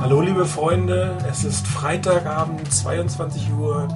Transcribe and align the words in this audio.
Hallo 0.00 0.20
liebe 0.20 0.46
Freunde, 0.46 1.18
es 1.28 1.42
ist 1.42 1.66
Freitagabend, 1.66 2.72
22 2.72 3.52
Uhr. 3.52 3.88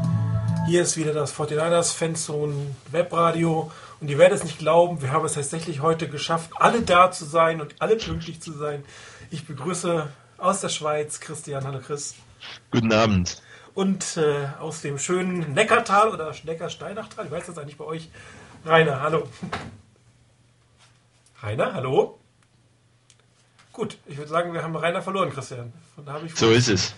Hier 0.66 0.82
ist 0.82 0.96
wieder 0.96 1.12
das 1.12 1.32
49ers 1.32 1.94
Fanzone 1.94 2.74
Webradio 2.90 3.70
und 4.00 4.10
ihr 4.10 4.18
werdet 4.18 4.38
es 4.38 4.44
nicht 4.44 4.58
glauben, 4.58 5.00
wir 5.00 5.12
haben 5.12 5.24
es 5.24 5.34
tatsächlich 5.34 5.80
heute 5.80 6.08
geschafft, 6.08 6.50
alle 6.56 6.82
da 6.82 7.12
zu 7.12 7.24
sein 7.24 7.60
und 7.60 7.76
alle 7.78 7.94
pünktlich 7.96 8.42
zu 8.42 8.52
sein. 8.52 8.84
Ich 9.30 9.46
begrüße 9.46 10.08
aus 10.38 10.60
der 10.60 10.70
Schweiz 10.70 11.20
Christian. 11.20 11.64
Hallo 11.64 11.78
Chris. 11.78 12.16
Guten 12.72 12.92
Abend. 12.92 13.40
Und 13.72 14.16
äh, 14.16 14.48
aus 14.58 14.82
dem 14.82 14.98
schönen 14.98 15.54
Neckartal 15.54 16.08
oder 16.08 16.34
Neckarsteinachtal, 16.42 17.26
ich 17.26 17.30
weiß 17.30 17.46
das 17.46 17.58
eigentlich 17.58 17.78
bei 17.78 17.84
euch, 17.84 18.10
Rainer. 18.66 19.00
Hallo. 19.00 19.28
Rainer, 21.42 21.72
hallo. 21.72 22.18
Gut, 23.72 23.96
ich 24.06 24.18
würde 24.18 24.28
sagen, 24.28 24.52
wir 24.52 24.62
haben 24.62 24.76
Rainer 24.76 25.00
verloren, 25.00 25.30
Christian. 25.30 25.72
so 26.34 26.50
ist 26.50 26.68
es. 26.68 26.94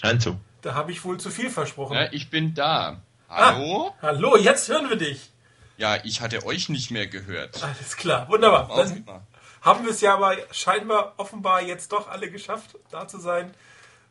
Scheint 0.00 0.22
so. 0.22 0.38
Da 0.62 0.74
habe 0.74 0.90
ich 0.90 1.04
wohl 1.04 1.18
zu 1.18 1.30
viel 1.30 1.50
versprochen. 1.50 1.94
Ja, 1.96 2.10
ich 2.12 2.30
bin 2.30 2.54
da. 2.54 3.02
Hallo? 3.28 3.92
Ah, 4.00 4.06
hallo, 4.06 4.36
jetzt 4.36 4.68
hören 4.68 4.88
wir 4.88 4.96
dich. 4.96 5.30
Ja, 5.76 5.98
ich 6.02 6.20
hatte 6.20 6.46
euch 6.46 6.68
nicht 6.68 6.90
mehr 6.90 7.06
gehört. 7.06 7.62
Alles 7.62 7.96
klar, 7.96 8.28
wunderbar. 8.28 8.70
Dann 8.74 9.04
haben 9.60 9.84
wir 9.84 9.90
es 9.90 10.00
ja 10.00 10.14
aber 10.14 10.36
scheinbar 10.50 11.14
offenbar 11.18 11.62
jetzt 11.62 11.92
doch 11.92 12.08
alle 12.08 12.30
geschafft, 12.30 12.76
da 12.90 13.06
zu 13.06 13.18
sein. 13.18 13.52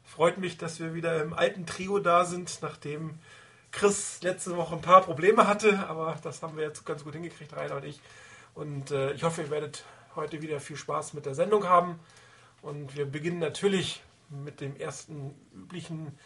Freut 0.03 0.37
mich, 0.37 0.57
dass 0.57 0.79
wir 0.79 0.93
wieder 0.93 1.21
im 1.23 1.33
alten 1.33 1.65
Trio 1.65 1.97
da 1.99 2.25
sind, 2.25 2.59
nachdem 2.61 3.17
Chris 3.71 4.19
letzte 4.21 4.55
Woche 4.55 4.75
ein 4.75 4.81
paar 4.81 5.01
Probleme 5.01 5.47
hatte, 5.47 5.87
aber 5.87 6.15
das 6.21 6.43
haben 6.43 6.57
wir 6.57 6.63
jetzt 6.63 6.85
ganz 6.85 7.03
gut 7.03 7.13
hingekriegt, 7.13 7.55
Rainer 7.55 7.77
und 7.77 7.85
ich. 7.85 7.99
Und 8.53 8.91
äh, 8.91 9.13
ich 9.13 9.23
hoffe, 9.23 9.41
ihr 9.41 9.49
werdet 9.49 9.83
heute 10.15 10.41
wieder 10.41 10.59
viel 10.59 10.77
Spaß 10.77 11.13
mit 11.13 11.25
der 11.25 11.35
Sendung 11.35 11.67
haben. 11.67 11.99
Und 12.61 12.95
wir 12.95 13.05
beginnen 13.05 13.39
natürlich 13.39 14.01
mit 14.29 14.61
dem 14.61 14.75
ersten 14.75 15.35
üblichen 15.53 16.17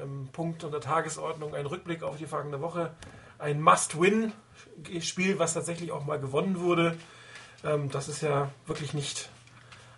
ähm, 0.00 0.28
Punkt 0.32 0.64
unter 0.64 0.80
Tagesordnung, 0.80 1.54
ein 1.54 1.66
Rückblick 1.66 2.02
auf 2.02 2.16
die 2.16 2.26
vergangene 2.26 2.60
Woche. 2.60 2.94
Ein 3.38 3.60
Must-Win-Spiel, 3.60 5.38
was 5.38 5.54
tatsächlich 5.54 5.92
auch 5.92 6.04
mal 6.04 6.18
gewonnen 6.18 6.60
wurde. 6.60 6.96
Ähm, 7.64 7.90
das 7.90 8.08
ist 8.08 8.22
ja 8.22 8.50
wirklich 8.66 8.94
nicht 8.94 9.28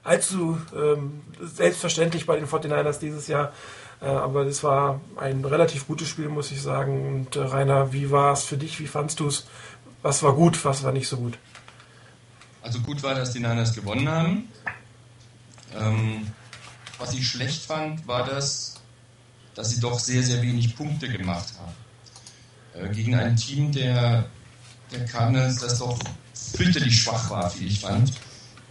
allzu 0.02 0.58
ähm, 0.74 1.22
selbstverständlich 1.40 2.26
bei 2.26 2.36
den 2.36 2.46
49ers 2.46 2.98
dieses 2.98 3.26
Jahr. 3.26 3.52
Äh, 4.00 4.06
aber 4.06 4.46
es 4.46 4.62
war 4.62 5.00
ein 5.16 5.44
relativ 5.44 5.86
gutes 5.86 6.08
Spiel, 6.08 6.28
muss 6.28 6.50
ich 6.50 6.62
sagen. 6.62 7.06
Und 7.06 7.36
äh, 7.36 7.40
Rainer, 7.40 7.92
wie 7.92 8.10
war 8.10 8.32
es 8.32 8.44
für 8.44 8.56
dich? 8.56 8.80
Wie 8.80 8.86
fandst 8.86 9.20
du 9.20 9.28
es? 9.28 9.46
Was 10.02 10.22
war 10.22 10.34
gut, 10.34 10.64
was 10.64 10.84
war 10.84 10.92
nicht 10.92 11.08
so 11.08 11.16
gut? 11.16 11.38
Also 12.64 12.80
gut 12.80 13.02
war, 13.02 13.14
dass 13.14 13.32
die 13.32 13.40
Niners 13.40 13.74
gewonnen 13.74 14.08
haben. 14.08 14.48
Ähm, 15.78 16.26
was 16.98 17.12
ich 17.12 17.28
schlecht 17.28 17.62
fand, 17.66 18.08
war 18.08 18.24
das, 18.24 18.80
dass 19.54 19.70
sie 19.70 19.80
doch 19.80 19.98
sehr, 19.98 20.22
sehr 20.22 20.40
wenig 20.40 20.74
Punkte 20.74 21.08
gemacht 21.08 21.52
haben. 21.60 22.86
Äh, 22.86 22.88
gegen 22.94 23.14
ein 23.16 23.36
Team 23.36 23.70
der, 23.70 24.24
der 24.90 25.04
Cardinals, 25.04 25.58
das 25.58 25.78
doch 25.78 25.98
fürchterlich 26.56 27.02
schwach 27.02 27.28
war, 27.28 27.52
wie 27.58 27.66
ich 27.66 27.80
fand, 27.80 28.14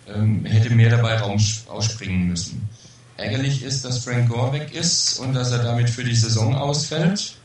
ähm, 0.08 0.44
hätte 0.44 0.72
mehr 0.72 0.90
dabei 0.90 1.20
rausspringen 1.20 2.28
müssen. 2.28 2.68
Ärgerlich 3.18 3.62
ist, 3.62 3.86
dass 3.86 4.04
Frank 4.04 4.28
Gore 4.28 4.54
weg 4.54 4.74
ist 4.74 5.20
und 5.20 5.34
dass 5.34 5.52
er 5.52 5.62
damit 5.62 5.88
für 5.88 6.04
die 6.04 6.16
Saison 6.16 6.56
ausfällt. 6.56 7.36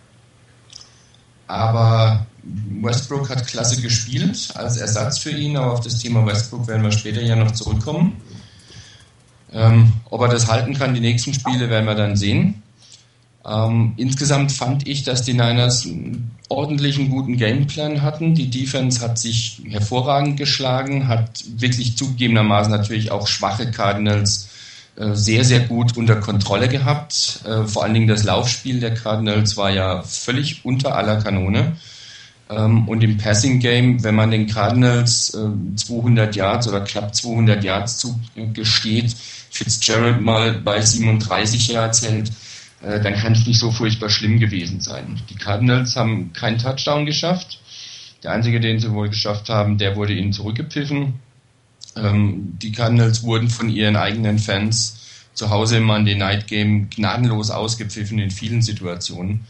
Aber 1.47 2.27
Westbrook 2.43 3.29
hat 3.29 3.47
klasse 3.47 3.81
gespielt 3.81 4.51
als 4.55 4.77
Ersatz 4.77 5.19
für 5.19 5.31
ihn, 5.31 5.57
aber 5.57 5.73
auf 5.73 5.81
das 5.81 5.99
Thema 5.99 6.25
Westbrook 6.27 6.67
werden 6.67 6.83
wir 6.83 6.93
später 6.93 7.23
ja 7.23 7.37
noch 7.37 7.53
zurückkommen. 7.53 8.21
Ähm, 9.53 9.93
ob 10.11 10.21
er 10.23 10.29
das 10.29 10.49
halten 10.49 10.75
kann, 10.75 10.95
die 10.95 11.01
nächsten 11.01 11.35
Spiele 11.35 11.71
werden 11.71 11.87
wir 11.87 11.95
dann 11.95 12.17
sehen. 12.17 12.63
Ähm, 13.47 13.95
insgesamt 13.97 14.53
fand 14.53 14.87
ich, 14.87 15.05
dass 15.05 15.23
die 15.23 15.33
Niners 15.33 15.87
einen 15.87 16.33
ordentlichen, 16.49 17.09
guten 17.09 17.37
Gameplan 17.37 18.03
hatten. 18.03 18.35
Die 18.35 18.51
Defense 18.51 19.01
hat 19.01 19.19
sich 19.19 19.63
hervorragend 19.69 20.37
geschlagen, 20.37 21.09
hat 21.09 21.45
wirklich 21.57 21.97
zugegebenermaßen 21.97 22.71
natürlich 22.71 23.11
auch 23.11 23.27
schwache 23.27 23.71
Cardinals 23.71 24.49
äh, 24.97 25.15
sehr, 25.15 25.45
sehr 25.45 25.61
gut 25.61 25.97
unter 25.97 26.17
Kontrolle 26.17 26.69
gehabt. 26.69 27.41
Äh, 27.47 27.65
vor 27.65 27.85
allen 27.85 27.95
Dingen 27.95 28.09
das 28.09 28.25
Laufspiel 28.25 28.81
der 28.81 28.95
Cardinals 28.95 29.57
war 29.57 29.71
ja 29.71 30.03
völlig 30.03 30.65
unter 30.65 30.97
aller 30.97 31.23
Kanone. 31.23 31.77
Ähm, 32.51 32.89
und 32.89 33.03
im 33.03 33.17
Passing 33.17 33.61
Game, 33.61 34.03
wenn 34.03 34.15
man 34.15 34.31
den 34.31 34.47
Cardinals 34.47 35.37
200 35.77 36.35
äh, 36.35 36.39
Yards 36.39 36.69
oder 36.69 36.81
knapp 36.81 37.15
200 37.15 37.63
Yards 37.63 37.99
zugesteht, 37.99 39.15
Fitzgerald 39.51 40.21
mal 40.21 40.53
bei 40.53 40.81
37 40.81 41.69
Yards 41.69 42.03
hält, 42.03 42.31
dann 42.81 43.15
kann 43.15 43.33
es 43.33 43.45
nicht 43.45 43.59
so 43.59 43.73
furchtbar 43.73 44.09
schlimm 44.09 44.39
gewesen 44.39 44.81
sein. 44.81 45.21
Die 45.31 45.35
Cardinals 45.35 45.97
haben 45.97 46.33
keinen 46.33 46.59
Touchdown 46.59 47.07
geschafft. 47.07 47.59
Der 48.23 48.33
einzige, 48.33 48.61
den 48.61 48.79
sie 48.79 48.93
wohl 48.93 49.09
geschafft 49.09 49.49
haben, 49.49 49.79
der 49.79 49.97
wurde 49.97 50.13
ihnen 50.13 50.33
zurückgepfiffen. 50.33 51.15
Ähm, 51.97 52.59
die 52.61 52.73
Cardinals 52.73 53.23
wurden 53.23 53.49
von 53.49 53.69
ihren 53.69 53.97
eigenen 53.97 54.39
Fans 54.39 54.97
zu 55.35 55.51
Hause 55.51 55.77
im 55.77 55.85
Monday 55.85 56.17
Night 56.17 56.47
Game 56.47 56.91
gnadenlos 56.91 57.51
ausgepfiffen 57.51 58.19
in 58.19 58.31
vielen 58.31 58.63
Situationen. 58.63 59.47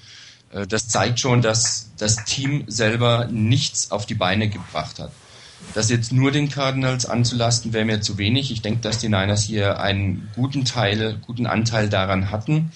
Äh, 0.53 0.66
das 0.66 0.88
zeigt 0.88 1.20
schon, 1.20 1.42
dass 1.42 1.91
das 1.98 2.25
Team 2.25 2.64
selber 2.66 3.28
nichts 3.31 3.91
auf 3.91 4.06
die 4.06 4.14
Beine 4.14 4.48
gebracht 4.48 4.98
hat. 4.98 5.12
Das 5.75 5.91
jetzt 5.91 6.12
nur 6.12 6.31
den 6.31 6.48
Cardinals 6.48 7.06
anzulasten, 7.06 7.72
wäre 7.72 7.84
mir 7.84 8.00
zu 8.00 8.16
wenig. 8.16 8.50
Ich 8.53 8.62
denke, 8.62 8.81
dass 8.81 8.98
die 8.98 9.08
Niners 9.08 9.42
hier 9.42 9.81
einen 9.81 10.31
guten 10.34 10.64
Teil, 10.64 11.19
guten 11.26 11.47
Anteil 11.47 11.88
daran 11.88 12.31
hatten. 12.31 12.70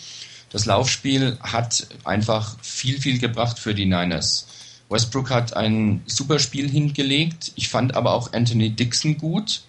Das 0.50 0.66
Laufspiel 0.66 1.38
hat 1.40 1.86
einfach 2.04 2.56
viel, 2.60 3.00
viel 3.00 3.18
gebracht 3.18 3.58
für 3.58 3.74
die 3.74 3.86
Niners. 3.86 4.46
Westbrook 4.90 5.30
hat 5.30 5.56
ein 5.56 6.02
super 6.06 6.38
Spiel 6.38 6.68
hingelegt. 6.68 7.52
Ich 7.54 7.70
fand 7.70 7.96
aber 7.96 8.12
auch 8.12 8.34
Anthony 8.34 8.70
Dixon 8.70 9.16
gut, 9.16 9.62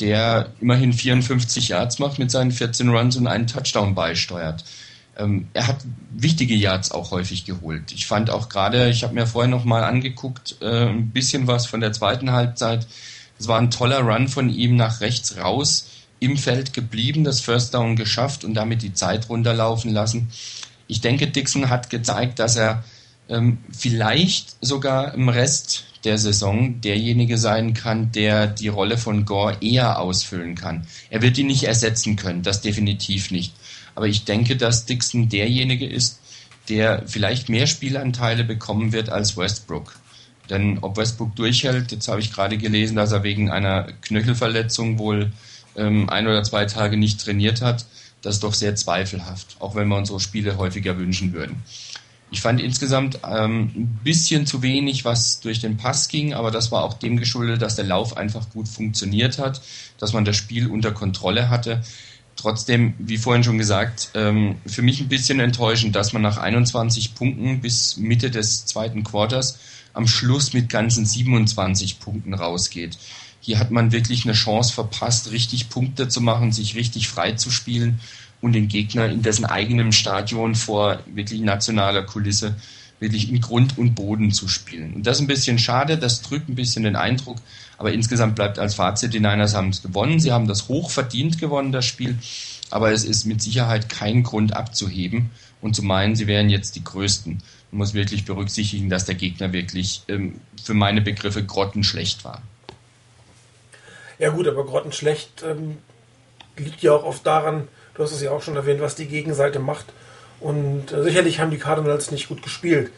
der 0.00 0.52
immerhin 0.60 0.92
54 0.92 1.68
Yards 1.68 2.00
macht 2.00 2.18
mit 2.18 2.32
seinen 2.32 2.50
14 2.50 2.88
Runs 2.88 3.16
und 3.16 3.28
einen 3.28 3.46
Touchdown 3.46 3.94
beisteuert. 3.94 4.64
Ähm, 5.18 5.48
er 5.54 5.66
hat 5.66 5.78
wichtige 6.12 6.54
Yards 6.54 6.90
auch 6.90 7.10
häufig 7.10 7.44
geholt. 7.44 7.92
Ich 7.92 8.06
fand 8.06 8.30
auch 8.30 8.48
gerade, 8.48 8.90
ich 8.90 9.02
habe 9.02 9.14
mir 9.14 9.26
vorher 9.26 9.50
noch 9.50 9.64
mal 9.64 9.84
angeguckt, 9.84 10.56
äh, 10.60 10.88
ein 10.88 11.10
bisschen 11.10 11.46
was 11.46 11.66
von 11.66 11.80
der 11.80 11.92
zweiten 11.92 12.32
Halbzeit. 12.32 12.86
Es 13.38 13.48
war 13.48 13.58
ein 13.58 13.70
toller 13.70 14.00
Run 14.00 14.28
von 14.28 14.48
ihm 14.48 14.76
nach 14.76 15.00
rechts 15.00 15.36
raus, 15.36 15.88
im 16.20 16.36
Feld 16.36 16.72
geblieben, 16.72 17.24
das 17.24 17.40
First 17.40 17.74
Down 17.74 17.96
geschafft 17.96 18.44
und 18.44 18.54
damit 18.54 18.82
die 18.82 18.94
Zeit 18.94 19.28
runterlaufen 19.28 19.92
lassen. 19.92 20.28
Ich 20.86 21.00
denke, 21.00 21.26
Dixon 21.26 21.68
hat 21.68 21.90
gezeigt, 21.90 22.38
dass 22.38 22.56
er 22.56 22.84
ähm, 23.28 23.58
vielleicht 23.70 24.56
sogar 24.64 25.14
im 25.14 25.28
Rest 25.28 25.84
der 26.04 26.18
Saison 26.18 26.80
derjenige 26.80 27.36
sein 27.36 27.74
kann, 27.74 28.12
der 28.12 28.46
die 28.46 28.68
Rolle 28.68 28.96
von 28.96 29.24
Gore 29.24 29.56
eher 29.60 29.98
ausfüllen 29.98 30.54
kann. 30.54 30.86
Er 31.10 31.20
wird 31.20 31.36
ihn 31.36 31.48
nicht 31.48 31.64
ersetzen 31.64 32.16
können, 32.16 32.42
das 32.42 32.60
definitiv 32.60 33.30
nicht. 33.30 33.52
Aber 33.96 34.06
ich 34.06 34.24
denke, 34.24 34.56
dass 34.56 34.86
Dixon 34.86 35.28
derjenige 35.28 35.86
ist, 35.86 36.20
der 36.68 37.02
vielleicht 37.06 37.48
mehr 37.48 37.66
Spielanteile 37.66 38.44
bekommen 38.44 38.92
wird 38.92 39.08
als 39.08 39.36
Westbrook. 39.36 39.98
Denn 40.50 40.78
ob 40.82 40.96
Westbrook 40.96 41.34
durchhält, 41.34 41.90
jetzt 41.90 42.06
habe 42.06 42.20
ich 42.20 42.32
gerade 42.32 42.56
gelesen, 42.58 42.96
dass 42.96 43.10
er 43.10 43.24
wegen 43.24 43.50
einer 43.50 43.88
Knöchelverletzung 44.02 44.98
wohl 44.98 45.32
ähm, 45.76 46.08
ein 46.08 46.26
oder 46.26 46.42
zwei 46.44 46.66
Tage 46.66 46.96
nicht 46.96 47.20
trainiert 47.20 47.62
hat, 47.62 47.86
das 48.22 48.36
ist 48.36 48.44
doch 48.44 48.54
sehr 48.54 48.74
zweifelhaft, 48.76 49.56
auch 49.60 49.74
wenn 49.74 49.88
wir 49.88 49.96
unsere 49.96 50.20
Spiele 50.20 50.56
häufiger 50.56 50.98
wünschen 50.98 51.32
würden. 51.32 51.62
Ich 52.30 52.40
fand 52.40 52.60
insgesamt 52.60 53.20
ähm, 53.24 53.70
ein 53.76 54.00
bisschen 54.02 54.46
zu 54.46 54.62
wenig, 54.62 55.04
was 55.04 55.40
durch 55.40 55.60
den 55.60 55.76
Pass 55.76 56.08
ging, 56.08 56.34
aber 56.34 56.50
das 56.50 56.72
war 56.72 56.82
auch 56.82 56.94
dem 56.94 57.18
geschuldet, 57.18 57.62
dass 57.62 57.76
der 57.76 57.84
Lauf 57.84 58.16
einfach 58.16 58.50
gut 58.50 58.68
funktioniert 58.68 59.38
hat, 59.38 59.62
dass 59.98 60.12
man 60.12 60.24
das 60.24 60.36
Spiel 60.36 60.66
unter 60.66 60.90
Kontrolle 60.90 61.48
hatte. 61.50 61.82
Trotzdem, 62.36 62.94
wie 62.98 63.16
vorhin 63.16 63.44
schon 63.44 63.58
gesagt, 63.58 64.10
ähm, 64.14 64.56
für 64.66 64.82
mich 64.82 65.00
ein 65.00 65.08
bisschen 65.08 65.40
enttäuschend, 65.40 65.96
dass 65.96 66.12
man 66.12 66.22
nach 66.22 66.36
21 66.36 67.14
Punkten 67.14 67.60
bis 67.60 67.96
Mitte 67.96 68.30
des 68.30 68.66
zweiten 68.66 69.04
Quarters 69.04 69.58
am 69.94 70.06
Schluss 70.06 70.52
mit 70.52 70.68
ganzen 70.68 71.06
27 71.06 71.98
Punkten 71.98 72.34
rausgeht. 72.34 72.98
Hier 73.40 73.58
hat 73.58 73.70
man 73.70 73.90
wirklich 73.90 74.24
eine 74.24 74.34
Chance 74.34 74.74
verpasst, 74.74 75.30
richtig 75.30 75.70
Punkte 75.70 76.08
zu 76.08 76.20
machen, 76.20 76.52
sich 76.52 76.74
richtig 76.74 77.08
frei 77.08 77.32
zu 77.32 77.50
spielen 77.50 78.00
und 78.42 78.52
den 78.52 78.68
Gegner 78.68 79.06
in 79.06 79.22
dessen 79.22 79.46
eigenem 79.46 79.92
Stadion 79.92 80.54
vor 80.54 81.00
wirklich 81.06 81.40
nationaler 81.40 82.02
Kulisse 82.02 82.54
wirklich 83.00 83.28
in 83.30 83.40
Grund 83.40 83.76
und 83.78 83.94
Boden 83.94 84.32
zu 84.32 84.48
spielen. 84.48 84.94
Und 84.94 85.06
das 85.06 85.16
ist 85.16 85.22
ein 85.22 85.26
bisschen 85.26 85.58
schade, 85.58 85.98
das 85.98 86.22
drückt 86.22 86.48
ein 86.48 86.54
bisschen 86.54 86.84
den 86.84 86.96
Eindruck, 86.96 87.36
aber 87.78 87.92
insgesamt 87.92 88.36
bleibt 88.36 88.58
als 88.58 88.74
Fazit, 88.74 89.12
die 89.12 89.20
Niners 89.20 89.54
haben 89.54 89.68
es 89.68 89.82
gewonnen, 89.82 90.18
sie 90.18 90.32
haben 90.32 90.46
das 90.46 90.68
hoch 90.68 90.90
verdient 90.90 91.38
gewonnen, 91.38 91.72
das 91.72 91.84
Spiel, 91.84 92.18
aber 92.70 92.92
es 92.92 93.04
ist 93.04 93.26
mit 93.26 93.42
Sicherheit 93.42 93.88
kein 93.88 94.22
Grund 94.22 94.54
abzuheben 94.54 95.30
und 95.60 95.76
zu 95.76 95.82
meinen, 95.82 96.16
sie 96.16 96.26
wären 96.26 96.48
jetzt 96.48 96.76
die 96.76 96.84
Größten. 96.84 97.42
Man 97.70 97.78
muss 97.78 97.94
wirklich 97.94 98.24
berücksichtigen, 98.24 98.88
dass 98.88 99.04
der 99.04 99.14
Gegner 99.14 99.52
wirklich 99.52 100.02
ähm, 100.08 100.40
für 100.62 100.74
meine 100.74 101.02
Begriffe 101.02 101.44
grottenschlecht 101.44 102.24
war. 102.24 102.42
Ja 104.18 104.30
gut, 104.30 104.48
aber 104.48 104.64
grottenschlecht 104.64 105.44
ähm, 105.46 105.76
liegt 106.56 106.82
ja 106.82 106.92
auch 106.92 107.04
oft 107.04 107.26
daran, 107.26 107.68
Du 107.96 108.02
hast 108.02 108.12
es 108.12 108.20
ja 108.20 108.30
auch 108.30 108.42
schon 108.42 108.56
erwähnt, 108.56 108.80
was 108.80 108.94
die 108.94 109.06
Gegenseite 109.06 109.58
macht. 109.58 109.86
Und 110.40 110.92
äh, 110.92 111.02
sicherlich 111.02 111.40
haben 111.40 111.50
die 111.50 111.58
Cardinals 111.58 112.10
nicht 112.10 112.28
gut 112.28 112.42
gespielt. 112.42 112.90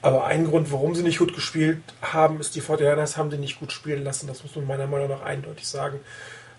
Aber 0.00 0.26
ein 0.26 0.46
Grund, 0.46 0.70
warum 0.72 0.94
sie 0.94 1.02
nicht 1.02 1.18
gut 1.18 1.34
gespielt 1.34 1.82
haben, 2.00 2.40
ist, 2.40 2.54
die 2.54 2.62
49ers 2.62 3.16
haben 3.16 3.30
sie 3.30 3.38
nicht 3.38 3.58
gut 3.58 3.72
spielen 3.72 4.04
lassen. 4.04 4.28
Das 4.28 4.42
muss 4.42 4.54
man 4.54 4.66
meiner 4.66 4.86
Meinung 4.86 5.08
nach 5.08 5.22
eindeutig 5.22 5.66
sagen. 5.66 5.98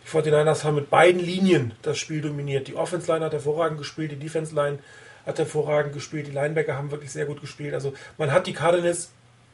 Die 0.05 0.09
49ers 0.09 0.63
haben 0.63 0.75
mit 0.75 0.89
beiden 0.89 1.21
Linien 1.21 1.73
das 1.81 1.97
Spiel 1.97 2.21
dominiert. 2.21 2.67
Die 2.67 2.75
Offense-Line 2.75 3.23
hat 3.23 3.31
hervorragend 3.31 3.77
gespielt, 3.77 4.11
die 4.11 4.17
Defense-Line 4.17 4.79
hat 5.25 5.37
hervorragend 5.37 5.93
gespielt, 5.93 6.27
die 6.27 6.31
Linebacker 6.31 6.75
haben 6.75 6.91
wirklich 6.91 7.11
sehr 7.11 7.25
gut 7.25 7.41
gespielt. 7.41 7.73
Also 7.73 7.93
man 8.17 8.31
hat 8.31 8.47
die 8.47 8.53
Cardinals 8.53 9.11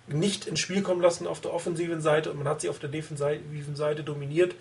nicht 0.07 0.45
ins 0.45 0.59
Spiel 0.59 0.81
kommen 0.81 1.01
lassen 1.01 1.27
auf 1.27 1.41
der 1.41 1.53
offensiven 1.53 2.01
Seite 2.01 2.31
und 2.31 2.37
man 2.37 2.47
hat 2.47 2.61
sie 2.61 2.69
auf 2.69 2.79
der 2.79 2.89
defensiven 2.89 3.75
Seite 3.75 4.03
dominiert. 4.03 4.55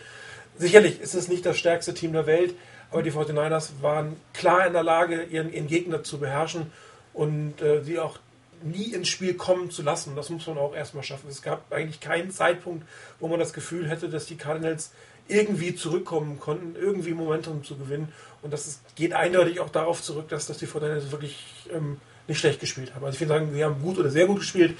Sicherlich 0.57 1.01
ist 1.01 1.15
es 1.15 1.29
nicht 1.29 1.45
das 1.45 1.59
stärkste 1.59 1.95
Team 1.95 2.13
der 2.13 2.27
Welt, 2.27 2.55
aber 2.95 3.03
die 3.03 3.11
49ers 3.11 3.83
waren 3.83 4.17
klar 4.33 4.67
in 4.67 4.73
der 4.73 4.85
Lage, 4.85 5.25
ihren, 5.25 5.53
ihren 5.53 5.67
Gegner 5.67 6.05
zu 6.05 6.19
beherrschen 6.19 6.71
und 7.13 7.61
äh, 7.61 7.83
sie 7.83 7.99
auch 7.99 8.19
nie 8.63 8.95
ins 8.95 9.09
Spiel 9.09 9.35
kommen 9.35 9.71
zu 9.73 9.83
lassen. 9.83 10.15
Das 10.15 10.31
muss 10.31 10.47
man 10.47 10.59
auch 10.59 10.75
erstmal 10.75 11.03
schaffen. 11.03 11.29
Es 11.29 11.43
gab 11.43 11.73
eigentlich 11.73 12.01
keinen 12.01 12.31
Zeitpunkt, 12.31 12.87
wo 13.19 13.27
man 13.27 13.41
das 13.41 13.53
Gefühl 13.53 13.89
hätte, 13.89 14.09
dass 14.09 14.27
die 14.27 14.37
Cardinals 14.37 14.93
irgendwie 15.27 15.75
zurückkommen 15.75 16.39
konnten, 16.39 16.77
irgendwie 16.77 17.15
Momentum 17.15 17.65
zu 17.65 17.77
gewinnen. 17.77 18.13
Und 18.43 18.53
das 18.53 18.69
ist, 18.69 18.95
geht 18.95 19.13
eindeutig 19.13 19.59
auch 19.59 19.71
darauf 19.71 20.01
zurück, 20.01 20.29
dass, 20.29 20.47
dass 20.47 20.59
die 20.59 20.69
49ers 20.69 21.11
wirklich 21.11 21.67
ähm, 21.73 22.01
nicht 22.29 22.39
schlecht 22.39 22.61
gespielt 22.61 22.95
haben. 22.95 23.05
Also 23.05 23.17
ich 23.17 23.21
würde 23.21 23.41
sagen, 23.41 23.53
sie 23.53 23.65
haben 23.65 23.83
gut 23.83 23.99
oder 23.99 24.11
sehr 24.11 24.27
gut 24.27 24.39
gespielt. 24.39 24.79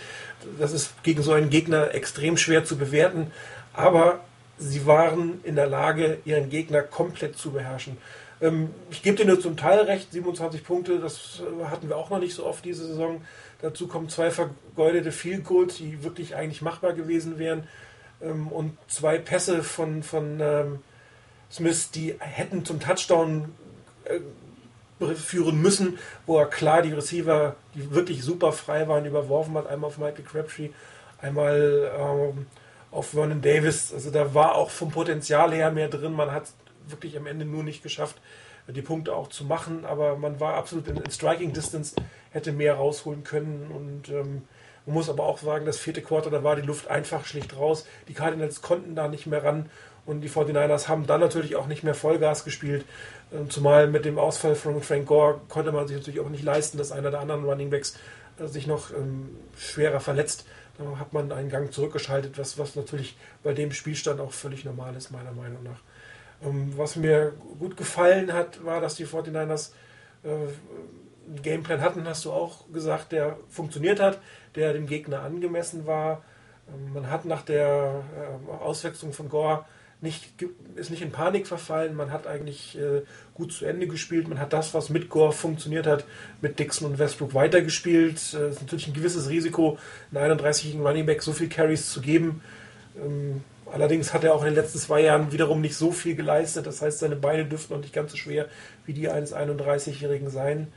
Das 0.61 0.73
ist 0.73 1.03
gegen 1.03 1.23
so 1.25 1.33
einen 1.33 1.51
Gegner 1.51 1.93
extrem 1.95 2.37
schwer 2.37 2.65
zu 2.65 2.79
bewerten. 2.79 3.33
Aber 3.73 4.21
sie 4.59 4.87
waren 4.87 5.41
in 5.45 5.57
der 5.57 5.67
Lage, 5.67 6.19
ihren 6.25 6.51
Gegner 6.51 6.83
komplett 6.83 7.37
zu 7.37 7.53
beherrschen. 7.53 7.97
Ähm, 8.41 8.71
ich 8.91 9.03
gebe 9.03 9.17
dir 9.17 9.27
nur 9.27 9.41
zum 9.41 9.57
Teil 9.57 9.81
recht, 9.81 10.13
27 10.13 10.65
Punkte, 10.65 10.99
das 10.99 11.43
hatten 11.65 11.89
wir 11.89 11.97
auch 11.97 12.11
noch 12.11 12.19
nicht 12.19 12.35
so 12.35 12.45
oft 12.47 12.65
diese 12.65 12.87
Saison. 12.87 13.23
Dazu 13.63 13.89
kommen 13.89 14.09
zwei 14.09 14.31
vergeudete 14.31 15.13
Field 15.13 15.45
Goals, 15.45 15.77
die 15.77 16.03
wirklich 16.03 16.37
eigentlich 16.37 16.63
machbar 16.63 16.93
gewesen 16.93 17.39
wären. 17.39 17.67
Ähm, 18.23 18.49
und 18.49 18.77
zwei 18.89 19.19
Pässe 19.19 19.63
von, 19.63 20.03
von 20.03 20.39
ähm, 20.41 20.79
Smith, 21.51 21.91
die 21.91 22.15
hätten 22.19 22.65
zum 22.65 22.81
Touchdown 22.81 23.55
äh, 24.05 24.21
führen 25.15 25.61
müssen, 25.61 25.99
wo 26.27 26.39
er 26.39 26.47
klar 26.47 26.83
die 26.83 26.93
Receiver, 26.93 27.57
die 27.75 27.91
wirklich 27.95 28.23
super 28.23 28.53
frei 28.53 28.89
waren, 28.89 29.05
überworfen 29.05 29.55
hat. 29.55 29.67
Einmal 29.67 29.89
auf 29.89 29.99
Michael 29.99 30.25
Crabtree, 30.25 30.71
einmal 31.21 31.91
ähm, 31.99 32.47
auf 32.95 33.09
Vernon 33.09 33.43
Davis. 33.43 33.93
Also 33.93 34.11
da 34.11 34.35
war 34.35 34.55
auch 34.55 34.71
vom 34.71 34.91
Potenzial 34.91 35.53
her 35.53 35.71
mehr 35.71 35.89
drin. 35.89 36.13
Man 36.13 36.31
hat 36.31 36.45
wirklich 36.87 37.17
am 37.17 37.27
Ende 37.27 37.45
nur 37.45 37.65
nicht 37.65 37.83
geschafft, 37.83 38.17
die 38.69 38.83
Punkte 38.83 39.15
auch 39.15 39.29
zu 39.29 39.45
machen, 39.45 39.85
aber 39.85 40.17
man 40.17 40.41
war 40.41 40.55
absolut 40.55 40.89
in, 40.89 40.97
in 40.97 41.11
Striking 41.11 41.53
Distance, 41.53 41.97
hätte 42.31 42.53
mehr 42.53 42.75
rausholen 42.75 43.25
können 43.25 43.71
und 43.71 44.09
ähm, 44.09 44.43
man 44.87 44.95
muss 44.95 45.09
aber 45.09 45.25
auch 45.25 45.39
sagen, 45.39 45.65
das 45.65 45.79
vierte 45.79 46.03
Quarter, 46.03 46.31
da 46.31 46.45
war 46.45 46.57
die 46.57 46.63
Luft 46.63 46.89
einfach 46.89 47.25
schlicht 47.25 47.57
raus. 47.57 47.87
Die 48.09 48.13
Cardinals 48.13 48.61
konnten 48.61 48.95
da 48.95 49.09
nicht 49.09 49.27
mehr 49.27 49.43
ran 49.43 49.71
und 50.05 50.21
die 50.21 50.29
49ers 50.29 50.89
haben 50.89 51.07
dann 51.07 51.21
natürlich 51.21 51.57
auch 51.57 51.67
nicht 51.67 51.85
mehr 51.85 51.95
Vollgas 51.95 52.45
gespielt. 52.45 52.85
Ähm, 53.33 53.49
zumal 53.51 53.87
mit 53.87 54.05
dem 54.05 54.19
Ausfall 54.19 54.55
von 54.55 54.81
Frank 54.83 55.07
Gore 55.07 55.41
konnte 55.49 55.73
man 55.73 55.89
sich 55.89 55.97
natürlich 55.97 56.21
auch 56.21 56.29
nicht 56.29 56.45
leisten, 56.45 56.79
dass 56.79 56.93
einer 56.93 57.11
der 57.11 57.21
anderen 57.21 57.45
Running 57.45 57.71
Backs 57.71 57.97
äh, 58.39 58.47
sich 58.47 58.67
noch 58.67 58.91
ähm, 58.91 59.31
schwerer 59.57 60.01
verletzt. 60.01 60.47
Da 60.79 60.99
hat 60.99 61.13
man 61.13 61.31
einen 61.31 61.51
Gang 61.51 61.73
zurückgeschaltet, 61.73 62.37
was, 62.39 62.59
was 62.59 62.75
natürlich 62.75 63.17
bei 63.43 63.53
dem 63.53 63.73
Spielstand 63.73 64.21
auch 64.21 64.33
völlig 64.33 64.65
normal 64.65 64.97
ist, 64.97 65.11
meiner 65.11 65.33
Meinung 65.33 65.63
nach. 65.63 65.81
Ähm, 66.45 66.73
was 66.77 66.97
mir 66.97 67.33
gut 67.59 67.77
gefallen 67.77 68.33
hat, 68.33 68.65
war, 68.65 68.81
dass 68.81 68.97
die 68.97 69.07
49ers 69.07 69.71
äh, 70.25 70.29
einen 70.29 71.43
Gameplan 71.43 71.81
hatten, 71.81 72.07
hast 72.07 72.25
du 72.25 72.33
auch 72.33 72.71
gesagt, 72.73 73.13
der 73.13 73.37
funktioniert 73.49 74.01
hat, 74.01 74.19
der 74.57 74.73
dem 74.73 74.87
Gegner 74.87 75.21
angemessen 75.21 75.87
war. 75.87 76.23
Ähm, 76.69 76.93
man 76.93 77.11
hat 77.11 77.25
nach 77.25 77.43
der 77.43 78.03
äh, 78.51 78.53
Auswechslung 78.63 79.13
von 79.13 79.29
Gore 79.29 79.65
nicht, 80.05 80.35
ist 80.77 80.91
nicht 80.91 81.03
in 81.03 81.11
Panik 81.11 81.49
verfallen, 81.49 81.97
man 81.97 82.13
hat 82.13 82.29
eigentlich 82.29 82.79
äh, 82.79 83.03
gut 83.35 83.53
zu 83.53 83.65
Ende 83.65 83.89
gespielt, 83.89 84.29
man 84.29 84.39
hat 84.39 84.53
das, 84.53 84.73
was 84.75 84.91
mit 84.91 85.09
Gore 85.09 85.33
funktioniert 85.33 85.87
hat, 85.87 86.05
mit 86.41 86.61
Dixon 86.61 86.93
und 86.93 86.99
Westbrook 87.01 87.35
weitergespielt. 87.35 88.19
Es 88.19 88.35
äh, 88.35 88.51
ist 88.51 88.61
natürlich 88.61 88.87
ein 88.87 88.95
gewisses 88.95 89.29
Risiko, 89.29 89.79
einen 90.15 90.39
31-jährigen 90.39 90.87
Running 90.87 91.07
Back 91.07 91.23
so 91.23 91.33
viel 91.33 91.49
Carries 91.49 91.91
zu 91.91 92.01
geben. 92.01 92.43
Ähm, 92.97 93.43
allerdings 93.73 94.15
hat 94.15 94.23
er 94.23 94.35
auch 94.35 94.43
in 94.43 94.55
den 94.55 94.55
letzten 94.55 94.79
zwei 94.79 95.01
Jahren 95.01 95.33
wiederum 95.33 95.61
nicht 95.61 95.75
so 95.75 95.91
viel 95.91 96.15
geleistet, 96.15 96.67
das 96.67 96.81
heißt, 96.81 97.01
seine 97.01 97.17
Beine 97.17 97.47
dürften 97.47 97.75
noch 97.75 97.81
nicht 97.81 97.93
ganz 97.93 98.13
so 98.13 98.17
schwer 98.17 98.47
wie 98.87 98.93
die 98.93 99.09
eines 99.09 99.35
31-Jährigen 99.35 100.31
sein. 100.31 100.69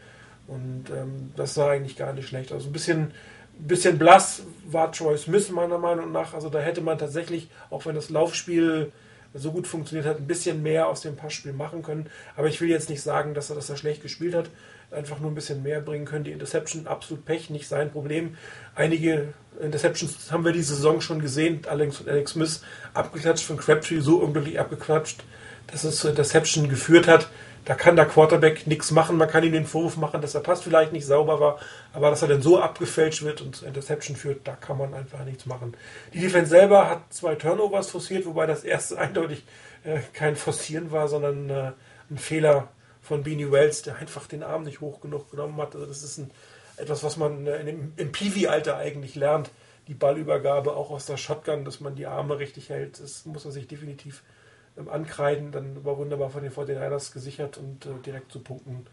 Und 0.47 0.85
ähm, 0.89 1.31
das 1.35 1.57
war 1.57 1.69
eigentlich 1.69 1.97
gar 1.97 2.13
nicht 2.13 2.27
schlecht. 2.27 2.51
Also 2.51 2.69
ein 2.69 2.73
bisschen 2.73 3.11
bisschen 3.59 3.97
blass 3.97 4.43
war 4.69 4.91
Troy 4.91 5.17
Smith 5.17 5.49
meiner 5.49 5.77
Meinung 5.77 6.11
nach. 6.11 6.33
Also 6.33 6.49
da 6.49 6.59
hätte 6.59 6.81
man 6.81 6.97
tatsächlich, 6.97 7.49
auch 7.69 7.85
wenn 7.85 7.95
das 7.95 8.09
Laufspiel 8.09 8.91
so 9.33 9.51
gut 9.51 9.67
funktioniert 9.67 10.07
hat, 10.07 10.17
ein 10.17 10.27
bisschen 10.27 10.63
mehr 10.63 10.87
aus 10.87 11.01
dem 11.01 11.15
Passspiel 11.15 11.53
machen 11.53 11.83
können. 11.83 12.09
Aber 12.35 12.47
ich 12.47 12.59
will 12.61 12.69
jetzt 12.69 12.89
nicht 12.89 13.01
sagen, 13.01 13.33
dass 13.33 13.49
er 13.49 13.55
das 13.55 13.67
da 13.67 13.75
schlecht 13.75 14.01
gespielt 14.01 14.33
hat. 14.33 14.49
Einfach 14.89 15.19
nur 15.19 15.31
ein 15.31 15.35
bisschen 15.35 15.63
mehr 15.63 15.81
bringen 15.81 16.05
können. 16.05 16.23
Die 16.23 16.31
Interception, 16.31 16.87
absolut 16.87 17.25
Pech, 17.25 17.49
nicht 17.49 17.67
sein 17.67 17.91
Problem. 17.91 18.37
Einige 18.73 19.33
Interceptions 19.59 20.31
haben 20.31 20.45
wir 20.45 20.53
diese 20.53 20.75
Saison 20.75 21.01
schon 21.01 21.19
gesehen. 21.19 21.61
Alex, 21.67 22.03
Alex 22.07 22.31
Smith 22.31 22.61
abgeklatscht 22.93 23.45
von 23.45 23.57
Crabtree, 23.57 23.99
so 23.99 24.17
unglücklich 24.17 24.59
abgeklatscht, 24.59 25.23
dass 25.67 25.83
es 25.83 25.97
zur 25.97 26.11
Interception 26.11 26.69
geführt 26.69 27.07
hat. 27.07 27.29
Da 27.67 27.75
kann 27.75 27.97
der 27.97 28.05
Quarterback 28.05 28.65
nichts 28.65 28.91
machen. 28.91 29.17
Man 29.17 29.27
kann 29.27 29.43
ihm 29.43 29.51
den 29.51 29.65
Vorwurf 29.65 29.97
machen, 29.97 30.21
dass 30.21 30.33
er 30.33 30.39
Pass 30.39 30.61
vielleicht 30.61 30.93
nicht 30.93 31.05
sauber 31.05 31.41
war, 31.41 31.59
aber 31.91 32.09
dass 32.09 32.21
er 32.21 32.29
dann 32.29 32.41
so 32.41 32.61
abgefälscht 32.61 33.23
wird 33.23 33.41
und 33.41 33.57
zur 33.57 33.67
Interception 33.67 34.15
führt, 34.15 34.47
da 34.47 34.55
kann 34.55 34.77
man 34.77 34.93
einfach 34.93 35.25
nichts 35.25 35.45
machen. 35.45 35.75
Die 36.13 36.21
Defense 36.21 36.49
selber 36.49 36.89
hat 36.89 37.13
zwei 37.13 37.35
Turnovers 37.35 37.89
forciert, 37.89 38.25
wobei 38.25 38.45
das 38.45 38.63
erste 38.63 38.97
eindeutig 38.99 39.43
äh, 39.83 39.99
kein 40.13 40.37
Forcieren 40.37 40.93
war, 40.93 41.09
sondern 41.09 41.49
äh, 41.49 41.71
ein 42.09 42.17
Fehler 42.17 42.69
von 43.01 43.23
Beanie 43.23 43.51
Wells, 43.51 43.81
der 43.81 43.97
einfach 43.97 44.27
den 44.27 44.43
Arm 44.43 44.63
nicht 44.63 44.79
hoch 44.79 45.01
genug 45.01 45.29
genommen 45.29 45.57
hat. 45.57 45.75
Also 45.75 45.87
das 45.87 46.03
ist 46.03 46.19
ein, 46.19 46.31
etwas, 46.77 47.03
was 47.03 47.17
man 47.17 47.47
äh, 47.47 47.69
im, 47.69 47.91
im 47.97 48.13
Piwi-Alter 48.13 48.77
eigentlich 48.77 49.15
lernt. 49.15 49.51
Die 49.89 49.93
Ballübergabe 49.93 50.73
auch 50.73 50.89
aus 50.89 51.05
der 51.05 51.17
Shotgun, 51.17 51.65
dass 51.65 51.81
man 51.81 51.95
die 51.95 52.05
Arme 52.05 52.39
richtig 52.39 52.69
hält, 52.69 53.01
das 53.01 53.25
muss 53.25 53.43
man 53.43 53.51
sich 53.51 53.67
definitiv 53.67 54.23
ähm, 54.23 54.35
ankreiden. 54.85 55.51
Dann 55.51 55.83
war 55.83 55.97
wunderbar 55.97 56.29
von 56.29 56.43
den 56.43 56.51
49ers 56.51 57.13
gesichert 57.13 57.57
und 57.57 57.85
äh, 57.85 57.89
direkt 58.05 58.31
zu 58.31 58.39
Punkten 58.39 58.85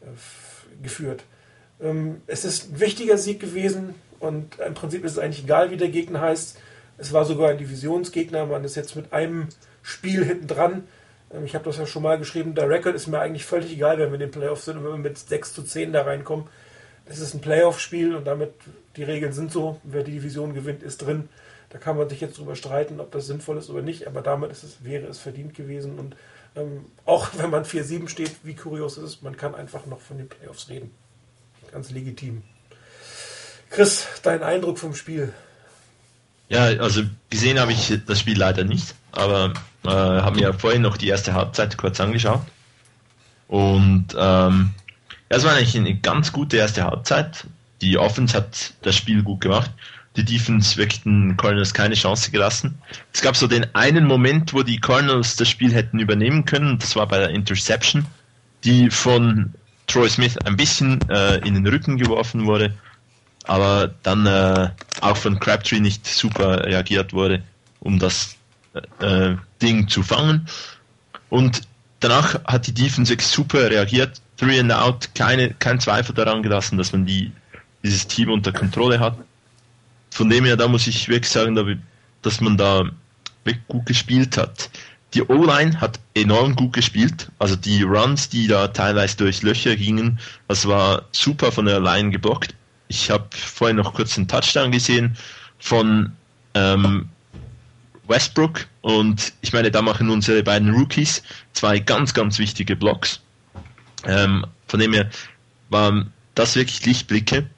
äh, 0.00 0.82
geführt. 0.82 1.24
Ähm, 1.80 2.22
es 2.26 2.44
ist 2.44 2.72
ein 2.72 2.80
wichtiger 2.80 3.18
Sieg 3.18 3.40
gewesen 3.40 3.94
und 4.18 4.58
im 4.58 4.74
Prinzip 4.74 5.04
ist 5.04 5.12
es 5.12 5.18
eigentlich 5.18 5.44
egal, 5.44 5.70
wie 5.70 5.76
der 5.76 5.88
Gegner 5.88 6.20
heißt. 6.20 6.58
Es 6.98 7.12
war 7.12 7.24
sogar 7.24 7.50
ein 7.50 7.58
Divisionsgegner. 7.58 8.46
Man 8.46 8.64
ist 8.64 8.76
jetzt 8.76 8.96
mit 8.96 9.12
einem 9.12 9.48
Spiel 9.82 10.24
hinten 10.24 10.46
dran. 10.46 10.84
Ähm, 11.32 11.44
ich 11.44 11.54
habe 11.54 11.64
das 11.64 11.78
ja 11.78 11.86
schon 11.86 12.02
mal 12.02 12.18
geschrieben. 12.18 12.54
Der 12.54 12.68
Rekord 12.68 12.94
ist 12.94 13.06
mir 13.06 13.20
eigentlich 13.20 13.44
völlig 13.44 13.72
egal, 13.72 13.98
wenn 13.98 14.08
wir 14.08 14.14
in 14.14 14.20
den 14.20 14.30
Playoffs 14.30 14.66
sind 14.66 14.78
und 14.78 14.84
wenn 14.84 14.92
wir 14.92 15.10
mit 15.10 15.18
6 15.18 15.54
zu 15.54 15.62
10 15.62 15.92
da 15.92 16.02
reinkommen. 16.02 16.46
Es 17.06 17.18
ist 17.18 17.34
ein 17.34 17.40
Playoff-Spiel 17.40 18.14
und 18.14 18.26
damit 18.26 18.52
die 18.96 19.02
Regeln 19.02 19.32
sind 19.32 19.50
so. 19.50 19.80
Wer 19.82 20.04
die 20.04 20.12
Division 20.12 20.54
gewinnt, 20.54 20.82
ist 20.82 20.98
drin. 20.98 21.28
Da 21.70 21.78
kann 21.78 21.96
man 21.96 22.08
sich 22.08 22.20
jetzt 22.20 22.36
drüber 22.36 22.56
streiten, 22.56 23.00
ob 23.00 23.12
das 23.12 23.28
sinnvoll 23.28 23.56
ist 23.56 23.70
oder 23.70 23.82
nicht, 23.82 24.06
aber 24.06 24.22
damit 24.22 24.50
es, 24.50 24.78
wäre 24.82 25.06
es 25.06 25.18
verdient 25.18 25.54
gewesen. 25.54 25.98
Und 25.98 26.16
ähm, 26.56 26.86
auch 27.06 27.28
wenn 27.36 27.50
man 27.50 27.64
4-7 27.64 28.08
steht, 28.08 28.32
wie 28.42 28.54
kurios 28.54 28.96
es 28.96 29.14
ist, 29.14 29.22
man 29.22 29.36
kann 29.36 29.54
einfach 29.54 29.86
noch 29.86 30.00
von 30.00 30.18
den 30.18 30.28
Playoffs 30.28 30.68
reden. 30.68 30.90
Ganz 31.72 31.90
legitim. 31.90 32.42
Chris, 33.70 34.08
dein 34.24 34.42
Eindruck 34.42 34.78
vom 34.78 34.96
Spiel? 34.96 35.32
Ja, 36.48 36.64
also 36.64 37.02
gesehen 37.30 37.60
habe 37.60 37.70
ich 37.70 37.92
das 38.04 38.18
Spiel 38.18 38.36
leider 38.36 38.64
nicht, 38.64 38.96
aber 39.12 39.52
äh, 39.84 39.88
habe 39.88 40.40
mir 40.40 40.52
vorhin 40.52 40.82
noch 40.82 40.96
die 40.96 41.06
erste 41.06 41.34
Halbzeit 41.34 41.78
kurz 41.78 42.00
angeschaut. 42.00 42.42
Und 43.46 44.08
ähm, 44.18 44.70
es 45.28 45.44
war 45.44 45.52
eigentlich 45.52 45.76
eine 45.76 45.94
ganz 45.94 46.32
gute 46.32 46.56
erste 46.56 46.82
Halbzeit. 46.82 47.46
Die 47.80 47.96
Offense 47.96 48.36
hat 48.36 48.74
das 48.82 48.96
Spiel 48.96 49.22
gut 49.22 49.40
gemacht 49.40 49.70
die 50.16 50.24
Defense 50.24 50.76
wirklich 50.76 51.02
den 51.02 51.36
Cardinals 51.36 51.72
keine 51.72 51.94
Chance 51.94 52.30
gelassen. 52.30 52.76
Es 53.12 53.22
gab 53.22 53.36
so 53.36 53.46
den 53.46 53.66
einen 53.74 54.06
Moment, 54.06 54.52
wo 54.52 54.62
die 54.62 54.80
Cardinals 54.80 55.36
das 55.36 55.48
Spiel 55.48 55.72
hätten 55.72 55.98
übernehmen 55.98 56.44
können, 56.44 56.78
das 56.78 56.96
war 56.96 57.06
bei 57.06 57.18
der 57.18 57.30
Interception, 57.30 58.04
die 58.64 58.90
von 58.90 59.54
Troy 59.86 60.08
Smith 60.08 60.36
ein 60.38 60.56
bisschen 60.56 61.00
äh, 61.08 61.36
in 61.46 61.54
den 61.54 61.66
Rücken 61.66 61.96
geworfen 61.96 62.46
wurde, 62.46 62.74
aber 63.44 63.94
dann 64.02 64.26
äh, 64.26 64.70
auch 65.00 65.16
von 65.16 65.38
Crabtree 65.38 65.80
nicht 65.80 66.06
super 66.06 66.64
reagiert 66.64 67.12
wurde, 67.12 67.42
um 67.80 67.98
das 67.98 68.36
äh, 69.00 69.34
Ding 69.62 69.88
zu 69.88 70.02
fangen. 70.02 70.46
Und 71.28 71.62
danach 72.00 72.44
hat 72.44 72.66
die 72.66 72.74
Defense 72.74 73.16
super 73.20 73.70
reagiert, 73.70 74.20
three 74.36 74.58
and 74.58 74.72
out, 74.72 75.08
keine, 75.14 75.54
kein 75.54 75.78
Zweifel 75.78 76.14
daran 76.14 76.42
gelassen, 76.42 76.78
dass 76.78 76.92
man 76.92 77.06
die, 77.06 77.30
dieses 77.84 78.08
Team 78.08 78.30
unter 78.30 78.52
Kontrolle 78.52 78.98
hat 78.98 79.16
von 80.10 80.28
dem 80.28 80.44
her, 80.44 80.56
da 80.56 80.68
muss 80.68 80.86
ich 80.86 81.08
wirklich 81.08 81.30
sagen, 81.30 81.82
dass 82.22 82.40
man 82.40 82.56
da 82.56 82.84
wirklich 83.44 83.66
gut 83.68 83.86
gespielt 83.86 84.36
hat. 84.36 84.70
die 85.14 85.22
O-Line 85.22 85.80
hat 85.80 85.98
enorm 86.14 86.54
gut 86.54 86.72
gespielt. 86.72 87.30
Also 87.38 87.56
die 87.56 87.82
Runs, 87.82 88.28
die 88.28 88.46
da 88.46 88.68
teilweise 88.68 89.16
durch 89.16 89.42
Löcher 89.42 89.74
gingen, 89.76 90.18
das 90.48 90.66
war 90.66 91.02
super 91.12 91.50
von 91.50 91.66
der 91.66 91.80
Line 91.80 92.10
geblockt. 92.10 92.54
Ich 92.88 93.10
habe 93.10 93.28
vorhin 93.32 93.76
noch 93.76 93.94
kurz 93.94 94.16
einen 94.16 94.28
Touchdown 94.28 94.72
gesehen 94.72 95.16
von 95.58 96.12
ähm, 96.54 97.08
Westbrook 98.08 98.66
und 98.82 99.32
ich 99.40 99.52
meine, 99.52 99.70
da 99.70 99.82
machen 99.82 100.10
unsere 100.10 100.42
beiden 100.42 100.74
Rookies 100.74 101.22
zwei 101.52 101.78
ganz, 101.78 102.14
ganz 102.14 102.38
wichtige 102.38 102.74
Blocks. 102.76 103.20
Ähm, 104.04 104.44
von 104.66 104.80
dem 104.80 104.92
her 104.92 105.08
waren 105.68 106.12
das 106.34 106.56
wirklich 106.56 106.84
Lichtblicke. 106.84 107.48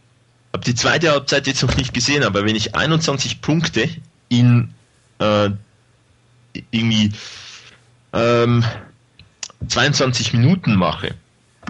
Habe 0.52 0.64
die 0.64 0.74
zweite 0.74 1.10
Halbzeit 1.10 1.46
jetzt 1.46 1.62
noch 1.62 1.76
nicht 1.76 1.94
gesehen, 1.94 2.24
aber 2.24 2.44
wenn 2.44 2.56
ich 2.56 2.74
21 2.74 3.40
Punkte 3.40 3.88
in 4.28 4.74
äh, 5.18 5.50
irgendwie 6.70 7.12
ähm, 8.12 8.64
22 9.68 10.32
Minuten 10.34 10.74
mache 10.74 11.14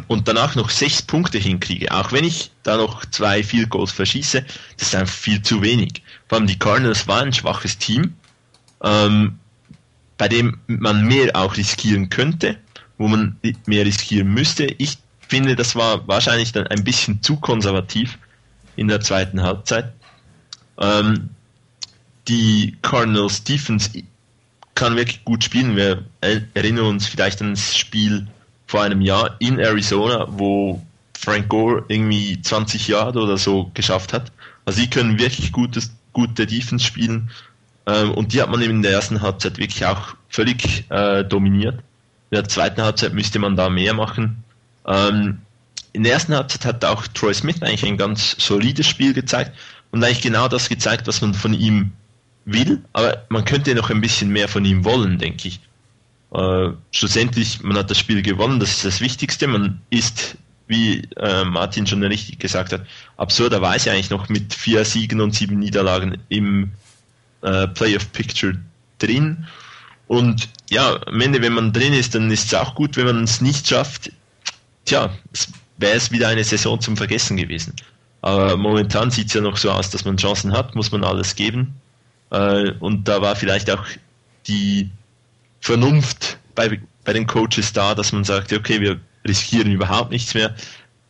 und 0.08 0.26
danach 0.26 0.56
noch 0.56 0.70
6 0.70 1.02
Punkte 1.02 1.38
hinkriege, 1.38 1.92
auch 1.92 2.12
wenn 2.12 2.24
ich 2.24 2.50
da 2.62 2.76
noch 2.76 3.04
zwei 3.06 3.42
Field 3.44 3.70
Goals 3.70 3.92
verschieße, 3.92 4.44
das 4.78 4.88
ist 4.88 4.94
einfach 4.94 5.14
viel 5.14 5.42
zu 5.42 5.62
wenig. 5.62 6.02
Vor 6.28 6.38
allem 6.38 6.46
die 6.46 6.58
Cardinals 6.58 7.06
waren 7.06 7.28
ein 7.28 7.32
schwaches 7.32 7.78
Team, 7.78 8.14
ähm, 8.82 9.38
bei 10.18 10.28
dem 10.28 10.58
man 10.66 11.06
mehr 11.06 11.36
auch 11.36 11.56
riskieren 11.56 12.08
könnte, 12.08 12.58
wo 12.98 13.08
man 13.08 13.36
mehr 13.66 13.84
riskieren 13.84 14.32
müsste. 14.32 14.64
Ich 14.78 14.98
finde, 15.28 15.56
das 15.56 15.76
war 15.76 16.06
wahrscheinlich 16.08 16.52
dann 16.52 16.66
ein 16.66 16.84
bisschen 16.84 17.22
zu 17.22 17.36
konservativ 17.36 18.18
in 18.76 18.88
der 18.88 19.00
zweiten 19.00 19.42
Halbzeit. 19.42 19.92
Ähm, 20.78 21.30
die 22.28 22.76
Cardinals 22.82 23.44
Defense 23.44 23.90
kann 24.74 24.96
wirklich 24.96 25.24
gut 25.24 25.44
spielen. 25.44 25.76
Wir 25.76 26.04
erinnern 26.20 26.86
uns 26.86 27.06
vielleicht 27.06 27.40
an 27.40 27.50
das 27.50 27.76
Spiel 27.76 28.26
vor 28.66 28.82
einem 28.82 29.00
Jahr 29.00 29.36
in 29.38 29.58
Arizona, 29.58 30.26
wo 30.30 30.80
Frank 31.18 31.48
Gore 31.48 31.84
irgendwie 31.88 32.40
20 32.40 32.88
Jahre 32.88 33.20
oder 33.20 33.36
so 33.36 33.70
geschafft 33.74 34.12
hat. 34.12 34.32
Also 34.64 34.80
sie 34.80 34.88
können 34.88 35.18
wirklich 35.18 35.52
gutes, 35.52 35.92
gute 36.12 36.46
Defense 36.46 36.84
spielen 36.84 37.30
ähm, 37.86 38.12
und 38.12 38.32
die 38.32 38.40
hat 38.40 38.50
man 38.50 38.60
eben 38.62 38.76
in 38.76 38.82
der 38.82 38.92
ersten 38.92 39.20
Halbzeit 39.20 39.58
wirklich 39.58 39.84
auch 39.84 40.14
völlig 40.28 40.90
äh, 40.90 41.24
dominiert. 41.24 41.76
In 42.30 42.36
der 42.36 42.48
zweiten 42.48 42.82
Halbzeit 42.82 43.12
müsste 43.12 43.38
man 43.38 43.56
da 43.56 43.68
mehr 43.68 43.94
machen. 43.94 44.42
Ähm, 44.86 45.41
in 45.92 46.04
der 46.04 46.12
ersten 46.12 46.34
Halbzeit 46.34 46.64
hat 46.64 46.84
auch 46.84 47.06
Troy 47.08 47.34
Smith 47.34 47.62
eigentlich 47.62 47.84
ein 47.84 47.96
ganz 47.96 48.36
solides 48.38 48.86
Spiel 48.86 49.12
gezeigt 49.12 49.52
und 49.90 50.02
eigentlich 50.02 50.22
genau 50.22 50.48
das 50.48 50.68
gezeigt, 50.68 51.06
was 51.06 51.20
man 51.20 51.34
von 51.34 51.54
ihm 51.54 51.92
will, 52.44 52.82
aber 52.92 53.24
man 53.28 53.44
könnte 53.44 53.74
noch 53.74 53.90
ein 53.90 54.00
bisschen 54.00 54.30
mehr 54.30 54.48
von 54.48 54.64
ihm 54.64 54.84
wollen, 54.84 55.18
denke 55.18 55.48
ich. 55.48 55.60
Äh, 56.32 56.70
schlussendlich, 56.90 57.62
man 57.62 57.76
hat 57.76 57.90
das 57.90 57.98
Spiel 57.98 58.22
gewonnen, 58.22 58.58
das 58.58 58.70
ist 58.70 58.84
das 58.84 59.00
Wichtigste. 59.00 59.46
Man 59.46 59.80
ist, 59.90 60.36
wie 60.66 61.06
äh, 61.16 61.44
Martin 61.44 61.86
schon 61.86 62.02
richtig 62.02 62.38
gesagt 62.38 62.72
hat, 62.72 62.86
absurderweise 63.18 63.92
eigentlich 63.92 64.10
noch 64.10 64.28
mit 64.28 64.54
vier 64.54 64.84
Siegen 64.84 65.20
und 65.20 65.34
sieben 65.34 65.58
Niederlagen 65.58 66.18
im 66.30 66.72
äh, 67.42 67.68
Playoff 67.68 68.10
Picture 68.12 68.56
drin. 68.98 69.46
Und 70.08 70.48
ja, 70.70 70.98
am 71.06 71.20
Ende, 71.20 71.42
wenn 71.42 71.52
man 71.52 71.72
drin 71.72 71.92
ist, 71.92 72.14
dann 72.14 72.30
ist 72.30 72.46
es 72.46 72.54
auch 72.54 72.74
gut, 72.74 72.96
wenn 72.96 73.06
man 73.06 73.24
es 73.24 73.40
nicht 73.40 73.68
schafft. 73.68 74.10
Tja, 74.84 75.10
wäre 75.82 75.96
es 75.96 76.10
wieder 76.10 76.28
eine 76.28 76.44
Saison 76.44 76.80
zum 76.80 76.96
Vergessen 76.96 77.36
gewesen. 77.36 77.74
Aber 78.22 78.56
momentan 78.56 79.10
sieht 79.10 79.26
es 79.26 79.34
ja 79.34 79.40
noch 79.40 79.56
so 79.56 79.70
aus, 79.70 79.90
dass 79.90 80.04
man 80.04 80.16
Chancen 80.16 80.52
hat, 80.52 80.74
muss 80.74 80.90
man 80.92 81.04
alles 81.04 81.34
geben. 81.34 81.74
Äh, 82.30 82.70
und 82.78 83.06
da 83.06 83.20
war 83.20 83.36
vielleicht 83.36 83.70
auch 83.70 83.84
die 84.46 84.90
Vernunft 85.60 86.38
bei, 86.54 86.80
bei 87.04 87.12
den 87.12 87.26
Coaches 87.26 87.72
da, 87.72 87.94
dass 87.94 88.12
man 88.12 88.24
sagt, 88.24 88.52
okay, 88.52 88.80
wir 88.80 89.00
riskieren 89.26 89.70
überhaupt 89.70 90.10
nichts 90.10 90.34
mehr, 90.34 90.54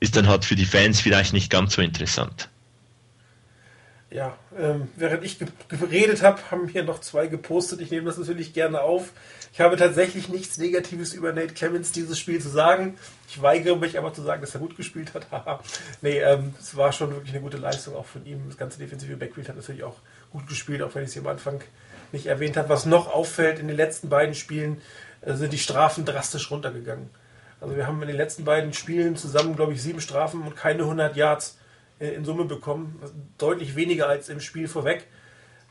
ist 0.00 0.16
dann 0.16 0.26
halt 0.26 0.44
für 0.44 0.56
die 0.56 0.64
Fans 0.64 1.00
vielleicht 1.00 1.32
nicht 1.32 1.50
ganz 1.50 1.74
so 1.74 1.82
interessant. 1.82 2.48
Ja, 4.12 4.37
ähm, 4.59 4.88
während 4.97 5.25
ich 5.25 5.38
geredet 5.69 6.23
habe, 6.23 6.38
haben 6.50 6.69
hier 6.69 6.85
noch 6.85 7.00
zwei 7.00 7.28
gepostet. 7.28 7.81
Ich 7.81 7.90
nehme 7.90 8.04
das 8.04 8.19
natürlich 8.19 8.52
gerne 8.52 8.83
auf. 8.83 9.12
Ich 9.54 9.61
habe 9.61 9.76
tatsächlich 9.76 10.28
nichts 10.28 10.59
Negatives 10.59 11.14
über 11.14 11.33
Nate 11.33 11.54
Clemens 11.54 11.92
dieses 11.92 12.19
Spiel 12.19 12.38
zu 12.38 12.50
sagen. 12.50 12.99
Ich 13.28 13.40
weigere 13.40 13.76
mich 13.76 13.99
aber 13.99 14.12
zu 14.12 14.21
sagen, 14.21 14.42
dass 14.42 14.54
er 14.54 14.61
gut 14.61 14.76
gespielt 14.76 15.14
hat. 15.14 15.26
nee, 16.02 16.19
ähm, 16.19 16.54
es 16.61 16.76
war 16.76 16.92
schon 16.92 17.12
wirklich 17.12 17.33
eine 17.33 17.40
gute 17.40 17.57
Leistung 17.57 17.97
auch 17.97 18.04
von 18.04 18.26
ihm. 18.26 18.42
Das 18.49 18.59
ganze 18.59 18.78
defensive 18.78 19.16
Backfield 19.16 19.49
hat 19.49 19.57
natürlich 19.57 19.83
auch 19.83 19.97
gut 20.31 20.47
gespielt, 20.47 20.83
auch 20.83 20.95
wenn 20.95 21.04
ich 21.04 21.09
es 21.09 21.14
hier 21.14 21.23
am 21.23 21.28
Anfang 21.28 21.62
nicht 22.12 22.26
erwähnt 22.26 22.59
habe. 22.59 22.69
Was 22.69 22.85
noch 22.85 23.11
auffällt, 23.11 23.61
in 23.61 23.69
den 23.69 23.76
letzten 23.78 24.11
beiden 24.11 24.35
Spielen 24.35 24.83
äh, 25.23 25.33
sind 25.35 25.54
die 25.54 25.59
Strafen 25.59 26.04
drastisch 26.04 26.50
runtergegangen. 26.50 27.09
Also 27.62 27.76
wir 27.76 27.87
haben 27.87 28.02
in 28.02 28.09
den 28.09 28.16
letzten 28.19 28.45
beiden 28.45 28.75
Spielen 28.75 29.16
zusammen, 29.16 29.57
glaube 29.57 29.73
ich, 29.73 29.83
sieben 29.83 30.02
Strafen 30.02 30.42
und 30.42 30.54
keine 30.54 30.83
100 30.83 31.16
Yards 31.16 31.57
in 31.99 32.25
Summe 32.25 32.44
bekommen. 32.44 33.00
Deutlich 33.38 33.76
weniger 33.76 34.08
als 34.08 34.28
im 34.28 34.40
Spiel 34.40 34.68
vorweg. 34.68 35.06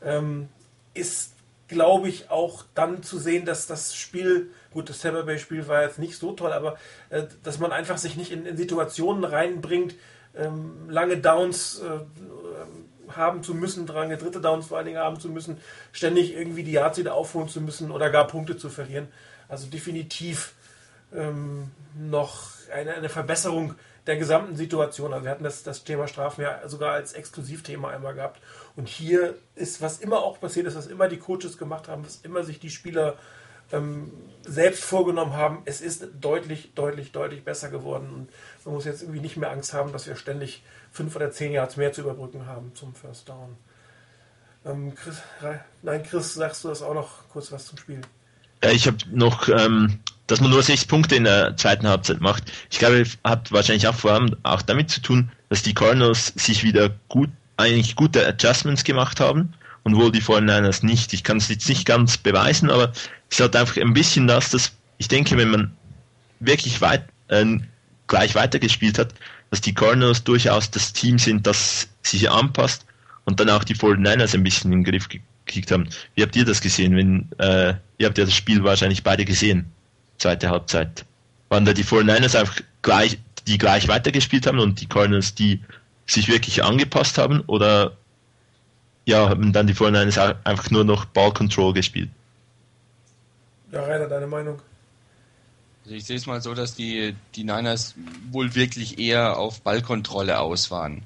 Ähm, 0.02 0.48
ist, 0.94 1.34
glaube 1.68 2.08
ich, 2.08 2.30
auch 2.30 2.64
dann 2.74 3.02
zu 3.02 3.18
sehen, 3.18 3.44
dass 3.44 3.66
das 3.66 3.94
Spiel, 3.94 4.50
gut, 4.72 4.88
das 4.88 5.00
Tampa 5.00 5.22
Bay 5.22 5.38
Spiel 5.38 5.68
war 5.68 5.82
jetzt 5.82 5.98
nicht 5.98 6.16
so 6.16 6.32
toll, 6.32 6.52
aber 6.52 6.76
äh, 7.10 7.24
dass 7.42 7.58
man 7.58 7.72
einfach 7.72 7.98
sich 7.98 8.16
nicht 8.16 8.32
in, 8.32 8.46
in 8.46 8.56
Situationen 8.56 9.24
reinbringt, 9.24 9.94
ähm, 10.36 10.88
lange 10.88 11.18
Downs 11.18 11.80
äh, 11.80 12.00
haben 13.16 13.42
zu 13.42 13.54
müssen, 13.54 13.86
dran 13.86 14.10
dritte 14.10 14.40
Downs 14.40 14.66
vor 14.66 14.78
allen 14.78 14.86
Dingen 14.86 14.98
haben 14.98 15.20
zu 15.20 15.28
müssen, 15.28 15.58
ständig 15.92 16.34
irgendwie 16.34 16.62
die 16.62 16.72
Yards 16.72 16.98
wieder 16.98 17.14
aufholen 17.14 17.48
zu 17.48 17.60
müssen 17.60 17.90
oder 17.90 18.10
gar 18.10 18.26
Punkte 18.26 18.56
zu 18.56 18.70
verlieren. 18.70 19.08
Also 19.48 19.66
definitiv 19.66 20.54
ähm, 21.14 21.70
noch 21.94 22.44
eine, 22.72 22.94
eine 22.94 23.08
Verbesserung 23.08 23.74
der 24.06 24.16
gesamten 24.16 24.56
Situation. 24.56 25.12
Also 25.12 25.24
wir 25.24 25.30
hatten 25.30 25.44
das, 25.44 25.62
das 25.62 25.84
Thema 25.84 26.08
Strafen 26.08 26.42
ja 26.42 26.68
sogar 26.68 26.92
als 26.92 27.12
Exklusivthema 27.12 27.90
einmal 27.90 28.14
gehabt. 28.14 28.40
Und 28.76 28.88
hier 28.88 29.36
ist, 29.54 29.80
was 29.80 30.00
immer 30.00 30.18
auch 30.18 30.40
passiert 30.40 30.66
ist, 30.66 30.76
was 30.76 30.86
immer 30.86 31.08
die 31.08 31.18
Coaches 31.18 31.58
gemacht 31.58 31.88
haben, 31.88 32.04
was 32.04 32.16
immer 32.22 32.42
sich 32.42 32.58
die 32.58 32.70
Spieler 32.70 33.16
ähm, 33.70 34.12
selbst 34.42 34.84
vorgenommen 34.84 35.34
haben, 35.34 35.62
es 35.64 35.80
ist 35.80 36.08
deutlich, 36.20 36.74
deutlich, 36.74 37.12
deutlich 37.12 37.44
besser 37.44 37.70
geworden. 37.70 38.10
Und 38.12 38.30
man 38.64 38.74
muss 38.74 38.84
jetzt 38.84 39.02
irgendwie 39.02 39.20
nicht 39.20 39.36
mehr 39.36 39.50
Angst 39.50 39.72
haben, 39.72 39.92
dass 39.92 40.06
wir 40.06 40.16
ständig 40.16 40.62
fünf 40.90 41.14
oder 41.16 41.30
zehn 41.30 41.52
Yards 41.52 41.76
mehr 41.76 41.92
zu 41.92 42.02
überbrücken 42.02 42.46
haben 42.46 42.74
zum 42.74 42.94
First 42.94 43.28
Down. 43.28 43.56
Ähm, 44.64 44.94
Chris, 44.94 45.22
nein, 45.82 46.02
Chris, 46.02 46.34
sagst 46.34 46.64
du 46.64 46.68
das 46.68 46.82
auch 46.82 46.94
noch 46.94 47.28
kurz 47.28 47.50
was 47.50 47.66
zum 47.66 47.78
Spiel? 47.78 48.00
Ja, 48.62 48.70
ich 48.70 48.86
habe 48.86 48.98
noch, 49.10 49.48
ähm, 49.48 49.98
dass 50.26 50.40
man 50.40 50.50
nur 50.50 50.62
sechs 50.62 50.84
Punkte 50.84 51.16
in 51.16 51.24
der 51.24 51.56
zweiten 51.56 51.88
Halbzeit 51.88 52.20
macht. 52.20 52.44
Ich 52.70 52.78
glaube, 52.78 53.04
hat 53.24 53.50
wahrscheinlich 53.50 53.88
auch 53.88 53.94
vor 53.94 54.12
allem 54.12 54.36
auch 54.44 54.62
damit 54.62 54.90
zu 54.90 55.00
tun, 55.00 55.30
dass 55.48 55.62
die 55.62 55.74
Cardinals 55.74 56.32
sich 56.36 56.62
wieder 56.62 56.90
gut, 57.08 57.30
eigentlich 57.56 57.96
gute 57.96 58.26
Adjustments 58.26 58.84
gemacht 58.84 59.20
haben 59.20 59.52
und 59.82 59.96
wohl 59.96 60.12
die 60.12 60.22
49ers 60.22 60.84
nicht. 60.84 61.12
Ich 61.12 61.24
kann 61.24 61.38
es 61.38 61.48
jetzt 61.48 61.68
nicht 61.68 61.86
ganz 61.86 62.16
beweisen, 62.16 62.70
aber 62.70 62.92
es 63.30 63.40
hat 63.40 63.56
einfach 63.56 63.76
ein 63.76 63.94
bisschen 63.94 64.26
das, 64.26 64.50
dass 64.50 64.72
ich 64.98 65.08
denke, 65.08 65.36
wenn 65.36 65.50
man 65.50 65.76
wirklich 66.40 66.80
weit, 66.80 67.04
äh, 67.28 67.44
gleich 68.06 68.34
weitergespielt 68.34 68.98
hat, 68.98 69.14
dass 69.50 69.60
die 69.60 69.74
Cardinals 69.74 70.24
durchaus 70.24 70.70
das 70.70 70.92
Team 70.92 71.18
sind, 71.18 71.46
das 71.46 71.88
sich 72.02 72.30
anpasst 72.30 72.86
und 73.24 73.40
dann 73.40 73.50
auch 73.50 73.64
die 73.64 73.74
49ers 73.74 74.34
ein 74.34 74.44
bisschen 74.44 74.72
in 74.72 74.82
den 74.82 74.90
Griff 74.90 75.08
gekriegt 75.52 75.70
haben. 75.70 75.88
Wie 76.14 76.22
habt 76.22 76.34
ihr 76.36 76.44
das 76.44 76.60
gesehen? 76.60 76.96
Wenn, 76.96 77.28
äh, 77.38 77.74
ihr 77.98 78.06
habt 78.06 78.18
ja 78.18 78.24
das 78.24 78.34
Spiel 78.34 78.64
wahrscheinlich 78.64 79.02
beide 79.02 79.24
gesehen, 79.24 79.70
zweite 80.18 80.50
Halbzeit. 80.50 81.04
Waren 81.48 81.64
da 81.64 81.72
die 81.72 81.84
49ers 81.84 82.38
einfach 82.38 82.60
gleich, 82.80 83.18
die 83.46 83.58
gleich 83.58 83.88
weitergespielt 83.88 84.46
haben 84.46 84.58
und 84.58 84.80
die 84.80 84.86
Cardinals, 84.86 85.34
die 85.34 85.60
sich 86.06 86.28
wirklich 86.28 86.64
angepasst 86.64 87.18
haben 87.18 87.40
oder 87.46 87.96
ja, 89.04 89.28
haben 89.28 89.52
dann 89.52 89.66
die 89.66 89.74
49ers 89.74 90.36
einfach 90.44 90.70
nur 90.70 90.84
noch 90.84 91.04
Ball 91.04 91.32
Control 91.32 91.72
gespielt? 91.74 92.08
Ja, 93.72 93.82
Rainer, 93.82 94.06
deine 94.06 94.26
Meinung? 94.26 94.60
Also 95.84 95.96
ich 95.96 96.04
sehe 96.04 96.16
es 96.16 96.26
mal 96.26 96.40
so, 96.40 96.54
dass 96.54 96.74
die, 96.74 97.16
die 97.34 97.42
Niners 97.42 97.94
wohl 98.30 98.54
wirklich 98.54 98.98
eher 98.98 99.38
auf 99.38 99.62
Ballkontrolle 99.62 100.38
aus 100.38 100.70
waren. 100.70 101.02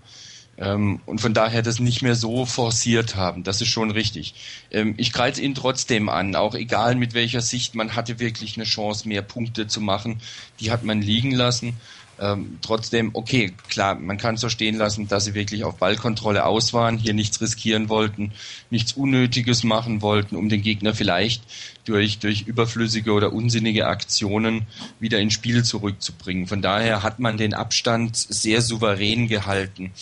Ähm, 0.58 1.00
und 1.06 1.20
von 1.20 1.34
daher 1.34 1.62
das 1.62 1.80
nicht 1.80 2.02
mehr 2.02 2.14
so 2.14 2.46
forciert 2.46 3.16
haben. 3.16 3.42
Das 3.42 3.60
ist 3.60 3.68
schon 3.68 3.90
richtig. 3.90 4.34
Ähm, 4.70 4.94
ich 4.96 5.12
kreise 5.12 5.42
ihn 5.42 5.54
trotzdem 5.54 6.08
an, 6.08 6.34
auch 6.34 6.54
egal 6.54 6.94
mit 6.94 7.14
welcher 7.14 7.42
Sicht. 7.42 7.75
Man 7.75 7.94
hatte 7.94 8.18
wirklich 8.18 8.56
eine 8.56 8.64
Chance, 8.64 9.06
mehr 9.08 9.22
Punkte 9.22 9.66
zu 9.66 9.80
machen. 9.80 10.20
Die 10.60 10.70
hat 10.70 10.82
man 10.82 11.02
liegen 11.02 11.32
lassen. 11.32 11.76
Ähm, 12.18 12.58
trotzdem, 12.62 13.10
okay, 13.12 13.52
klar, 13.68 13.94
man 13.94 14.16
kann 14.16 14.38
so 14.38 14.48
stehen 14.48 14.76
lassen, 14.76 15.06
dass 15.06 15.26
sie 15.26 15.34
wirklich 15.34 15.64
auf 15.64 15.76
Ballkontrolle 15.76 16.46
aus 16.46 16.72
waren, 16.72 16.96
hier 16.96 17.12
nichts 17.12 17.42
riskieren 17.42 17.90
wollten, 17.90 18.32
nichts 18.70 18.94
Unnötiges 18.94 19.64
machen 19.64 20.00
wollten, 20.00 20.36
um 20.36 20.48
den 20.48 20.62
Gegner 20.62 20.94
vielleicht 20.94 21.42
durch, 21.84 22.18
durch 22.18 22.42
überflüssige 22.42 23.12
oder 23.12 23.34
unsinnige 23.34 23.86
Aktionen 23.86 24.66
wieder 24.98 25.18
ins 25.18 25.34
Spiel 25.34 25.62
zurückzubringen. 25.62 26.46
Von 26.46 26.62
daher 26.62 27.02
hat 27.02 27.18
man 27.18 27.36
den 27.36 27.52
Abstand 27.52 28.16
sehr 28.16 28.62
souverän 28.62 29.28
gehalten. 29.28 29.92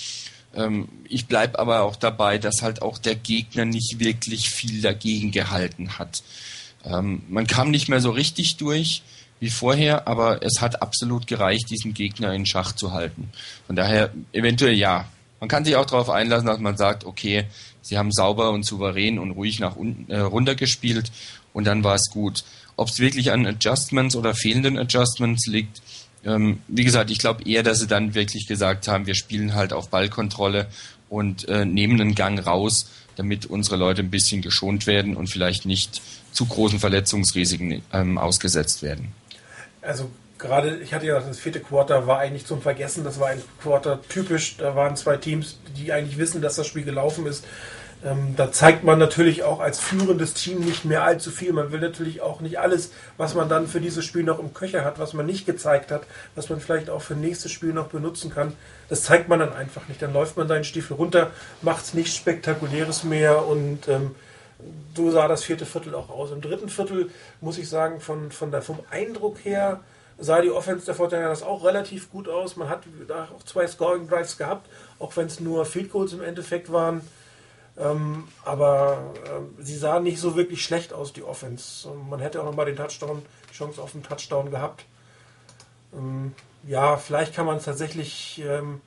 Ähm, 0.56 0.88
ich 1.08 1.26
bleibe 1.26 1.58
aber 1.58 1.82
auch 1.82 1.96
dabei, 1.96 2.38
dass 2.38 2.62
halt 2.62 2.82
auch 2.82 2.98
der 2.98 3.14
Gegner 3.14 3.64
nicht 3.64 3.96
wirklich 3.98 4.50
viel 4.50 4.80
dagegen 4.80 5.30
gehalten 5.30 5.98
hat. 5.98 6.22
Ähm, 6.84 7.22
man 7.28 7.46
kam 7.46 7.70
nicht 7.70 7.88
mehr 7.88 8.00
so 8.00 8.10
richtig 8.10 8.56
durch 8.56 9.02
wie 9.40 9.50
vorher, 9.50 10.06
aber 10.08 10.42
es 10.42 10.60
hat 10.60 10.80
absolut 10.80 11.26
gereicht, 11.26 11.70
diesen 11.70 11.92
Gegner 11.92 12.32
in 12.32 12.46
Schach 12.46 12.72
zu 12.72 12.92
halten. 12.92 13.30
Von 13.66 13.76
daher 13.76 14.10
eventuell 14.32 14.74
ja. 14.74 15.08
Man 15.40 15.48
kann 15.48 15.64
sich 15.64 15.76
auch 15.76 15.84
darauf 15.84 16.08
einlassen, 16.08 16.46
dass 16.46 16.60
man 16.60 16.76
sagt, 16.76 17.04
okay, 17.04 17.44
sie 17.82 17.98
haben 17.98 18.12
sauber 18.12 18.50
und 18.50 18.64
souverän 18.64 19.18
und 19.18 19.32
ruhig 19.32 19.60
nach 19.60 19.76
unten 19.76 20.10
äh, 20.10 20.20
runter 20.20 20.54
gespielt 20.54 21.12
und 21.52 21.66
dann 21.66 21.84
war 21.84 21.96
es 21.96 22.10
gut. 22.10 22.44
Ob 22.76 22.88
es 22.88 22.98
wirklich 22.98 23.32
an 23.32 23.46
Adjustments 23.46 24.16
oder 24.16 24.34
fehlenden 24.34 24.78
Adjustments 24.78 25.46
liegt, 25.46 25.82
ähm, 26.24 26.60
wie 26.68 26.84
gesagt, 26.84 27.10
ich 27.10 27.18
glaube 27.18 27.48
eher, 27.48 27.62
dass 27.62 27.80
sie 27.80 27.86
dann 27.86 28.14
wirklich 28.14 28.46
gesagt 28.46 28.88
haben, 28.88 29.06
wir 29.06 29.14
spielen 29.14 29.54
halt 29.54 29.72
auf 29.72 29.88
Ballkontrolle 29.88 30.66
und 31.08 31.48
äh, 31.48 31.64
nehmen 31.64 32.00
einen 32.00 32.14
Gang 32.14 32.44
raus, 32.44 32.90
damit 33.16 33.46
unsere 33.46 33.76
Leute 33.76 34.02
ein 34.02 34.10
bisschen 34.10 34.42
geschont 34.42 34.86
werden 34.86 35.16
und 35.16 35.28
vielleicht 35.28 35.66
nicht 35.66 36.02
zu 36.32 36.46
großen 36.46 36.80
Verletzungsrisiken 36.80 37.82
ähm, 37.92 38.18
ausgesetzt 38.18 38.82
werden. 38.82 39.12
Also 39.82 40.10
gerade, 40.38 40.78
ich 40.78 40.92
hatte 40.92 41.06
ja 41.06 41.14
gesagt, 41.14 41.30
das 41.30 41.40
vierte 41.40 41.60
Quarter 41.60 42.06
war 42.06 42.18
eigentlich 42.18 42.46
zum 42.46 42.60
Vergessen, 42.60 43.04
das 43.04 43.20
war 43.20 43.28
ein 43.28 43.42
Quarter 43.62 44.00
typisch, 44.08 44.56
da 44.58 44.74
waren 44.74 44.96
zwei 44.96 45.16
Teams, 45.16 45.58
die 45.76 45.92
eigentlich 45.92 46.18
wissen, 46.18 46.42
dass 46.42 46.56
das 46.56 46.66
Spiel 46.66 46.84
gelaufen 46.84 47.26
ist. 47.26 47.44
Ähm, 48.04 48.34
da 48.36 48.52
zeigt 48.52 48.84
man 48.84 48.98
natürlich 48.98 49.44
auch 49.44 49.60
als 49.60 49.80
führendes 49.80 50.34
Team 50.34 50.60
nicht 50.60 50.84
mehr 50.84 51.04
allzu 51.04 51.30
viel. 51.30 51.52
Man 51.54 51.72
will 51.72 51.80
natürlich 51.80 52.20
auch 52.20 52.40
nicht 52.40 52.58
alles, 52.58 52.92
was 53.16 53.34
man 53.34 53.48
dann 53.48 53.66
für 53.66 53.80
dieses 53.80 54.04
Spiel 54.04 54.24
noch 54.24 54.38
im 54.38 54.52
Köcher 54.52 54.84
hat, 54.84 54.98
was 54.98 55.14
man 55.14 55.24
nicht 55.24 55.46
gezeigt 55.46 55.90
hat, 55.90 56.02
was 56.34 56.50
man 56.50 56.60
vielleicht 56.60 56.90
auch 56.90 57.00
für 57.00 57.14
nächstes 57.14 57.50
Spiel 57.50 57.72
noch 57.72 57.86
benutzen 57.88 58.30
kann. 58.30 58.52
Das 58.90 59.04
zeigt 59.04 59.28
man 59.28 59.38
dann 59.38 59.54
einfach 59.54 59.88
nicht. 59.88 60.02
Dann 60.02 60.12
läuft 60.12 60.36
man 60.36 60.48
seinen 60.48 60.64
Stiefel 60.64 60.96
runter, 60.96 61.30
macht 61.62 61.94
nichts 61.94 62.14
Spektakuläres 62.14 63.04
mehr 63.04 63.46
und 63.46 63.88
ähm, 63.88 64.14
so 64.94 65.10
sah 65.10 65.26
das 65.26 65.42
vierte 65.42 65.64
Viertel 65.64 65.94
auch 65.94 66.10
aus. 66.10 66.30
Im 66.30 66.42
dritten 66.42 66.68
Viertel 66.68 67.10
muss 67.40 67.56
ich 67.56 67.70
sagen, 67.70 68.00
von, 68.00 68.30
von 68.30 68.50
der, 68.50 68.60
vom 68.60 68.80
Eindruck 68.90 69.38
her 69.44 69.80
sah 70.18 70.42
die 70.42 70.50
Offense 70.50 70.84
der 70.84 70.94
Fortinanders 70.94 71.42
auch 71.42 71.64
relativ 71.64 72.10
gut 72.10 72.28
aus. 72.28 72.56
Man 72.56 72.68
hat 72.68 72.82
da 73.08 73.28
auch 73.34 73.42
zwei 73.44 73.66
Scoring 73.66 74.08
Drives 74.08 74.36
gehabt, 74.36 74.68
auch 74.98 75.16
wenn 75.16 75.26
es 75.26 75.40
nur 75.40 75.64
Field 75.64 75.90
Goals 75.90 76.12
im 76.12 76.22
Endeffekt 76.22 76.70
waren. 76.70 77.00
Ähm, 77.76 78.28
aber 78.44 79.12
äh, 79.24 79.62
sie 79.62 79.76
sah 79.76 79.98
nicht 79.98 80.20
so 80.20 80.36
wirklich 80.36 80.62
schlecht 80.64 80.92
aus, 80.92 81.12
die 81.12 81.24
Offense. 81.24 81.88
Und 81.88 82.08
man 82.08 82.20
hätte 82.20 82.40
auch 82.40 82.44
noch 82.44 82.54
mal 82.54 82.66
den 82.66 82.76
Touchdown, 82.76 83.22
die 83.50 83.54
Chance 83.54 83.82
auf 83.82 83.94
einen 83.94 84.04
Touchdown 84.04 84.50
gehabt. 84.50 84.84
Ähm, 85.92 86.34
ja, 86.66 86.96
vielleicht 86.96 87.34
kann 87.34 87.46
man 87.46 87.56
es 87.56 87.64
tatsächlich 87.64 88.42
ähm, 88.46 88.80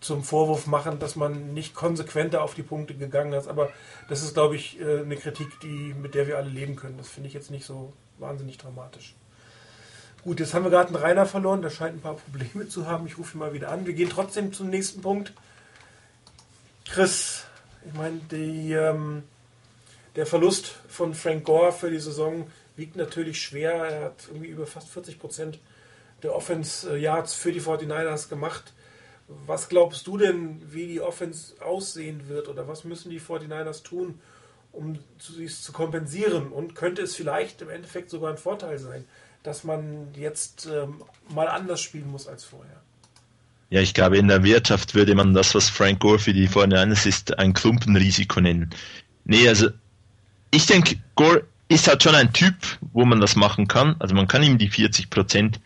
zum 0.00 0.22
Vorwurf 0.24 0.66
machen, 0.66 0.98
dass 0.98 1.16
man 1.16 1.54
nicht 1.54 1.74
konsequenter 1.74 2.42
auf 2.42 2.54
die 2.54 2.62
Punkte 2.62 2.94
gegangen 2.94 3.32
ist. 3.32 3.48
Aber 3.48 3.70
das 4.08 4.22
ist, 4.22 4.34
glaube 4.34 4.56
ich, 4.56 4.78
äh, 4.80 5.00
eine 5.00 5.16
Kritik, 5.16 5.48
die, 5.60 5.94
mit 5.94 6.14
der 6.14 6.26
wir 6.26 6.36
alle 6.36 6.50
leben 6.50 6.76
können. 6.76 6.98
Das 6.98 7.08
finde 7.08 7.28
ich 7.28 7.34
jetzt 7.34 7.50
nicht 7.50 7.64
so 7.64 7.92
wahnsinnig 8.18 8.58
dramatisch. 8.58 9.14
Gut, 10.22 10.38
jetzt 10.38 10.54
haben 10.54 10.64
wir 10.64 10.70
gerade 10.70 10.88
einen 10.88 11.02
Rainer 11.02 11.26
verloren. 11.26 11.62
Der 11.62 11.70
scheint 11.70 11.96
ein 11.96 12.00
paar 12.00 12.14
Probleme 12.14 12.68
zu 12.68 12.86
haben. 12.86 13.06
Ich 13.06 13.16
rufe 13.16 13.36
ihn 13.36 13.40
mal 13.40 13.54
wieder 13.54 13.70
an. 13.70 13.86
Wir 13.86 13.94
gehen 13.94 14.10
trotzdem 14.10 14.52
zum 14.52 14.68
nächsten 14.68 15.00
Punkt. 15.00 15.32
Chris, 16.88 17.44
ich 17.86 17.94
meine, 17.94 18.20
ähm, 18.32 19.22
der 20.16 20.26
Verlust 20.26 20.74
von 20.88 21.14
Frank 21.14 21.44
Gore 21.44 21.72
für 21.72 21.90
die 21.90 21.98
Saison 21.98 22.50
wiegt 22.76 22.96
natürlich 22.96 23.40
schwer. 23.40 23.72
Er 23.72 24.04
hat 24.06 24.28
irgendwie 24.28 24.48
über 24.48 24.66
fast 24.66 24.88
40 24.88 25.18
Prozent 25.18 25.58
der 26.22 26.34
Offense 26.34 26.96
Yards 26.96 27.34
für 27.34 27.52
die 27.52 27.60
49ers 27.60 28.28
gemacht. 28.28 28.72
Was 29.46 29.68
glaubst 29.68 30.06
du 30.06 30.18
denn, 30.18 30.60
wie 30.72 30.86
die 30.86 31.00
Offense 31.00 31.54
aussehen 31.62 32.28
wird 32.28 32.48
oder 32.48 32.68
was 32.68 32.84
müssen 32.84 33.10
die 33.10 33.20
49ers 33.20 33.82
tun, 33.82 34.20
um 34.72 34.98
dies 35.36 35.62
zu 35.62 35.72
kompensieren? 35.72 36.52
Und 36.52 36.74
könnte 36.74 37.02
es 37.02 37.16
vielleicht 37.16 37.62
im 37.62 37.70
Endeffekt 37.70 38.10
sogar 38.10 38.30
ein 38.30 38.38
Vorteil 38.38 38.78
sein, 38.78 39.04
dass 39.42 39.64
man 39.64 40.12
jetzt 40.14 40.66
ähm, 40.66 41.02
mal 41.28 41.48
anders 41.48 41.80
spielen 41.80 42.10
muss 42.10 42.28
als 42.28 42.44
vorher? 42.44 42.82
Ja, 43.72 43.80
ich 43.80 43.94
glaube, 43.94 44.18
in 44.18 44.28
der 44.28 44.44
Wirtschaft 44.44 44.94
würde 44.94 45.14
man 45.14 45.32
das, 45.32 45.54
was 45.54 45.70
Frank 45.70 46.00
Gore 46.00 46.18
für 46.18 46.34
die 46.34 46.46
49ers 46.46 47.06
ist, 47.06 47.38
ein 47.38 47.54
Klumpenrisiko 47.54 48.38
nennen. 48.38 48.68
Nee, 49.24 49.48
also 49.48 49.70
ich 50.50 50.66
denke, 50.66 50.96
Gore 51.14 51.44
ist 51.68 51.88
halt 51.88 52.02
schon 52.02 52.14
ein 52.14 52.34
Typ, 52.34 52.54
wo 52.92 53.06
man 53.06 53.22
das 53.22 53.34
machen 53.34 53.68
kann. 53.68 53.96
Also 53.98 54.14
man 54.14 54.28
kann 54.28 54.42
ihm 54.42 54.58
die 54.58 54.68
40 54.68 55.08
Prozent 55.08 55.58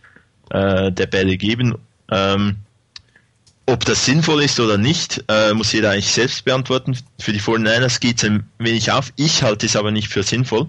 äh, 0.50 0.92
der 0.92 1.06
Bälle 1.06 1.36
geben. 1.36 1.74
Ähm, 2.08 2.58
ob 3.66 3.84
das 3.84 4.04
sinnvoll 4.04 4.44
ist 4.44 4.60
oder 4.60 4.78
nicht, 4.78 5.24
äh, 5.26 5.52
muss 5.52 5.72
jeder 5.72 5.90
eigentlich 5.90 6.12
selbst 6.12 6.44
beantworten. 6.44 6.96
Für 7.18 7.32
die 7.32 7.40
49ers 7.40 7.98
geht 7.98 8.18
es 8.18 8.24
ein 8.24 8.48
wenig 8.58 8.92
auf. 8.92 9.12
Ich 9.16 9.42
halte 9.42 9.66
es 9.66 9.74
aber 9.74 9.90
nicht 9.90 10.06
für 10.06 10.22
sinnvoll. 10.22 10.68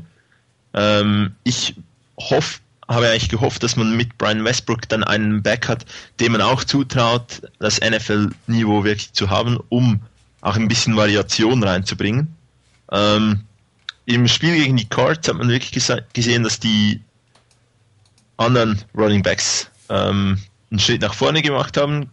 Ähm, 0.73 1.35
ich 1.43 1.75
hoffe, 2.19 2.61
habe 2.87 3.09
eigentlich 3.09 3.29
gehofft, 3.29 3.63
dass 3.63 3.75
man 3.75 3.95
mit 3.95 4.17
Brian 4.17 4.43
Westbrook 4.43 4.87
dann 4.87 5.03
einen 5.03 5.43
Back 5.43 5.67
hat, 5.67 5.85
dem 6.19 6.31
man 6.31 6.41
auch 6.41 6.63
zutraut, 6.63 7.41
das 7.59 7.79
NFL-Niveau 7.81 8.83
wirklich 8.83 9.13
zu 9.13 9.29
haben, 9.29 9.59
um 9.69 10.01
auch 10.41 10.55
ein 10.55 10.67
bisschen 10.67 10.95
Variation 10.95 11.63
reinzubringen. 11.63 12.35
Ähm, 12.91 13.41
Im 14.05 14.27
Spiel 14.27 14.55
gegen 14.55 14.77
die 14.77 14.87
Cards 14.87 15.27
hat 15.27 15.35
man 15.35 15.49
wirklich 15.49 15.71
gesehen, 16.13 16.43
dass 16.43 16.59
die 16.59 17.01
anderen 18.37 18.81
Running 18.95 19.23
Backs 19.23 19.69
ähm, 19.89 20.39
einen 20.71 20.79
Schritt 20.79 21.01
nach 21.01 21.13
vorne 21.13 21.41
gemacht 21.41 21.75
haben, 21.75 22.09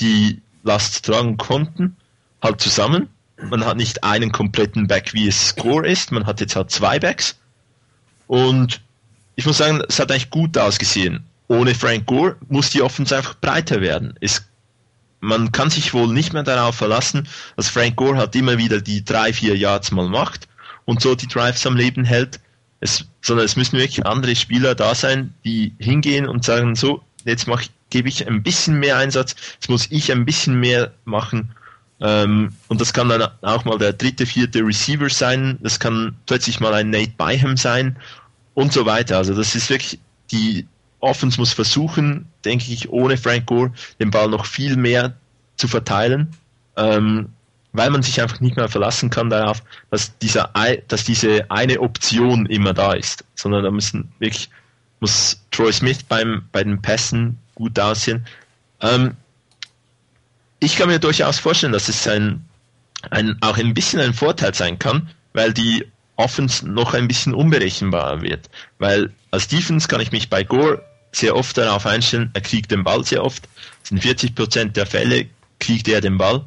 die 0.00 0.40
Last 0.64 1.04
tragen 1.04 1.36
konnten, 1.36 1.96
halt 2.42 2.60
zusammen. 2.60 3.08
Man 3.50 3.64
hat 3.64 3.76
nicht 3.76 4.02
einen 4.02 4.32
kompletten 4.32 4.88
Back, 4.88 5.14
wie 5.14 5.28
es 5.28 5.50
Score 5.50 5.86
ist, 5.86 6.10
man 6.10 6.26
hat 6.26 6.40
jetzt 6.40 6.56
halt 6.56 6.72
zwei 6.72 6.98
Backs. 6.98 7.36
Und 8.26 8.80
ich 9.38 9.46
muss 9.46 9.58
sagen, 9.58 9.80
es 9.88 10.00
hat 10.00 10.10
eigentlich 10.10 10.30
gut 10.30 10.58
ausgesehen. 10.58 11.24
Ohne 11.46 11.72
Frank 11.72 12.06
Gore 12.06 12.34
muss 12.48 12.70
die 12.70 12.82
Offense 12.82 13.16
einfach 13.16 13.36
breiter 13.36 13.80
werden. 13.80 14.14
Es, 14.20 14.42
man 15.20 15.52
kann 15.52 15.70
sich 15.70 15.94
wohl 15.94 16.12
nicht 16.12 16.32
mehr 16.32 16.42
darauf 16.42 16.74
verlassen, 16.74 17.28
dass 17.54 17.68
Frank 17.68 17.94
Gore 17.94 18.16
halt 18.16 18.34
immer 18.34 18.58
wieder 18.58 18.80
die 18.80 19.04
drei, 19.04 19.32
vier 19.32 19.56
Yards 19.56 19.92
mal 19.92 20.08
macht 20.08 20.48
und 20.86 21.00
so 21.00 21.14
die 21.14 21.28
Drives 21.28 21.64
am 21.68 21.76
Leben 21.76 22.04
hält. 22.04 22.40
Es, 22.80 23.04
sondern 23.22 23.46
es 23.46 23.54
müssen 23.54 23.78
wirklich 23.78 24.04
andere 24.04 24.34
Spieler 24.34 24.74
da 24.74 24.96
sein, 24.96 25.32
die 25.44 25.72
hingehen 25.78 26.26
und 26.26 26.44
sagen, 26.44 26.74
so, 26.74 27.04
jetzt 27.24 27.46
mach, 27.46 27.62
gebe 27.90 28.08
ich 28.08 28.26
ein 28.26 28.42
bisschen 28.42 28.80
mehr 28.80 28.96
Einsatz, 28.96 29.36
jetzt 29.54 29.70
muss 29.70 29.86
ich 29.90 30.10
ein 30.10 30.24
bisschen 30.24 30.58
mehr 30.58 30.90
machen. 31.04 31.52
Ähm, 32.00 32.54
und 32.66 32.80
das 32.80 32.92
kann 32.92 33.08
dann 33.08 33.22
auch 33.42 33.64
mal 33.64 33.78
der 33.78 33.92
dritte, 33.92 34.26
vierte 34.26 34.66
Receiver 34.66 35.08
sein, 35.08 35.60
das 35.62 35.78
kann 35.78 36.16
plötzlich 36.26 36.58
mal 36.58 36.74
ein 36.74 36.90
Nate 36.90 37.12
Byham 37.16 37.56
sein 37.56 37.96
und 38.58 38.72
so 38.72 38.86
weiter. 38.86 39.18
Also 39.18 39.34
das 39.34 39.54
ist 39.54 39.70
wirklich, 39.70 40.00
die 40.32 40.66
Offense 40.98 41.38
muss 41.38 41.52
versuchen, 41.52 42.26
denke 42.44 42.72
ich, 42.72 42.90
ohne 42.90 43.16
Frank 43.16 43.46
Gore 43.46 43.72
den 44.00 44.10
Ball 44.10 44.28
noch 44.28 44.46
viel 44.46 44.76
mehr 44.76 45.14
zu 45.56 45.68
verteilen, 45.68 46.34
ähm, 46.76 47.28
weil 47.72 47.90
man 47.90 48.02
sich 48.02 48.20
einfach 48.20 48.40
nicht 48.40 48.56
mehr 48.56 48.68
verlassen 48.68 49.10
kann 49.10 49.30
darauf, 49.30 49.62
dass, 49.92 50.18
dieser, 50.18 50.50
dass 50.88 51.04
diese 51.04 51.48
eine 51.52 51.78
Option 51.78 52.46
immer 52.46 52.74
da 52.74 52.94
ist, 52.94 53.24
sondern 53.36 53.62
da 53.62 53.70
müssen 53.70 54.10
wirklich 54.18 54.50
muss 54.98 55.40
Troy 55.52 55.72
Smith 55.72 56.02
beim, 56.02 56.42
bei 56.50 56.64
den 56.64 56.82
Pässen 56.82 57.38
gut 57.54 57.78
aussehen. 57.78 58.26
Ähm, 58.80 59.14
ich 60.58 60.74
kann 60.74 60.88
mir 60.88 60.98
durchaus 60.98 61.38
vorstellen, 61.38 61.72
dass 61.72 61.88
es 61.88 62.08
ein, 62.08 62.44
ein, 63.10 63.36
auch 63.40 63.56
ein 63.56 63.72
bisschen 63.72 64.00
ein 64.00 64.14
Vorteil 64.14 64.52
sein 64.52 64.80
kann, 64.80 65.10
weil 65.32 65.52
die 65.52 65.86
Offense 66.18 66.68
noch 66.68 66.94
ein 66.94 67.08
bisschen 67.08 67.32
unberechenbarer 67.32 68.20
wird. 68.22 68.50
Weil 68.78 69.12
als 69.30 69.48
Defense 69.48 69.88
kann 69.88 70.00
ich 70.00 70.12
mich 70.12 70.28
bei 70.28 70.44
Gore 70.44 70.82
sehr 71.12 71.36
oft 71.36 71.56
darauf 71.56 71.86
einstellen, 71.86 72.30
er 72.34 72.40
kriegt 72.40 72.70
den 72.70 72.84
Ball 72.84 73.04
sehr 73.04 73.24
oft. 73.24 73.48
Sind 73.82 74.02
40% 74.02 74.72
der 74.72 74.84
Fälle 74.84 75.26
kriegt 75.58 75.88
er 75.88 76.00
den 76.00 76.18
Ball. 76.18 76.44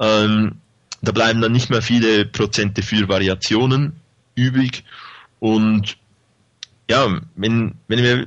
Ähm, 0.00 0.56
da 1.02 1.12
bleiben 1.12 1.40
dann 1.40 1.52
nicht 1.52 1.70
mehr 1.70 1.82
viele 1.82 2.24
Prozente 2.24 2.82
für 2.82 3.08
Variationen 3.08 4.00
übrig. 4.34 4.84
Und 5.40 5.96
ja, 6.88 7.20
wenn, 7.36 7.74
wenn 7.88 8.02
wir, 8.02 8.26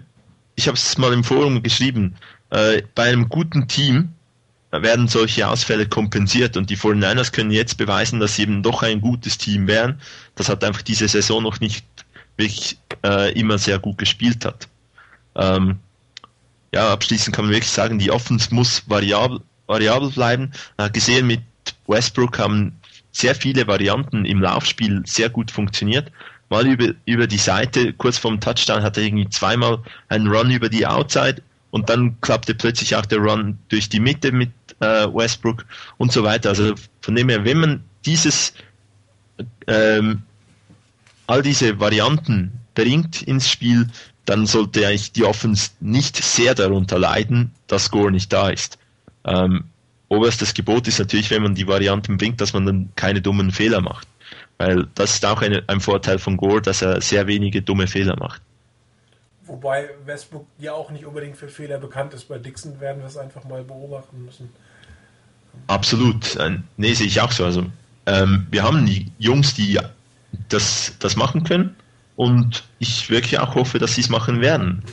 ich 0.56 0.68
habe 0.68 0.78
es 0.78 0.98
mal 0.98 1.14
im 1.14 1.24
Forum 1.24 1.64
geschrieben, 1.64 2.16
äh, 2.52 2.84
bei 2.94 3.10
einem 3.10 3.28
guten 3.30 3.68
Team 3.68 4.15
werden 4.82 5.08
solche 5.08 5.48
Ausfälle 5.48 5.88
kompensiert 5.88 6.58
und 6.58 6.70
die 6.70 6.78
49ers 6.78 7.32
können 7.32 7.52
jetzt 7.52 7.78
beweisen, 7.78 8.20
dass 8.20 8.36
sie 8.36 8.44
eben 8.44 8.64
doch 8.64 8.84
ein 8.84 9.02
gutes 9.02 9.38
Team 9.38 9.68
wären. 9.68 10.00
Das 10.36 10.50
hat 10.50 10.64
einfach 10.64 10.82
diese 10.82 11.08
Saison 11.08 11.44
noch 11.44 11.60
nicht 11.60 11.86
wirklich 12.38 12.78
äh, 13.04 13.32
immer 13.40 13.58
sehr 13.58 13.80
gut 13.80 13.98
gespielt 13.98 14.46
hat. 14.46 14.68
Ähm, 15.36 15.80
ja, 16.74 16.92
abschließend 16.92 17.36
kann 17.36 17.46
man 17.46 17.54
wirklich 17.54 17.72
sagen, 17.72 18.00
die 18.00 18.12
Offense 18.12 18.54
muss 18.54 18.84
variabel, 18.88 19.40
variabel 19.68 20.10
bleiben. 20.10 20.52
Äh, 20.78 20.90
gesehen 20.90 21.28
mit 21.28 21.42
Westbrook 21.88 22.40
haben 22.40 22.74
sehr 23.12 23.36
viele 23.36 23.68
Varianten 23.68 24.26
im 24.26 24.42
Laufspiel 24.42 25.04
sehr 25.06 25.30
gut 25.30 25.52
funktioniert 25.52 26.12
mal 26.50 26.68
über, 26.68 26.94
über 27.06 27.28
die 27.28 27.38
Seite, 27.38 27.94
kurz 27.94 28.18
vorm 28.18 28.40
Touchdown 28.40 28.84
hat 28.84 28.98
er 28.98 29.04
irgendwie 29.04 29.30
zweimal 29.30 29.80
einen 30.10 30.28
Run 30.28 30.52
über 30.52 30.70
die 30.70 30.86
Outside 30.86 31.42
und 31.72 31.90
dann 31.90 32.20
klappte 32.22 32.56
plötzlich 32.56 32.96
auch 32.96 33.06
der 33.06 33.20
Run 33.20 33.58
durch 33.70 33.90
die 33.90 34.00
Mitte 34.00 34.32
mit 34.32 34.52
äh, 34.86 35.14
Westbrook 35.14 35.66
und 35.98 36.12
so 36.12 36.24
weiter. 36.24 36.50
Also 36.50 36.76
von 37.02 37.16
dem 37.16 37.30
her, 37.30 37.44
wenn 37.46 37.58
man 37.58 37.84
dieses, 38.06 38.54
ähm, 39.68 40.22
all 41.28 41.42
diese 41.42 41.80
Varianten 41.80 42.52
bringt 42.76 43.22
ins 43.24 43.50
Spiel, 43.50 43.88
dann 44.26 44.46
sollte 44.46 44.88
eigentlich 44.88 45.12
die 45.12 45.24
Offense 45.24 45.72
nicht 45.80 46.18
sehr 46.18 46.56
darunter 46.56 47.00
leiden, 47.00 47.52
dass 47.68 47.92
Gore 47.92 48.12
nicht 48.12 48.34
da 48.34 48.50
ist. 48.50 48.78
Ähm, 49.24 49.66
oberstes 50.10 50.54
Gebot 50.54 50.88
ist 50.88 51.00
natürlich, 51.00 51.32
wenn 51.32 51.44
man 51.44 51.56
die 51.56 51.68
Varianten 51.68 52.18
bringt, 52.18 52.42
dass 52.42 52.54
man 52.54 52.66
dann 52.66 52.90
keine 52.96 53.22
dummen 53.22 53.52
Fehler 53.52 53.82
macht. 53.82 54.08
Weil 54.58 54.88
das 54.96 55.16
ist 55.16 55.26
auch 55.26 55.42
eine, 55.42 55.64
ein 55.68 55.80
Vorteil 55.80 56.18
von 56.18 56.38
Gore, 56.38 56.62
dass 56.62 56.82
er 56.82 57.02
sehr 57.02 57.28
wenige 57.28 57.62
dumme 57.62 57.88
Fehler 57.88 58.16
macht. 58.18 58.42
Wobei 59.46 59.90
Westbrook 60.06 60.48
ja 60.58 60.74
auch 60.74 60.90
nicht 60.90 61.06
unbedingt 61.06 61.38
für 61.38 61.50
Fehler 61.50 61.78
bekannt 61.78 62.14
ist. 62.14 62.28
Bei 62.28 62.40
Dixon 62.40 62.80
werden 62.80 63.02
wir 63.02 63.08
es 63.08 63.18
einfach 63.18 63.44
mal 63.44 63.64
beobachten 63.64 64.26
müssen. 64.26 64.50
Absolut. 65.68 66.36
Äh, 66.36 66.60
nee, 66.78 66.94
sehe 66.94 67.08
ich 67.08 67.22
auch 67.22 67.32
so. 67.32 67.46
Also, 67.46 67.66
ähm, 68.06 68.48
wir 68.52 68.64
haben 68.64 68.86
die 68.86 69.12
Jungs, 69.18 69.54
die 69.54 69.80
das, 70.50 70.94
das 71.00 71.16
machen 71.16 71.44
können. 71.44 71.76
Und 72.16 72.64
ich 72.80 73.10
wirklich 73.10 73.40
auch 73.40 73.56
hoffe, 73.56 73.80
dass 73.80 73.96
sie 73.96 74.02
es 74.02 74.10
machen 74.10 74.42
werden. 74.42 74.84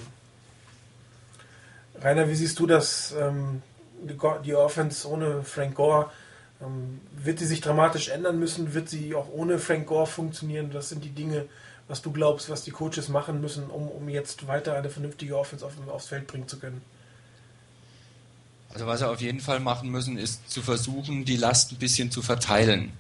Rainer, 2.00 2.28
wie 2.28 2.34
siehst 2.34 2.58
du 2.58 2.66
das? 2.66 3.14
Ähm, 3.18 3.62
die, 4.02 4.16
die 4.44 4.54
Offense 4.54 5.08
ohne 5.08 5.44
Frank 5.44 5.76
Gore, 5.76 6.10
ähm, 6.60 7.00
wird 7.16 7.38
sie 7.38 7.46
sich 7.46 7.60
dramatisch 7.60 8.08
ändern 8.08 8.38
müssen? 8.38 8.74
Wird 8.74 8.88
sie 8.88 9.14
auch 9.14 9.28
ohne 9.28 9.58
Frank 9.58 9.86
Gore 9.86 10.06
funktionieren? 10.06 10.70
Das 10.72 10.88
sind 10.88 11.04
die 11.04 11.10
Dinge, 11.10 11.46
was 11.86 12.02
du 12.02 12.10
glaubst, 12.10 12.50
was 12.50 12.64
die 12.64 12.72
Coaches 12.72 13.08
machen 13.08 13.40
müssen, 13.40 13.64
um, 13.70 13.88
um 13.88 14.08
jetzt 14.08 14.48
weiter 14.48 14.74
eine 14.74 14.90
vernünftige 14.90 15.38
Offense 15.38 15.64
auf, 15.64 15.74
aufs 15.88 16.08
Feld 16.08 16.26
bringen 16.26 16.48
zu 16.48 16.58
können? 16.58 16.82
Also 18.74 18.86
was 18.86 19.00
sie 19.00 19.08
auf 19.08 19.20
jeden 19.20 19.40
Fall 19.40 19.60
machen 19.60 19.90
müssen, 19.90 20.16
ist 20.16 20.50
zu 20.50 20.62
versuchen, 20.62 21.24
die 21.24 21.36
Last 21.36 21.72
ein 21.72 21.76
bisschen 21.76 22.10
zu 22.10 22.22
verteilen. 22.22 22.92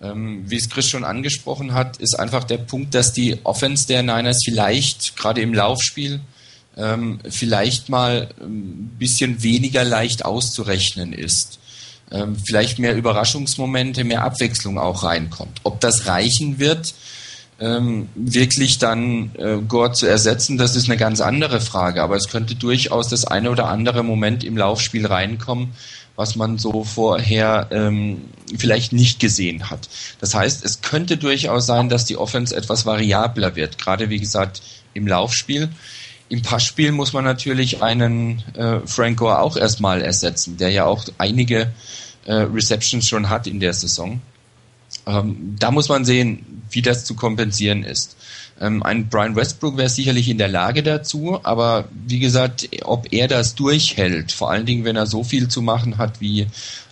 Ähm, 0.00 0.42
wie 0.46 0.56
es 0.56 0.68
Chris 0.68 0.88
schon 0.88 1.04
angesprochen 1.04 1.74
hat, 1.74 1.98
ist 1.98 2.18
einfach 2.18 2.42
der 2.44 2.58
Punkt, 2.58 2.94
dass 2.94 3.12
die 3.12 3.38
Offense 3.44 3.86
der 3.86 4.02
Niners 4.02 4.38
vielleicht 4.44 5.16
gerade 5.16 5.40
im 5.40 5.54
Laufspiel 5.54 6.20
ähm, 6.76 7.20
vielleicht 7.28 7.88
mal 7.88 8.30
ein 8.40 8.96
bisschen 8.98 9.42
weniger 9.42 9.84
leicht 9.84 10.24
auszurechnen 10.24 11.12
ist. 11.12 11.60
Ähm, 12.10 12.36
vielleicht 12.36 12.78
mehr 12.78 12.96
Überraschungsmomente, 12.96 14.04
mehr 14.04 14.24
Abwechslung 14.24 14.78
auch 14.78 15.04
reinkommt. 15.04 15.60
Ob 15.62 15.80
das 15.80 16.06
reichen 16.06 16.58
wird, 16.58 16.94
ähm, 17.62 18.08
wirklich 18.16 18.78
dann 18.78 19.30
äh, 19.38 19.58
Gore 19.68 19.92
zu 19.92 20.06
ersetzen, 20.06 20.58
das 20.58 20.74
ist 20.74 20.88
eine 20.88 20.96
ganz 20.96 21.20
andere 21.20 21.60
Frage. 21.60 22.02
Aber 22.02 22.16
es 22.16 22.28
könnte 22.28 22.56
durchaus 22.56 23.08
das 23.08 23.24
eine 23.24 23.50
oder 23.50 23.68
andere 23.68 24.02
Moment 24.02 24.42
im 24.42 24.56
Laufspiel 24.56 25.06
reinkommen, 25.06 25.72
was 26.16 26.34
man 26.34 26.58
so 26.58 26.82
vorher 26.82 27.68
ähm, 27.70 28.22
vielleicht 28.58 28.92
nicht 28.92 29.20
gesehen 29.20 29.70
hat. 29.70 29.88
Das 30.20 30.34
heißt, 30.34 30.64
es 30.64 30.82
könnte 30.82 31.16
durchaus 31.16 31.66
sein, 31.66 31.88
dass 31.88 32.04
die 32.04 32.16
Offense 32.16 32.54
etwas 32.54 32.84
variabler 32.84 33.54
wird, 33.54 33.78
gerade 33.78 34.10
wie 34.10 34.18
gesagt 34.18 34.60
im 34.92 35.06
Laufspiel. 35.06 35.68
Im 36.28 36.42
Passspiel 36.42 36.90
muss 36.90 37.12
man 37.12 37.24
natürlich 37.24 37.80
einen 37.82 38.42
äh, 38.54 38.80
Frank 38.86 39.18
Gore 39.18 39.38
auch 39.38 39.56
erstmal 39.56 40.02
ersetzen, 40.02 40.56
der 40.56 40.70
ja 40.70 40.84
auch 40.86 41.04
einige 41.18 41.72
äh, 42.24 42.34
Receptions 42.34 43.06
schon 43.06 43.30
hat 43.30 43.46
in 43.46 43.60
der 43.60 43.72
Saison. 43.72 44.20
Ähm, 45.06 45.56
da 45.58 45.70
muss 45.70 45.88
man 45.88 46.04
sehen, 46.04 46.62
wie 46.70 46.82
das 46.82 47.04
zu 47.04 47.14
kompensieren 47.14 47.84
ist. 47.84 48.16
Ähm, 48.60 48.82
ein 48.82 49.08
Brian 49.08 49.36
Westbrook 49.36 49.76
wäre 49.76 49.88
sicherlich 49.88 50.28
in 50.28 50.38
der 50.38 50.48
Lage 50.48 50.82
dazu, 50.82 51.40
aber 51.42 51.88
wie 51.92 52.18
gesagt, 52.18 52.68
ob 52.82 53.12
er 53.12 53.28
das 53.28 53.54
durchhält, 53.54 54.32
vor 54.32 54.50
allen 54.50 54.66
Dingen, 54.66 54.84
wenn 54.84 54.96
er 54.96 55.06
so 55.06 55.24
viel 55.24 55.48
zu 55.48 55.62
machen 55.62 55.98
hat 55.98 56.20
wie 56.20 56.46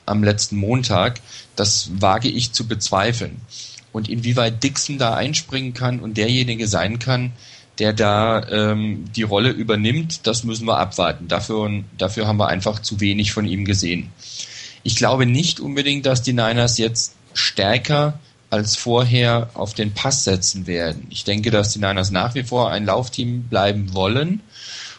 am 0.06 0.24
letzten 0.24 0.56
Montag, 0.56 1.20
das 1.56 1.90
wage 1.98 2.28
ich 2.28 2.52
zu 2.52 2.66
bezweifeln. 2.66 3.40
Und 3.92 4.08
inwieweit 4.08 4.62
Dixon 4.62 4.98
da 4.98 5.14
einspringen 5.14 5.74
kann 5.74 6.00
und 6.00 6.16
derjenige 6.16 6.68
sein 6.68 6.98
kann, 6.98 7.32
der 7.78 7.92
da 7.92 8.46
ähm, 8.48 9.06
die 9.16 9.22
Rolle 9.22 9.50
übernimmt, 9.50 10.26
das 10.26 10.44
müssen 10.44 10.66
wir 10.66 10.78
abwarten. 10.78 11.28
Dafür, 11.28 11.82
dafür 11.96 12.26
haben 12.26 12.38
wir 12.38 12.48
einfach 12.48 12.80
zu 12.80 13.00
wenig 13.00 13.32
von 13.32 13.46
ihm 13.46 13.64
gesehen. 13.64 14.10
Ich 14.82 14.96
glaube 14.96 15.26
nicht 15.26 15.60
unbedingt, 15.60 16.06
dass 16.06 16.22
die 16.22 16.32
Niners 16.32 16.78
jetzt 16.78 17.14
stärker 17.34 18.18
als 18.50 18.76
vorher 18.76 19.50
auf 19.54 19.74
den 19.74 19.94
Pass 19.94 20.24
setzen 20.24 20.66
werden. 20.66 21.06
Ich 21.10 21.24
denke, 21.24 21.50
dass 21.50 21.72
die 21.72 21.78
Niners 21.78 22.10
nach 22.10 22.34
wie 22.34 22.42
vor 22.42 22.70
ein 22.70 22.84
Laufteam 22.84 23.44
bleiben 23.44 23.94
wollen 23.94 24.40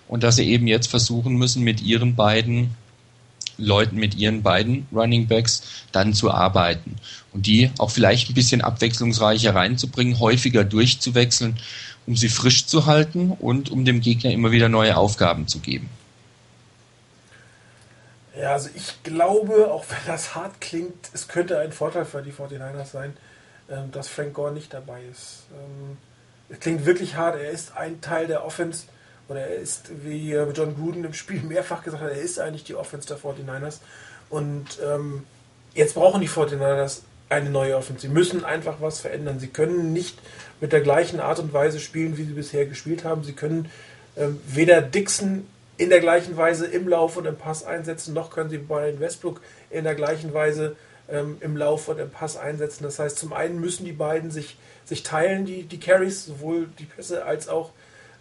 und 0.07 0.23
dass 0.23 0.37
sie 0.37 0.49
eben 0.49 0.67
jetzt 0.67 0.87
versuchen 0.87 1.35
müssen, 1.35 1.63
mit 1.63 1.81
ihren 1.81 2.15
beiden 2.15 2.75
Leuten, 3.57 3.97
mit 3.97 4.15
ihren 4.15 4.41
beiden 4.41 4.87
Running 4.91 5.27
Backs 5.27 5.63
dann 5.91 6.13
zu 6.13 6.31
arbeiten 6.31 6.95
und 7.33 7.45
die 7.45 7.69
auch 7.77 7.91
vielleicht 7.91 8.29
ein 8.29 8.33
bisschen 8.33 8.61
abwechslungsreicher 8.61 9.53
reinzubringen, 9.53 10.19
häufiger 10.19 10.63
durchzuwechseln, 10.63 11.57
um 12.07 12.15
sie 12.15 12.29
frisch 12.29 12.65
zu 12.65 12.85
halten 12.85 13.31
und 13.31 13.69
um 13.69 13.85
dem 13.85 14.01
Gegner 14.01 14.31
immer 14.31 14.51
wieder 14.51 14.69
neue 14.69 14.97
Aufgaben 14.97 15.47
zu 15.47 15.59
geben. 15.59 15.89
Ja, 18.41 18.53
also 18.53 18.69
ich 18.73 19.03
glaube, 19.03 19.71
auch 19.71 19.85
wenn 19.89 19.99
das 20.07 20.33
hart 20.33 20.59
klingt, 20.61 21.11
es 21.13 21.27
könnte 21.27 21.59
ein 21.59 21.71
Vorteil 21.71 22.05
für 22.05 22.23
die 22.23 22.31
49ers 22.31 22.85
sein, 22.91 23.15
ähm, 23.69 23.91
dass 23.91 24.07
Frank 24.07 24.33
Gore 24.33 24.51
nicht 24.51 24.73
dabei 24.73 25.01
ist. 25.11 25.43
Ähm, 25.51 25.97
es 26.49 26.59
klingt 26.59 26.87
wirklich 26.87 27.15
hart, 27.15 27.35
er 27.35 27.51
ist 27.51 27.77
ein 27.77 28.01
Teil 28.01 28.25
der 28.25 28.43
Offense 28.43 28.85
oder 29.27 29.41
er 29.41 29.57
ist, 29.57 29.91
wie 30.03 30.31
John 30.31 30.75
Gruden 30.75 31.05
im 31.05 31.13
Spiel 31.13 31.41
mehrfach 31.47 31.83
gesagt 31.83 32.01
hat, 32.01 32.09
er 32.09 32.19
ist 32.19 32.39
eigentlich 32.39 32.63
die 32.63 32.73
Offense 32.73 33.07
der 33.07 33.19
49ers. 33.19 33.77
Und 34.31 34.79
ähm, 34.83 35.23
jetzt 35.75 35.93
brauchen 35.93 36.19
die 36.19 36.29
49ers 36.29 37.01
eine 37.29 37.51
neue 37.51 37.77
Offense. 37.77 38.01
Sie 38.01 38.11
müssen 38.11 38.43
einfach 38.43 38.77
was 38.81 39.01
verändern. 39.01 39.39
Sie 39.39 39.49
können 39.49 39.93
nicht 39.93 40.17
mit 40.59 40.73
der 40.73 40.81
gleichen 40.81 41.19
Art 41.19 41.37
und 41.37 41.53
Weise 41.53 41.79
spielen, 41.79 42.17
wie 42.17 42.23
sie 42.23 42.33
bisher 42.33 42.65
gespielt 42.65 43.03
haben. 43.03 43.23
Sie 43.23 43.33
können 43.33 43.69
weder 44.45 44.81
Dixon 44.81 45.47
in 45.77 45.89
der 45.89 45.99
gleichen 45.99 46.37
Weise 46.37 46.67
im 46.67 46.87
Lauf 46.87 47.17
und 47.17 47.25
im 47.25 47.37
Pass 47.37 47.65
einsetzen, 47.65 48.13
noch 48.13 48.29
können 48.29 48.49
sie 48.49 48.57
Brian 48.57 48.99
Westbrook 48.99 49.41
in 49.69 49.83
der 49.83 49.95
gleichen 49.95 50.33
Weise 50.33 50.75
ähm, 51.09 51.37
im 51.39 51.57
Lauf 51.57 51.87
und 51.87 51.99
im 51.99 52.09
Pass 52.09 52.37
einsetzen. 52.37 52.83
Das 52.83 52.99
heißt, 52.99 53.17
zum 53.17 53.33
einen 53.33 53.59
müssen 53.59 53.85
die 53.85 53.91
beiden 53.91 54.31
sich, 54.31 54.57
sich 54.85 55.03
teilen, 55.03 55.45
die, 55.45 55.63
die 55.63 55.79
Carries, 55.79 56.25
sowohl 56.25 56.67
die 56.79 56.85
Pässe 56.85 57.25
als 57.25 57.47
auch 57.47 57.71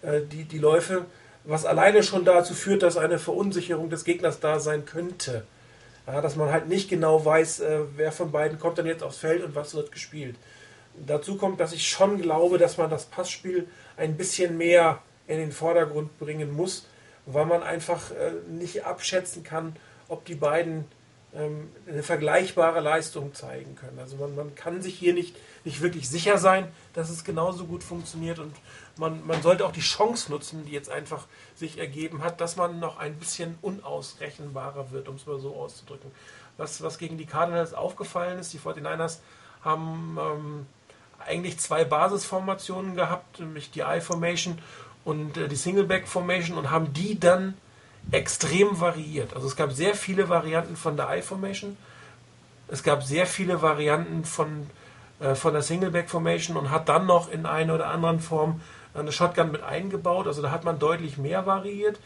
äh, 0.03 0.21
die, 0.23 0.45
die 0.45 0.59
Läufe, 0.59 1.07
was 1.45 1.65
alleine 1.65 2.03
schon 2.03 2.25
dazu 2.25 2.55
führt, 2.55 2.83
dass 2.83 2.97
eine 2.97 3.19
Verunsicherung 3.19 3.91
des 3.91 4.05
Gegners 4.05 4.41
da 4.41 4.61
sein 4.61 4.85
könnte. 4.85 5.45
Ja, 6.07 6.21
dass 6.21 6.37
man 6.37 6.51
halt 6.51 6.69
nicht 6.69 6.89
genau 6.89 7.25
weiß, 7.25 7.61
äh, 7.61 7.81
wer 7.97 8.13
von 8.13 8.33
beiden 8.33 8.59
kommt 8.59 8.79
dann 8.79 8.87
jetzt 8.87 9.03
aufs 9.03 9.19
Feld 9.19 9.45
und 9.45 9.55
was 9.55 9.75
wird 9.75 9.93
gespielt. 9.93 10.37
Dazu 11.07 11.37
kommt, 11.37 11.61
dass 11.61 11.73
ich 11.73 11.89
schon 11.89 12.21
glaube, 12.21 12.59
dass 12.59 12.79
man 12.79 12.91
das 12.91 13.07
Passspiel 13.07 13.69
ein 13.97 14.17
bisschen 14.17 14.59
mehr 14.59 15.01
in 15.29 15.39
den 15.39 15.53
Vordergrund 15.53 16.19
bringen 16.19 16.53
muss, 16.53 16.87
weil 17.26 17.46
man 17.46 17.62
einfach 17.62 18.11
äh, 18.11 18.33
nicht 18.48 18.85
abschätzen 18.85 19.42
kann, 19.42 19.76
ob 20.09 20.24
die 20.24 20.35
beiden 20.35 20.85
ähm, 21.35 21.70
eine 21.87 22.02
vergleichbare 22.02 22.80
Leistung 22.80 23.35
zeigen 23.35 23.76
können. 23.76 23.98
Also 24.00 24.16
man, 24.16 24.35
man 24.35 24.54
kann 24.54 24.83
sich 24.83 24.98
hier 24.98 25.14
nicht, 25.14 25.37
nicht 25.64 25.80
wirklich 25.80 26.09
sicher 26.09 26.38
sein, 26.38 26.66
dass 26.92 27.09
es 27.09 27.22
genauso 27.22 27.66
gut 27.66 27.85
funktioniert 27.85 28.38
und 28.38 28.54
man, 28.96 29.24
man 29.26 29.40
sollte 29.40 29.64
auch 29.64 29.72
die 29.72 29.80
Chance 29.80 30.30
nutzen, 30.33 30.64
die 30.66 30.72
jetzt 30.72 30.90
einfach 30.90 31.26
sich 31.54 31.78
ergeben 31.78 32.24
hat, 32.24 32.40
dass 32.40 32.56
man 32.56 32.80
noch 32.80 32.98
ein 32.98 33.14
bisschen 33.14 33.56
unausrechenbarer 33.62 34.90
wird, 34.90 35.09
um 35.09 35.14
es 35.14 35.26
mal 35.26 35.38
so 35.38 35.54
auszudrücken. 35.54 36.11
Was, 36.56 36.83
was 36.83 36.98
gegen 36.98 37.16
die 37.16 37.26
Cardinals 37.26 37.74
aufgefallen 37.74 38.38
ist, 38.38 38.52
die 38.52 38.59
49ers 38.59 39.18
haben 39.62 40.18
ähm, 40.20 40.66
eigentlich 41.18 41.59
zwei 41.59 41.85
Basisformationen 41.85 42.96
gehabt, 42.96 43.40
nämlich 43.40 43.70
die 43.70 43.80
I-Formation 43.80 44.59
und 45.11 45.37
äh, 45.37 45.49
die 45.49 45.57
Singleback-Formation 45.57 46.57
und 46.57 46.70
haben 46.70 46.92
die 46.92 47.18
dann 47.18 47.55
extrem 48.12 48.81
variiert. 48.81 49.35
Also 49.35 49.49
es 49.49 49.57
gab 49.57 49.73
sehr 49.73 49.94
viele 49.94 50.29
Varianten 50.29 50.77
von 50.77 50.96
der 50.96 51.09
I-Formation. 51.16 51.77
Es 52.68 52.85
gab 52.85 53.03
sehr 53.03 53.27
viele 53.27 53.61
Varianten 53.61 54.25
von, 54.25 54.70
äh, 55.18 55.35
von 55.35 55.53
der 55.53 55.62
Singleback-Formation 55.62 56.57
und 56.57 56.70
hat 56.70 56.88
dann 56.88 57.07
noch 57.07 57.31
in 57.31 57.44
einer 57.44 57.75
oder 57.75 57.88
anderen 57.88 58.20
Form 58.20 58.61
eine 58.94 59.11
Shotgun 59.11 59.51
mit 59.51 59.64
eingebaut. 59.64 60.29
Also 60.29 60.42
da 60.42 60.53
hat 60.53 60.64
man 60.64 60.79
deutlich 60.79 61.18
mehr 61.18 61.44
variiert. 61.44 61.99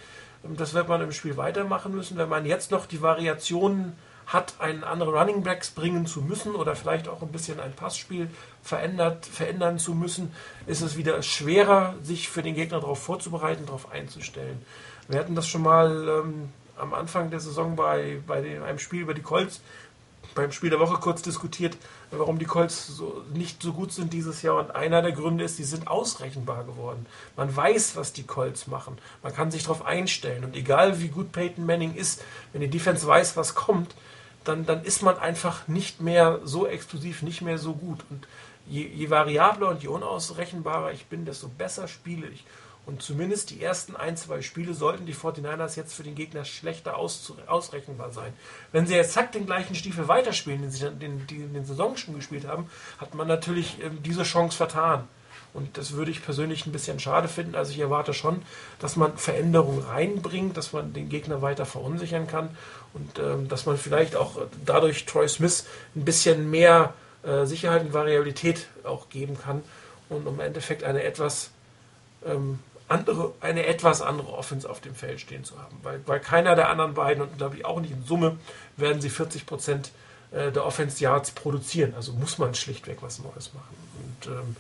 Das 0.43 0.73
wird 0.73 0.88
man 0.88 1.03
im 1.03 1.12
Spiel 1.12 1.37
weitermachen 1.37 1.95
müssen. 1.95 2.17
Wenn 2.17 2.29
man 2.29 2.47
jetzt 2.47 2.71
noch 2.71 2.87
die 2.87 3.03
Variationen 3.03 3.93
hat, 4.27 4.55
einen 4.59 4.85
anderen 4.85 5.15
Running 5.15 5.43
Backs 5.43 5.71
bringen 5.71 6.07
zu 6.07 6.23
müssen 6.23 6.55
oder 6.55 6.77
vielleicht 6.77 7.09
auch 7.09 7.23
ein 7.23 7.33
bisschen 7.33 7.61
ein 7.61 7.73
Passspiel 7.73 8.29
verändert, 8.63 9.27
verändern 9.27 9.79
zu 9.79 9.95
müssen, 9.95 10.33
ist 10.67 10.81
es 10.81 10.97
wieder 10.97 11.23
schwerer, 11.23 11.95
sich 12.03 12.29
für 12.29 12.43
den 12.43 12.55
Gegner 12.55 12.81
darauf 12.81 13.03
vorzubereiten, 13.03 13.67
darauf 13.67 13.93
einzustellen. 13.93 14.65
Wir 15.09 15.21
hatten 15.21 15.35
das 15.35 15.47
schon 15.47 15.63
mal 15.63 16.09
ähm, 16.09 16.49
am 16.77 16.95
Anfang 16.95 17.31
der 17.31 17.41
Saison 17.41 17.77
bei, 17.77 18.21
bei 18.27 18.41
dem, 18.41 18.63
einem 18.63 18.79
Spiel 18.79 19.03
über 19.03 19.15
die 19.15 19.23
Colts, 19.23 19.61
beim 20.35 20.53
Spiel 20.53 20.71
der 20.71 20.81
Woche 20.81 20.99
kurz 21.01 21.23
diskutiert, 21.23 21.77
warum 22.11 22.39
die 22.39 22.45
Colts 22.45 22.89
so, 22.89 23.23
nicht 23.33 23.63
so 23.63 23.73
gut 23.73 23.93
sind 23.93 24.13
dieses 24.13 24.43
Jahr. 24.43 24.57
Und 24.57 24.75
einer 24.75 25.01
der 25.01 25.13
Gründe 25.13 25.45
ist, 25.45 25.59
die 25.59 25.65
sind 25.65 25.87
ausrechenbar 25.87 26.65
geworden. 26.65 27.07
Man 27.37 27.55
weiß, 27.55 27.97
was 27.97 28.13
die 28.13 28.25
Colts 28.25 28.67
machen. 28.67 28.99
Man 29.23 29.35
kann 29.35 29.51
sich 29.51 29.63
darauf 29.63 29.85
einstellen. 29.85 30.45
Und 30.45 30.57
egal 30.57 31.01
wie 31.01 31.09
gut 31.09 31.33
Peyton 31.33 31.67
Manning 31.67 31.95
ist, 31.95 32.23
wenn 32.53 32.63
die 32.63 32.69
Defense 32.69 33.07
weiß, 33.07 33.37
was 33.37 33.55
kommt, 33.55 33.95
dann, 34.45 34.67
dann 34.67 34.85
ist 34.85 35.03
man 35.03 35.19
einfach 35.19 35.69
nicht 35.69 36.01
mehr 36.01 36.41
so 36.45 36.67
explosiv, 36.67 37.23
nicht 37.23 37.43
mehr 37.43 37.59
so 37.59 37.75
gut. 37.75 38.05
Und 38.11 38.27
je, 38.67 38.87
je 38.87 39.11
variabler 39.11 39.69
und 39.69 39.83
je 39.83 39.89
unausrechenbarer 39.89 40.93
ich 40.93 41.07
bin, 41.07 41.25
desto 41.25 41.49
besser 41.49 41.89
spiele 41.89 42.29
ich. 42.29 42.45
Und 42.87 43.03
zumindest 43.03 43.49
die 43.49 43.63
ersten 43.63 43.97
ein, 43.97 44.17
zwei 44.17 44.43
Spiele 44.43 44.75
sollten 44.75 45.07
die 45.07 45.15
49ers 45.15 45.77
jetzt 45.77 45.95
für 45.95 46.03
den 46.03 46.15
Gegner 46.15 46.45
schlechter 46.45 46.99
ausrechenbar 46.99 48.11
sein. 48.13 48.35
Wenn 48.73 48.87
sie 48.87 48.95
jetzt 48.95 49.15
zack 49.15 49.33
den 49.33 49.47
gleichen 49.47 49.75
Stiefel 49.75 50.07
weiterspielen, 50.07 50.61
den 50.61 50.71
sie 50.71 50.91
den, 50.91 51.27
den, 51.27 51.55
den 51.55 51.65
Saison 51.65 51.97
schon 51.97 52.15
gespielt 52.15 52.47
haben, 52.47 52.69
hat 52.99 53.15
man 53.15 53.27
natürlich 53.27 53.79
ähm, 53.83 54.03
diese 54.03 54.25
Chance 54.25 54.57
vertan. 54.57 55.09
Und 55.55 55.79
das 55.79 55.93
würde 55.93 56.11
ich 56.11 56.23
persönlich 56.23 56.67
ein 56.67 56.73
bisschen 56.73 56.99
schade 56.99 57.29
finden. 57.29 57.55
Also 57.55 57.71
ich 57.71 57.79
erwarte 57.79 58.13
schon, 58.13 58.43
dass 58.81 58.97
man 58.97 59.17
Veränderungen 59.17 59.83
reinbringt, 59.85 60.57
dass 60.57 60.73
man 60.73 60.93
den 60.93 61.09
Gegner 61.09 61.43
weiter 61.43 61.65
verunsichern 61.65 62.27
kann 62.27 62.51
und 62.95 63.19
ähm, 63.19 63.49
dass 63.49 63.67
man 63.67 63.77
vielleicht 63.77 64.17
auch 64.17 64.41
dadurch 64.65 65.05
Troy 65.05 65.29
Smith 65.29 65.67
ein 65.95 66.05
bisschen 66.05 66.51
mehr 66.51 66.95
äh, 67.23 67.45
Sicherheit 67.45 67.83
und 67.83 67.93
Variabilität 67.93 68.69
auch 68.85 69.09
geben 69.09 69.37
kann 69.39 69.63
und 70.09 70.27
im 70.27 70.41
Endeffekt 70.41 70.85
eine 70.85 71.03
etwas 71.03 71.51
ähm, 72.25 72.61
andere, 72.89 73.33
eine 73.41 73.67
etwas 73.67 74.03
andere 74.03 74.33
Offense 74.33 74.69
auf 74.69 74.81
dem 74.81 74.95
Feld 74.95 75.21
stehen 75.21 75.45
zu 75.45 75.59
haben. 75.59 75.79
Weil, 75.83 76.01
weil 76.07 76.21
keiner 76.21 76.55
der 76.55 76.69
anderen 76.69 76.95
beiden 76.95 77.23
und 77.23 77.39
glaube 77.39 77.57
ich 77.57 77.65
auch 77.65 77.81
nicht 77.81 77.93
in 77.93 78.05
Summe 78.05 78.39
werden 78.77 79.01
sie 79.01 79.11
40 79.11 79.47
Prozent 79.47 79.91
äh, 80.31 80.53
der 80.53 80.65
Offense 80.65 81.03
Yards 81.03 81.33
produzieren. 81.33 81.95
Also 81.97 82.13
muss 82.13 82.39
man 82.39 82.55
schlichtweg 82.55 82.99
was 83.01 83.19
Neues 83.21 83.53
machen. 83.55 83.77
Und 84.03 84.33
ähm, 84.33 84.57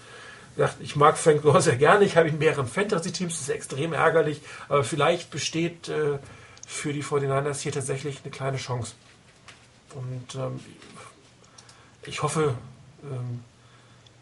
ich 0.80 0.96
mag 0.96 1.18
Frank 1.18 1.42
Gore 1.42 1.60
sehr 1.60 1.76
gerne. 1.76 2.04
Ich 2.04 2.16
habe 2.16 2.28
ihn 2.28 2.34
in 2.34 2.38
mehreren 2.38 2.66
Fantasy-Teams. 2.66 3.32
Das 3.32 3.42
ist 3.42 3.48
extrem 3.48 3.92
ärgerlich. 3.92 4.40
Aber 4.68 4.84
vielleicht 4.84 5.30
besteht 5.30 5.88
äh, 5.88 6.18
für 6.66 6.92
die 6.92 7.02
49ers 7.02 7.60
hier 7.60 7.72
tatsächlich 7.72 8.20
eine 8.22 8.30
kleine 8.30 8.56
Chance. 8.56 8.94
Und 9.94 10.34
ähm, 10.34 10.60
ich 12.06 12.22
hoffe, 12.22 12.54
ähm, 13.02 13.44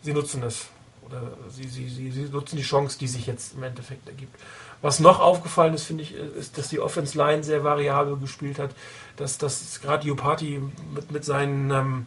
sie 0.02 0.12
nutzen 0.12 0.42
es. 0.42 0.66
Oder 1.02 1.32
sie, 1.48 1.68
sie, 1.68 1.88
sie, 1.88 2.10
sie 2.10 2.22
nutzen 2.22 2.56
die 2.56 2.62
Chance, 2.62 2.98
die 2.98 3.08
sich 3.08 3.26
jetzt 3.26 3.54
im 3.54 3.62
Endeffekt 3.62 4.08
ergibt. 4.08 4.38
Was 4.80 5.00
noch 5.00 5.20
aufgefallen 5.20 5.74
ist, 5.74 5.84
finde 5.84 6.02
ich, 6.02 6.14
ist, 6.14 6.58
dass 6.58 6.68
die 6.68 6.80
Offense 6.80 7.16
Line 7.16 7.42
sehr 7.44 7.64
variabel 7.64 8.16
gespielt 8.16 8.58
hat. 8.58 8.70
Dass, 9.16 9.38
dass 9.38 9.80
gerade 9.80 10.06
Jopati 10.06 10.60
mit, 10.94 11.10
mit 11.10 11.24
seinen 11.24 11.70
ähm, 11.70 12.06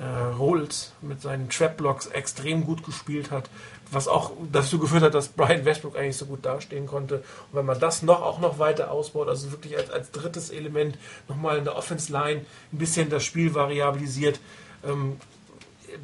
äh, 0.00 0.04
Rolls, 0.34 0.92
mit 1.00 1.20
seinen 1.20 1.48
Trap-Blocks 1.48 2.06
extrem 2.06 2.64
gut 2.64 2.84
gespielt 2.84 3.30
hat. 3.30 3.50
Was 3.92 4.08
auch 4.08 4.32
dazu 4.50 4.78
geführt 4.78 5.02
hat, 5.02 5.14
dass 5.14 5.28
Brian 5.28 5.64
Westbrook 5.64 5.96
eigentlich 5.96 6.16
so 6.16 6.26
gut 6.26 6.44
dastehen 6.44 6.86
konnte. 6.86 7.16
Und 7.16 7.58
wenn 7.58 7.66
man 7.66 7.78
das 7.78 8.02
noch 8.02 8.22
auch 8.22 8.40
noch 8.40 8.58
weiter 8.58 8.90
ausbaut, 8.90 9.28
also 9.28 9.52
wirklich 9.52 9.76
als, 9.76 9.90
als 9.90 10.10
drittes 10.10 10.50
Element 10.50 10.98
nochmal 11.28 11.58
in 11.58 11.64
der 11.64 11.76
Offense 11.76 12.10
Line 12.10 12.46
ein 12.72 12.78
bisschen 12.78 13.10
das 13.10 13.22
Spiel 13.22 13.54
variabilisiert, 13.54 14.40
ähm, 14.84 15.18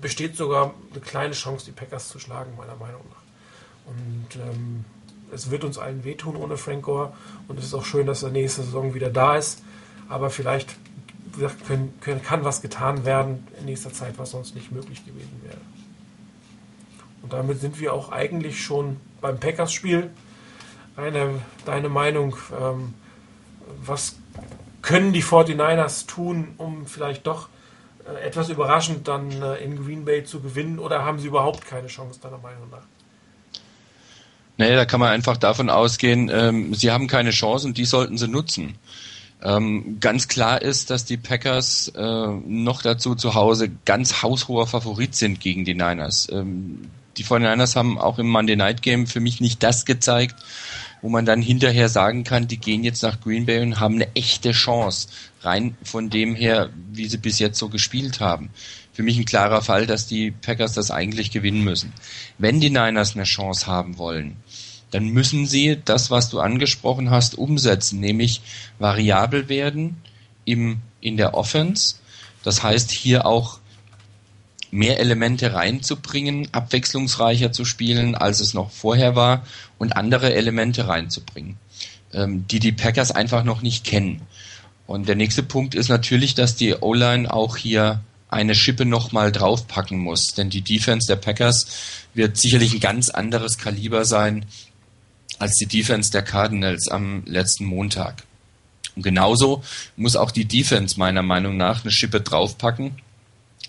besteht 0.01 0.37
sogar 0.37 0.75
eine 0.91 1.01
kleine 1.01 1.33
Chance, 1.33 1.65
die 1.67 1.73
Packers 1.73 2.09
zu 2.09 2.19
schlagen, 2.19 2.53
meiner 2.57 2.77
Meinung 2.77 3.03
nach. 3.09 3.23
Und 3.87 4.37
ähm, 4.37 4.85
es 5.33 5.51
wird 5.51 5.65
uns 5.65 5.79
allen 5.79 6.05
wehtun 6.05 6.37
ohne 6.37 6.57
Frank 6.57 6.85
Gore. 6.85 7.13
Und 7.49 7.59
es 7.59 7.67
ist 7.67 7.75
auch 7.75 7.85
schön, 7.85 8.07
dass 8.07 8.23
er 8.23 8.31
nächste 8.31 8.63
Saison 8.63 8.95
wieder 8.95 9.11
da 9.11 9.37
ist. 9.37 9.63
Aber 10.09 10.31
vielleicht 10.31 10.77
können, 11.67 11.95
können, 12.01 12.23
kann 12.23 12.45
was 12.45 12.63
getan 12.63 13.05
werden 13.05 13.47
in 13.59 13.67
nächster 13.67 13.93
Zeit, 13.93 14.19
was 14.19 14.31
sonst 14.31 14.55
nicht 14.55 14.73
möglich 14.73 15.05
gewesen 15.05 15.41
wäre. 15.43 15.59
Und 17.29 17.35
damit 17.35 17.61
sind 17.61 17.79
wir 17.79 17.93
auch 17.93 18.11
eigentlich 18.11 18.63
schon 18.63 18.97
beim 19.21 19.39
Packers-Spiel. 19.39 20.09
Eine, 20.97 21.43
deine 21.67 21.91
Meinung, 21.91 22.37
ähm, 22.59 22.95
was 23.85 24.17
können 24.81 25.13
die 25.13 25.23
49ers 25.23 26.07
tun, 26.07 26.55
um 26.57 26.87
vielleicht 26.87 27.27
doch 27.27 27.51
äh, 28.07 28.27
etwas 28.27 28.49
überraschend 28.49 29.09
dann 29.09 29.31
äh, 29.43 29.57
in 29.57 29.77
Green 29.77 30.07
Bay 30.07 30.25
zu 30.25 30.41
gewinnen 30.41 30.79
oder 30.79 31.05
haben 31.05 31.19
sie 31.19 31.27
überhaupt 31.27 31.67
keine 31.67 31.89
Chance, 31.89 32.19
deiner 32.19 32.39
Meinung 32.39 32.71
nach? 32.71 32.87
Nee, 34.57 34.75
da 34.75 34.87
kann 34.87 34.99
man 34.99 35.11
einfach 35.11 35.37
davon 35.37 35.69
ausgehen, 35.69 36.31
ähm, 36.33 36.73
sie 36.73 36.91
haben 36.91 37.09
keine 37.09 37.31
Chance 37.31 37.67
und 37.67 37.77
die 37.77 37.85
sollten 37.85 38.17
sie 38.17 38.27
nutzen. 38.27 38.79
Ähm, 39.43 39.99
ganz 40.01 40.29
klar 40.29 40.63
ist, 40.63 40.89
dass 40.89 41.05
die 41.05 41.19
Packers 41.19 41.93
äh, 41.95 42.27
noch 42.47 42.81
dazu 42.81 43.15
zu 43.15 43.35
Hause 43.35 43.69
ganz 43.85 44.23
haushoher 44.23 44.67
Favorit 44.67 45.15
sind 45.15 45.41
gegen 45.41 45.67
die 45.67 45.75
Niners. 45.75 46.27
Ähm, 46.33 46.89
die 47.19 47.25
49ers 47.25 47.77
haben 47.77 47.99
auch 47.99 48.19
im 48.19 48.29
Monday 48.29 48.57
Night 48.57 48.83
Game 48.83 49.07
für 49.07 49.21
mich 49.21 49.41
nicht 49.41 49.63
das 49.63 49.85
gezeigt, 49.85 50.37
wo 51.03 51.09
man 51.09 51.27
dann 51.27 51.43
hinterher 51.43 51.89
sagen 51.89 52.25
kann, 52.25 52.49
die 52.49 52.59
gehen 52.59 52.85
jetzt 52.85 53.03
nach 53.03 53.21
Green 53.21 53.47
Bay 53.47 53.61
und 53.61 53.81
haben 53.81 53.97
eine 53.97 54.15
echte 54.15 54.53
Chance, 54.53 55.09
rein 55.43 55.77
von 55.83 56.11
dem 56.11 56.35
her, 56.35 56.71
wie 56.93 57.07
sie 57.07 57.19
bis 57.19 57.39
jetzt 57.39 57.59
so 57.59 57.69
gespielt 57.69 58.21
haben. 58.21 58.51
Für 58.93 59.03
mich 59.03 59.17
ein 59.17 59.25
klarer 59.25 59.63
Fall, 59.63 59.87
dass 59.87 60.07
die 60.07 60.31
Packers 60.31 60.73
das 60.73 60.91
eigentlich 60.91 61.31
gewinnen 61.31 61.63
müssen. 61.63 61.93
Wenn 62.39 62.61
die 62.61 62.71
Niners 62.71 63.15
eine 63.15 63.25
Chance 63.25 63.67
haben 63.67 63.99
wollen, 63.99 64.37
dann 64.91 65.09
müssen 65.09 65.47
sie 65.47 65.79
das, 65.85 66.11
was 66.11 66.31
du 66.31 66.41
angesprochen 66.41 67.11
hast, 67.11 67.37
umsetzen, 67.37 68.01
nämlich 68.01 68.41
variabel 68.79 69.49
werden 69.49 69.99
im, 70.45 70.79
in 71.01 71.17
der 71.17 71.35
Offense. 71.35 71.97
Das 72.43 72.63
heißt, 72.63 72.91
hier 72.91 73.27
auch 73.27 73.61
mehr 74.71 75.01
Elemente 75.01 75.55
reinzubringen, 75.55 76.49
abwechslungsreicher 76.53 77.53
zu 77.53 77.65
spielen, 77.65 78.15
als 78.15 78.41
es 78.41 78.55
noch 78.55 78.71
vorher 78.71 79.17
war 79.17 79.47
und 79.79 79.97
andere 79.97 80.35
Elemente 80.35 80.89
reinzubringen, 80.89 81.57
ähm, 82.13 82.47
die 82.49 82.59
die 82.59 82.73
Packers 82.73 83.11
einfach 83.11 83.45
noch 83.45 83.63
nicht 83.63 83.85
kennen. 83.85 84.23
Und 84.87 85.09
der 85.09 85.17
nächste 85.17 85.43
Punkt 85.43 85.75
ist 85.75 85.89
natürlich, 85.89 86.35
dass 86.35 86.57
die 86.57 86.75
O-Line 86.75 87.33
auch 87.33 87.57
hier 87.57 88.01
eine 88.31 88.55
Schippe 88.55 88.85
nochmal 88.85 89.33
draufpacken 89.33 89.99
muss, 89.99 90.29
denn 90.29 90.51
die 90.51 90.63
Defense 90.63 91.07
der 91.07 91.17
Packers 91.17 91.67
wird 92.15 92.37
sicherlich 92.37 92.75
ein 92.75 92.81
ganz 92.81 93.09
anderes 93.11 93.59
Kaliber 93.59 94.05
sein 94.05 94.45
als 95.39 95.55
die 95.55 95.67
Defense 95.67 96.11
der 96.11 96.23
Cardinals 96.23 96.89
am 96.89 97.23
letzten 97.25 97.65
Montag. 97.65 98.25
Und 98.97 99.03
genauso 99.03 99.63
muss 99.97 100.17
auch 100.17 100.31
die 100.31 100.47
Defense 100.47 100.99
meiner 100.99 101.23
Meinung 101.23 101.57
nach 101.57 101.83
eine 101.85 101.93
Schippe 101.93 102.21
draufpacken, 102.21 102.97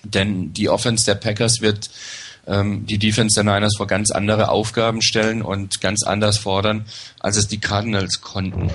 denn 0.04 0.54
die 0.54 0.70
Offense 0.70 1.06
der 1.06 1.16
Packers 1.16 1.62
wird 1.62 1.90
ähm, 2.48 2.86
die 2.86 2.98
Defense 2.98 3.42
der 3.42 3.54
Niners 3.54 3.76
vor 3.78 3.88
ganz 3.88 4.12
andere 4.12 4.50
Aufgaben 4.50 5.02
stellen 5.02 5.42
und 5.42 5.82
ganz 5.82 6.04
anders 6.04 6.38
fordern, 6.38 6.86
als 7.20 7.38
es 7.38 7.48
die 7.48 7.60
Cardinals 7.60 8.22
konnten. 8.22 8.72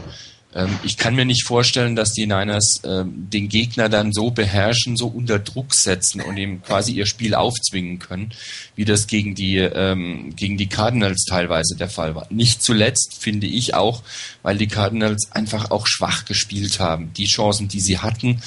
Ähm, 0.55 0.79
ich 0.85 0.97
kann 0.97 1.17
mir 1.17 1.25
nicht 1.25 1.45
vorstellen, 1.45 1.97
dass 1.97 2.13
die 2.13 2.27
Niners 2.27 2.81
ähm, 2.85 3.29
den 3.31 3.49
Gegner 3.49 3.89
dann 3.89 4.13
so 4.13 4.31
beherrschen, 4.31 4.97
so 4.97 5.09
unter 5.09 5.39
Druck 5.39 5.75
setzen 5.75 6.21
und 6.21 6.37
ihm 6.37 6.63
quasi 6.63 6.93
ihr 6.93 7.07
Spiel 7.07 7.35
aufzwingen 7.35 7.99
können, 7.99 8.33
wie 8.77 8.85
das 8.85 9.07
gegen 9.07 9.35
die, 9.35 9.57
ähm, 9.57 10.35
gegen 10.37 10.57
die 10.57 10.69
Cardinals 10.69 11.25
teilweise 11.29 11.77
der 11.77 11.89
Fall 11.89 12.15
war. 12.15 12.27
Nicht 12.31 12.63
zuletzt 12.63 13.17
finde 13.19 13.47
ich 13.47 13.75
auch, 13.75 14.03
weil 14.43 14.57
die 14.57 14.69
Cardinals 14.69 15.33
einfach 15.33 15.71
auch 15.71 15.87
schwach 15.87 16.25
gespielt 16.25 16.79
haben. 16.79 17.13
Die 17.15 17.27
Chancen, 17.27 17.69
die 17.69 17.81
sie 17.81 17.99
hatten, 17.99 18.41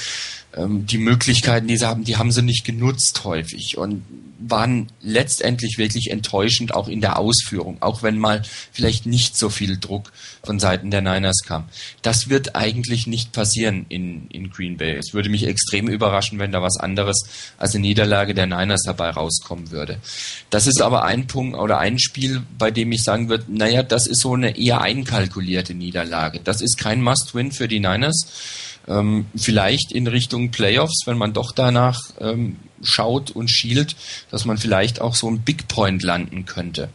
die 0.57 0.97
Möglichkeiten, 0.97 1.67
die 1.67 1.77
sie 1.77 1.85
haben, 1.85 2.03
die 2.03 2.17
haben 2.17 2.31
sie 2.31 2.41
nicht 2.41 2.65
genutzt 2.65 3.23
häufig 3.23 3.77
und 3.77 4.03
waren 4.39 4.87
letztendlich 5.01 5.77
wirklich 5.77 6.11
enttäuschend 6.11 6.73
auch 6.73 6.87
in 6.87 7.01
der 7.01 7.17
Ausführung, 7.19 7.77
auch 7.81 8.03
wenn 8.03 8.17
mal 8.17 8.43
vielleicht 8.71 9.05
nicht 9.05 9.37
so 9.37 9.49
viel 9.49 9.77
Druck 9.77 10.11
von 10.43 10.59
Seiten 10.59 10.91
der 10.91 11.01
Niners 11.01 11.41
kam. 11.45 11.65
Das 12.01 12.29
wird 12.29 12.55
eigentlich 12.55 13.07
nicht 13.07 13.31
passieren 13.31 13.85
in, 13.89 14.27
in 14.29 14.49
Green 14.49 14.77
Bay. 14.77 14.95
Es 14.95 15.13
würde 15.13 15.29
mich 15.29 15.45
extrem 15.45 15.87
überraschen, 15.87 16.39
wenn 16.39 16.51
da 16.51 16.61
was 16.61 16.77
anderes 16.77 17.27
als 17.57 17.73
eine 17.73 17.81
Niederlage 17.81 18.33
der 18.33 18.45
Niners 18.45 18.83
dabei 18.85 19.09
rauskommen 19.09 19.71
würde. 19.71 19.99
Das 20.49 20.67
ist 20.67 20.81
aber 20.81 21.03
ein 21.03 21.27
Punkt 21.27 21.57
oder 21.57 21.79
ein 21.79 21.99
Spiel, 21.99 22.43
bei 22.57 22.71
dem 22.71 22.91
ich 22.91 23.03
sagen 23.03 23.29
würde, 23.29 23.45
naja, 23.47 23.83
das 23.83 24.07
ist 24.07 24.21
so 24.21 24.33
eine 24.33 24.57
eher 24.57 24.81
einkalkulierte 24.81 25.73
Niederlage. 25.73 26.39
Das 26.43 26.61
ist 26.61 26.77
kein 26.77 27.01
Must-Win 27.01 27.51
für 27.51 27.67
die 27.67 27.79
Niners 27.79 28.27
ähm, 28.87 29.25
vielleicht 29.35 29.91
in 29.91 30.07
Richtung 30.07 30.51
Playoffs, 30.51 31.03
wenn 31.05 31.17
man 31.17 31.33
doch 31.33 31.51
danach 31.51 31.99
ähm, 32.19 32.57
schaut 32.81 33.31
und 33.31 33.49
schielt, 33.49 33.95
dass 34.31 34.45
man 34.45 34.57
vielleicht 34.57 35.01
auch 35.01 35.15
so 35.15 35.29
ein 35.29 35.41
Big 35.41 35.67
Point 35.67 36.03
landen 36.03 36.45
könnte. 36.45 36.89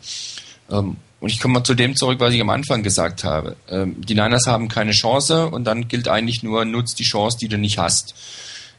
Ähm, 0.71 0.97
und 1.21 1.29
ich 1.29 1.39
komme 1.39 1.55
mal 1.55 1.65
zu 1.65 1.75
dem 1.75 1.95
zurück, 1.95 2.19
was 2.19 2.35
ich 2.35 2.41
am 2.41 2.51
Anfang 2.51 2.83
gesagt 2.83 3.23
habe. 3.23 3.57
Ähm, 3.69 4.01
die 4.01 4.15
Niners 4.15 4.47
haben 4.47 4.69
keine 4.69 4.93
Chance 4.93 5.49
und 5.49 5.65
dann 5.65 5.87
gilt 5.87 6.09
eigentlich 6.09 6.43
nur, 6.43 6.65
nutzt 6.65 6.99
die 6.99 7.05
Chance, 7.05 7.39
die 7.41 7.49
du 7.49 7.59
nicht 7.59 7.79
hast. 7.79 8.15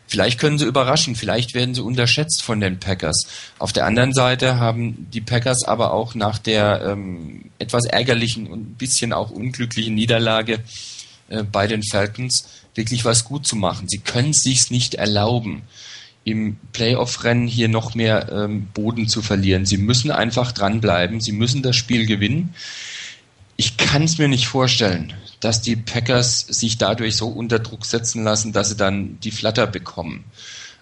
Vielleicht 0.07 0.39
können 0.39 0.57
sie 0.57 0.65
überraschen, 0.65 1.15
vielleicht 1.15 1.53
werden 1.53 1.73
sie 1.73 1.81
unterschätzt 1.81 2.43
von 2.43 2.59
den 2.59 2.79
Packers. 2.79 3.25
Auf 3.57 3.71
der 3.71 3.85
anderen 3.85 4.13
Seite 4.13 4.59
haben 4.59 5.07
die 5.11 5.21
Packers 5.21 5.63
aber 5.65 5.93
auch 5.93 6.13
nach 6.13 6.37
der 6.37 6.83
ähm, 6.85 7.45
etwas 7.59 7.85
ärgerlichen 7.85 8.47
und 8.47 8.71
ein 8.71 8.75
bisschen 8.75 9.13
auch 9.13 9.31
unglücklichen 9.31 9.95
Niederlage 9.95 10.59
äh, 11.29 11.43
bei 11.43 11.67
den 11.67 11.81
Falcons 11.81 12.47
wirklich 12.75 13.05
was 13.05 13.25
gut 13.25 13.45
zu 13.45 13.55
machen. 13.55 13.87
Sie 13.87 13.99
können 13.99 14.31
es 14.31 14.41
sich 14.41 14.71
nicht 14.71 14.95
erlauben, 14.95 15.63
im 16.25 16.57
Playoff-Rennen 16.71 17.47
hier 17.47 17.67
noch 17.67 17.95
mehr 17.95 18.31
ähm, 18.31 18.67
Boden 18.73 19.07
zu 19.07 19.21
verlieren. 19.21 19.65
Sie 19.65 19.77
müssen 19.77 20.11
einfach 20.11 20.51
dranbleiben. 20.51 21.19
Sie 21.19 21.33
müssen 21.33 21.61
das 21.61 21.75
Spiel 21.75 22.05
gewinnen. 22.05 22.55
Ich 23.57 23.77
kann 23.77 24.03
es 24.03 24.17
mir 24.17 24.27
nicht 24.27 24.47
vorstellen, 24.47 25.13
dass 25.41 25.61
die 25.61 25.75
Packers 25.75 26.39
sich 26.39 26.77
dadurch 26.77 27.17
so 27.17 27.27
unter 27.27 27.59
Druck 27.59 27.85
setzen 27.85 28.23
lassen, 28.23 28.53
dass 28.53 28.69
sie 28.69 28.77
dann 28.77 29.19
die 29.19 29.31
Flatter 29.31 29.67
bekommen. 29.67 30.23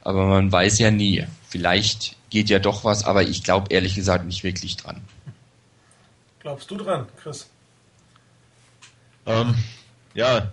Aber 0.04 0.28
man 0.28 0.52
weiß 0.52 0.80
ja 0.80 0.92
nie. 0.92 1.26
vielleicht 1.48 2.16
geht 2.30 2.50
ja 2.50 2.60
doch 2.60 2.86
was, 2.86 3.04
aber 3.04 3.24
ich 3.24 3.44
glaube 3.44 3.74
ehrlich 3.74 3.96
gesagt 3.96 4.26
nicht 4.26 4.44
wirklich 4.44 4.78
dran. 4.78 5.02
Glaubst 6.40 6.72
du 6.72 6.78
dran, 6.78 7.06
Chris? 7.22 7.48
Ähm, 9.26 9.56
ja, 10.14 10.52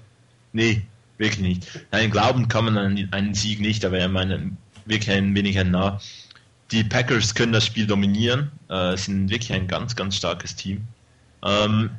nee, 0.52 0.82
wirklich 1.18 1.40
nicht. 1.40 1.80
Nein, 1.90 2.10
glauben 2.10 2.48
kann 2.48 2.64
man 2.64 2.78
an 2.78 3.08
einen 3.10 3.34
Sieg 3.34 3.60
nicht, 3.60 3.84
aber 3.84 3.98
ich 3.98 4.08
meine, 4.08 4.52
wirklich 4.86 5.10
ein 5.10 5.34
wenig 5.34 5.62
nah. 5.64 6.00
Die 6.70 6.84
Packers 6.84 7.34
können 7.34 7.52
das 7.52 7.66
Spiel 7.66 7.86
dominieren, 7.86 8.50
äh, 8.68 8.96
sind 8.96 9.30
wirklich 9.30 9.52
ein 9.52 9.68
ganz, 9.68 9.96
ganz 9.96 10.16
starkes 10.16 10.54
Team. 10.54 10.86
Ähm, 11.42 11.90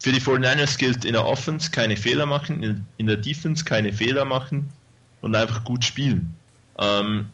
für 0.00 0.12
die 0.12 0.20
49ers 0.20 0.78
gilt 0.78 1.04
in 1.04 1.12
der 1.12 1.26
Offense 1.26 1.70
keine 1.70 1.96
Fehler 1.96 2.26
machen, 2.26 2.62
in, 2.62 2.86
in 2.96 3.06
der 3.06 3.16
Defense 3.16 3.64
keine 3.64 3.92
Fehler 3.92 4.24
machen 4.24 4.70
und 5.20 5.34
einfach 5.34 5.64
gut 5.64 5.84
spielen. 5.84 6.34
Ähm, 6.78 7.28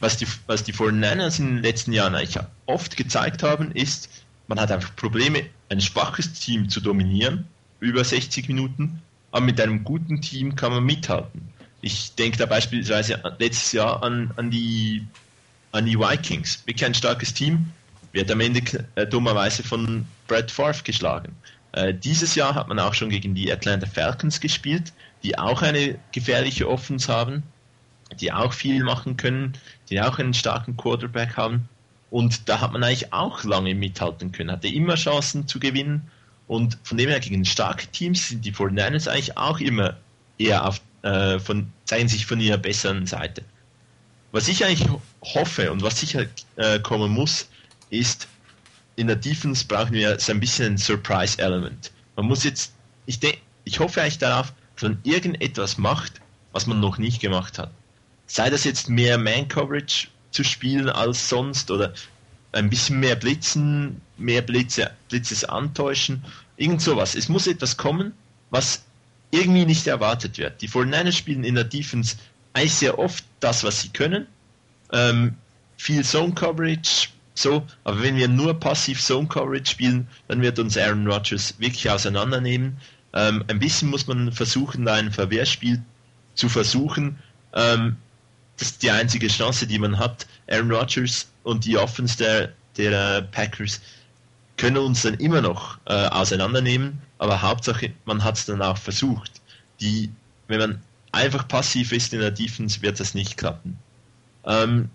was 0.00 0.16
die, 0.16 0.26
was 0.46 0.64
die 0.64 0.74
49ers 0.74 1.38
in 1.38 1.46
den 1.46 1.62
letzten 1.62 1.92
Jahren 1.92 2.14
eigentlich 2.14 2.38
oft 2.66 2.96
gezeigt 2.96 3.42
haben, 3.42 3.72
ist, 3.72 4.08
man 4.48 4.60
hat 4.60 4.70
einfach 4.70 4.94
Probleme, 4.96 5.44
ein 5.70 5.80
schwaches 5.80 6.32
Team 6.34 6.68
zu 6.68 6.80
dominieren, 6.80 7.46
über 7.80 8.04
60 8.04 8.48
Minuten, 8.48 9.00
aber 9.32 9.44
mit 9.44 9.60
einem 9.60 9.82
guten 9.82 10.20
Team 10.20 10.54
kann 10.54 10.72
man 10.72 10.84
mithalten. 10.84 11.48
Ich 11.80 12.14
denke 12.14 12.38
da 12.38 12.46
beispielsweise 12.46 13.20
letztes 13.38 13.72
Jahr 13.72 14.02
an, 14.02 14.30
an, 14.36 14.50
die, 14.50 15.04
an 15.72 15.86
die 15.86 15.98
Vikings. 15.98 16.62
Wirklich 16.66 16.84
ein 16.84 16.94
starkes 16.94 17.34
Team, 17.34 17.72
wird 18.12 18.30
am 18.30 18.40
Ende 18.40 18.62
äh, 18.94 19.06
dummerweise 19.06 19.64
von 19.64 20.06
Brad 20.28 20.50
Favre 20.50 20.82
geschlagen. 20.84 21.34
Äh, 21.72 21.94
dieses 21.94 22.34
Jahr 22.34 22.54
hat 22.54 22.68
man 22.68 22.78
auch 22.78 22.94
schon 22.94 23.10
gegen 23.10 23.34
die 23.34 23.50
Atlanta 23.50 23.86
Falcons 23.86 24.40
gespielt, 24.40 24.92
die 25.22 25.38
auch 25.38 25.62
eine 25.62 25.98
gefährliche 26.12 26.68
Offense 26.68 27.10
haben, 27.10 27.42
die 28.20 28.32
auch 28.32 28.52
viel 28.52 28.84
machen 28.84 29.16
können, 29.16 29.54
die 29.88 30.00
auch 30.00 30.18
einen 30.18 30.34
starken 30.34 30.76
Quarterback 30.76 31.36
haben. 31.36 31.68
Und 32.10 32.48
da 32.48 32.60
hat 32.60 32.72
man 32.72 32.84
eigentlich 32.84 33.12
auch 33.12 33.42
lange 33.44 33.74
mithalten 33.74 34.32
können, 34.32 34.52
hatte 34.52 34.68
immer 34.68 34.96
Chancen 34.96 35.48
zu 35.48 35.58
gewinnen. 35.58 36.10
Und 36.46 36.78
von 36.82 36.98
dem 36.98 37.08
her 37.08 37.20
gegen 37.20 37.44
starke 37.44 37.86
Teams 37.88 38.28
sind 38.28 38.44
die 38.44 38.52
49ers 38.52 39.08
eigentlich 39.08 39.36
auch 39.36 39.60
immer 39.60 39.96
eher 40.38 40.66
auf, 40.66 40.80
äh, 41.02 41.38
von, 41.38 41.72
zeigen 41.84 42.08
sich 42.08 42.26
von 42.26 42.40
ihrer 42.40 42.58
besseren 42.58 43.06
Seite. 43.06 43.42
Was 44.32 44.48
ich 44.48 44.64
eigentlich 44.64 44.88
hoffe 45.22 45.70
und 45.70 45.82
was 45.82 46.00
sicher 46.00 46.26
äh, 46.56 46.78
kommen 46.80 47.12
muss, 47.12 47.48
ist, 47.90 48.28
in 48.96 49.06
der 49.06 49.16
Defense 49.16 49.64
brauchen 49.66 49.92
wir 49.92 50.18
so 50.18 50.32
ein 50.32 50.40
bisschen 50.40 50.74
ein 50.74 50.78
Surprise-Element. 50.78 51.92
Man 52.16 52.26
muss 52.26 52.44
jetzt, 52.44 52.72
ich, 53.06 53.20
denk, 53.20 53.38
ich 53.64 53.78
hoffe 53.78 54.00
eigentlich 54.00 54.18
darauf, 54.18 54.52
dass 54.74 54.82
man 54.82 54.98
irgendetwas 55.02 55.78
macht, 55.78 56.20
was 56.52 56.66
man 56.66 56.80
noch 56.80 56.98
nicht 56.98 57.20
gemacht 57.20 57.58
hat. 57.58 57.70
Sei 58.26 58.50
das 58.50 58.64
jetzt 58.64 58.88
mehr 58.88 59.18
Man-Coverage 59.18 60.08
zu 60.30 60.44
spielen 60.44 60.88
als 60.88 61.28
sonst 61.28 61.70
oder 61.70 61.92
ein 62.52 62.70
bisschen 62.70 63.00
mehr 63.00 63.16
Blitzen, 63.16 64.00
mehr 64.22 64.42
Blitze, 64.42 64.90
Blitzes 65.08 65.44
antäuschen, 65.44 66.24
irgend 66.56 66.80
sowas. 66.80 67.14
Es 67.14 67.28
muss 67.28 67.46
etwas 67.46 67.76
kommen, 67.76 68.12
was 68.50 68.82
irgendwie 69.30 69.64
nicht 69.64 69.86
erwartet 69.86 70.38
wird. 70.38 70.60
Die 70.62 70.68
49ers 70.68 71.12
spielen 71.12 71.44
in 71.44 71.54
der 71.54 71.64
Defense 71.64 72.16
eigentlich 72.52 72.74
sehr 72.74 72.98
oft 72.98 73.24
das, 73.40 73.64
was 73.64 73.80
sie 73.80 73.88
können. 73.88 74.26
Ähm, 74.92 75.34
viel 75.78 76.04
Zone 76.04 76.34
Coverage, 76.34 77.08
so, 77.34 77.66
aber 77.84 78.02
wenn 78.02 78.16
wir 78.16 78.28
nur 78.28 78.58
passiv 78.60 79.02
Zone 79.02 79.26
Coverage 79.26 79.70
spielen, 79.70 80.06
dann 80.28 80.42
wird 80.42 80.58
uns 80.58 80.76
Aaron 80.76 81.06
Rodgers 81.06 81.54
wirklich 81.58 81.90
auseinandernehmen. 81.90 82.76
Ähm, 83.14 83.42
ein 83.48 83.58
bisschen 83.58 83.88
muss 83.88 84.06
man 84.06 84.32
versuchen, 84.32 84.84
da 84.84 84.94
ein 84.94 85.10
Verwehrspiel 85.10 85.82
zu 86.34 86.48
versuchen. 86.48 87.18
Ähm, 87.54 87.96
das 88.58 88.68
ist 88.68 88.82
die 88.82 88.90
einzige 88.90 89.28
Chance, 89.28 89.66
die 89.66 89.78
man 89.78 89.98
hat. 89.98 90.26
Aaron 90.48 90.70
Rodgers 90.70 91.28
und 91.42 91.64
die 91.64 91.78
Offense 91.78 92.18
der, 92.18 92.52
der 92.76 93.22
Packers 93.22 93.80
können 94.62 94.76
uns 94.76 95.02
dann 95.02 95.14
immer 95.14 95.40
noch 95.40 95.78
äh, 95.86 96.06
auseinandernehmen, 96.06 97.02
aber 97.18 97.42
Hauptsache, 97.42 97.92
man 98.04 98.22
hat 98.22 98.38
es 98.38 98.46
dann 98.46 98.62
auch 98.62 98.78
versucht. 98.78 99.42
Die, 99.80 100.08
wenn 100.46 100.60
man 100.60 100.82
einfach 101.10 101.48
passiv 101.48 101.90
ist 101.90 102.14
in 102.14 102.20
der 102.20 102.30
Defense, 102.30 102.80
wird 102.80 103.00
das 103.00 103.12
nicht 103.12 103.36
klappen. 103.36 103.76
Ähm, 104.44 104.88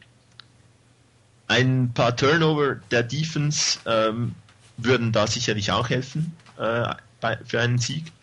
ein 1.48 1.92
paar 1.94 2.16
Turnover 2.16 2.76
der 2.92 3.04
Defense 3.04 3.80
ähm, 3.86 4.36
würden 4.78 5.12
da 5.12 5.28
sicherlich 5.28 5.70
auch 5.70 5.90
helfen 5.90 6.34
äh, 6.58 6.94
bei, 7.20 7.38
für 7.44 7.60
einen 7.60 7.78
Sieg. 7.78 8.14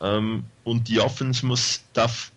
Ähm, 0.00 0.44
und 0.64 0.88
die 0.88 0.98
Offense 0.98 1.44
muss, 1.44 1.82
darf, 1.92 2.32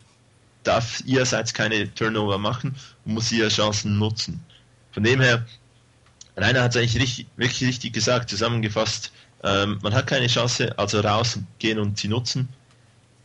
darf 0.64 1.02
ihrerseits 1.06 1.54
keine 1.54 1.94
Turnover 1.96 2.38
machen 2.40 2.76
und 3.06 3.14
muss 3.14 3.32
ihre 3.32 3.48
Chancen 3.48 3.98
nutzen. 3.98 4.44
Von 4.92 5.04
dem 5.04 5.22
her, 5.22 5.46
Rainer 6.36 6.64
hat 6.64 6.72
es 6.72 6.78
eigentlich 6.78 7.02
richtig, 7.02 7.28
wirklich 7.36 7.68
richtig 7.68 7.94
gesagt, 7.94 8.30
zusammengefasst, 8.30 9.12
ähm, 9.44 9.80
man 9.82 9.94
hat 9.94 10.08
keine 10.08 10.28
Chance, 10.28 10.78
also 10.78 11.02
rausgehen 11.02 11.80
und 11.80 11.98
sie 11.98 12.08
nutzen. 12.08 12.48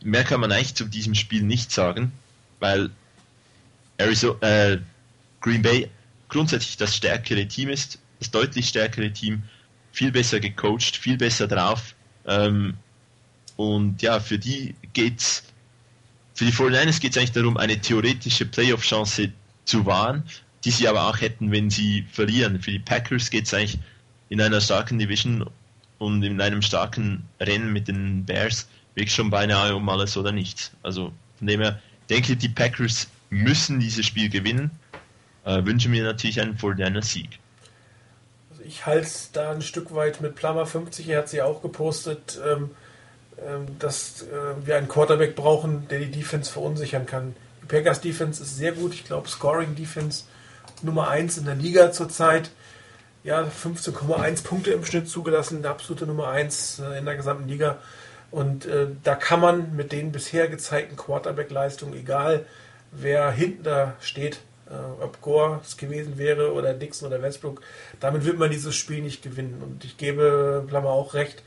Mehr 0.03 0.23
kann 0.23 0.41
man 0.41 0.51
eigentlich 0.51 0.75
zu 0.75 0.85
diesem 0.85 1.15
Spiel 1.15 1.43
nicht 1.43 1.71
sagen, 1.71 2.11
weil 2.59 2.89
Arizona, 3.97 4.39
äh, 4.41 4.79
Green 5.41 5.61
Bay 5.61 5.89
grundsätzlich 6.27 6.77
das 6.77 6.95
stärkere 6.95 7.47
Team 7.47 7.69
ist, 7.69 7.99
das 8.19 8.31
deutlich 8.31 8.67
stärkere 8.67 9.11
Team, 9.11 9.43
viel 9.91 10.11
besser 10.11 10.39
gecoacht, 10.39 10.95
viel 10.95 11.17
besser 11.17 11.47
drauf. 11.47 11.95
Ähm, 12.25 12.75
und 13.55 14.01
ja, 14.01 14.19
für 14.19 14.37
die 14.37 14.75
geht's, 14.93 15.43
für 16.33 16.45
die 16.45 16.51
49ers 16.51 16.99
geht 16.99 17.11
es 17.11 17.17
eigentlich 17.17 17.31
darum, 17.31 17.57
eine 17.57 17.79
theoretische 17.79 18.45
Playoff-Chance 18.45 19.31
zu 19.65 19.85
wahren, 19.85 20.23
die 20.65 20.71
sie 20.71 20.87
aber 20.87 21.07
auch 21.07 21.21
hätten, 21.21 21.51
wenn 21.51 21.69
sie 21.69 22.05
verlieren. 22.11 22.61
Für 22.61 22.71
die 22.71 22.79
Packers 22.79 23.29
geht 23.29 23.45
es 23.45 23.53
eigentlich 23.53 23.79
in 24.29 24.41
einer 24.41 24.61
starken 24.61 24.99
Division 24.99 25.49
und 25.97 26.23
in 26.23 26.39
einem 26.41 26.61
starken 26.61 27.27
Rennen 27.39 27.73
mit 27.73 27.87
den 27.87 28.25
Bears 28.25 28.67
wirklich 28.95 29.13
schon 29.13 29.29
beinahe 29.29 29.75
um 29.75 29.87
alles 29.89 30.17
oder 30.17 30.31
nichts. 30.31 30.71
Also 30.83 31.11
von 31.37 31.47
dem 31.47 31.61
her 31.61 31.81
denke 32.09 32.33
ich, 32.33 32.39
die 32.39 32.49
Packers 32.49 33.07
müssen 33.29 33.79
dieses 33.79 34.05
Spiel 34.05 34.29
gewinnen 34.29 34.71
äh, 35.45 35.65
wünsche 35.65 35.89
mir 35.89 36.03
natürlich 36.03 36.39
einen 36.41 36.57
49 36.59 37.11
Sieg. 37.11 37.39
Also 38.51 38.63
ich 38.63 38.85
halte 38.85 39.05
es 39.05 39.31
da 39.31 39.51
ein 39.51 39.61
Stück 39.61 39.93
weit 39.93 40.21
mit 40.21 40.35
Plummer 40.35 40.65
50, 40.65 41.07
er 41.09 41.19
hat 41.19 41.29
sie 41.29 41.41
auch 41.41 41.61
gepostet, 41.61 42.39
ähm, 42.45 42.71
ähm, 43.45 43.79
dass 43.79 44.23
äh, 44.23 44.65
wir 44.65 44.77
einen 44.77 44.87
Quarterback 44.87 45.35
brauchen, 45.35 45.87
der 45.89 45.99
die 45.99 46.11
Defense 46.11 46.51
verunsichern 46.51 47.05
kann. 47.05 47.35
Die 47.63 47.67
Packers 47.67 48.01
Defense 48.01 48.43
ist 48.43 48.57
sehr 48.57 48.73
gut, 48.73 48.93
ich 48.93 49.05
glaube 49.05 49.27
Scoring 49.27 49.75
Defense 49.75 50.25
Nummer 50.83 51.09
1 51.09 51.37
in 51.37 51.45
der 51.45 51.55
Liga 51.55 51.91
zurzeit. 51.91 52.51
Ja, 53.23 53.43
15,1 53.43 54.43
Punkte 54.43 54.71
im 54.71 54.85
Schnitt 54.85 55.09
zugelassen, 55.09 55.61
der 55.61 55.71
absolute 55.71 56.05
Nummer 56.05 56.29
1 56.29 56.79
äh, 56.79 56.99
in 56.99 57.05
der 57.05 57.15
gesamten 57.15 57.47
Liga. 57.47 57.79
Und 58.31 58.65
äh, 58.65 58.87
da 59.03 59.15
kann 59.15 59.39
man 59.41 59.75
mit 59.75 59.91
den 59.91 60.11
bisher 60.11 60.47
gezeigten 60.47 60.95
Quarterback-Leistungen, 60.95 61.93
egal 61.95 62.45
wer 62.91 63.31
hinten 63.31 63.63
da 63.63 63.95
steht, 64.01 64.39
äh, 64.69 65.03
ob 65.03 65.21
Gore 65.21 65.61
es 65.63 65.77
gewesen 65.77 66.17
wäre 66.17 66.53
oder 66.53 66.73
Dixon 66.73 67.07
oder 67.07 67.21
Westbrook, 67.21 67.61
damit 67.99 68.25
wird 68.25 68.37
man 68.37 68.51
dieses 68.51 68.75
Spiel 68.75 69.01
nicht 69.01 69.23
gewinnen. 69.23 69.61
Und 69.61 69.83
ich 69.83 69.97
gebe 69.97 70.63
Klammer 70.67 70.89
auch 70.89 71.13
recht, 71.13 71.43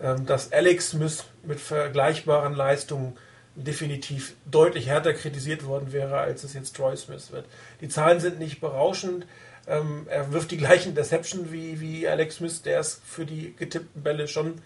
ähm, 0.00 0.26
dass 0.26 0.52
Alex 0.52 0.94
mit 0.94 1.60
vergleichbaren 1.60 2.54
Leistungen 2.54 3.16
definitiv 3.64 4.34
deutlich 4.50 4.86
härter 4.86 5.12
kritisiert 5.12 5.64
worden 5.66 5.92
wäre, 5.92 6.18
als 6.18 6.44
es 6.44 6.54
jetzt 6.54 6.76
Troy 6.76 6.96
Smith 6.96 7.32
wird. 7.32 7.46
Die 7.80 7.88
Zahlen 7.88 8.20
sind 8.20 8.38
nicht 8.38 8.60
berauschend. 8.60 9.26
Ähm, 9.66 10.06
er 10.08 10.32
wirft 10.32 10.50
die 10.50 10.56
gleichen 10.56 10.94
Deception 10.94 11.52
wie, 11.52 11.80
wie 11.80 12.08
Alex 12.08 12.36
Smith, 12.36 12.62
der 12.62 12.80
ist 12.80 13.02
für 13.04 13.26
die 13.26 13.54
getippten 13.56 14.02
Bälle 14.02 14.28
schon 14.28 14.60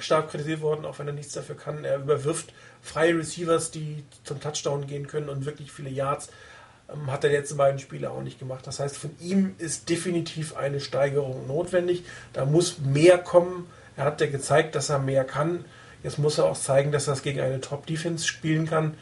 stark 0.00 0.30
kritisiert 0.30 0.60
worden, 0.60 0.84
auch 0.84 0.98
wenn 0.98 1.06
er 1.06 1.14
nichts 1.14 1.32
dafür 1.32 1.56
kann. 1.56 1.84
Er 1.84 1.98
überwirft 1.98 2.52
freie 2.82 3.16
Receivers, 3.16 3.70
die 3.70 4.04
zum 4.24 4.40
Touchdown 4.40 4.86
gehen 4.86 5.06
können 5.06 5.28
und 5.28 5.46
wirklich 5.46 5.72
viele 5.72 5.90
Yards. 5.90 6.28
Ähm, 6.92 7.10
hat 7.10 7.24
er 7.24 7.30
jetzt 7.30 7.50
in 7.50 7.56
beiden 7.56 7.78
Spiele 7.78 8.10
auch 8.10 8.22
nicht 8.22 8.38
gemacht. 8.38 8.66
Das 8.66 8.80
heißt, 8.80 8.96
von 8.96 9.10
ihm 9.20 9.54
ist 9.58 9.88
definitiv 9.88 10.56
eine 10.56 10.80
Steigerung 10.80 11.46
notwendig. 11.46 12.04
Da 12.32 12.44
muss 12.44 12.78
mehr 12.78 13.18
kommen. 13.18 13.66
Er 13.96 14.04
hat 14.04 14.20
ja 14.20 14.26
gezeigt, 14.26 14.74
dass 14.74 14.90
er 14.90 14.98
mehr 14.98 15.24
kann. 15.24 15.64
Jetzt 16.02 16.18
muss 16.18 16.38
er 16.38 16.44
auch 16.44 16.58
zeigen, 16.58 16.92
dass 16.92 17.08
er 17.08 17.14
es 17.14 17.22
gegen 17.22 17.40
eine 17.40 17.60
Top-Defense 17.60 18.26
spielen 18.26 18.66
kann. 18.66 18.94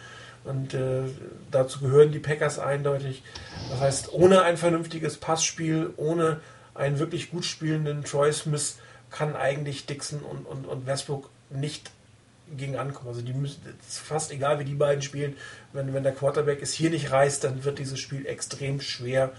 Und 0.45 0.75
äh, 0.75 1.03
dazu 1.51 1.81
gehören 1.81 2.13
die 2.13 2.21
Packers 2.21 2.59
eindeutig. 2.59 3.23
Das 3.71 3.81
heißt, 3.81 4.13
ohne 4.13 4.43
ein 4.43 4.57
vernünftiges 4.57 5.17
Passspiel, 5.17 5.93
ohne 5.97 6.41
einen 6.75 6.99
wirklich 6.99 7.31
gut 7.31 7.45
spielenden 7.45 8.05
Troy 8.05 8.33
Smith 8.33 8.77
kann 9.11 9.35
eigentlich 9.35 9.87
Dixon 9.87 10.21
und, 10.21 10.47
und, 10.47 10.67
und 10.67 10.87
Westbrook 10.87 11.31
nicht 11.51 11.91
gegen 12.57 12.77
ankommen. 12.77 13.09
Also 13.09 13.23
die 13.23 13.33
müssen, 13.33 13.61
fast 13.89 14.31
egal, 14.31 14.59
wie 14.59 14.65
die 14.65 14.75
beiden 14.75 15.03
spielen. 15.03 15.37
Wenn, 15.73 15.93
wenn 15.95 16.03
der 16.03 16.13
Quarterback 16.13 16.63
es 16.63 16.73
hier 16.73 16.91
nicht 16.91 17.11
reißt, 17.11 17.43
dann 17.43 17.65
wird 17.65 17.79
dieses 17.79 17.99
Spiel 17.99 18.27
extrem 18.27 18.81
schwer 18.81 19.33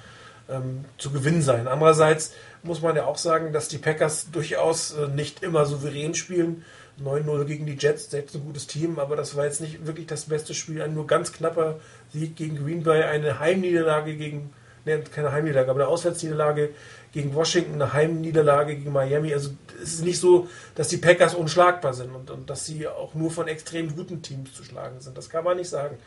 ähm, 0.49 0.85
zu 0.97 1.11
gewinnen 1.11 1.41
sein. 1.41 1.67
Andererseits 1.67 2.33
muss 2.63 2.81
man 2.81 2.95
ja 2.95 3.05
auch 3.05 3.17
sagen, 3.17 3.53
dass 3.53 3.67
die 3.67 3.77
Packers 3.77 4.29
durchaus 4.31 4.93
äh, 4.93 5.07
nicht 5.07 5.43
immer 5.43 5.65
souverän 5.65 6.15
spielen. 6.15 6.65
9-0 7.03 7.45
gegen 7.45 7.65
die 7.65 7.77
Jets, 7.77 8.09
selbst 8.09 8.35
ein 8.35 8.43
gutes 8.43 8.67
Team, 8.67 8.99
aber 8.99 9.15
das 9.15 9.35
war 9.35 9.45
jetzt 9.45 9.61
nicht 9.61 9.85
wirklich 9.85 10.07
das 10.07 10.25
beste 10.25 10.53
Spiel. 10.53 10.81
Ein 10.81 10.93
nur 10.93 11.07
ganz 11.07 11.31
knapper 11.31 11.79
Sieg 12.11 12.35
gegen 12.35 12.57
Green 12.63 12.83
Bay, 12.83 13.03
eine 13.03 13.39
Heimniederlage 13.39 14.15
gegen, 14.15 14.51
ne, 14.85 15.03
keine 15.13 15.31
Heimniederlage, 15.31 15.69
aber 15.69 15.81
eine 15.81 15.89
Auswärtsniederlage 15.89 16.71
gegen 17.13 17.35
Washington, 17.35 17.75
eine 17.75 17.93
Heimniederlage 17.93 18.75
gegen 18.75 18.91
Miami. 18.91 19.33
Also 19.33 19.51
es 19.81 19.95
ist 19.95 20.05
nicht 20.05 20.19
so, 20.19 20.47
dass 20.75 20.87
die 20.87 20.97
Packers 20.97 21.35
unschlagbar 21.35 21.93
sind 21.93 22.13
und, 22.13 22.31
und 22.31 22.49
dass 22.49 22.65
sie 22.65 22.87
auch 22.87 23.13
nur 23.13 23.29
von 23.29 23.47
extrem 23.47 23.95
guten 23.95 24.21
Teams 24.21 24.53
zu 24.53 24.63
schlagen 24.63 24.99
sind. 24.99 25.17
Das 25.17 25.29
kann 25.29 25.43
man 25.43 25.57
nicht 25.57 25.69
sagen. 25.69 25.97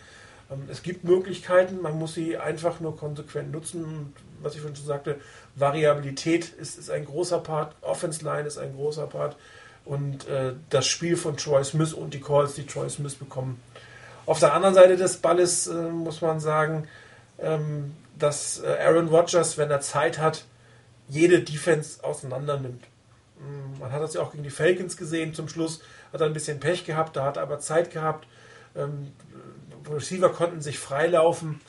Ähm, 0.51 0.65
es 0.69 0.83
gibt 0.83 1.05
Möglichkeiten, 1.05 1.81
man 1.81 1.99
muss 1.99 2.15
sie 2.15 2.37
einfach 2.37 2.81
nur 2.81 2.97
konsequent 2.97 3.53
nutzen. 3.53 3.85
Und 3.85 4.13
was 4.43 4.57
ich 4.57 4.63
schon 4.63 4.75
sagte, 4.75 5.21
Variabilität 5.55 6.49
ist, 6.49 6.79
ist 6.79 6.91
ein 6.91 7.05
großer 7.05 7.39
Part, 7.39 7.77
Offense 7.81 8.25
Line 8.25 8.47
ist 8.47 8.59
ein 8.59 8.75
großer 8.75 9.07
Part 9.07 9.37
und 9.91 10.29
äh, 10.29 10.53
das 10.69 10.87
Spiel 10.87 11.17
von 11.17 11.37
Troy 11.37 11.65
Smith 11.65 11.93
und 11.95 12.15
die 12.15 12.21
Calls, 12.21 12.55
die 12.55 12.65
Troy 12.65 12.89
Smith 12.89 13.17
bekommen. 13.17 13.61
Auf 14.25 14.39
der 14.39 14.55
anderen 14.55 14.77
Seite 14.77 14.97
des 14.97 15.17
Balles 15.17 15.67
äh, 15.67 15.75
muss 15.75 16.21
man 16.21 16.39
sagen, 16.39 16.87
ähm, 17.41 17.97
dass 18.17 18.61
äh, 18.61 18.69
Aaron 18.85 19.09
Rodgers, 19.09 19.59
wenn 19.59 19.69
er 19.69 19.81
Zeit 19.81 20.21
hat, 20.21 20.45
jede 21.09 21.41
Defense 21.41 22.05
auseinander 22.05 22.61
nimmt. 22.61 22.85
Mm, 23.41 23.81
man 23.81 23.91
hat 23.91 24.01
das 24.01 24.15
ja 24.15 24.21
auch 24.21 24.31
gegen 24.31 24.45
die 24.45 24.51
Falcons 24.51 24.97
gesehen. 24.97 25.35
Zum 25.35 25.49
Schluss 25.49 25.83
hat 26.13 26.21
er 26.21 26.29
ein 26.29 26.35
bisschen 26.35 26.61
Pech 26.61 26.85
gehabt, 26.85 27.17
da 27.17 27.25
hat 27.25 27.37
er 27.37 27.43
aber 27.43 27.59
Zeit 27.59 27.91
gehabt. 27.91 28.29
Ähm, 28.77 29.11
Receiver 29.93 30.29
konnten 30.29 30.61
sich 30.61 30.79
freilaufen. 30.79 31.61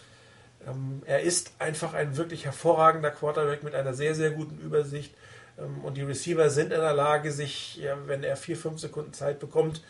Ähm, 0.67 1.01
er 1.07 1.21
ist 1.21 1.53
einfach 1.57 1.95
ein 1.95 2.17
wirklich 2.17 2.45
hervorragender 2.45 3.09
Quarterback 3.09 3.63
mit 3.63 3.73
einer 3.73 3.95
sehr, 3.95 4.13
sehr 4.13 4.29
guten 4.29 4.59
Übersicht. 4.59 5.11
Ähm, 5.57 5.83
und 5.83 5.97
die 5.97 6.03
Receiver 6.03 6.49
sind 6.49 6.71
in 6.73 6.79
der 6.79 6.93
Lage, 6.93 7.31
sich, 7.31 7.81
wenn 8.05 8.23
er 8.23 8.37
vier, 8.37 8.57
fünf 8.57 8.79
Sekunden 8.79 9.13
Zeit 9.13 9.39
bekommt, 9.39 9.81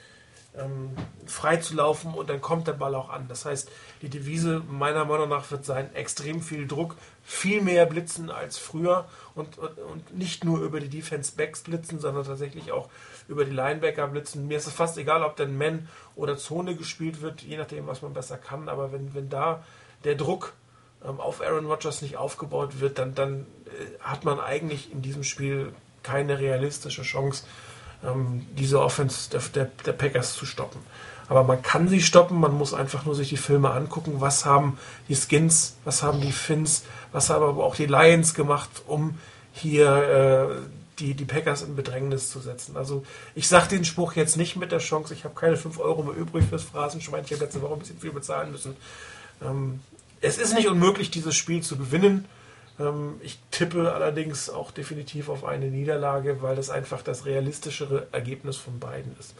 ähm, 0.57 0.91
frei 1.25 1.57
zu 1.57 1.75
laufen 1.75 2.13
und 2.13 2.29
dann 2.29 2.41
kommt 2.41 2.67
der 2.67 2.73
Ball 2.73 2.95
auch 2.95 3.09
an. 3.09 3.27
Das 3.27 3.45
heißt, 3.45 3.69
die 4.01 4.09
Devise 4.09 4.61
meiner 4.69 5.05
Meinung 5.05 5.29
nach 5.29 5.49
wird 5.51 5.65
sein, 5.65 5.93
extrem 5.95 6.41
viel 6.41 6.67
Druck, 6.67 6.95
viel 7.23 7.61
mehr 7.61 7.85
blitzen 7.85 8.29
als 8.29 8.57
früher 8.57 9.05
und, 9.33 9.57
und, 9.57 9.77
und 9.77 10.17
nicht 10.17 10.43
nur 10.43 10.59
über 10.59 10.79
die 10.79 10.89
Defense 10.89 11.33
Backs 11.35 11.61
blitzen, 11.61 11.99
sondern 11.99 12.25
tatsächlich 12.25 12.71
auch 12.71 12.89
über 13.27 13.45
die 13.45 13.51
Linebacker 13.51 14.07
blitzen. 14.07 14.47
Mir 14.47 14.57
ist 14.57 14.67
es 14.67 14.73
fast 14.73 14.97
egal, 14.97 15.23
ob 15.23 15.37
denn 15.37 15.57
Man 15.57 15.87
oder 16.15 16.37
Zone 16.37 16.75
gespielt 16.75 17.21
wird, 17.21 17.41
je 17.41 17.57
nachdem, 17.57 17.87
was 17.87 18.01
man 18.01 18.13
besser 18.13 18.37
kann, 18.37 18.67
aber 18.67 18.91
wenn, 18.91 19.13
wenn 19.13 19.29
da 19.29 19.63
der 20.03 20.15
Druck 20.15 20.53
auf 21.03 21.41
Aaron 21.41 21.65
Rodgers 21.65 22.01
nicht 22.01 22.17
aufgebaut 22.17 22.79
wird, 22.79 22.99
dann, 22.99 23.15
dann 23.15 23.45
äh, 23.65 23.99
hat 24.01 24.23
man 24.23 24.39
eigentlich 24.39 24.91
in 24.91 25.01
diesem 25.01 25.23
Spiel 25.23 25.73
keine 26.03 26.39
realistische 26.39 27.03
Chance, 27.03 27.43
ähm, 28.03 28.45
diese 28.57 28.81
Offense 28.81 29.29
der, 29.29 29.41
der, 29.53 29.71
der, 29.85 29.93
Packers 29.93 30.33
zu 30.33 30.45
stoppen. 30.45 30.79
Aber 31.27 31.43
man 31.43 31.61
kann 31.61 31.87
sie 31.87 32.01
stoppen, 32.01 32.39
man 32.39 32.57
muss 32.57 32.73
einfach 32.73 33.05
nur 33.05 33.15
sich 33.15 33.29
die 33.29 33.37
Filme 33.37 33.71
angucken, 33.71 34.15
was 34.19 34.45
haben 34.45 34.77
die 35.07 35.15
Skins, 35.15 35.75
was 35.85 36.03
haben 36.03 36.19
die 36.19 36.31
Finns, 36.31 36.83
was 37.11 37.29
haben 37.29 37.43
aber 37.43 37.63
auch 37.63 37.75
die 37.75 37.85
Lions 37.85 38.33
gemacht, 38.33 38.69
um 38.87 39.17
hier 39.53 40.49
äh, 40.51 40.55
die, 40.99 41.13
die 41.13 41.25
Packers 41.25 41.61
in 41.61 41.75
Bedrängnis 41.75 42.29
zu 42.29 42.39
setzen. 42.39 42.77
Also 42.77 43.03
ich 43.33 43.47
sage 43.47 43.69
den 43.69 43.85
Spruch 43.85 44.13
jetzt 44.13 44.37
nicht 44.37 44.55
mit 44.55 44.71
der 44.71 44.79
Chance, 44.79 45.13
ich 45.13 45.23
habe 45.23 45.35
keine 45.35 45.57
5 45.57 45.79
Euro 45.79 46.03
mehr 46.03 46.15
übrig 46.15 46.45
fürs 46.49 46.63
Phrasenschwein, 46.63 47.23
ich 47.25 47.31
habe 47.31 47.43
letzte 47.43 47.61
Woche 47.61 47.73
ein 47.73 47.79
bisschen 47.79 47.99
viel 47.99 48.11
bezahlen 48.11 48.51
müssen. 48.51 48.75
Ähm, 49.41 49.79
es 50.21 50.37
ist 50.37 50.53
nicht 50.53 50.67
unmöglich, 50.67 51.11
dieses 51.11 51.35
Spiel 51.35 51.61
zu 51.61 51.77
gewinnen. 51.77 52.25
Ähm, 52.79 53.19
ich 53.21 53.39
tippe 53.51 53.93
allerdings 53.93 54.49
auch 54.49 54.71
definitiv 54.71 55.29
auf 55.29 55.43
eine 55.43 55.67
Niederlage, 55.67 56.41
weil 56.41 56.55
das 56.55 56.69
einfach 56.69 57.01
das 57.01 57.25
realistischere 57.25 58.07
Ergebnis 58.11 58.57
von 58.57 58.79
beiden 58.79 59.15
ist. 59.19 59.33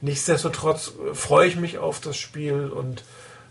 Nichtsdestotrotz 0.00 0.92
äh, 1.10 1.14
freue 1.14 1.48
ich 1.48 1.56
mich 1.56 1.78
auf 1.78 2.00
das 2.00 2.16
Spiel 2.16 2.68
und 2.68 3.04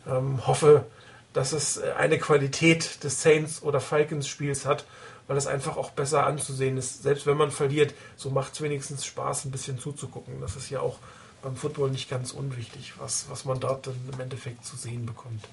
ähm, 0.08 0.46
hoffe, 0.48 0.86
dass 1.34 1.52
es 1.52 1.78
äh, 1.78 1.92
eine 1.98 2.18
Qualität 2.18 3.04
des 3.04 3.22
Saints 3.22 3.62
oder 3.62 3.80
Falcons 3.80 4.28
Spiels 4.28 4.66
hat, 4.66 4.86
weil 5.28 5.38
es 5.38 5.48
einfach 5.48 5.78
auch 5.78 5.92
besser 5.92 6.26
anzusehen 6.26 6.78
ist. 6.78 7.04
Selbst 7.04 7.28
wenn 7.28 7.38
man 7.38 7.52
verliert, 7.52 7.94
so 8.16 8.32
macht 8.32 8.54
es 8.54 8.62
wenigstens 8.62 9.06
Spaß, 9.06 9.46
ein 9.46 9.52
bisschen 9.52 9.80
zuzugucken. 9.80 10.42
Das 10.42 10.56
ist 10.56 10.70
ja 10.70 10.80
auch 10.80 10.98
beim 11.44 11.56
Football 11.56 11.92
nicht 11.92 12.10
ganz 12.10 12.32
unwichtig, 12.32 12.94
was, 12.98 13.28
was 13.30 13.46
man 13.46 13.60
dort 13.60 13.88
dann 13.88 13.96
im 14.12 14.20
Endeffekt 14.20 14.66
zu 14.66 14.76
sehen 14.76 15.06
bekommt. 15.06 15.44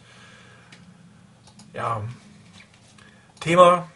Ja. 1.76 2.02
Thema, 3.38 3.90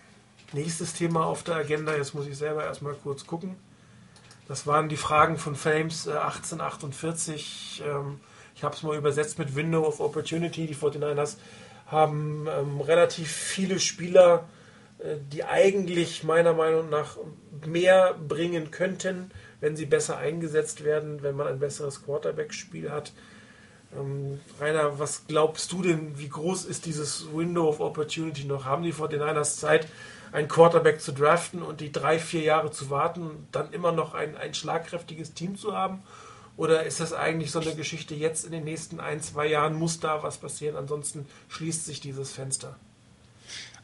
nächstes 0.53 0.93
Thema 0.93 1.25
auf 1.25 1.43
der 1.45 1.55
Agenda, 1.55 1.97
jetzt 1.97 2.15
muss 2.15 2.27
ich 2.27 2.37
selber 2.37 2.63
erstmal 2.63 2.93
kurz 2.93 3.27
gucken. 3.27 3.57
Das 4.49 4.67
waren 4.67 4.91
die 4.91 4.99
Fragen 4.99 5.39
von 5.39 5.57
Flames 5.57 6.07
äh, 6.07 6.11
1848. 6.11 7.83
Ähm, 7.87 8.21
ich 8.55 8.65
habe 8.65 8.77
es 8.77 8.83
mal 8.83 8.99
übersetzt 8.99 9.39
mit 9.39 9.57
Window 9.57 9.87
of 9.87 10.01
Opportunity. 10.01 10.67
Die 10.67 10.75
49ers 10.75 11.39
haben 11.87 12.47
ähm, 12.51 12.83
relativ 12.83 13.33
viele 13.33 13.81
Spieler, 13.81 14.47
äh, 14.99 15.17
die 15.33 15.45
eigentlich 15.45 16.23
meiner 16.23 16.53
Meinung 16.53 16.91
nach 16.91 17.17
mehr 17.65 18.13
bringen 18.13 18.71
könnten, 18.71 19.31
wenn 19.61 19.75
sie 19.75 19.87
besser 19.87 20.19
eingesetzt 20.19 20.85
werden, 20.85 21.23
wenn 21.23 21.35
man 21.35 21.47
ein 21.47 21.61
besseres 21.61 22.05
Quarterback-Spiel 22.05 22.91
hat. 22.91 23.13
Ähm, 23.97 24.41
Rainer, 24.61 24.99
was 24.99 25.27
glaubst 25.27 25.73
du 25.73 25.83
denn, 25.83 26.19
wie 26.19 26.29
groß 26.29 26.65
ist 26.65 26.87
dieses 26.87 27.27
Window 27.35 27.69
of 27.69 27.81
Opportunity 27.81 28.45
noch? 28.45 28.65
Haben 28.65 28.83
die 28.83 28.93
vor 28.93 29.09
den 29.09 29.21
Niners 29.21 29.57
Zeit, 29.57 29.89
einen 30.33 30.49
Quarterback 30.49 31.01
zu 31.01 31.13
draften 31.13 31.63
und 31.63 31.81
die 31.81 31.91
drei, 31.91 32.19
vier 32.19 32.43
Jahre 32.43 32.71
zu 32.71 32.91
warten 32.91 33.49
dann 33.51 33.73
immer 33.73 33.93
noch 33.93 34.15
ein, 34.15 34.37
ein 34.37 34.55
schlagkräftiges 34.55 35.35
Team 35.35 35.57
zu 35.57 35.77
haben? 35.77 36.03
Oder 36.57 36.85
ist 36.85 37.01
das 37.01 37.13
eigentlich 37.13 37.51
so 37.51 37.59
eine 37.61 37.75
Geschichte, 37.75 38.15
jetzt 38.15 38.45
in 38.45 38.53
den 38.53 38.65
nächsten 38.65 39.01
ein, 39.01 39.23
zwei 39.23 39.47
Jahren 39.47 39.75
muss 39.75 39.99
da 39.99 40.23
was 40.23 40.39
passieren, 40.39 40.77
ansonsten 40.77 41.27
schließt 41.49 41.87
sich 41.87 42.01
dieses 42.01 42.33
Fenster? 42.33 42.77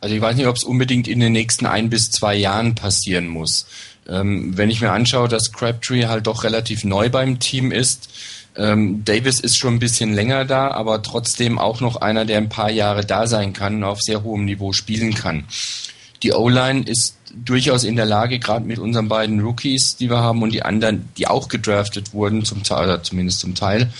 Also 0.00 0.14
ich 0.14 0.20
weiß 0.20 0.36
nicht, 0.36 0.46
ob 0.46 0.56
es 0.56 0.64
unbedingt 0.64 1.08
in 1.08 1.20
den 1.20 1.32
nächsten 1.32 1.66
ein 1.66 1.88
bis 1.88 2.10
zwei 2.10 2.34
Jahren 2.34 2.74
passieren 2.74 3.28
muss. 3.28 3.66
Ähm, 4.06 4.56
wenn 4.56 4.70
ich 4.70 4.80
mir 4.80 4.92
anschaue, 4.92 5.26
dass 5.26 5.52
Crabtree 5.52 6.06
halt 6.06 6.26
doch 6.26 6.44
relativ 6.44 6.84
neu 6.84 7.08
beim 7.08 7.40
Team 7.40 7.72
ist, 7.72 8.10
ähm, 8.56 9.04
Davis 9.04 9.40
ist 9.40 9.56
schon 9.56 9.74
ein 9.74 9.78
bisschen 9.78 10.14
länger 10.14 10.44
da, 10.44 10.70
aber 10.70 11.02
trotzdem 11.02 11.58
auch 11.58 11.80
noch 11.80 11.96
einer, 11.96 12.24
der 12.24 12.38
ein 12.38 12.48
paar 12.48 12.70
Jahre 12.70 13.04
da 13.04 13.26
sein 13.26 13.52
kann 13.52 13.76
und 13.76 13.84
auf 13.84 14.00
sehr 14.00 14.22
hohem 14.22 14.44
Niveau 14.44 14.72
spielen 14.72 15.14
kann. 15.14 15.44
Die 16.22 16.32
O-Line 16.32 16.84
ist 16.86 17.16
durchaus 17.44 17.84
in 17.84 17.96
der 17.96 18.06
Lage, 18.06 18.38
gerade 18.38 18.64
mit 18.64 18.78
unseren 18.78 19.08
beiden 19.08 19.40
Rookies, 19.40 19.96
die 19.96 20.08
wir 20.08 20.18
haben 20.18 20.42
und 20.42 20.52
die 20.52 20.62
anderen, 20.62 21.08
die 21.18 21.26
auch 21.26 21.48
gedraftet 21.48 22.14
wurden, 22.14 22.44
zum 22.44 22.62
Teil, 22.62 22.84
oder 22.84 23.02
zumindest 23.02 23.40
zum 23.40 23.54
Teil, 23.54 23.90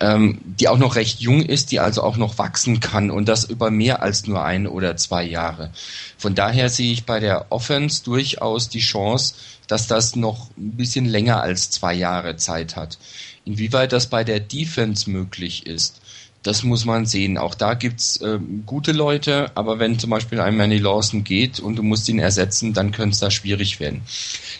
ähm, 0.00 0.40
die 0.44 0.68
auch 0.68 0.78
noch 0.78 0.96
recht 0.96 1.20
jung 1.20 1.42
ist, 1.42 1.72
die 1.72 1.80
also 1.80 2.02
auch 2.02 2.18
noch 2.18 2.36
wachsen 2.36 2.80
kann 2.80 3.10
und 3.10 3.28
das 3.28 3.44
über 3.44 3.70
mehr 3.70 4.02
als 4.02 4.26
nur 4.26 4.44
ein 4.44 4.66
oder 4.66 4.96
zwei 4.96 5.24
Jahre. 5.24 5.70
Von 6.18 6.34
daher 6.34 6.68
sehe 6.68 6.92
ich 6.92 7.04
bei 7.04 7.20
der 7.20 7.46
Offense 7.50 8.04
durchaus 8.04 8.68
die 8.68 8.80
Chance, 8.80 9.34
dass 9.66 9.86
das 9.86 10.16
noch 10.16 10.50
ein 10.58 10.72
bisschen 10.72 11.06
länger 11.06 11.40
als 11.40 11.70
zwei 11.70 11.94
Jahre 11.94 12.36
Zeit 12.36 12.76
hat. 12.76 12.98
Inwieweit 13.44 13.92
das 13.92 14.08
bei 14.08 14.24
der 14.24 14.40
Defense 14.40 15.10
möglich 15.10 15.66
ist, 15.66 16.00
das 16.42 16.64
muss 16.64 16.84
man 16.84 17.06
sehen. 17.06 17.38
Auch 17.38 17.54
da 17.54 17.74
gibt's 17.74 18.16
äh, 18.18 18.38
gute 18.66 18.92
Leute, 18.92 19.50
aber 19.54 19.78
wenn 19.78 19.98
zum 19.98 20.10
Beispiel 20.10 20.40
ein 20.40 20.56
Manny 20.56 20.78
Lawson 20.78 21.24
geht 21.24 21.60
und 21.60 21.76
du 21.76 21.82
musst 21.82 22.08
ihn 22.08 22.18
ersetzen, 22.18 22.72
dann 22.72 22.90
könnte 22.92 23.14
es 23.14 23.20
da 23.20 23.30
schwierig 23.30 23.80
werden. 23.80 24.02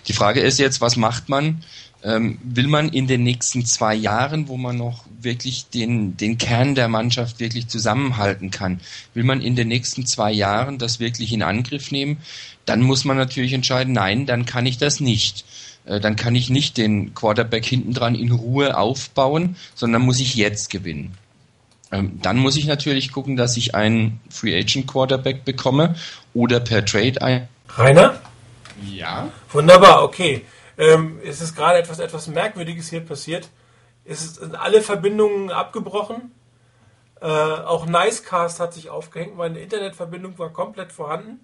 Die 0.06 0.12
Frage 0.12 0.40
ist 0.40 0.58
jetzt, 0.58 0.80
was 0.80 0.96
macht 0.96 1.28
man? 1.28 1.62
Ähm, 2.04 2.38
will 2.42 2.66
man 2.66 2.88
in 2.88 3.06
den 3.06 3.22
nächsten 3.22 3.64
zwei 3.64 3.94
Jahren, 3.94 4.48
wo 4.48 4.56
man 4.56 4.76
noch 4.76 5.04
wirklich 5.20 5.66
den, 5.66 6.16
den 6.16 6.36
Kern 6.36 6.74
der 6.74 6.88
Mannschaft 6.88 7.38
wirklich 7.38 7.68
zusammenhalten 7.68 8.50
kann, 8.50 8.80
will 9.14 9.22
man 9.22 9.40
in 9.40 9.54
den 9.54 9.68
nächsten 9.68 10.04
zwei 10.06 10.32
Jahren 10.32 10.78
das 10.78 10.98
wirklich 10.98 11.32
in 11.32 11.42
Angriff 11.42 11.92
nehmen? 11.92 12.18
Dann 12.64 12.80
muss 12.80 13.04
man 13.04 13.16
natürlich 13.16 13.52
entscheiden, 13.52 13.92
nein, 13.92 14.26
dann 14.26 14.46
kann 14.46 14.66
ich 14.66 14.78
das 14.78 15.00
nicht. 15.00 15.44
Äh, 15.84 16.00
dann 16.00 16.16
kann 16.16 16.34
ich 16.34 16.50
nicht 16.50 16.76
den 16.76 17.14
Quarterback 17.14 17.64
hinten 17.64 17.94
dran 17.94 18.14
in 18.14 18.32
Ruhe 18.32 18.76
aufbauen, 18.76 19.56
sondern 19.74 20.02
muss 20.02 20.20
ich 20.20 20.34
jetzt 20.34 20.70
gewinnen. 20.70 21.16
Ähm, 21.90 22.18
dann 22.22 22.38
muss 22.38 22.56
ich 22.56 22.66
natürlich 22.66 23.12
gucken, 23.12 23.36
dass 23.36 23.56
ich 23.56 23.74
einen 23.74 24.20
Free 24.30 24.56
Agent 24.58 24.86
Quarterback 24.86 25.44
bekomme 25.44 25.94
oder 26.34 26.60
per 26.60 26.84
Trade 26.84 27.20
ein. 27.20 27.48
Rainer? 27.68 28.20
Ja. 28.82 29.30
Wunderbar, 29.50 30.02
okay. 30.02 30.44
Ähm, 30.78 31.18
es 31.24 31.40
ist 31.40 31.54
gerade 31.54 31.78
etwas, 31.78 31.98
etwas 31.98 32.28
Merkwürdiges 32.28 32.88
hier 32.88 33.00
passiert. 33.00 33.48
Es 34.04 34.36
sind 34.36 34.54
alle 34.54 34.82
Verbindungen 34.82 35.50
abgebrochen. 35.50 36.32
Äh, 37.20 37.26
auch 37.26 37.86
Nicecast 37.86 38.58
hat 38.58 38.74
sich 38.74 38.90
aufgehängt. 38.90 39.36
Meine 39.36 39.60
Internetverbindung 39.60 40.38
war 40.38 40.50
komplett 40.50 40.92
vorhanden. 40.92 41.40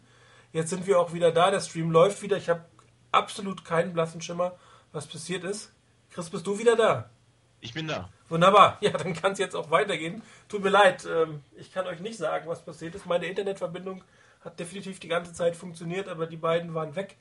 Jetzt 0.53 0.71
sind 0.71 0.87
wir 0.87 0.99
auch 0.99 1.13
wieder 1.13 1.31
da. 1.31 1.51
Der 1.51 1.61
Stream 1.61 1.91
läuft 1.91 2.23
wieder. 2.23 2.37
Ich 2.37 2.49
habe 2.49 2.65
absolut 3.13 3.65
keinen 3.65 3.93
blassen 3.93 4.21
Schimmer, 4.21 4.53
was 4.93 5.07
passiert 5.07 5.45
ist. 5.45 5.73
Chris, 6.11 6.31
bist 6.31 6.47
du 6.47 6.59
wieder 6.59 6.77
da? 6.77 7.11
Ich 7.61 7.75
bin 7.75 7.89
da. 7.89 8.09
Wunderbar. 8.29 8.79
Ja, 8.83 8.91
dann 8.91 9.15
kann 9.15 9.33
es 9.33 9.39
jetzt 9.39 9.57
auch 9.57 9.71
weitergehen. 9.71 10.23
Tut 10.49 10.63
mir 10.63 10.71
leid, 10.71 11.07
ähm, 11.07 11.43
ich 11.57 11.73
kann 11.73 11.87
euch 11.87 12.01
nicht 12.01 12.19
sagen, 12.19 12.49
was 12.49 12.65
passiert 12.65 12.95
ist. 12.95 13.07
Meine 13.07 13.27
Internetverbindung 13.27 14.03
hat 14.45 14.59
definitiv 14.61 15.01
die 15.01 15.09
ganze 15.09 15.33
Zeit 15.33 15.57
funktioniert, 15.57 16.09
aber 16.09 16.27
die 16.27 16.37
beiden 16.37 16.75
waren 16.75 16.95
weg. 16.95 17.17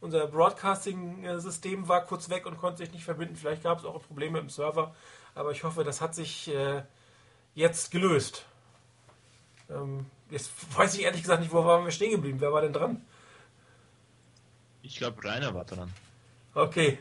unser 0.00 0.26
Broadcasting-System 0.26 1.86
war 1.86 2.04
kurz 2.04 2.28
weg 2.28 2.46
und 2.46 2.58
konnte 2.58 2.78
sich 2.78 2.92
nicht 2.92 3.04
verbinden. 3.04 3.36
Vielleicht 3.36 3.62
gab 3.62 3.78
es 3.78 3.84
auch 3.84 4.02
Probleme 4.02 4.38
im 4.40 4.48
Server, 4.48 4.94
aber 5.34 5.52
ich 5.52 5.62
hoffe, 5.62 5.84
das 5.84 6.00
hat 6.00 6.14
sich 6.14 6.48
äh, 6.48 6.82
jetzt 7.54 7.90
gelöst. 7.90 8.44
Ähm, 9.70 10.06
jetzt 10.30 10.50
weiß 10.76 10.94
ich 10.94 11.02
ehrlich 11.02 11.22
gesagt 11.22 11.40
nicht, 11.40 11.52
wo 11.52 11.64
waren 11.64 11.84
wir 11.84 11.92
stehen 11.92 12.10
geblieben. 12.10 12.40
Wer 12.40 12.52
war 12.52 12.62
denn 12.62 12.72
dran? 12.72 13.04
Ich 14.92 14.98
glaube, 14.98 15.24
Rainer 15.24 15.54
war 15.54 15.64
dran. 15.64 15.90
Okay. 16.54 16.98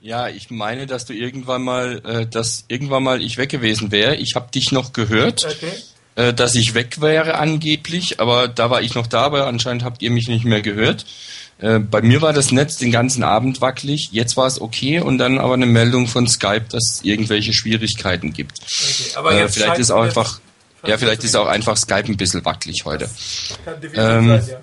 Ja, 0.00 0.28
ich 0.28 0.50
meine, 0.50 0.86
dass 0.86 1.04
du 1.04 1.12
irgendwann 1.12 1.62
mal, 1.62 2.00
äh, 2.06 2.26
dass 2.26 2.64
irgendwann 2.68 3.02
mal 3.02 3.20
ich 3.20 3.36
weg 3.36 3.50
gewesen 3.50 3.92
wäre. 3.92 4.16
Ich 4.16 4.34
habe 4.34 4.50
dich 4.50 4.72
noch 4.72 4.94
gehört. 4.94 5.44
Okay 5.44 5.72
äh, 6.16 6.34
dass 6.34 6.54
ich 6.54 6.74
weg 6.74 7.00
wäre 7.00 7.36
angeblich, 7.36 8.20
aber 8.20 8.48
da 8.48 8.68
war 8.68 8.82
ich 8.82 8.94
noch 8.94 9.06
da, 9.06 9.22
aber 9.22 9.46
anscheinend 9.46 9.84
habt 9.84 10.02
ihr 10.02 10.10
mich 10.10 10.28
nicht 10.28 10.44
mehr 10.44 10.60
gehört. 10.60 11.06
Äh, 11.58 11.78
bei 11.78 12.02
mir 12.02 12.20
war 12.20 12.32
das 12.32 12.50
Netz 12.50 12.78
den 12.78 12.90
ganzen 12.90 13.22
Abend 13.22 13.60
wackelig, 13.60 14.08
jetzt 14.12 14.36
war 14.36 14.46
es 14.46 14.60
okay 14.60 15.00
und 15.00 15.18
dann 15.18 15.38
aber 15.38 15.54
eine 15.54 15.66
Meldung 15.66 16.08
von 16.08 16.26
Skype, 16.26 16.66
dass 16.70 16.94
es 16.94 17.04
irgendwelche 17.04 17.52
Schwierigkeiten 17.52 18.32
gibt. 18.32 18.58
Okay, 18.60 19.16
aber 19.16 19.32
äh, 19.32 19.48
vielleicht 19.48 19.78
ist 19.78 19.90
auch 19.90 20.02
einfach, 20.02 20.40
ja, 20.84 20.98
vielleicht 20.98 21.22
ist 21.22 21.36
auch 21.36 21.46
einfach 21.46 21.76
Skype 21.76 22.06
ein 22.06 22.16
bisschen 22.16 22.44
wackelig 22.44 22.84
heute. 22.84 23.08
kann 23.64 23.80
ähm, 23.94 24.28
sein, 24.28 24.48
ja. 24.48 24.60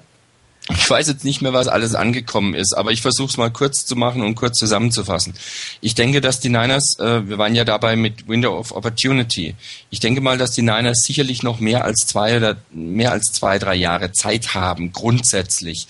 Ich 0.69 0.89
weiß 0.89 1.07
jetzt 1.07 1.23
nicht 1.23 1.41
mehr, 1.41 1.53
was 1.53 1.67
alles 1.69 1.95
angekommen 1.95 2.53
ist, 2.53 2.75
aber 2.75 2.91
ich 2.91 3.01
versuche 3.01 3.29
es 3.29 3.37
mal 3.37 3.51
kurz 3.51 3.85
zu 3.85 3.95
machen 3.95 4.21
und 4.21 4.35
kurz 4.35 4.57
zusammenzufassen. 4.57 5.33
Ich 5.79 5.95
denke, 5.95 6.19
dass 6.19 6.41
die 6.41 6.49
Niners, 6.49 6.97
äh, 6.99 7.27
wir 7.27 7.37
waren 7.37 7.55
ja 7.55 7.63
dabei 7.63 7.95
mit 7.95 8.27
Window 8.27 8.57
of 8.57 8.73
Opportunity. 8.73 9.55
Ich 9.89 10.01
denke 10.01 10.19
mal, 10.19 10.37
dass 10.37 10.51
die 10.51 10.63
Niners 10.63 11.03
sicherlich 11.05 11.41
noch 11.41 11.61
mehr 11.61 11.85
als 11.85 12.05
zwei 12.05 12.35
oder 12.35 12.57
mehr 12.71 13.13
als 13.13 13.31
zwei, 13.31 13.59
drei 13.59 13.75
Jahre 13.75 14.11
Zeit 14.11 14.55
haben, 14.55 14.91
grundsätzlich. 14.91 15.87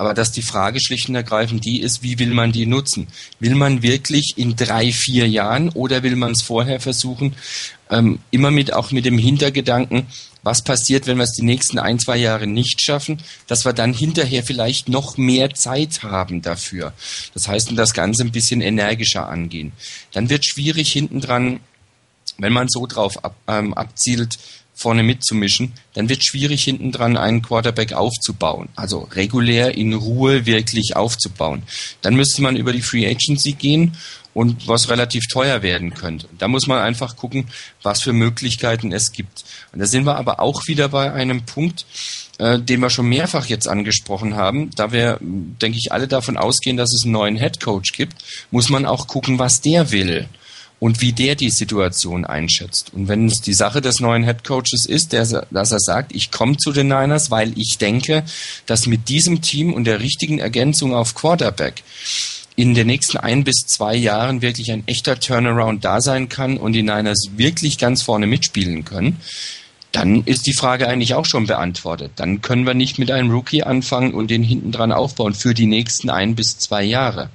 Aber 0.00 0.14
dass 0.14 0.32
die 0.32 0.40
Frage 0.40 0.80
schlicht 0.80 1.10
und 1.10 1.14
ergreifend 1.14 1.62
die 1.66 1.82
ist, 1.82 2.02
wie 2.02 2.18
will 2.18 2.32
man 2.32 2.52
die 2.52 2.64
nutzen? 2.64 3.06
Will 3.38 3.54
man 3.54 3.82
wirklich 3.82 4.32
in 4.36 4.56
drei, 4.56 4.92
vier 4.92 5.28
Jahren 5.28 5.68
oder 5.68 6.02
will 6.02 6.16
man 6.16 6.32
es 6.32 6.40
vorher 6.40 6.80
versuchen? 6.80 7.36
Ähm, 7.90 8.18
immer 8.30 8.50
mit 8.50 8.72
auch 8.72 8.92
mit 8.92 9.04
dem 9.04 9.18
Hintergedanken, 9.18 10.06
was 10.42 10.64
passiert, 10.64 11.06
wenn 11.06 11.18
wir 11.18 11.24
es 11.24 11.34
die 11.34 11.44
nächsten 11.44 11.78
ein, 11.78 11.98
zwei 11.98 12.16
Jahre 12.16 12.46
nicht 12.46 12.80
schaffen, 12.80 13.22
dass 13.46 13.66
wir 13.66 13.74
dann 13.74 13.92
hinterher 13.92 14.42
vielleicht 14.42 14.88
noch 14.88 15.18
mehr 15.18 15.52
Zeit 15.52 16.02
haben 16.02 16.40
dafür. 16.40 16.94
Das 17.34 17.46
heißt, 17.46 17.76
das 17.76 17.92
Ganze 17.92 18.22
ein 18.24 18.32
bisschen 18.32 18.62
energischer 18.62 19.28
angehen. 19.28 19.72
Dann 20.14 20.30
wird 20.30 20.46
schwierig 20.46 20.90
hinten 20.90 21.20
dran, 21.20 21.60
wenn 22.38 22.54
man 22.54 22.68
so 22.70 22.86
drauf 22.86 23.22
ab, 23.22 23.36
ähm, 23.48 23.74
abzielt, 23.74 24.38
vorne 24.80 25.02
mitzumischen, 25.02 25.74
dann 25.92 26.08
wird 26.08 26.24
schwierig 26.24 26.64
hinten 26.64 26.90
dran 26.90 27.18
einen 27.18 27.42
Quarterback 27.42 27.92
aufzubauen. 27.92 28.70
Also 28.76 29.00
regulär 29.12 29.76
in 29.76 29.92
Ruhe 29.92 30.46
wirklich 30.46 30.96
aufzubauen. 30.96 31.64
Dann 32.00 32.16
müsste 32.16 32.40
man 32.40 32.56
über 32.56 32.72
die 32.72 32.80
Free 32.80 33.06
Agency 33.06 33.52
gehen 33.52 33.94
und 34.32 34.68
was 34.68 34.88
relativ 34.88 35.24
teuer 35.30 35.62
werden 35.62 35.92
könnte. 35.92 36.28
Da 36.38 36.48
muss 36.48 36.66
man 36.66 36.78
einfach 36.78 37.16
gucken, 37.16 37.48
was 37.82 38.00
für 38.00 38.14
Möglichkeiten 38.14 38.90
es 38.90 39.12
gibt. 39.12 39.44
Und 39.72 39.80
da 39.80 39.86
sind 39.86 40.06
wir 40.06 40.16
aber 40.16 40.40
auch 40.40 40.66
wieder 40.66 40.88
bei 40.88 41.12
einem 41.12 41.42
Punkt, 41.42 41.84
äh, 42.38 42.58
den 42.58 42.80
wir 42.80 42.88
schon 42.88 43.08
mehrfach 43.08 43.46
jetzt 43.46 43.68
angesprochen 43.68 44.34
haben. 44.34 44.70
Da 44.76 44.92
wir, 44.92 45.18
denke 45.20 45.76
ich, 45.76 45.92
alle 45.92 46.08
davon 46.08 46.38
ausgehen, 46.38 46.78
dass 46.78 46.94
es 46.94 47.04
einen 47.04 47.12
neuen 47.12 47.36
Head 47.36 47.60
Coach 47.60 47.92
gibt, 47.92 48.24
muss 48.50 48.70
man 48.70 48.86
auch 48.86 49.08
gucken, 49.08 49.38
was 49.38 49.60
der 49.60 49.90
will 49.90 50.26
und 50.80 51.02
wie 51.02 51.12
der 51.12 51.36
die 51.36 51.50
Situation 51.50 52.24
einschätzt. 52.24 52.92
Und 52.94 53.06
wenn 53.06 53.26
es 53.26 53.40
die 53.40 53.52
Sache 53.52 53.80
des 53.80 54.00
neuen 54.00 54.24
Head 54.24 54.42
Coaches 54.42 54.86
ist, 54.86 55.12
der, 55.12 55.46
dass 55.50 55.70
er 55.70 55.78
sagt, 55.78 56.12
ich 56.12 56.32
komme 56.32 56.56
zu 56.56 56.72
den 56.72 56.88
Niners, 56.88 57.30
weil 57.30 57.56
ich 57.56 57.76
denke, 57.78 58.24
dass 58.66 58.86
mit 58.86 59.08
diesem 59.08 59.42
Team 59.42 59.72
und 59.72 59.84
der 59.84 60.00
richtigen 60.00 60.38
Ergänzung 60.38 60.94
auf 60.94 61.14
Quarterback 61.14 61.84
in 62.56 62.74
den 62.74 62.86
nächsten 62.86 63.18
ein 63.18 63.44
bis 63.44 63.66
zwei 63.66 63.94
Jahren 63.94 64.42
wirklich 64.42 64.72
ein 64.72 64.82
echter 64.86 65.20
Turnaround 65.20 65.84
da 65.84 66.00
sein 66.00 66.28
kann 66.28 66.56
und 66.56 66.72
die 66.72 66.82
Niners 66.82 67.28
wirklich 67.36 67.78
ganz 67.78 68.02
vorne 68.02 68.26
mitspielen 68.26 68.84
können, 68.84 69.20
dann 69.92 70.22
ist 70.24 70.46
die 70.46 70.54
Frage 70.54 70.88
eigentlich 70.88 71.14
auch 71.14 71.26
schon 71.26 71.46
beantwortet. 71.46 72.12
Dann 72.16 72.42
können 72.42 72.66
wir 72.66 72.74
nicht 72.74 72.98
mit 72.98 73.10
einem 73.10 73.30
Rookie 73.30 73.64
anfangen 73.64 74.14
und 74.14 74.30
den 74.30 74.42
hinten 74.42 74.72
dran 74.72 74.92
aufbauen 74.92 75.34
für 75.34 75.52
die 75.52 75.66
nächsten 75.66 76.10
ein 76.10 76.34
bis 76.34 76.58
zwei 76.58 76.84
Jahre. 76.84 77.30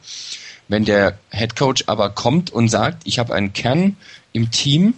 Wenn 0.68 0.86
der 0.86 1.18
Head 1.32 1.56
Coach 1.56 1.84
aber 1.88 2.10
kommt 2.10 2.52
und 2.52 2.70
sagt, 2.70 3.04
ich 3.06 3.20
habe 3.20 3.34
einen 3.34 3.54
Kern 3.54 3.98
im 4.34 4.52
Team, 4.52 4.96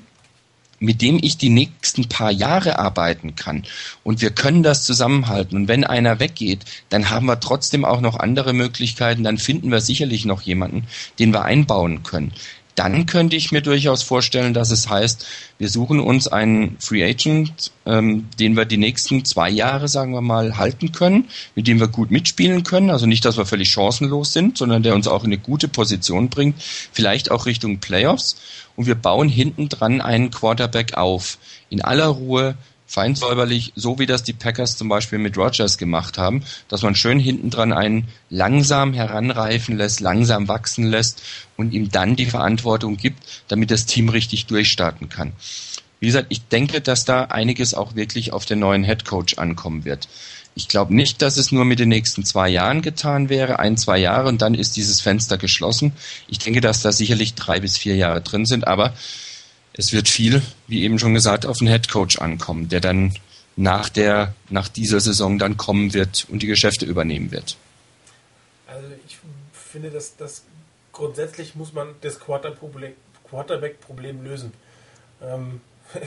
mit 0.80 1.02
dem 1.02 1.20
ich 1.22 1.38
die 1.38 1.50
nächsten 1.50 2.08
paar 2.08 2.32
Jahre 2.32 2.78
arbeiten 2.78 3.36
kann. 3.36 3.64
Und 4.04 4.22
wir 4.22 4.30
können 4.30 4.62
das 4.62 4.86
zusammenhalten. 4.86 5.58
Und 5.58 5.68
wenn 5.68 5.84
einer 5.84 6.20
weggeht, 6.20 6.66
dann 6.90 7.10
haben 7.10 7.26
wir 7.26 7.40
trotzdem 7.40 7.84
auch 7.84 8.00
noch 8.00 8.20
andere 8.20 8.54
Möglichkeiten. 8.54 9.24
Dann 9.24 9.40
finden 9.40 9.72
wir 9.72 9.82
sicherlich 9.82 10.26
noch 10.26 10.42
jemanden, 10.42 10.88
den 11.18 11.34
wir 11.34 11.44
einbauen 11.44 12.04
können 12.04 12.32
dann 12.78 13.08
könnte 13.08 13.36
ich 13.36 13.52
mir 13.52 13.62
durchaus 13.62 14.04
vorstellen, 14.04 14.54
dass 14.54 14.70
es 14.70 14.88
heißt, 14.88 15.26
wir 15.58 15.68
suchen 15.68 16.00
uns 16.00 16.28
einen 16.28 16.78
Free 16.80 17.04
Agent, 17.04 17.72
ähm, 17.88 18.30
den 18.40 18.56
wir 18.56 18.66
die 18.66 18.78
nächsten 18.78 19.26
zwei 19.26 19.50
Jahre, 19.50 19.88
sagen 19.88 20.14
wir 20.14 20.22
mal, 20.22 20.58
halten 20.58 20.92
können, 20.92 21.28
mit 21.56 21.68
dem 21.68 21.80
wir 21.80 21.88
gut 21.88 22.12
mitspielen 22.12 22.64
können. 22.64 22.92
Also 22.92 23.08
nicht, 23.08 23.26
dass 23.26 23.36
wir 23.36 23.48
völlig 23.48 23.72
chancenlos 23.72 24.32
sind, 24.32 24.60
sondern 24.60 24.84
der 24.84 24.94
uns 24.94 25.08
auch 25.08 25.24
in 25.24 25.32
eine 25.32 25.40
gute 25.40 25.68
Position 25.68 26.30
bringt, 26.30 26.62
vielleicht 26.92 27.32
auch 27.32 27.48
Richtung 27.48 27.80
Playoffs. 27.80 28.36
Und 28.76 28.86
wir 28.86 28.96
bauen 28.96 29.28
hinten 29.28 29.70
dran 29.70 30.00
einen 30.00 30.30
Quarterback 30.30 30.94
auf. 30.94 31.40
In 31.72 31.82
aller 31.82 32.06
Ruhe, 32.06 32.56
feinsäuberlich, 32.88 33.74
so 33.76 34.00
wie 34.00 34.06
das 34.06 34.24
die 34.24 34.34
Packers 34.34 34.78
zum 34.78 34.88
Beispiel 34.88 35.20
mit 35.20 35.38
Rogers 35.38 35.78
gemacht 35.78 36.18
haben, 36.18 36.44
dass 36.70 36.82
man 36.82 36.96
schön 36.96 37.20
hinten 37.20 37.50
dran 37.50 37.74
einen 37.74 38.08
langsam 38.30 38.94
heranreifen 38.94 39.78
lässt, 39.78 40.00
langsam 40.00 40.48
wachsen 40.48 40.86
lässt 40.86 41.22
und 41.58 41.74
ihm 41.74 41.92
dann 41.92 42.16
die 42.16 42.26
Verantwortung 42.26 42.96
gibt, 42.96 43.22
damit 43.50 43.72
das 43.72 43.86
Team 43.86 44.10
richtig 44.10 44.46
durchstarten 44.46 45.10
kann. 45.10 45.34
Wie 46.00 46.08
gesagt, 46.08 46.28
ich 46.30 46.48
denke, 46.48 46.80
dass 46.80 47.06
da 47.06 47.26
einiges 47.26 47.74
auch 47.74 47.96
wirklich 47.96 48.32
auf 48.32 48.46
den 48.46 48.60
neuen 48.60 48.84
Head 48.84 49.06
Coach 49.06 49.38
ankommen 49.38 49.84
wird. 49.84 50.08
Ich 50.56 50.68
glaube 50.68 50.96
nicht, 50.96 51.22
dass 51.22 51.38
es 51.38 51.52
nur 51.52 51.66
mit 51.66 51.80
den 51.80 51.90
nächsten 51.90 52.24
zwei 52.24 52.50
Jahren 52.50 52.82
getan 52.82 53.30
wäre, 53.30 53.60
ein, 53.60 53.78
zwei 53.78 54.00
Jahre 54.00 54.30
und 54.30 54.42
dann 54.42 54.56
ist 54.56 54.76
dieses 54.76 55.02
Fenster 55.02 55.38
geschlossen. 55.38 55.92
Ich 56.28 56.40
denke, 56.40 56.62
dass 56.62 56.82
da 56.82 56.92
sicherlich 56.92 57.36
drei 57.36 57.60
bis 57.60 57.78
vier 57.78 57.96
Jahre 57.96 58.22
drin 58.22 58.46
sind, 58.46 58.66
aber 58.66 58.94
es 59.78 59.94
wird 59.94 60.10
viel, 60.10 60.42
wie 60.68 60.84
eben 60.84 61.00
schon 61.00 61.14
gesagt, 61.14 61.46
auf 61.46 61.60
den 61.60 61.68
Headcoach 61.68 62.20
ankommen, 62.20 62.68
der 62.68 62.82
dann 62.82 63.14
nach 63.56 63.90
der, 63.90 64.34
nach 64.50 64.68
dieser 64.68 65.00
Saison 65.00 65.40
dann 65.40 65.58
kommen 65.58 65.94
wird 65.94 66.28
und 66.30 66.42
die 66.42 66.48
Geschäfte 66.48 66.86
übernehmen 66.86 67.32
wird. 67.32 67.58
Also 68.68 68.88
ich 69.08 69.18
finde, 69.54 69.90
dass 69.90 70.18
das 70.18 70.44
grundsätzlich 70.92 71.56
muss 71.56 71.74
man 71.74 71.90
das 72.02 72.20
Quarterback-Problem 72.20 74.24
lösen. 74.24 74.52
Ähm, 75.22 75.62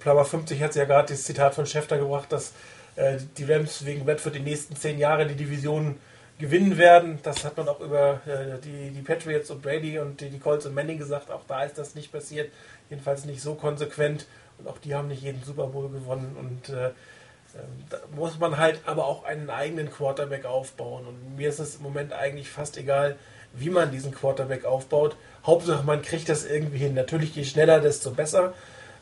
Plummer 0.00 0.24
50 0.24 0.62
hat 0.62 0.74
ja 0.76 0.84
gerade 0.84 1.12
das 1.12 1.24
Zitat 1.24 1.54
von 1.54 1.66
Schäfter 1.66 1.98
gebracht, 1.98 2.30
dass 2.30 2.52
äh, 2.94 3.18
die 3.36 3.44
Rams 3.44 3.84
wegen 3.84 4.06
für 4.18 4.30
die 4.30 4.40
nächsten 4.40 4.76
zehn 4.76 4.98
Jahre 4.98 5.26
die 5.26 5.34
Division 5.34 5.96
gewinnen 6.38 6.78
werden. 6.78 7.18
Das 7.22 7.44
hat 7.44 7.56
man 7.56 7.68
auch 7.68 7.80
über 7.80 8.20
äh, 8.26 8.58
die, 8.64 8.90
die 8.90 9.02
Patriots 9.02 9.50
und 9.50 9.62
Brady 9.62 9.98
und 9.98 10.20
die, 10.20 10.30
die 10.30 10.38
Colts 10.38 10.66
und 10.66 10.74
Manning 10.74 10.98
gesagt. 10.98 11.30
Auch 11.30 11.42
da 11.48 11.64
ist 11.64 11.78
das 11.78 11.94
nicht 11.94 12.12
passiert 12.12 12.50
jedenfalls 12.90 13.24
nicht 13.24 13.42
so 13.42 13.54
konsequent 13.54 14.26
und 14.58 14.68
auch 14.68 14.78
die 14.78 14.94
haben 14.94 15.08
nicht 15.08 15.22
jeden 15.22 15.42
Super 15.42 15.66
Bowl 15.66 15.88
gewonnen 15.88 16.36
und 16.38 16.74
äh, 16.74 16.88
ähm, 17.56 17.84
da 17.90 17.98
muss 18.14 18.38
man 18.38 18.56
halt 18.58 18.80
aber 18.86 19.06
auch 19.06 19.24
einen 19.24 19.50
eigenen 19.50 19.90
Quarterback 19.90 20.44
aufbauen 20.44 21.06
und 21.06 21.36
mir 21.36 21.48
ist 21.48 21.58
es 21.58 21.76
im 21.76 21.82
Moment 21.82 22.12
eigentlich 22.12 22.48
fast 22.48 22.76
egal, 22.76 23.16
wie 23.52 23.70
man 23.70 23.90
diesen 23.90 24.12
Quarterback 24.12 24.64
aufbaut. 24.64 25.16
Hauptsache 25.44 25.84
man 25.84 26.02
kriegt 26.02 26.28
das 26.28 26.44
irgendwie 26.44 26.78
hin. 26.78 26.94
Natürlich 26.94 27.34
je 27.34 27.44
schneller, 27.44 27.80
desto 27.80 28.10
besser. 28.10 28.52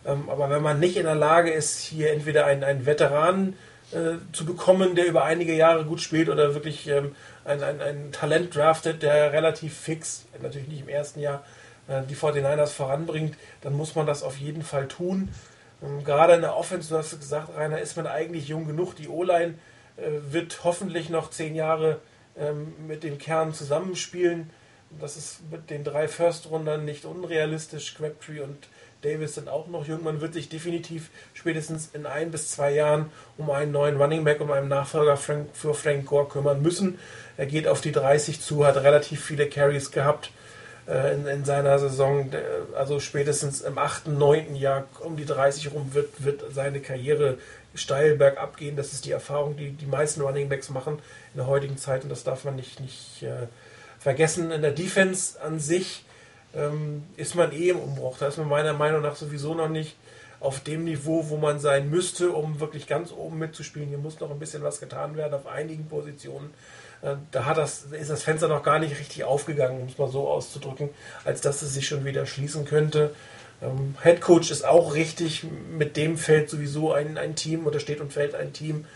Ähm, 0.07 0.28
aber 0.28 0.51
wenn 0.51 0.62
man 0.62 0.80
nicht 0.80 0.97
in 0.97 1.05
der 1.05 1.14
Lage 1.14 1.51
ist, 1.51 1.80
hier 1.80 2.12
entweder 2.12 2.47
einen, 2.47 2.62
einen 2.62 2.87
Veteranen 2.87 3.57
äh, 3.93 4.16
zu 4.32 4.45
bekommen, 4.45 4.95
der 4.95 5.07
über 5.07 5.24
einige 5.24 5.55
Jahre 5.55 5.85
gut 5.85 6.01
spielt 6.01 6.28
oder 6.28 6.55
wirklich 6.55 6.87
ähm, 6.89 7.14
ein, 7.45 7.62
ein, 7.62 7.80
ein 7.80 8.12
Talent 8.12 8.55
draftet, 8.55 9.03
der 9.03 9.32
relativ 9.32 9.76
fix, 9.76 10.26
natürlich 10.41 10.68
nicht 10.68 10.82
im 10.82 10.89
ersten 10.89 11.20
Jahr, 11.20 11.45
die 11.89 12.16
49ers 12.16 12.68
voranbringt, 12.68 13.37
dann 13.61 13.74
muss 13.74 13.95
man 13.95 14.07
das 14.07 14.22
auf 14.22 14.39
jeden 14.39 14.62
Fall 14.62 14.89
tun. 14.89 15.28
Ähm, 15.82 16.05
gerade 16.05 16.35
in 16.35 16.41
der 16.41 16.57
Offense, 16.57 16.89
du 16.89 16.97
hast 16.97 17.18
gesagt, 17.18 17.57
Rainer, 17.57 17.80
ist 17.80 17.97
man 17.97 18.07
eigentlich 18.07 18.49
jung 18.49 18.66
genug. 18.66 18.95
Die 18.97 19.09
O-Line 19.09 19.55
äh, 19.97 20.11
wird 20.30 20.64
hoffentlich 20.64 21.11
noch 21.11 21.30
zehn 21.30 21.55
Jahre 21.55 22.01
ähm, 22.39 22.74
mit 22.87 23.03
dem 23.03 23.18
Kern 23.18 23.53
zusammenspielen. 23.53 24.51
Das 25.01 25.16
ist 25.16 25.41
mit 25.51 25.70
den 25.70 25.85
drei 25.85 26.09
First-Rundern 26.09 26.85
nicht 26.85 27.05
unrealistisch. 27.05 27.95
Crabtree 27.97 28.41
und 28.41 28.68
Davis 29.03 29.35
sind 29.35 29.49
auch 29.49 29.66
noch 29.66 29.87
jung. 29.87 30.05
Man 30.05 30.20
wird 30.20 30.35
sich 30.35 30.49
definitiv 30.49 31.11
spätestens 31.35 31.91
in 31.93 32.07
ein 32.07 32.30
bis 32.30 32.53
zwei 32.53 32.72
Jahren 32.72 33.11
um 33.37 33.51
einen 33.51 33.72
neuen 33.72 34.01
Running 34.01 34.24
Back, 34.24 34.41
um 34.41 34.51
einen 34.51 34.68
Nachfolger 34.68 35.16
für 35.16 35.74
Frank 35.74 36.07
Gore 36.07 36.28
kümmern 36.28 36.62
müssen. 36.62 36.99
Er 37.37 37.47
geht 37.47 37.66
auf 37.66 37.80
die 37.80 37.93
30 37.93 38.41
zu, 38.41 38.64
hat 38.64 38.76
relativ 38.76 39.22
viele 39.22 39.49
Carries 39.49 39.91
gehabt 39.91 40.30
äh, 40.87 41.14
in, 41.14 41.26
in, 41.26 41.45
seiner 41.45 41.78
Saison. 41.78 42.30
Also 42.76 43.01
spätestens 43.01 43.61
im 43.61 43.78
8., 43.78 44.09
9. 44.09 44.55
Jahr 44.57 44.87
um 45.01 45.16
die 45.16 45.24
30 45.24 45.72
rum 45.72 45.95
wird, 45.95 46.24
wird 46.24 46.43
seine 46.53 46.80
Karriere 46.80 47.39
steil 47.74 48.16
bergab 48.16 48.57
gehen. 48.57 48.76
Das 48.76 48.93
ist 48.93 49.05
die 49.05 49.12
Erfahrung, 49.12 49.57
die 49.57 49.70
die 49.70 49.87
meisten 49.87 50.20
Running 50.20 50.49
Backs 50.49 50.70
machen 50.70 50.99
in 51.32 51.39
der 51.39 51.47
heutigen 51.47 51.76
Zeit 51.76 52.03
und 52.05 52.11
das 52.11 52.24
darf 52.24 52.45
man 52.45 52.57
nicht, 52.57 52.80
nicht 52.80 53.22
äh, 53.22 53.47
vergessen. 53.99 54.51
In 54.51 54.62
der 54.62 54.72
Defense 54.72 55.41
an 55.41 55.59
sich 55.59 56.05
ähm, 56.55 57.03
ist 57.16 57.35
man 57.35 57.53
eh 57.53 57.70
im 57.70 57.78
Umbruch. 57.78 58.18
Da 58.18 58.28
ist 58.28 58.39
man 58.39 58.49
meiner 58.49 58.72
Meinung 58.72 59.03
nach 59.03 59.16
sowieso 59.16 59.55
noch 59.55 59.68
nicht 59.68 59.97
auf 60.41 60.61
dem 60.61 60.85
Niveau, 60.85 61.30
wo 61.30 61.39
man 61.39 61.59
sein 61.59 61.91
müsste, 61.91 62.30
um 62.30 62.61
wirklich 62.61 62.87
ganz 62.87 63.12
oben 63.12 63.39
mitzuspielen. 63.39 63.89
Hier 63.89 63.99
muss 63.99 64.20
noch 64.20 64.30
ein 64.30 64.39
bisschen 64.39 64.62
was 64.62 64.78
getan 64.78 65.16
werden 65.16 65.35
auf 65.35 65.47
einigen 65.47 65.89
Positionen. 65.89 66.53
Äh, 67.05 67.16
da 67.30 67.44
hat 67.44 67.59
das, 67.59 67.84
ist 67.92 68.11
das 68.11 68.22
Fenster 68.22 68.48
noch 68.48 68.62
gar 68.62 68.78
nicht 68.78 68.98
richtig 68.98 69.24
aufgegangen, 69.24 69.82
um 69.82 69.88
es 69.88 69.98
mal 69.98 70.09
so 70.09 70.28
auszudrücken, 70.28 70.90
als 71.24 71.40
dass 71.42 71.62
es 71.62 71.74
sich 71.74 71.86
schon 71.86 72.05
wieder 72.05 72.26
schließen 72.26 72.64
könnte. 72.64 73.14
Ähm, 73.62 73.94
Head 74.02 74.20
Coach 74.20 74.50
ist 74.50 74.64
auch 74.64 74.94
richtig, 74.94 75.44
mit 75.70 75.96
dem 75.96 76.16
fällt 76.16 76.48
sowieso 76.48 76.92
ein, 76.92 77.18
ein 77.18 77.36
Team 77.36 77.66
oder 77.66 77.78
steht 77.78 78.00
und 78.00 78.12
fällt 78.12 78.34
ein 78.34 78.52
Team. 78.52 78.86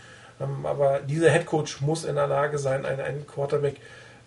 Ähm, 0.41 0.65
aber 0.65 0.99
dieser 0.99 1.31
Head 1.31 1.45
Coach 1.45 1.81
muss 1.81 2.03
in 2.03 2.15
der 2.15 2.27
Lage 2.27 2.57
sein, 2.57 2.85
einen, 2.85 2.99
einen 2.99 3.27
Quarterback 3.27 3.75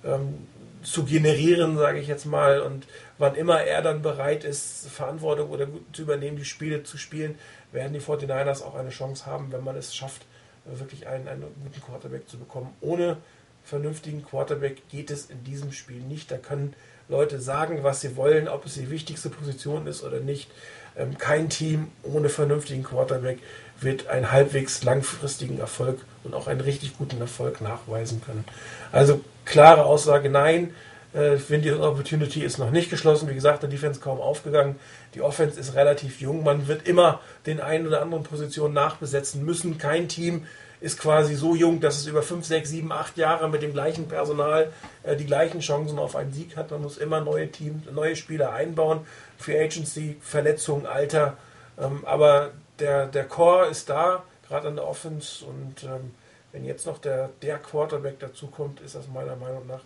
ähm, 0.05 0.47
zu 0.83 1.05
generieren, 1.05 1.77
sage 1.77 1.99
ich 1.99 2.07
jetzt 2.07 2.27
mal. 2.27 2.61
Und 2.61 2.87
wann 3.19 3.35
immer 3.35 3.63
er 3.63 3.83
dann 3.83 4.03
bereit 4.03 4.45
ist, 4.45 4.89
Verantwortung 4.89 5.51
oder 5.51 5.67
zu 5.93 6.03
übernehmen, 6.03 6.37
die 6.37 6.45
Spiele 6.45 6.85
zu 6.85 6.99
spielen, 6.99 7.37
werden 7.73 7.93
die 7.93 8.01
49ers 8.01 8.63
auch 8.63 8.75
eine 8.75 8.91
Chance 8.91 9.27
haben, 9.27 9.51
wenn 9.51 9.65
man 9.65 9.77
es 9.77 9.95
schafft, 9.95 10.23
wirklich 10.65 11.09
einen, 11.09 11.27
einen 11.27 11.43
guten 11.65 11.83
Quarterback 11.83 12.29
zu 12.29 12.39
bekommen. 12.39 12.75
Ohne 12.81 13.17
vernünftigen 13.65 14.25
Quarterback 14.25 14.89
geht 14.91 15.11
es 15.11 15.27
in 15.27 15.45
diesem 15.45 15.73
Spiel 15.73 16.01
nicht. 16.01 16.31
Da 16.31 16.37
können 16.37 16.75
Leute 17.09 17.41
sagen, 17.41 17.83
was 17.83 18.01
sie 18.01 18.17
wollen, 18.17 18.49
ob 18.49 18.67
es 18.67 18.75
die 18.75 18.91
wichtigste 18.91 19.31
Position 19.31 19.87
ist 19.87 20.03
oder 20.03 20.21
nicht. 20.21 20.51
Ähm, 20.97 21.17
kein 21.19 21.49
Team 21.49 21.89
ohne 22.03 22.29
vernünftigen 22.29 22.83
Quarterback 22.83 23.39
wird 23.81 24.09
einen 24.09 24.31
halbwegs 24.31 24.85
langfristigen 24.85 25.59
Erfolg 25.59 26.01
und 26.25 26.35
auch 26.35 26.47
einen 26.47 26.61
richtig 26.61 26.97
guten 26.99 27.21
Erfolg 27.21 27.61
nachweisen 27.61 28.23
können. 28.25 28.45
Also 28.93 29.21
klare 29.45 29.85
Aussage, 29.85 30.29
nein. 30.29 30.75
Äh, 31.15 31.37
die 31.59 31.73
Opportunity 31.73 32.43
ist 32.43 32.59
noch 32.59 32.71
nicht 32.71 32.91
geschlossen. 32.91 33.29
Wie 33.29 33.35
gesagt, 33.35 33.63
der 33.63 33.71
Defense 33.71 34.01
kaum 34.01 34.21
aufgegangen. 34.21 34.77
Die 35.15 35.23
Offense 35.23 35.59
ist 35.59 35.75
relativ 35.75 36.21
jung. 36.21 36.45
Man 36.45 36.69
wird 36.69 36.89
immer 36.89 37.21
den 37.47 37.61
einen 37.61 37.87
oder 37.87 38.03
anderen 38.03 38.25
Position 38.25 38.73
nachbesetzen 38.73 39.45
müssen. 39.45 39.79
Kein 39.79 40.09
Team 40.09 40.47
ist 40.83 40.99
quasi 40.99 41.37
so 41.37 41.55
jung, 41.55 41.81
dass 41.81 41.99
es 41.99 42.07
über 42.07 42.23
5, 42.23 42.45
6, 42.45 42.69
7, 42.69 42.93
8 42.93 43.17
Jahre 43.17 43.49
mit 43.49 43.63
dem 43.63 43.73
gleichen 43.73 44.09
Personal 44.09 44.73
äh, 45.05 45.17
die 45.17 45.27
gleichen 45.27 45.61
Chancen 45.61 45.99
auf 45.99 46.17
einen 46.17 46.33
Sieg 46.33 46.57
hat. 46.57 46.73
Man 46.73 46.83
muss 46.83 46.99
immer 46.99 47.21
neue 47.21 47.51
Teams, 47.51 47.87
neue 47.93 48.17
Spieler 48.17 48.53
einbauen. 48.53 49.07
Free 49.39 49.63
Agency, 49.63 50.17
Verletzungen, 50.21 50.87
Alter. 50.87 51.37
Ähm, 51.79 52.05
aber 52.05 52.51
der, 52.81 53.07
der 53.07 53.25
Core 53.25 53.69
ist 53.69 53.89
da, 53.89 54.25
gerade 54.49 54.69
an 54.69 54.77
der 54.77 54.87
Offense. 54.87 55.45
Und 55.45 55.85
ähm, 55.85 56.15
wenn 56.51 56.65
jetzt 56.65 56.85
noch 56.85 56.99
der, 56.99 57.31
der 57.43 57.59
Quarterback 57.59 58.19
dazu 58.19 58.49
kommt, 58.49 58.81
ist 58.81 58.97
das 58.97 59.07
meiner 59.07 59.37
Meinung 59.37 59.67
nach 59.69 59.83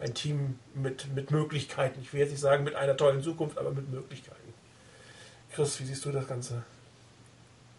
ein 0.00 0.14
Team 0.14 0.58
mit, 0.74 1.14
mit 1.14 1.30
Möglichkeiten. 1.30 2.00
Ich 2.00 2.14
will 2.14 2.20
jetzt 2.20 2.30
nicht 2.30 2.40
sagen 2.40 2.64
mit 2.64 2.74
einer 2.76 2.96
tollen 2.96 3.22
Zukunft, 3.22 3.58
aber 3.58 3.72
mit 3.72 3.90
Möglichkeiten. 3.90 4.54
Chris, 5.52 5.78
wie 5.80 5.84
siehst 5.84 6.02
du 6.06 6.12
das 6.12 6.26
Ganze? 6.26 6.62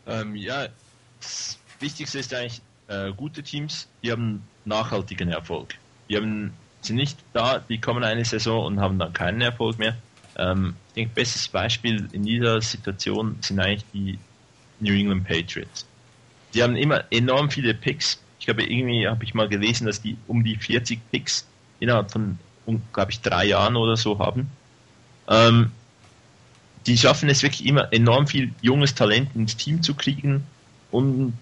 Ähm, 0.05 0.35
ja, 0.35 0.67
Wichtigste 1.81 2.19
ist 2.19 2.33
eigentlich, 2.33 2.61
äh, 2.87 3.11
gute 3.13 3.43
Teams, 3.43 3.87
die 4.03 4.11
haben 4.11 4.43
nachhaltigen 4.65 5.29
Erfolg. 5.29 5.75
Die 6.09 6.17
haben, 6.17 6.53
sind 6.81 6.97
nicht 6.97 7.17
da, 7.33 7.59
die 7.59 7.79
kommen 7.79 8.03
eine 8.03 8.25
Saison 8.25 8.65
und 8.65 8.79
haben 8.79 8.99
dann 8.99 9.13
keinen 9.13 9.41
Erfolg 9.41 9.79
mehr. 9.79 9.95
Ähm, 10.37 10.75
ich 10.89 10.93
denke, 10.95 11.15
bestes 11.15 11.47
Beispiel 11.47 12.07
in 12.11 12.23
dieser 12.23 12.61
Situation 12.61 13.37
sind 13.41 13.59
eigentlich 13.59 13.85
die 13.93 14.19
New 14.79 14.93
England 14.93 15.27
Patriots. 15.27 15.85
Die 16.53 16.61
haben 16.63 16.75
immer 16.75 17.05
enorm 17.11 17.49
viele 17.49 17.73
Picks. 17.73 18.21
Ich 18.39 18.45
glaube, 18.45 18.63
irgendwie 18.63 19.07
habe 19.07 19.23
ich 19.23 19.33
mal 19.33 19.47
gelesen, 19.47 19.85
dass 19.87 20.01
die 20.01 20.17
um 20.27 20.43
die 20.43 20.55
40 20.55 20.99
Picks 21.11 21.47
innerhalb 21.79 22.11
von, 22.11 22.37
glaube 22.91 23.11
ich, 23.11 23.21
drei 23.21 23.45
Jahren 23.45 23.75
oder 23.75 23.95
so 23.95 24.19
haben. 24.19 24.49
Ähm, 25.27 25.71
die 26.87 26.97
schaffen 26.97 27.29
es 27.29 27.43
wirklich 27.43 27.65
immer 27.65 27.93
enorm 27.93 28.27
viel 28.27 28.53
junges 28.61 28.95
Talent 28.95 29.35
ins 29.35 29.55
Team 29.55 29.83
zu 29.83 29.93
kriegen 29.93 30.43
und 30.89 31.33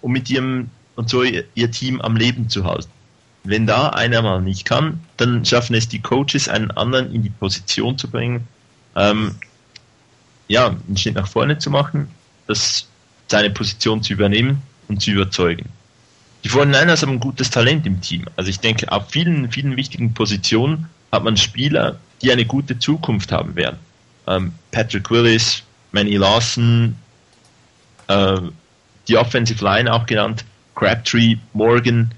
um 0.00 0.12
mit 0.12 0.30
ihrem 0.30 0.70
und 0.96 1.08
so 1.08 1.22
ihr, 1.22 1.44
ihr 1.54 1.70
Team 1.70 2.00
am 2.00 2.16
Leben 2.16 2.48
zu 2.48 2.64
halten. 2.64 2.90
Wenn 3.44 3.66
da 3.66 3.90
einer 3.90 4.20
mal 4.20 4.42
nicht 4.42 4.64
kann, 4.64 5.00
dann 5.16 5.44
schaffen 5.44 5.74
es 5.74 5.88
die 5.88 6.00
Coaches, 6.00 6.48
einen 6.48 6.70
anderen 6.72 7.14
in 7.14 7.22
die 7.22 7.30
Position 7.30 7.96
zu 7.96 8.08
bringen, 8.10 8.46
ähm, 8.96 9.36
ja, 10.48 10.66
einen 10.66 10.96
Schritt 10.96 11.14
nach 11.14 11.28
vorne 11.28 11.58
zu 11.58 11.70
machen, 11.70 12.08
das, 12.46 12.88
seine 13.28 13.50
Position 13.50 14.02
zu 14.02 14.12
übernehmen 14.12 14.60
und 14.88 15.00
zu 15.00 15.12
überzeugen. 15.12 15.68
Die 16.44 16.50
49ers 16.50 17.02
haben 17.02 17.12
ein 17.12 17.20
gutes 17.20 17.50
Talent 17.50 17.86
im 17.86 18.00
Team. 18.00 18.24
Also 18.36 18.50
ich 18.50 18.60
denke, 18.60 18.90
auf 18.90 19.08
vielen, 19.08 19.50
vielen 19.52 19.76
wichtigen 19.76 20.14
Positionen 20.14 20.88
hat 21.12 21.24
man 21.24 21.36
Spieler, 21.36 21.98
die 22.22 22.32
eine 22.32 22.44
gute 22.44 22.78
Zukunft 22.78 23.30
haben 23.32 23.54
werden. 23.54 23.78
Ähm, 24.26 24.52
Patrick 24.72 25.10
Willis, 25.10 25.62
Manny 25.92 26.16
Lawson, 26.16 26.96
äh, 28.08 28.40
die 29.08 29.16
Offensive 29.16 29.64
Line 29.64 29.92
auch 29.92 30.06
genannt, 30.06 30.44
Crabtree, 30.74 31.36
Morgan, 31.54 32.10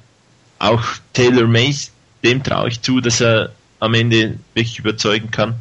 auch 0.59 0.85
Taylor 1.13 1.47
Mays, 1.47 1.93
dem 2.23 2.43
traue 2.43 2.69
ich 2.69 2.83
zu, 2.83 3.01
dass 3.01 3.21
er 3.21 3.53
am 3.79 3.95
Ende 3.95 4.39
wirklich 4.55 4.79
überzeugen 4.79 5.31
kann. 5.31 5.55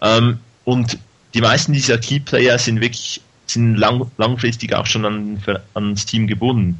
Ähm, 0.00 0.38
und 0.64 0.98
die 1.34 1.40
meisten 1.40 1.72
dieser 1.72 1.98
Key 1.98 2.20
Player 2.20 2.58
sind 2.58 2.80
wirklich 2.80 3.20
sind 3.46 3.76
lang, 3.76 4.10
langfristig 4.16 4.74
auch 4.74 4.86
schon 4.86 5.04
an, 5.04 5.42
ans 5.74 6.06
Team 6.06 6.26
gebunden. 6.26 6.78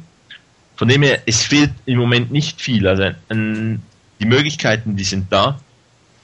Von 0.77 0.87
dem 0.87 1.03
her, 1.03 1.21
es 1.25 1.43
fehlt 1.43 1.71
im 1.85 1.99
Moment 1.99 2.31
nicht 2.31 2.61
viel. 2.61 2.87
Also 2.87 3.11
ein, 3.29 3.83
die 4.19 4.25
Möglichkeiten, 4.25 4.95
die 4.95 5.03
sind 5.03 5.31
da. 5.31 5.59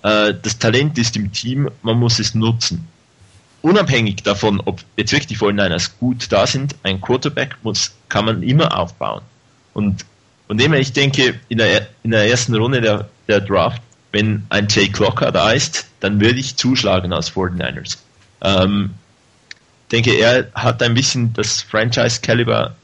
Äh, 0.02 0.34
das 0.42 0.58
Talent 0.58 0.98
ist 0.98 1.16
im 1.18 1.32
Team, 1.32 1.70
man 1.84 2.00
muss 2.00 2.18
es 2.18 2.34
nutzen 2.34 2.88
unabhängig 3.62 4.24
davon, 4.24 4.62
ob 4.64 4.82
jetzt 4.96 5.12
wirklich 5.12 5.28
die 5.28 5.38
49ers 5.38 5.92
gut 6.00 6.32
da 6.32 6.48
sind, 6.48 6.76
ein 6.84 7.02
Quarterback 7.02 7.58
muss, 7.64 7.94
kann 8.10 8.26
man 8.26 8.44
immer 8.44 8.78
aufbauen. 8.78 9.22
Und 9.74 10.06
von 10.48 10.58
dem 10.58 10.74
ich 10.74 10.94
denke, 10.94 11.40
in 11.50 11.58
der, 11.58 11.88
in 12.04 12.12
der 12.12 12.30
ersten 12.30 12.56
Runde 12.56 12.82
der, 12.82 13.10
der 13.28 13.42
Draft, 13.42 13.82
wenn 14.12 14.46
ein 14.50 14.68
Jay 14.70 14.88
Clocker 14.88 15.32
da 15.32 15.52
ist, 15.52 15.88
dann 16.00 16.22
würde 16.22 16.40
ich 16.40 16.56
zuschlagen 16.56 17.12
als 17.12 17.32
49ers. 17.32 17.98
Ähm, 18.42 18.92
denke, 19.92 20.14
er 20.14 20.50
hat 20.54 20.82
ein 20.82 20.94
bisschen 20.94 21.34
das 21.34 21.62
Franchise-Caliber, 21.62 22.76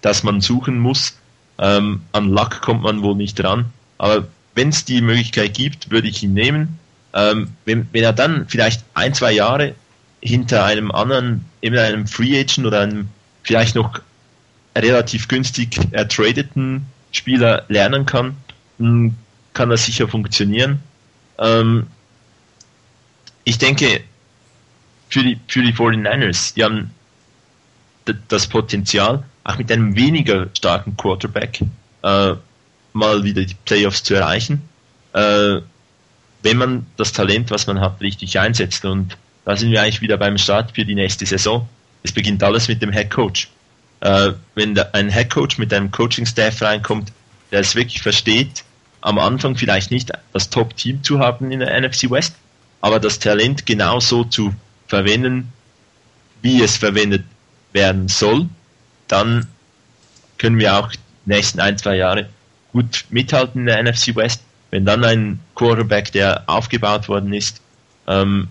das 0.00 0.22
man 0.22 0.40
suchen 0.40 0.78
muss. 0.78 1.18
Ähm, 1.58 2.02
an 2.12 2.30
Luck 2.30 2.62
kommt 2.62 2.82
man 2.82 3.02
wohl 3.02 3.14
nicht 3.14 3.38
dran. 3.38 3.66
Aber 3.98 4.26
wenn 4.54 4.70
es 4.70 4.84
die 4.84 5.00
Möglichkeit 5.00 5.54
gibt, 5.54 5.90
würde 5.90 6.08
ich 6.08 6.22
ihn 6.22 6.34
nehmen. 6.34 6.78
Ähm, 7.14 7.52
wenn, 7.64 7.88
wenn 7.92 8.04
er 8.04 8.12
dann 8.12 8.46
vielleicht 8.48 8.84
ein, 8.94 9.14
zwei 9.14 9.32
Jahre 9.32 9.74
hinter 10.20 10.64
einem 10.64 10.90
anderen, 10.90 11.44
eben 11.60 11.76
einem 11.76 12.06
Free 12.06 12.38
Agent 12.38 12.66
oder 12.66 12.80
einem 12.80 13.08
vielleicht 13.42 13.74
noch 13.74 14.00
relativ 14.76 15.28
günstig 15.28 15.78
ertradeten 15.90 16.86
Spieler 17.10 17.64
lernen 17.68 18.06
kann, 18.06 18.36
kann 18.78 19.70
das 19.70 19.84
sicher 19.84 20.08
funktionieren. 20.08 20.80
Ähm, 21.38 21.86
ich 23.44 23.58
denke, 23.58 24.00
für 25.10 25.22
die, 25.22 25.38
für 25.46 25.62
die 25.62 25.74
49ers, 25.74 26.54
die 26.54 26.64
haben 26.64 26.90
das 28.28 28.46
Potenzial, 28.46 29.24
auch 29.44 29.58
mit 29.58 29.70
einem 29.70 29.94
weniger 29.96 30.48
starken 30.56 30.96
Quarterback 30.96 31.60
äh, 32.02 32.34
mal 32.92 33.24
wieder 33.24 33.44
die 33.44 33.56
Playoffs 33.64 34.02
zu 34.02 34.14
erreichen. 34.14 34.62
Äh, 35.12 35.60
wenn 36.42 36.56
man 36.56 36.86
das 36.96 37.12
Talent, 37.12 37.50
was 37.50 37.66
man 37.66 37.80
hat, 37.80 38.00
richtig 38.00 38.38
einsetzt. 38.38 38.84
Und 38.84 39.16
da 39.44 39.56
sind 39.56 39.70
wir 39.70 39.82
eigentlich 39.82 40.00
wieder 40.00 40.16
beim 40.16 40.38
Start 40.38 40.72
für 40.72 40.84
die 40.84 40.94
nächste 40.94 41.26
Saison. 41.26 41.68
Es 42.02 42.12
beginnt 42.12 42.42
alles 42.42 42.68
mit 42.68 42.82
dem 42.82 42.92
Head 42.92 43.10
Coach. 43.10 43.48
Äh, 44.00 44.32
wenn 44.54 44.78
ein 44.78 45.10
Head 45.10 45.30
Coach 45.30 45.58
mit 45.58 45.72
einem 45.72 45.90
Coaching-Staff 45.90 46.60
reinkommt, 46.62 47.12
der 47.52 47.60
es 47.60 47.74
wirklich 47.74 48.02
versteht, 48.02 48.64
am 49.00 49.18
Anfang 49.18 49.56
vielleicht 49.56 49.90
nicht 49.90 50.10
das 50.32 50.50
Top-Team 50.50 51.02
zu 51.02 51.18
haben 51.18 51.50
in 51.52 51.60
der 51.60 51.80
NFC 51.80 52.10
West, 52.10 52.34
aber 52.80 52.98
das 52.98 53.18
Talent 53.18 53.66
genauso 53.66 54.24
zu 54.24 54.54
verwenden, 54.88 55.52
wie 56.40 56.62
es 56.62 56.76
verwendet 56.76 57.24
werden 57.72 58.08
soll, 58.08 58.48
dann 59.06 59.46
können 60.38 60.58
wir 60.58 60.76
auch 60.76 60.90
die 60.90 60.98
nächsten 61.26 61.60
ein, 61.60 61.78
zwei 61.78 61.96
Jahre 61.96 62.28
gut 62.72 63.04
mithalten 63.10 63.60
in 63.60 63.66
der 63.66 63.82
NFC 63.82 64.16
West 64.16 64.42
wenn 64.72 64.84
dann 64.84 65.04
ein 65.04 65.40
Quarterback, 65.54 66.10
der 66.10 66.42
aufgebaut 66.48 67.08
worden 67.08 67.32
ist, 67.32 67.60
ähm, 68.08 68.48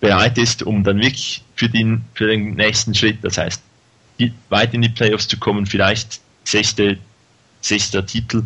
bereit 0.00 0.38
ist, 0.38 0.64
um 0.64 0.82
dann 0.82 0.98
wirklich 0.98 1.44
für 1.54 1.68
den, 1.68 2.04
für 2.14 2.26
den 2.26 2.54
nächsten 2.54 2.94
Schritt, 2.94 3.18
das 3.22 3.38
heißt, 3.38 3.62
weit 4.48 4.74
in 4.74 4.82
die 4.82 4.88
Playoffs 4.88 5.28
zu 5.28 5.38
kommen, 5.38 5.66
vielleicht 5.66 6.20
sechste, 6.44 6.98
sechster 7.60 8.04
Titel, 8.04 8.44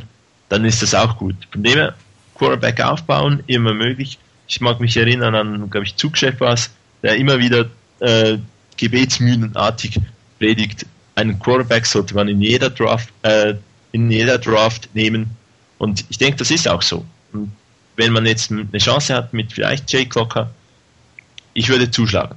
dann 0.48 0.64
ist 0.64 0.82
das 0.82 0.94
auch 0.94 1.16
gut. 1.16 1.36
Von 1.50 1.62
dem 1.62 1.74
her, 1.74 1.94
Quarterback 2.34 2.80
aufbauen, 2.80 3.42
immer 3.46 3.72
möglich. 3.72 4.18
Ich 4.48 4.60
mag 4.60 4.80
mich 4.80 4.96
erinnern 4.96 5.34
an, 5.34 5.70
glaube 5.70 5.86
ich, 5.86 5.96
Zugchef 5.96 6.40
war 6.40 6.58
der 7.02 7.16
immer 7.16 7.38
wieder 7.38 7.70
äh, 8.00 8.38
gebetsmühlenartig 8.76 10.00
predigt, 10.38 10.86
einen 11.14 11.38
Quarterback 11.38 11.86
sollte 11.86 12.14
man 12.14 12.28
in 12.28 12.40
jeder 12.40 12.70
Draft, 12.70 13.08
äh, 13.22 13.54
in 13.92 14.10
jeder 14.10 14.38
Draft 14.38 14.88
nehmen. 14.94 15.30
Und 15.84 16.04
ich 16.08 16.18
denke, 16.18 16.38
das 16.38 16.50
ist 16.50 16.66
auch 16.66 16.82
so. 16.82 17.04
Und 17.32 17.52
wenn 17.96 18.12
man 18.12 18.26
jetzt 18.26 18.50
eine 18.50 18.78
Chance 18.78 19.14
hat 19.14 19.32
mit 19.32 19.52
vielleicht 19.52 19.92
Jay 19.92 20.06
Cocker, 20.06 20.50
ich 21.52 21.68
würde 21.68 21.90
zuschlagen. 21.90 22.36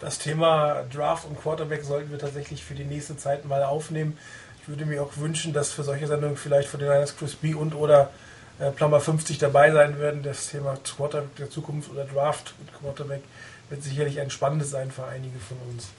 Das 0.00 0.18
Thema 0.18 0.84
Draft 0.92 1.26
und 1.26 1.38
Quarterback 1.40 1.84
sollten 1.84 2.10
wir 2.10 2.18
tatsächlich 2.18 2.64
für 2.64 2.74
die 2.74 2.84
nächste 2.84 3.18
Zeit 3.18 3.44
mal 3.44 3.62
aufnehmen. 3.62 4.16
Ich 4.62 4.68
würde 4.68 4.86
mir 4.86 5.02
auch 5.02 5.16
wünschen, 5.18 5.52
dass 5.52 5.72
für 5.72 5.84
solche 5.84 6.06
Sendungen 6.06 6.38
vielleicht 6.38 6.68
von 6.68 6.80
den 6.80 6.88
Niners 6.88 7.16
Chris 7.16 7.34
B 7.34 7.52
und 7.52 7.74
oder 7.74 8.10
äh, 8.58 8.70
Plummer 8.70 9.00
50 9.00 9.36
dabei 9.36 9.70
sein 9.72 9.98
werden. 9.98 10.22
Das 10.22 10.48
Thema 10.48 10.78
Quarterback 10.96 11.36
der 11.36 11.50
Zukunft 11.50 11.90
oder 11.90 12.04
Draft 12.04 12.54
und 12.58 12.72
Quarterback 12.80 13.22
wird 13.68 13.82
sicherlich 13.82 14.18
ein 14.20 14.30
spannendes 14.30 14.70
sein 14.70 14.90
für 14.90 15.04
einige 15.04 15.38
von 15.38 15.58
uns. 15.70 15.90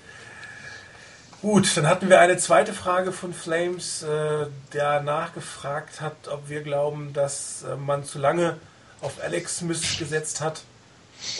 Gut, 1.42 1.76
dann 1.76 1.88
hatten 1.88 2.08
wir 2.08 2.20
eine 2.20 2.38
zweite 2.38 2.72
Frage 2.72 3.12
von 3.12 3.34
Flames, 3.34 4.04
äh, 4.04 4.46
der 4.74 5.02
nachgefragt 5.02 6.00
hat, 6.00 6.28
ob 6.28 6.50
wir 6.50 6.62
glauben, 6.62 7.14
dass 7.14 7.64
äh, 7.64 7.76
man 7.76 8.04
zu 8.04 8.20
lange 8.20 8.58
auf 9.02 9.14
Alex 9.24 9.58
Smith 9.58 9.98
gesetzt 9.98 10.40
hat 10.40 10.62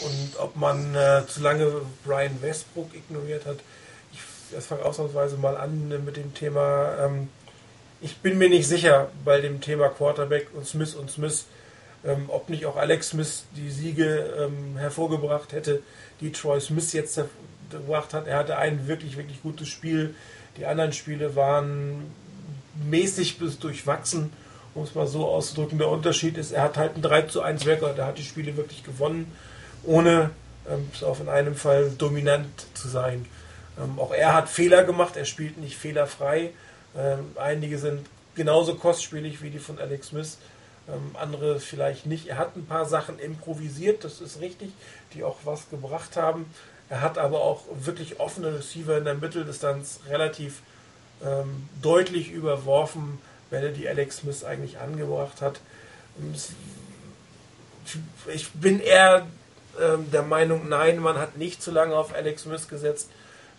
und 0.04 0.40
ob 0.40 0.56
man 0.56 0.96
äh, 0.96 1.22
zu 1.28 1.40
lange 1.40 1.82
Brian 2.04 2.42
Westbrook 2.42 2.92
ignoriert 2.96 3.46
hat. 3.46 3.58
Ich 4.12 4.64
fange 4.64 4.84
ausnahmsweise 4.84 5.36
mal 5.36 5.56
an 5.56 6.04
mit 6.04 6.16
dem 6.16 6.34
Thema. 6.34 6.96
Ähm, 6.98 7.28
ich 8.00 8.16
bin 8.16 8.38
mir 8.38 8.48
nicht 8.48 8.66
sicher 8.66 9.08
bei 9.24 9.40
dem 9.40 9.60
Thema 9.60 9.88
Quarterback 9.88 10.48
und 10.52 10.66
Smith 10.66 10.96
und 10.96 11.12
Smith, 11.12 11.44
ähm, 12.04 12.24
ob 12.26 12.48
nicht 12.48 12.66
auch 12.66 12.74
Alex 12.74 13.10
Smith 13.10 13.44
die 13.54 13.70
Siege 13.70 14.34
ähm, 14.36 14.76
hervorgebracht 14.76 15.52
hätte, 15.52 15.80
die 16.20 16.32
Troy 16.32 16.60
Smith 16.60 16.92
jetzt 16.92 17.20
gebracht 17.72 18.14
hat. 18.14 18.26
Er 18.26 18.38
hatte 18.38 18.56
ein 18.56 18.86
wirklich, 18.88 19.16
wirklich 19.16 19.42
gutes 19.42 19.68
Spiel. 19.68 20.14
Die 20.56 20.66
anderen 20.66 20.92
Spiele 20.92 21.36
waren 21.36 22.10
mäßig 22.88 23.38
bis 23.38 23.58
durchwachsen, 23.58 24.32
um 24.74 24.84
es 24.84 24.94
mal 24.94 25.06
so 25.06 25.26
auszudrücken. 25.26 25.78
Der 25.78 25.88
Unterschied 25.88 26.36
ist, 26.38 26.52
er 26.52 26.62
hat 26.62 26.76
halt 26.76 26.94
einen 26.94 27.02
3 27.02 27.22
zu 27.22 27.42
1 27.42 27.66
Rekord. 27.66 27.98
Er 27.98 28.06
hat 28.06 28.18
die 28.18 28.24
Spiele 28.24 28.56
wirklich 28.56 28.84
gewonnen, 28.84 29.30
ohne 29.84 30.30
ähm, 30.68 30.88
auf 31.02 31.20
in 31.20 31.28
einem 31.28 31.54
Fall 31.54 31.90
dominant 31.96 32.66
zu 32.74 32.88
sein. 32.88 33.26
Ähm, 33.78 33.98
auch 33.98 34.12
er 34.12 34.34
hat 34.34 34.48
Fehler 34.48 34.84
gemacht, 34.84 35.16
er 35.16 35.24
spielt 35.24 35.58
nicht 35.58 35.76
fehlerfrei. 35.76 36.50
Ähm, 36.96 37.32
einige 37.36 37.78
sind 37.78 38.06
genauso 38.34 38.74
kostspielig 38.74 39.42
wie 39.42 39.50
die 39.50 39.58
von 39.58 39.78
Alex 39.78 40.08
Smith. 40.08 40.38
Ähm, 40.88 41.14
andere 41.14 41.60
vielleicht 41.60 42.06
nicht. 42.06 42.26
Er 42.26 42.38
hat 42.38 42.56
ein 42.56 42.66
paar 42.66 42.86
Sachen 42.86 43.18
improvisiert, 43.18 44.04
das 44.04 44.20
ist 44.20 44.40
richtig, 44.40 44.72
die 45.14 45.22
auch 45.22 45.38
was 45.44 45.70
gebracht 45.70 46.16
haben. 46.16 46.46
Er 46.92 47.00
hat 47.00 47.16
aber 47.16 47.40
auch 47.40 47.62
wirklich 47.72 48.20
offene 48.20 48.54
Receiver 48.54 48.98
in 48.98 49.06
der 49.06 49.14
Mitteldistanz 49.14 50.00
relativ 50.10 50.60
ähm, 51.24 51.66
deutlich 51.80 52.30
überworfen, 52.30 53.18
wenn 53.48 53.62
er 53.62 53.70
die 53.70 53.88
Alex 53.88 54.18
Smith 54.18 54.44
eigentlich 54.44 54.76
angebracht 54.76 55.40
hat. 55.40 55.60
Ich 58.30 58.50
bin 58.52 58.78
eher 58.78 59.26
ähm, 59.80 60.10
der 60.10 60.22
Meinung, 60.22 60.68
nein, 60.68 60.98
man 60.98 61.16
hat 61.16 61.38
nicht 61.38 61.62
zu 61.62 61.70
lange 61.70 61.96
auf 61.96 62.14
Alex 62.14 62.42
Smith 62.42 62.68
gesetzt. 62.68 63.08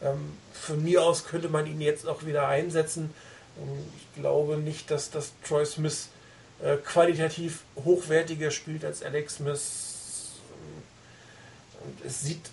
Ähm, 0.04 0.38
von 0.54 0.84
mir 0.84 1.02
aus 1.02 1.26
könnte 1.26 1.50
man 1.50 1.66
ihn 1.66 1.82
jetzt 1.82 2.08
auch 2.08 2.28
wieder 2.28 2.48
einsetzen. 2.48 3.16
Ähm, 3.58 3.92
ich 3.98 4.22
glaube 4.22 4.58
nicht, 4.58 4.92
dass 4.92 5.10
das 5.10 5.32
Troy 5.44 5.66
Smith 5.66 6.10
äh, 6.62 6.78
qualitativ 6.78 7.64
hochwertiger 7.84 8.52
spielt 8.52 8.86
als 8.86 9.02
Alex 9.02 9.38
Smith. 9.38 10.34
Und 11.84 12.06
es 12.06 12.22
sieht 12.22 12.52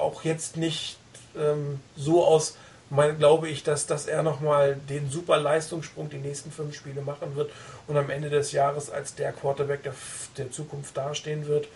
auch 0.00 0.24
jetzt 0.24 0.56
nicht 0.56 0.98
ähm, 1.36 1.80
so 1.96 2.24
aus, 2.24 2.56
mein, 2.90 3.18
glaube 3.18 3.48
ich, 3.48 3.62
dass, 3.62 3.86
dass 3.86 4.06
er 4.06 4.22
nochmal 4.22 4.76
den 4.88 5.10
super 5.10 5.38
Leistungssprung 5.38 6.10
die 6.10 6.18
nächsten 6.18 6.50
fünf 6.50 6.74
Spiele 6.74 7.02
machen 7.02 7.36
wird 7.36 7.52
und 7.86 7.96
am 7.96 8.10
Ende 8.10 8.30
des 8.30 8.52
Jahres 8.52 8.90
als 8.90 9.14
der 9.14 9.32
Quarterback 9.32 9.84
der, 9.84 9.94
der 10.36 10.50
Zukunft 10.50 10.96
dastehen 10.96 11.46
wird. 11.46 11.68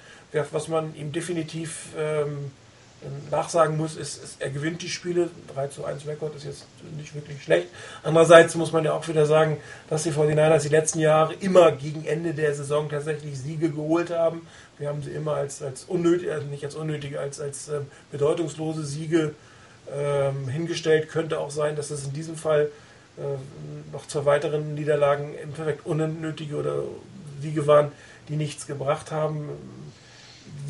Was 0.50 0.66
man 0.66 0.96
ihm 0.96 1.12
definitiv 1.12 1.90
ähm, 1.96 2.50
nachsagen 3.30 3.76
muss, 3.76 3.96
ist, 3.96 4.22
ist, 4.22 4.40
er 4.40 4.50
gewinnt 4.50 4.82
die 4.82 4.88
Spiele. 4.88 5.30
3 5.54 5.68
zu 5.68 5.84
1 5.84 6.06
Rekord 6.06 6.34
ist 6.36 6.44
jetzt 6.44 6.66
nicht 6.96 7.14
wirklich 7.14 7.42
schlecht. 7.42 7.68
Andererseits 8.02 8.54
muss 8.54 8.72
man 8.72 8.84
ja 8.84 8.92
auch 8.92 9.06
wieder 9.08 9.26
sagen, 9.26 9.58
dass 9.88 10.04
die 10.04 10.12
49ers 10.12 10.62
die 10.62 10.68
letzten 10.68 11.00
Jahre 11.00 11.34
immer 11.34 11.72
gegen 11.72 12.04
Ende 12.04 12.34
der 12.34 12.54
Saison 12.54 12.88
tatsächlich 12.88 13.38
Siege 13.38 13.70
geholt 13.70 14.10
haben. 14.10 14.46
Wir 14.78 14.88
haben 14.88 15.02
sie 15.02 15.10
immer 15.10 15.34
als, 15.34 15.62
als 15.62 15.84
unnötig, 15.84 16.30
also 16.30 16.46
nicht 16.46 16.64
als 16.64 16.74
unnötige, 16.74 17.20
als, 17.20 17.40
als 17.40 17.68
äh, 17.68 17.80
bedeutungslose 18.10 18.84
Siege 18.84 19.34
ähm, 19.92 20.48
hingestellt. 20.48 21.08
Könnte 21.08 21.38
auch 21.38 21.50
sein, 21.50 21.76
dass 21.76 21.90
es 21.90 22.04
in 22.04 22.12
diesem 22.12 22.36
Fall 22.36 22.70
äh, 23.16 23.92
noch 23.92 24.06
zwei 24.06 24.24
weiteren 24.24 24.74
Niederlagen 24.74 25.34
im 25.40 25.52
Perfekt 25.52 25.86
unnötige 25.86 26.56
oder 26.56 26.82
Siege 27.40 27.66
waren, 27.66 27.92
die 28.28 28.36
nichts 28.36 28.66
gebracht 28.66 29.12
haben. 29.12 29.48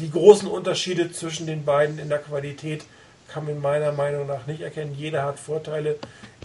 Die 0.00 0.10
großen 0.10 0.48
Unterschiede 0.48 1.10
zwischen 1.12 1.46
den 1.46 1.64
beiden 1.64 1.98
in 1.98 2.08
der 2.08 2.18
Qualität 2.18 2.84
kann 3.28 3.46
man 3.46 3.60
meiner 3.60 3.92
Meinung 3.92 4.26
nach 4.26 4.46
nicht 4.46 4.60
erkennen. 4.60 4.94
Jeder 4.96 5.24
hat 5.24 5.38
Vorteile, 5.38 5.96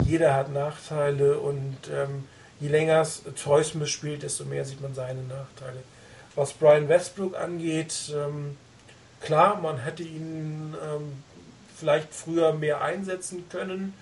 jeder 0.04 0.34
hat 0.34 0.52
Nachteile 0.52 1.38
und 1.38 1.76
ähm, 1.92 2.24
je 2.58 2.68
länger 2.68 3.02
es 3.02 3.22
Zeus 3.36 3.74
spielt, 3.86 4.22
desto 4.22 4.44
mehr 4.44 4.64
sieht 4.64 4.80
man 4.80 4.94
seine 4.94 5.22
Nachteile. 5.22 5.78
Was 6.36 6.52
Brian 6.52 6.88
Westbrook 6.88 7.36
angeht, 7.36 8.12
ähm, 8.14 8.56
klar, 9.20 9.60
man 9.60 9.78
hätte 9.78 10.02
ihn 10.02 10.74
ähm, 10.84 11.22
vielleicht 11.76 12.14
früher 12.14 12.52
mehr 12.52 12.82
einsetzen 12.82 13.48
können. 13.48 13.94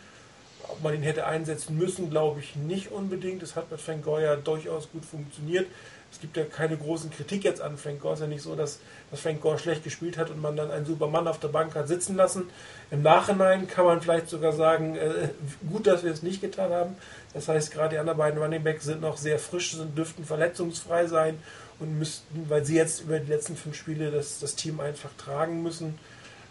Ob 0.68 0.82
man 0.82 0.94
ihn 0.94 1.02
hätte 1.02 1.26
einsetzen 1.26 1.78
müssen, 1.78 2.10
glaube 2.10 2.40
ich 2.40 2.54
nicht 2.54 2.90
unbedingt. 2.92 3.42
Es 3.42 3.56
hat 3.56 3.70
mit 3.70 3.80
Frank 3.80 4.04
Goya 4.04 4.36
durchaus 4.36 4.90
gut 4.90 5.04
funktioniert. 5.04 5.66
Es 6.10 6.20
gibt 6.20 6.36
ja 6.36 6.44
keine 6.44 6.76
großen 6.76 7.10
Kritik 7.10 7.44
jetzt 7.44 7.60
an 7.60 7.76
Frank 7.76 8.00
Gore. 8.00 8.14
Es 8.14 8.20
ist 8.20 8.24
ja 8.24 8.28
nicht 8.28 8.42
so, 8.42 8.54
dass, 8.54 8.80
dass 9.10 9.20
Frank 9.20 9.40
Gore 9.40 9.58
schlecht 9.58 9.84
gespielt 9.84 10.16
hat 10.16 10.30
und 10.30 10.40
man 10.40 10.56
dann 10.56 10.70
einen 10.70 10.86
Supermann 10.86 11.28
auf 11.28 11.38
der 11.38 11.48
Bank 11.48 11.74
hat 11.74 11.86
sitzen 11.86 12.16
lassen. 12.16 12.48
Im 12.90 13.02
Nachhinein 13.02 13.68
kann 13.68 13.84
man 13.84 14.00
vielleicht 14.00 14.28
sogar 14.28 14.52
sagen, 14.52 14.96
äh, 14.96 15.28
gut, 15.70 15.86
dass 15.86 16.04
wir 16.04 16.12
es 16.12 16.22
nicht 16.22 16.40
getan 16.40 16.72
haben. 16.72 16.96
Das 17.34 17.48
heißt, 17.48 17.70
gerade 17.72 17.90
die 17.90 17.98
anderen 17.98 18.18
beiden 18.18 18.40
Running 18.40 18.64
Backs 18.64 18.84
sind 18.84 19.02
noch 19.02 19.18
sehr 19.18 19.38
frisch, 19.38 19.72
sind, 19.72 19.96
dürften 19.96 20.24
verletzungsfrei 20.24 21.06
sein 21.06 21.38
und 21.80 21.98
müssten, 21.98 22.48
weil 22.48 22.64
sie 22.64 22.76
jetzt 22.76 23.02
über 23.02 23.18
die 23.18 23.30
letzten 23.30 23.56
fünf 23.56 23.76
Spiele 23.76 24.10
das, 24.10 24.40
das 24.40 24.54
Team 24.56 24.80
einfach 24.80 25.10
tragen 25.16 25.62
müssen. 25.62 25.98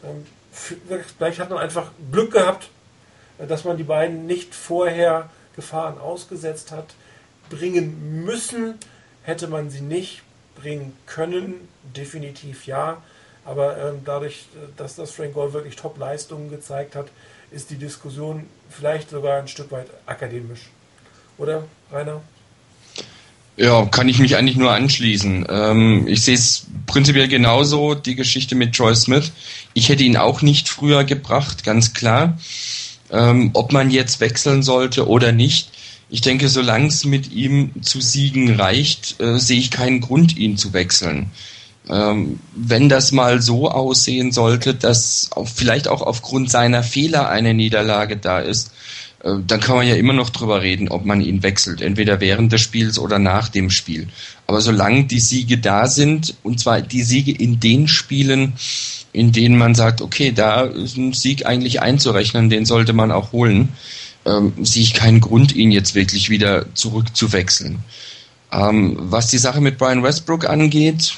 Ähm, 0.04 0.26
vielleicht 0.52 1.40
hat 1.40 1.50
man 1.50 1.60
einfach 1.60 1.92
Glück 2.12 2.34
gehabt, 2.34 2.70
dass 3.38 3.64
man 3.64 3.78
die 3.78 3.84
beiden 3.84 4.26
nicht 4.26 4.56
vorher 4.56 5.30
Gefahren 5.56 6.00
ausgesetzt 6.00 6.72
hat, 6.72 6.94
bringen 7.50 8.24
müssen. 8.26 8.76
Hätte 9.24 9.48
man 9.48 9.70
sie 9.70 9.82
nicht 9.82 10.24
bringen 10.56 10.98
können, 11.06 11.68
definitiv 11.84 12.66
ja. 12.66 13.02
Aber 13.46 13.78
ähm, 13.78 14.02
dadurch, 14.04 14.48
dass 14.76 14.96
das 14.96 15.12
Frank 15.12 15.34
Gore 15.34 15.54
wirklich 15.54 15.76
Top-Leistungen 15.76 16.50
gezeigt 16.50 16.96
hat, 16.96 17.08
ist 17.52 17.70
die 17.70 17.78
Diskussion 17.78 18.50
vielleicht 18.70 19.10
sogar 19.10 19.40
ein 19.40 19.48
Stück 19.48 19.72
weit 19.72 19.88
akademisch. 20.06 20.70
Oder, 21.38 21.64
Rainer? 21.92 22.22
Ja, 23.58 23.86
kann 23.86 24.08
ich 24.08 24.20
mich 24.20 24.38
eigentlich 24.38 24.58
nur 24.58 24.72
anschließen. 24.72 25.48
Ähm, 25.50 26.08
ich 26.08 26.22
sehe 26.22 26.36
es 26.36 26.68
prinzipiell 26.86 27.28
genauso, 27.28 27.96
die 27.96 28.14
Geschichte 28.14 28.54
mit 28.54 28.76
Troy 28.76 28.96
Smith. 28.96 29.32
Ich 29.74 29.90
hätte 29.90 30.04
ihn 30.04 30.16
auch 30.16 30.44
nicht 30.44 30.70
früher 30.70 31.04
gebracht, 31.04 31.64
ganz 31.64 31.94
klar. 31.94 32.38
Ähm, 33.10 33.50
ob 33.54 33.74
man 33.74 33.90
jetzt 33.90 34.20
wechseln 34.20 34.62
sollte 34.62 35.08
oder 35.08 35.32
nicht. 35.32 35.72
Ich 36.10 36.22
denke, 36.22 36.50
solange 36.50 36.88
es 36.88 37.04
mit 37.04 37.32
ihm 37.32 37.72
zu 37.82 38.00
Siegen 38.00 38.56
reicht, 38.56 39.20
äh, 39.20 39.40
sehe 39.40 39.60
ich 39.60 39.72
keinen 39.72 40.02
Grund, 40.02 40.38
ihn 40.38 40.58
zu 40.58 40.74
wechseln. 40.74 41.32
Ähm, 41.90 42.40
wenn 42.54 42.90
das 42.90 43.12
mal 43.12 43.42
so 43.42 43.72
aussehen 43.72 44.32
sollte, 44.32 44.76
dass 44.76 45.32
auch, 45.32 45.48
vielleicht 45.48 45.88
auch 45.88 46.02
aufgrund 46.02 46.52
seiner 46.52 46.84
Fehler 46.84 47.30
eine 47.30 47.54
Niederlage 47.56 48.18
da 48.18 48.40
ist, 48.40 48.72
dann 49.24 49.60
kann 49.60 49.76
man 49.76 49.88
ja 49.88 49.96
immer 49.96 50.14
noch 50.14 50.30
drüber 50.30 50.62
reden, 50.62 50.90
ob 50.90 51.06
man 51.06 51.22
ihn 51.22 51.42
wechselt, 51.44 51.82
entweder 51.82 52.20
während 52.22 52.52
des 52.52 52.62
Spiels 52.62 53.00
oder 53.00 53.18
nach 53.20 53.50
dem 53.50 53.70
Spiel. 53.70 54.08
Aber 54.46 54.62
solange 54.62 55.06
die 55.06 55.20
Siege 55.20 55.58
da 55.58 55.88
sind, 55.88 56.36
und 56.44 56.60
zwar 56.60 56.82
die 56.82 57.02
Siege 57.02 57.32
in 57.32 57.60
den 57.60 57.88
Spielen, 57.88 58.54
in 59.14 59.32
denen 59.32 59.58
man 59.58 59.74
sagt, 59.74 60.02
okay, 60.02 60.32
da 60.32 60.62
ist 60.62 60.98
ein 60.98 61.14
Sieg 61.14 61.46
eigentlich 61.46 61.82
einzurechnen, 61.82 62.50
den 62.50 62.66
sollte 62.66 62.94
man 62.94 63.12
auch 63.12 63.32
holen, 63.32 63.70
ähm, 64.26 64.54
sehe 64.62 64.84
ich 64.84 64.94
keinen 64.94 65.22
Grund, 65.22 65.56
ihn 65.56 65.72
jetzt 65.72 65.96
wirklich 65.96 66.30
wieder 66.30 66.74
zurückzuwechseln. 66.76 67.80
Ähm, 68.52 68.96
was 69.00 69.28
die 69.28 69.40
Sache 69.40 69.62
mit 69.62 69.78
Brian 69.78 70.04
Westbrook 70.04 70.48
angeht, 70.48 71.16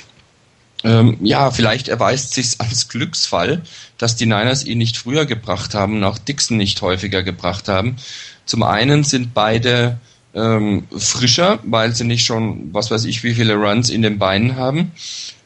ähm, 0.84 1.18
ja, 1.22 1.52
vielleicht 1.52 1.88
erweist 1.90 2.34
sich 2.34 2.60
als 2.60 2.88
Glücksfall, 2.88 3.62
dass 3.98 4.16
die 4.16 4.26
Niners 4.26 4.64
ihn 4.66 4.78
nicht 4.78 4.98
früher 4.98 5.26
gebracht 5.26 5.74
haben 5.74 5.98
und 5.98 6.04
auch 6.04 6.18
Dixon 6.18 6.58
nicht 6.58 6.82
häufiger 6.82 7.24
gebracht 7.24 7.68
haben. 7.68 7.98
Zum 8.46 8.64
einen 8.64 9.04
sind 9.04 9.34
beide 9.34 10.00
ähm, 10.34 10.88
frischer, 10.96 11.60
weil 11.64 11.94
sie 11.94 12.06
nicht 12.06 12.26
schon, 12.26 12.74
was 12.74 12.92
weiß 12.92 13.06
ich, 13.06 13.24
wie 13.24 13.34
viele 13.34 13.56
Runs 13.56 13.90
in 13.90 14.02
den 14.02 14.20
Beinen 14.20 14.56
haben. 14.56 14.92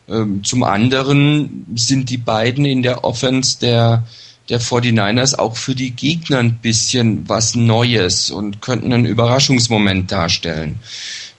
Ähm, 0.07 0.43
zum 0.43 0.63
anderen 0.63 1.65
sind 1.75 2.09
die 2.09 2.17
beiden 2.17 2.65
in 2.65 2.84
der 2.84 3.03
Offense 3.03 3.59
der, 3.59 4.03
der 4.49 4.61
49ers 4.61 5.36
auch 5.36 5.57
für 5.57 5.73
die 5.73 5.91
Gegner 5.91 6.39
ein 6.39 6.57
bisschen 6.57 7.27
was 7.27 7.55
Neues 7.55 8.29
und 8.29 8.61
könnten 8.61 8.93
einen 8.93 9.05
Überraschungsmoment 9.05 10.11
darstellen. 10.11 10.79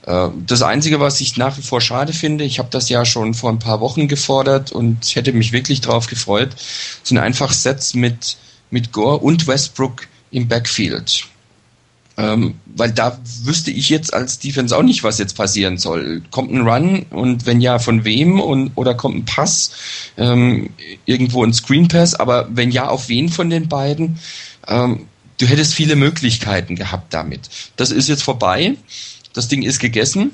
Äh, 0.07 0.29
das 0.47 0.63
Einzige, 0.63 1.01
was 1.01 1.21
ich 1.21 1.37
nach 1.37 1.57
wie 1.59 1.63
vor 1.63 1.81
schade 1.81 2.13
finde, 2.13 2.45
ich 2.45 2.59
habe 2.59 2.69
das 2.71 2.89
ja 2.89 3.05
schon 3.05 3.35
vor 3.35 3.51
ein 3.51 3.59
paar 3.59 3.81
Wochen 3.81 4.09
gefordert 4.09 4.73
und 4.73 5.15
hätte 5.15 5.33
mich 5.33 5.53
wirklich 5.53 5.81
darauf 5.81 6.07
gefreut, 6.07 6.51
sind 7.03 7.19
einfach 7.19 7.53
Sets 7.53 7.95
mit, 7.95 8.37
mit 8.71 8.93
Gore 8.93 9.19
und 9.19 9.47
Westbrook 9.47 10.07
im 10.31 10.49
Backfield. 10.49 11.27
Ähm, 12.17 12.55
weil 12.67 12.93
da 12.93 13.19
wüsste 13.43 13.73
ich 13.73 13.89
jetzt 13.89 14.15
als 14.15 14.39
Defense 14.39 14.77
auch 14.77 14.85
nicht, 14.85 15.03
was 15.03 15.19
jetzt 15.19 15.37
passieren 15.37 15.79
soll. 15.79 16.23
Kommt 16.31 16.53
ein 16.53 16.61
Run 16.61 17.07
und 17.11 17.45
wenn 17.47 17.61
ja, 17.61 17.81
von 17.81 18.05
wem? 18.05 18.39
Und, 18.39 18.71
oder 18.77 18.95
kommt 18.95 19.17
ein 19.17 19.25
Pass? 19.25 19.73
Ähm, 20.17 20.71
irgendwo 21.07 21.43
ein 21.45 21.53
Screen 21.53 21.89
Pass, 21.89 22.15
aber 22.15 22.49
wenn 22.53 22.71
ja, 22.71 22.87
auf 22.87 23.09
wen 23.09 23.31
von 23.31 23.51
den 23.51 23.69
beiden? 23.69 24.21
Ähm, 24.69 25.07
du 25.39 25.47
hättest 25.47 25.75
viele 25.75 25.97
Möglichkeiten 25.97 26.77
gehabt 26.77 27.13
damit. 27.13 27.49
Das 27.75 27.91
ist 27.91 28.09
jetzt 28.09 28.23
vorbei. 28.23 28.77
Das 29.35 29.49
Ding 29.49 29.63
ist 29.63 29.79
gegessen. 29.79 30.33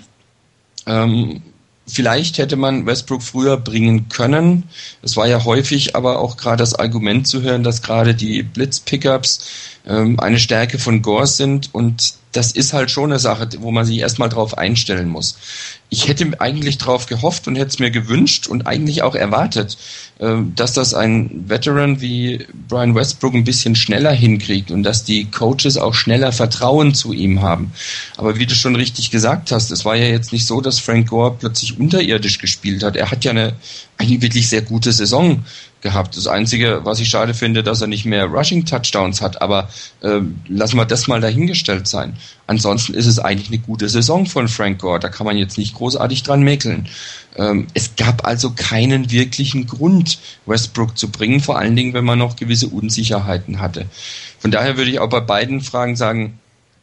Ähm, 0.86 1.42
vielleicht 1.86 2.38
hätte 2.38 2.56
man 2.56 2.86
Westbrook 2.86 3.22
früher 3.22 3.56
bringen 3.56 4.08
können. 4.08 4.64
Es 5.02 5.16
war 5.16 5.26
ja 5.26 5.44
häufig 5.44 5.96
aber 5.96 6.20
auch 6.20 6.36
gerade 6.36 6.58
das 6.58 6.74
Argument 6.74 7.26
zu 7.26 7.42
hören, 7.42 7.64
dass 7.64 7.82
gerade 7.82 8.14
die 8.14 8.42
Blitz-Pickups 8.42 9.48
ähm, 9.86 10.20
eine 10.20 10.38
Stärke 10.38 10.78
von 10.78 11.02
Gore 11.02 11.26
sind 11.26 11.74
und 11.74 12.14
das 12.32 12.52
ist 12.52 12.72
halt 12.72 12.90
schon 12.90 13.10
eine 13.10 13.18
Sache, 13.18 13.48
wo 13.58 13.70
man 13.70 13.84
sich 13.84 13.98
erstmal 13.98 14.28
drauf 14.28 14.56
einstellen 14.56 15.08
muss. 15.08 15.36
Ich 15.88 16.06
hätte 16.06 16.40
eigentlich 16.40 16.78
drauf 16.78 17.06
gehofft 17.06 17.48
und 17.48 17.56
hätte 17.56 17.68
es 17.68 17.78
mir 17.80 17.90
gewünscht 17.90 18.46
und 18.46 18.66
eigentlich 18.68 19.02
auch 19.02 19.16
erwartet, 19.16 19.76
äh, 20.20 20.36
dass 20.54 20.72
das 20.72 20.94
ein 20.94 21.44
Veteran 21.48 22.00
wie 22.00 22.46
Brian 22.68 22.94
Westbrook 22.94 23.34
ein 23.34 23.44
bisschen 23.44 23.74
schneller 23.74 24.12
hinkriegt 24.12 24.70
und 24.70 24.84
dass 24.84 25.04
die 25.04 25.24
Coaches 25.24 25.76
auch 25.76 25.94
schneller 25.94 26.30
Vertrauen 26.30 26.94
zu 26.94 27.12
ihm 27.12 27.42
haben. 27.42 27.72
Aber 28.16 28.38
wie 28.38 28.46
du 28.46 28.54
schon 28.54 28.76
richtig 28.76 29.10
gesagt 29.10 29.50
hast, 29.50 29.72
es 29.72 29.84
war 29.84 29.96
ja 29.96 30.06
jetzt 30.06 30.32
nicht 30.32 30.46
so, 30.46 30.60
dass 30.60 30.78
Frank 30.78 31.08
Gore 31.08 31.36
plötzlich 31.38 31.80
unterirdisch 31.80 32.38
gespielt 32.38 32.84
hat. 32.84 32.94
Er 32.94 33.10
hat 33.10 33.24
ja 33.24 33.32
eine 33.32 33.54
eigentlich 33.98 34.22
wirklich 34.22 34.48
sehr 34.48 34.62
gute 34.62 34.92
Saison 34.92 35.44
gehabt. 35.80 36.16
Das 36.16 36.26
Einzige, 36.26 36.80
was 36.84 37.00
ich 37.00 37.08
schade 37.08 37.34
finde, 37.34 37.62
dass 37.62 37.80
er 37.80 37.86
nicht 37.86 38.04
mehr 38.04 38.26
Rushing 38.26 38.64
Touchdowns 38.64 39.20
hat, 39.20 39.40
aber 39.40 39.68
äh, 40.02 40.20
lassen 40.48 40.76
wir 40.76 40.84
das 40.84 41.06
mal 41.06 41.20
dahingestellt 41.20 41.86
sein. 41.86 42.16
Ansonsten 42.46 42.94
ist 42.94 43.06
es 43.06 43.18
eigentlich 43.18 43.48
eine 43.48 43.58
gute 43.58 43.88
Saison 43.88 44.26
von 44.26 44.48
Frank 44.48 44.80
Gore, 44.80 45.00
da 45.00 45.08
kann 45.08 45.26
man 45.26 45.36
jetzt 45.36 45.56
nicht 45.56 45.74
großartig 45.74 46.22
dran 46.22 46.42
mäkeln. 46.42 46.88
Ähm, 47.36 47.68
es 47.74 47.94
gab 47.96 48.26
also 48.26 48.50
keinen 48.50 49.10
wirklichen 49.10 49.66
Grund, 49.66 50.18
Westbrook 50.46 50.98
zu 50.98 51.10
bringen, 51.10 51.40
vor 51.40 51.58
allen 51.58 51.76
Dingen, 51.76 51.94
wenn 51.94 52.04
man 52.04 52.18
noch 52.18 52.36
gewisse 52.36 52.66
Unsicherheiten 52.68 53.60
hatte. 53.60 53.86
Von 54.40 54.50
daher 54.50 54.76
würde 54.76 54.90
ich 54.90 54.98
auch 54.98 55.10
bei 55.10 55.20
beiden 55.20 55.60
Fragen 55.60 55.96
sagen, 55.96 56.39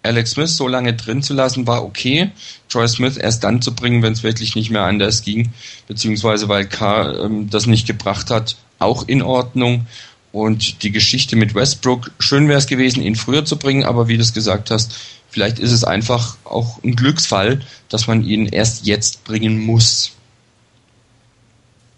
Alex 0.08 0.32
Smith 0.32 0.56
so 0.56 0.68
lange 0.68 0.94
drin 0.94 1.22
zu 1.22 1.34
lassen, 1.34 1.68
war 1.68 1.84
okay. 1.84 2.32
Troy 2.70 2.88
Smith 2.88 3.18
erst 3.18 3.44
dann 3.44 3.62
zu 3.62 3.76
bringen, 3.76 4.02
wenn 4.02 4.14
es 4.14 4.24
wirklich 4.24 4.56
nicht 4.56 4.72
mehr 4.72 4.84
anders 4.84 5.24
ging, 5.24 5.52
beziehungsweise 5.88 6.50
weil 6.50 6.66
Carr 6.66 7.26
ähm, 7.26 7.50
das 7.50 7.68
nicht 7.68 7.86
gebracht 7.88 8.30
hat, 8.30 8.56
auch 8.80 9.08
in 9.08 9.22
Ordnung. 9.22 9.88
Und 10.32 10.84
die 10.84 10.92
Geschichte 10.92 11.36
mit 11.36 11.56
Westbrook, 11.56 12.12
schön 12.20 12.48
wäre 12.48 12.60
es 12.60 12.68
gewesen, 12.68 13.02
ihn 13.02 13.16
früher 13.16 13.46
zu 13.46 13.58
bringen, 13.58 13.84
aber 13.84 14.08
wie 14.08 14.18
du 14.18 14.22
es 14.22 14.34
gesagt 14.34 14.72
hast, 14.72 14.94
vielleicht 15.30 15.60
ist 15.60 15.72
es 15.72 15.84
einfach 15.84 16.38
auch 16.44 16.84
ein 16.84 16.96
Glücksfall, 16.96 17.62
dass 17.90 18.08
man 18.08 18.24
ihn 18.24 18.46
erst 18.48 18.86
jetzt 18.86 19.24
bringen 19.24 19.60
muss. 19.60 20.12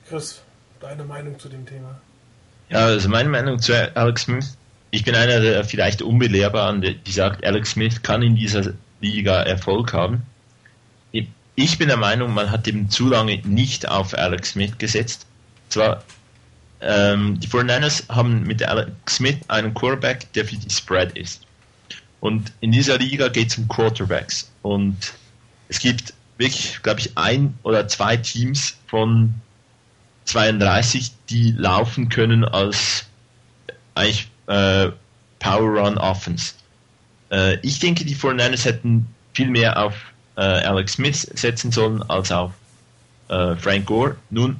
Chris, 0.07 0.41
deine 0.79 1.03
Meinung 1.03 1.37
zu 1.39 1.49
dem 1.49 1.65
Thema? 1.65 1.99
Ja, 2.69 2.85
also 2.85 3.09
meine 3.09 3.29
Meinung 3.29 3.59
zu 3.59 3.73
Alex 3.95 4.23
Smith. 4.23 4.57
Ich 4.91 5.03
bin 5.03 5.15
einer 5.15 5.39
der 5.39 5.63
vielleicht 5.63 6.01
Unbelehrbaren, 6.01 6.81
die 6.81 7.11
sagt, 7.11 7.45
Alex 7.45 7.71
Smith 7.71 8.01
kann 8.01 8.21
in 8.21 8.35
dieser 8.35 8.73
Liga 9.01 9.43
Erfolg 9.43 9.93
haben. 9.93 10.23
Ich 11.55 11.77
bin 11.77 11.89
der 11.89 11.97
Meinung, 11.97 12.33
man 12.33 12.51
hat 12.51 12.67
eben 12.69 12.89
zu 12.89 13.09
lange 13.09 13.37
nicht 13.39 13.87
auf 13.87 14.17
Alex 14.17 14.51
Smith 14.51 14.77
gesetzt. 14.77 15.25
Zwar 15.67 16.03
ähm, 16.79 17.37
die 17.39 17.47
49ers 17.47 18.07
haben 18.07 18.43
mit 18.43 18.63
Alex 18.63 18.91
Smith 19.09 19.37
einen 19.49 19.73
Quarterback, 19.73 20.31
der 20.33 20.45
für 20.45 20.55
die 20.55 20.69
Spread 20.69 21.17
ist. 21.17 21.41
Und 22.21 22.53
in 22.61 22.71
dieser 22.71 22.97
Liga 22.97 23.27
geht 23.27 23.49
es 23.49 23.57
um 23.57 23.67
Quarterbacks. 23.67 24.49
Und 24.61 25.13
es 25.67 25.79
gibt 25.79 26.13
wirklich, 26.37 26.79
glaube 26.81 27.01
ich, 27.01 27.17
ein 27.17 27.53
oder 27.63 27.87
zwei 27.87 28.17
Teams 28.17 28.77
von 28.87 29.33
32, 30.25 31.11
die 31.29 31.51
laufen 31.51 32.09
können 32.09 32.45
als 32.45 33.05
eigentlich 33.95 34.29
äh, 34.49 34.89
Power 35.39 35.79
Run 35.79 35.97
Offense. 35.97 36.53
Äh, 37.31 37.57
ich 37.61 37.79
denke, 37.79 38.03
die 38.03 38.15
49ers 38.15 38.65
hätten 38.65 39.07
viel 39.33 39.49
mehr 39.49 39.81
auf 39.81 39.93
äh, 40.35 40.41
Alex 40.41 40.93
Smith 40.93 41.29
setzen 41.33 41.71
sollen 41.71 42.01
als 42.09 42.31
auf 42.31 42.51
äh, 43.29 43.55
Frank 43.55 43.85
Gore. 43.85 44.15
Nun, 44.29 44.57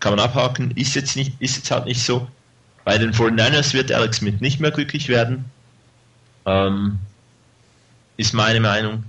kann 0.00 0.12
man 0.12 0.20
abhaken, 0.20 0.70
ist 0.76 0.94
jetzt 0.94 1.16
nicht, 1.16 1.32
ist 1.40 1.56
jetzt 1.56 1.70
halt 1.70 1.86
nicht 1.86 2.02
so. 2.02 2.28
Bei 2.84 2.98
den 2.98 3.12
49ers 3.12 3.72
wird 3.72 3.90
Alex 3.90 4.18
Smith 4.18 4.40
nicht 4.40 4.60
mehr 4.60 4.70
glücklich 4.70 5.08
werden. 5.08 5.46
Ähm, 6.46 6.98
ist 8.16 8.34
meine 8.34 8.60
Meinung. 8.60 9.04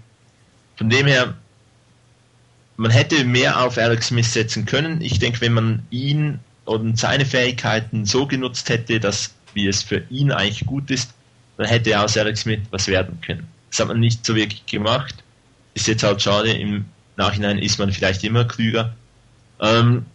Von 0.77 0.89
dem 0.89 1.05
her, 1.05 1.35
man 2.77 2.91
hätte 2.91 3.23
mehr 3.25 3.61
auf 3.61 3.77
Alex 3.77 4.07
Smith 4.07 4.31
setzen 4.31 4.65
können. 4.65 5.01
Ich 5.01 5.19
denke, 5.19 5.41
wenn 5.41 5.53
man 5.53 5.85
ihn 5.91 6.39
und 6.63 6.97
seine 6.97 7.25
Fähigkeiten 7.25 8.05
so 8.05 8.25
genutzt 8.25 8.69
hätte, 8.69 8.99
dass 8.99 9.35
wie 9.55 9.67
es 9.67 9.81
für 9.81 10.03
ihn 10.09 10.31
eigentlich 10.31 10.65
gut 10.65 10.91
ist, 10.91 11.13
dann 11.57 11.67
hätte 11.67 11.99
aus 11.99 12.17
Alex 12.17 12.41
Smith 12.41 12.61
was 12.69 12.87
werden 12.87 13.19
können. 13.21 13.47
Das 13.69 13.79
hat 13.79 13.87
man 13.87 13.99
nicht 13.99 14.25
so 14.25 14.35
wirklich 14.35 14.65
gemacht. 14.65 15.15
Ist 15.73 15.87
jetzt 15.87 16.03
halt 16.03 16.21
schade. 16.21 16.51
Im 16.51 16.85
Nachhinein 17.17 17.57
ist 17.57 17.79
man 17.79 17.91
vielleicht 17.91 18.23
immer 18.23 18.45
klüger. 18.45 18.93
Ähm, 19.59 20.05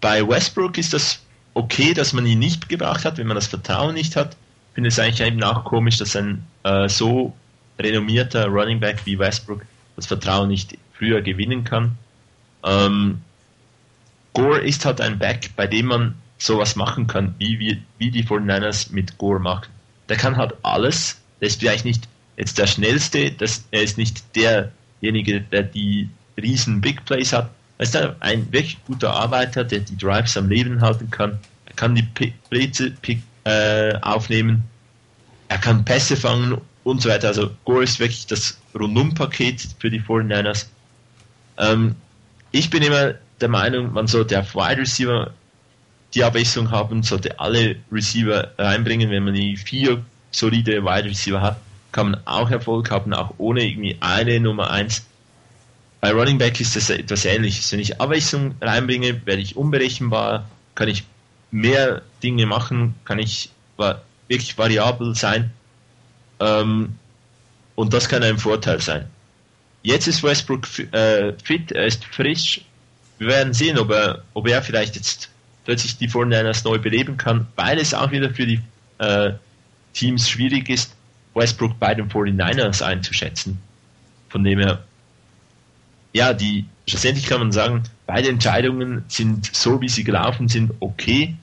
bei 0.00 0.26
Westbrook 0.26 0.78
ist 0.78 0.92
das 0.92 1.20
okay, 1.54 1.94
dass 1.94 2.12
man 2.12 2.26
ihn 2.26 2.38
nicht 2.38 2.68
gebracht 2.68 3.04
hat, 3.04 3.18
wenn 3.18 3.26
man 3.26 3.36
das 3.36 3.46
Vertrauen 3.46 3.94
nicht 3.94 4.16
hat. 4.16 4.36
Ich 4.70 4.74
finde 4.74 4.88
es 4.88 4.98
eigentlich 4.98 5.26
eben 5.26 5.42
auch 5.42 5.64
komisch, 5.64 5.98
dass 5.98 6.16
ein 6.16 6.44
äh, 6.64 6.88
so 6.88 7.34
renommierter 7.78 8.46
Running 8.46 8.80
Back 8.80 9.04
wie 9.04 9.18
Westbrook 9.18 9.62
das 9.96 10.06
Vertrauen 10.06 10.48
nicht 10.48 10.76
früher 10.96 11.22
gewinnen 11.22 11.64
kann. 11.64 11.96
Ähm, 12.64 13.20
Gore 14.32 14.60
ist 14.60 14.84
halt 14.84 15.00
ein 15.00 15.18
Back, 15.18 15.50
bei 15.54 15.66
dem 15.66 15.86
man 15.86 16.14
sowas 16.44 16.76
machen 16.76 17.06
kann, 17.06 17.34
wie, 17.38 17.58
wie, 17.58 17.82
wie 17.98 18.10
die 18.10 18.24
49ers 18.24 18.92
mit 18.92 19.18
Gore 19.18 19.40
machen. 19.40 19.68
Der 20.08 20.16
kann 20.16 20.36
halt 20.36 20.54
alles. 20.62 21.20
Der 21.40 21.48
ist 21.48 21.60
vielleicht 21.60 21.84
nicht 21.84 22.08
jetzt 22.36 22.58
der 22.58 22.66
schnellste, 22.66 23.32
das, 23.32 23.64
er 23.70 23.82
ist 23.82 23.96
nicht 23.96 24.24
derjenige, 24.36 25.40
der 25.40 25.62
die 25.62 26.08
riesen 26.36 26.80
Big 26.80 27.04
Plays 27.04 27.32
hat, 27.32 27.50
er 27.78 27.84
ist 27.84 27.96
ein 27.96 28.52
wirklich 28.52 28.78
guter 28.84 29.12
Arbeiter, 29.12 29.64
der 29.64 29.80
die 29.80 29.96
Drives 29.96 30.36
am 30.36 30.48
Leben 30.48 30.80
halten 30.80 31.10
kann. 31.10 31.38
Er 31.66 31.74
kann 31.74 31.94
die 31.94 32.02
Plätze 32.02 32.92
äh, 33.44 33.94
aufnehmen. 34.00 34.64
Er 35.48 35.58
kann 35.58 35.84
Pässe 35.84 36.16
fangen 36.16 36.60
und 36.84 37.02
so 37.02 37.08
weiter. 37.08 37.28
Also 37.28 37.50
Gore 37.64 37.84
ist 37.84 37.98
wirklich 37.98 38.26
das 38.26 38.58
Rundum-Paket 38.78 39.66
für 39.80 39.90
die 39.90 40.00
49ers. 40.00 40.66
Ähm, 41.58 41.96
ich 42.52 42.70
bin 42.70 42.82
immer 42.82 43.14
der 43.40 43.48
Meinung, 43.48 43.92
man 43.92 44.06
sollte 44.06 44.38
auf 44.38 44.54
Wide 44.54 44.80
Receiver 44.80 45.32
die 46.14 46.24
Abwechslung 46.24 46.70
haben, 46.70 47.02
sollte 47.02 47.38
alle 47.40 47.76
Receiver 47.90 48.52
reinbringen. 48.58 49.10
Wenn 49.10 49.24
man 49.24 49.34
die 49.34 49.56
vier 49.56 50.04
solide 50.30 50.84
Wide 50.84 51.08
Receiver 51.08 51.40
hat, 51.40 51.60
kann 51.92 52.10
man 52.10 52.20
auch 52.24 52.50
Erfolg 52.50 52.90
haben, 52.90 53.12
auch 53.12 53.34
ohne 53.38 53.64
irgendwie 53.64 53.96
eine 54.00 54.40
Nummer 54.40 54.70
1 54.70 55.04
bei 56.04 56.12
Running 56.12 56.36
Back 56.36 56.60
ist 56.60 56.76
das 56.76 56.90
etwas 56.90 57.24
ähnliches. 57.24 57.72
Wenn 57.72 57.80
ich 57.80 57.98
Abwechslung 57.98 58.56
reinbringe, 58.60 59.24
werde 59.24 59.40
ich 59.40 59.56
unberechenbar, 59.56 60.46
kann 60.74 60.86
ich 60.86 61.04
mehr 61.50 62.02
Dinge 62.22 62.44
machen, 62.44 62.94
kann 63.06 63.18
ich 63.18 63.48
wirklich 64.28 64.58
variabel 64.58 65.14
sein. 65.14 65.50
Ähm, 66.40 66.98
und 67.74 67.94
das 67.94 68.06
kann 68.06 68.22
ein 68.22 68.36
Vorteil 68.36 68.82
sein. 68.82 69.08
Jetzt 69.82 70.06
ist 70.06 70.22
Westbrook 70.22 70.66
äh, 70.92 71.32
fit, 71.42 71.72
er 71.72 71.86
ist 71.86 72.04
frisch. 72.04 72.60
Wir 73.16 73.28
werden 73.28 73.54
sehen, 73.54 73.78
ob 73.78 73.90
er, 73.90 74.24
ob 74.34 74.46
er 74.46 74.60
vielleicht 74.60 74.96
jetzt 74.96 75.30
plötzlich 75.64 75.96
die 75.96 76.08
49ers 76.08 76.64
neu 76.64 76.78
beleben 76.78 77.16
kann, 77.16 77.46
weil 77.56 77.78
es 77.78 77.94
auch 77.94 78.10
wieder 78.10 78.30
für 78.30 78.46
die 78.46 78.60
äh, 78.98 79.32
Teams 79.92 80.28
schwierig 80.28 80.68
ist, 80.68 80.94
Westbrook 81.34 81.78
bei 81.78 81.94
den 81.94 82.08
49ers 82.08 82.82
einzuschätzen. 82.82 83.58
Von 84.28 84.44
dem 84.44 84.58
her 84.58 84.84
ja, 86.14 86.32
die, 86.32 86.64
schlussendlich 86.88 87.26
kann 87.26 87.40
man 87.40 87.52
sagen, 87.52 87.82
beide 88.06 88.28
Entscheidungen 88.28 89.04
sind 89.08 89.54
so, 89.54 89.80
wie 89.80 89.88
sie 89.88 90.04
gelaufen 90.04 90.48
sind, 90.48 90.72
okay, 90.80 91.34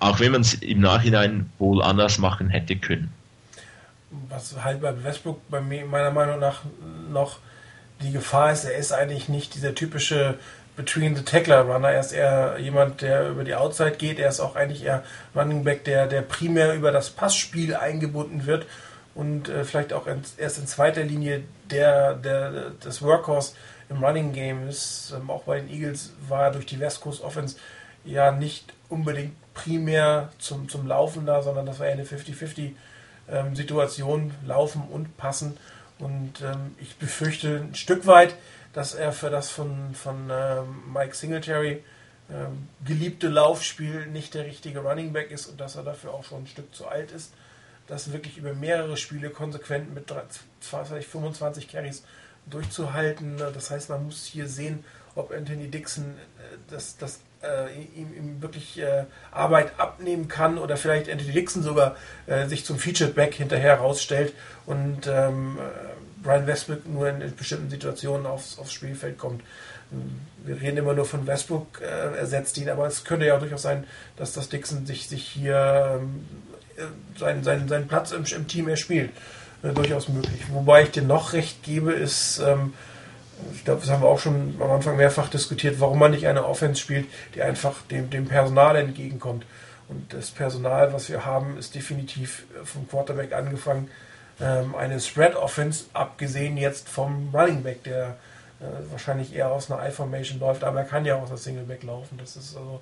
auch 0.00 0.20
wenn 0.20 0.32
man 0.32 0.40
es 0.42 0.54
im 0.54 0.80
Nachhinein 0.80 1.50
wohl 1.58 1.82
anders 1.82 2.18
machen 2.18 2.50
hätte 2.50 2.76
können. 2.76 3.12
was 4.28 4.62
halt 4.62 4.82
bei 4.82 5.02
Westbrook 5.02 5.48
bei 5.48 5.60
mir 5.60 5.86
meiner 5.86 6.10
Meinung 6.10 6.40
nach 6.40 6.62
noch 7.10 7.38
die 8.02 8.10
Gefahr 8.10 8.52
ist, 8.52 8.64
er 8.64 8.76
ist 8.76 8.92
eigentlich 8.92 9.28
nicht 9.28 9.54
dieser 9.54 9.74
typische 9.74 10.38
Between 10.76 11.14
the 11.14 11.22
Tackler 11.22 11.62
Runner. 11.62 11.90
Er 11.90 12.00
ist 12.00 12.12
eher 12.12 12.58
jemand, 12.58 13.00
der 13.00 13.28
über 13.28 13.44
die 13.44 13.54
Outside 13.54 13.92
geht. 13.92 14.18
Er 14.18 14.28
ist 14.28 14.40
auch 14.40 14.56
eigentlich 14.56 14.84
eher 14.84 15.04
Running 15.34 15.62
Back, 15.62 15.84
der, 15.84 16.06
der 16.06 16.22
primär 16.22 16.74
über 16.74 16.90
das 16.90 17.10
Passspiel 17.10 17.74
eingebunden 17.74 18.46
wird 18.46 18.66
und 19.14 19.48
äh, 19.48 19.64
vielleicht 19.64 19.92
auch 19.92 20.06
in, 20.06 20.22
erst 20.36 20.58
in 20.58 20.66
zweiter 20.66 21.04
Linie 21.04 21.44
der, 21.70 22.14
der, 22.14 22.72
das 22.80 23.02
Workhorse 23.02 23.54
im 23.88 24.02
Running 24.02 24.32
Game 24.32 24.68
ist. 24.68 25.14
Ähm, 25.16 25.30
auch 25.30 25.44
bei 25.44 25.60
den 25.60 25.70
Eagles 25.70 26.12
war 26.28 26.44
er 26.44 26.50
durch 26.50 26.66
die 26.66 26.80
West 26.80 27.00
Coast 27.00 27.22
Offense 27.22 27.56
ja 28.04 28.32
nicht 28.32 28.72
unbedingt 28.88 29.34
primär 29.54 30.30
zum, 30.38 30.68
zum 30.68 30.86
Laufen 30.86 31.26
da, 31.26 31.42
sondern 31.42 31.66
das 31.66 31.78
war 31.78 31.86
eher 31.86 31.92
eine 31.92 32.04
50-50 32.04 32.72
ähm, 33.30 33.56
Situation, 33.56 34.32
Laufen 34.46 34.82
und 34.90 35.16
Passen. 35.16 35.56
Und 35.98 36.40
ähm, 36.42 36.74
ich 36.80 36.96
befürchte 36.96 37.62
ein 37.68 37.74
Stück 37.74 38.06
weit, 38.06 38.34
dass 38.72 38.94
er 38.94 39.12
für 39.12 39.30
das 39.30 39.50
von, 39.50 39.94
von 39.94 40.28
ähm, 40.30 40.92
Mike 40.92 41.14
Singletary 41.14 41.82
ähm, 42.30 42.68
geliebte 42.84 43.28
Laufspiel 43.28 44.06
nicht 44.06 44.34
der 44.34 44.46
richtige 44.46 44.80
Running 44.80 45.12
Back 45.12 45.30
ist 45.30 45.46
und 45.46 45.60
dass 45.60 45.76
er 45.76 45.84
dafür 45.84 46.12
auch 46.14 46.24
schon 46.24 46.44
ein 46.44 46.46
Stück 46.46 46.74
zu 46.74 46.88
alt 46.88 47.12
ist. 47.12 47.32
Das 47.86 48.12
wirklich 48.12 48.38
über 48.38 48.54
mehrere 48.54 48.96
Spiele 48.96 49.30
konsequent 49.30 49.94
mit 49.94 50.12
20, 50.60 51.06
25 51.06 51.68
Carries 51.68 52.02
durchzuhalten. 52.46 53.36
Das 53.36 53.70
heißt, 53.70 53.90
man 53.90 54.06
muss 54.06 54.24
hier 54.24 54.48
sehen, 54.48 54.84
ob 55.14 55.32
Anthony 55.32 55.68
Dixon 55.68 56.04
äh, 56.04 56.56
das, 56.68 56.96
das 56.96 57.20
ihm, 57.96 58.12
ihm, 58.14 58.42
wirklich 58.42 58.80
äh, 58.80 59.04
Arbeit 59.30 59.72
abnehmen 59.78 60.28
kann 60.28 60.58
oder 60.58 60.76
vielleicht 60.76 61.10
Anthony 61.10 61.32
Dixon 61.32 61.62
sogar 61.62 61.96
äh, 62.26 62.46
sich 62.46 62.64
zum 62.64 62.78
Featured 62.78 63.14
Back 63.14 63.34
hinterher 63.34 63.76
rausstellt 63.76 64.34
und 64.66 65.06
ähm, 65.06 65.58
äh, 65.58 66.22
Brian 66.22 66.46
Westbrook 66.46 66.86
nur 66.86 67.08
in, 67.08 67.34
bestimmten 67.36 67.70
Situationen 67.70 68.26
aufs, 68.26 68.58
aufs 68.58 68.72
Spielfeld 68.72 69.18
kommt. 69.18 69.42
Wir 70.44 70.60
reden 70.60 70.78
immer 70.78 70.94
nur 70.94 71.04
von 71.04 71.26
Westbrook, 71.26 71.80
äh, 71.80 72.16
ersetzt 72.16 72.56
ihn, 72.58 72.68
aber 72.68 72.86
es 72.86 73.04
könnte 73.04 73.26
ja 73.26 73.36
auch 73.36 73.40
durchaus 73.40 73.62
sein, 73.62 73.84
dass 74.16 74.32
das 74.32 74.48
Dixon 74.48 74.86
sich, 74.86 75.08
sich 75.08 75.26
hier 75.26 76.00
ähm, 76.00 76.24
seinen, 77.18 77.44
seinen, 77.44 77.68
seinen 77.68 77.88
Platz 77.88 78.12
im, 78.12 78.24
im 78.24 78.48
Team 78.48 78.68
erspielt. 78.68 79.10
durchaus 79.62 80.08
möglich. 80.08 80.42
Wobei 80.50 80.82
ich 80.82 80.90
dir 80.90 81.02
noch 81.02 81.32
recht 81.32 81.62
gebe, 81.62 81.92
ist, 81.92 82.38
ähm, 82.38 82.74
ich 83.52 83.64
glaube, 83.64 83.80
das 83.80 83.90
haben 83.90 84.02
wir 84.02 84.08
auch 84.08 84.18
schon 84.18 84.54
am 84.60 84.70
Anfang 84.70 84.96
mehrfach 84.96 85.28
diskutiert, 85.28 85.80
warum 85.80 85.98
man 85.98 86.12
nicht 86.12 86.26
eine 86.26 86.46
Offense 86.46 86.80
spielt, 86.80 87.06
die 87.34 87.42
einfach 87.42 87.82
dem, 87.90 88.10
dem 88.10 88.26
Personal 88.26 88.76
entgegenkommt. 88.76 89.44
Und 89.88 90.12
das 90.14 90.30
Personal, 90.30 90.92
was 90.92 91.08
wir 91.08 91.24
haben, 91.24 91.58
ist 91.58 91.74
definitiv 91.74 92.44
vom 92.64 92.88
Quarterback 92.88 93.32
angefangen 93.32 93.90
ähm, 94.40 94.74
eine 94.74 95.00
Spread 95.00 95.36
Offense, 95.36 95.84
abgesehen 95.92 96.56
jetzt 96.56 96.88
vom 96.88 97.30
Running 97.32 97.62
Back, 97.62 97.84
der 97.84 98.16
äh, 98.60 98.90
wahrscheinlich 98.90 99.34
eher 99.34 99.50
aus 99.50 99.70
einer 99.70 99.86
I-Formation 99.86 100.40
läuft, 100.40 100.64
aber 100.64 100.80
er 100.80 100.86
kann 100.86 101.04
ja 101.04 101.16
auch 101.16 101.22
aus 101.22 101.28
der 101.28 101.38
Single 101.38 101.64
Back 101.64 101.82
laufen. 101.82 102.18
Das 102.18 102.36
ist 102.36 102.56
also 102.56 102.80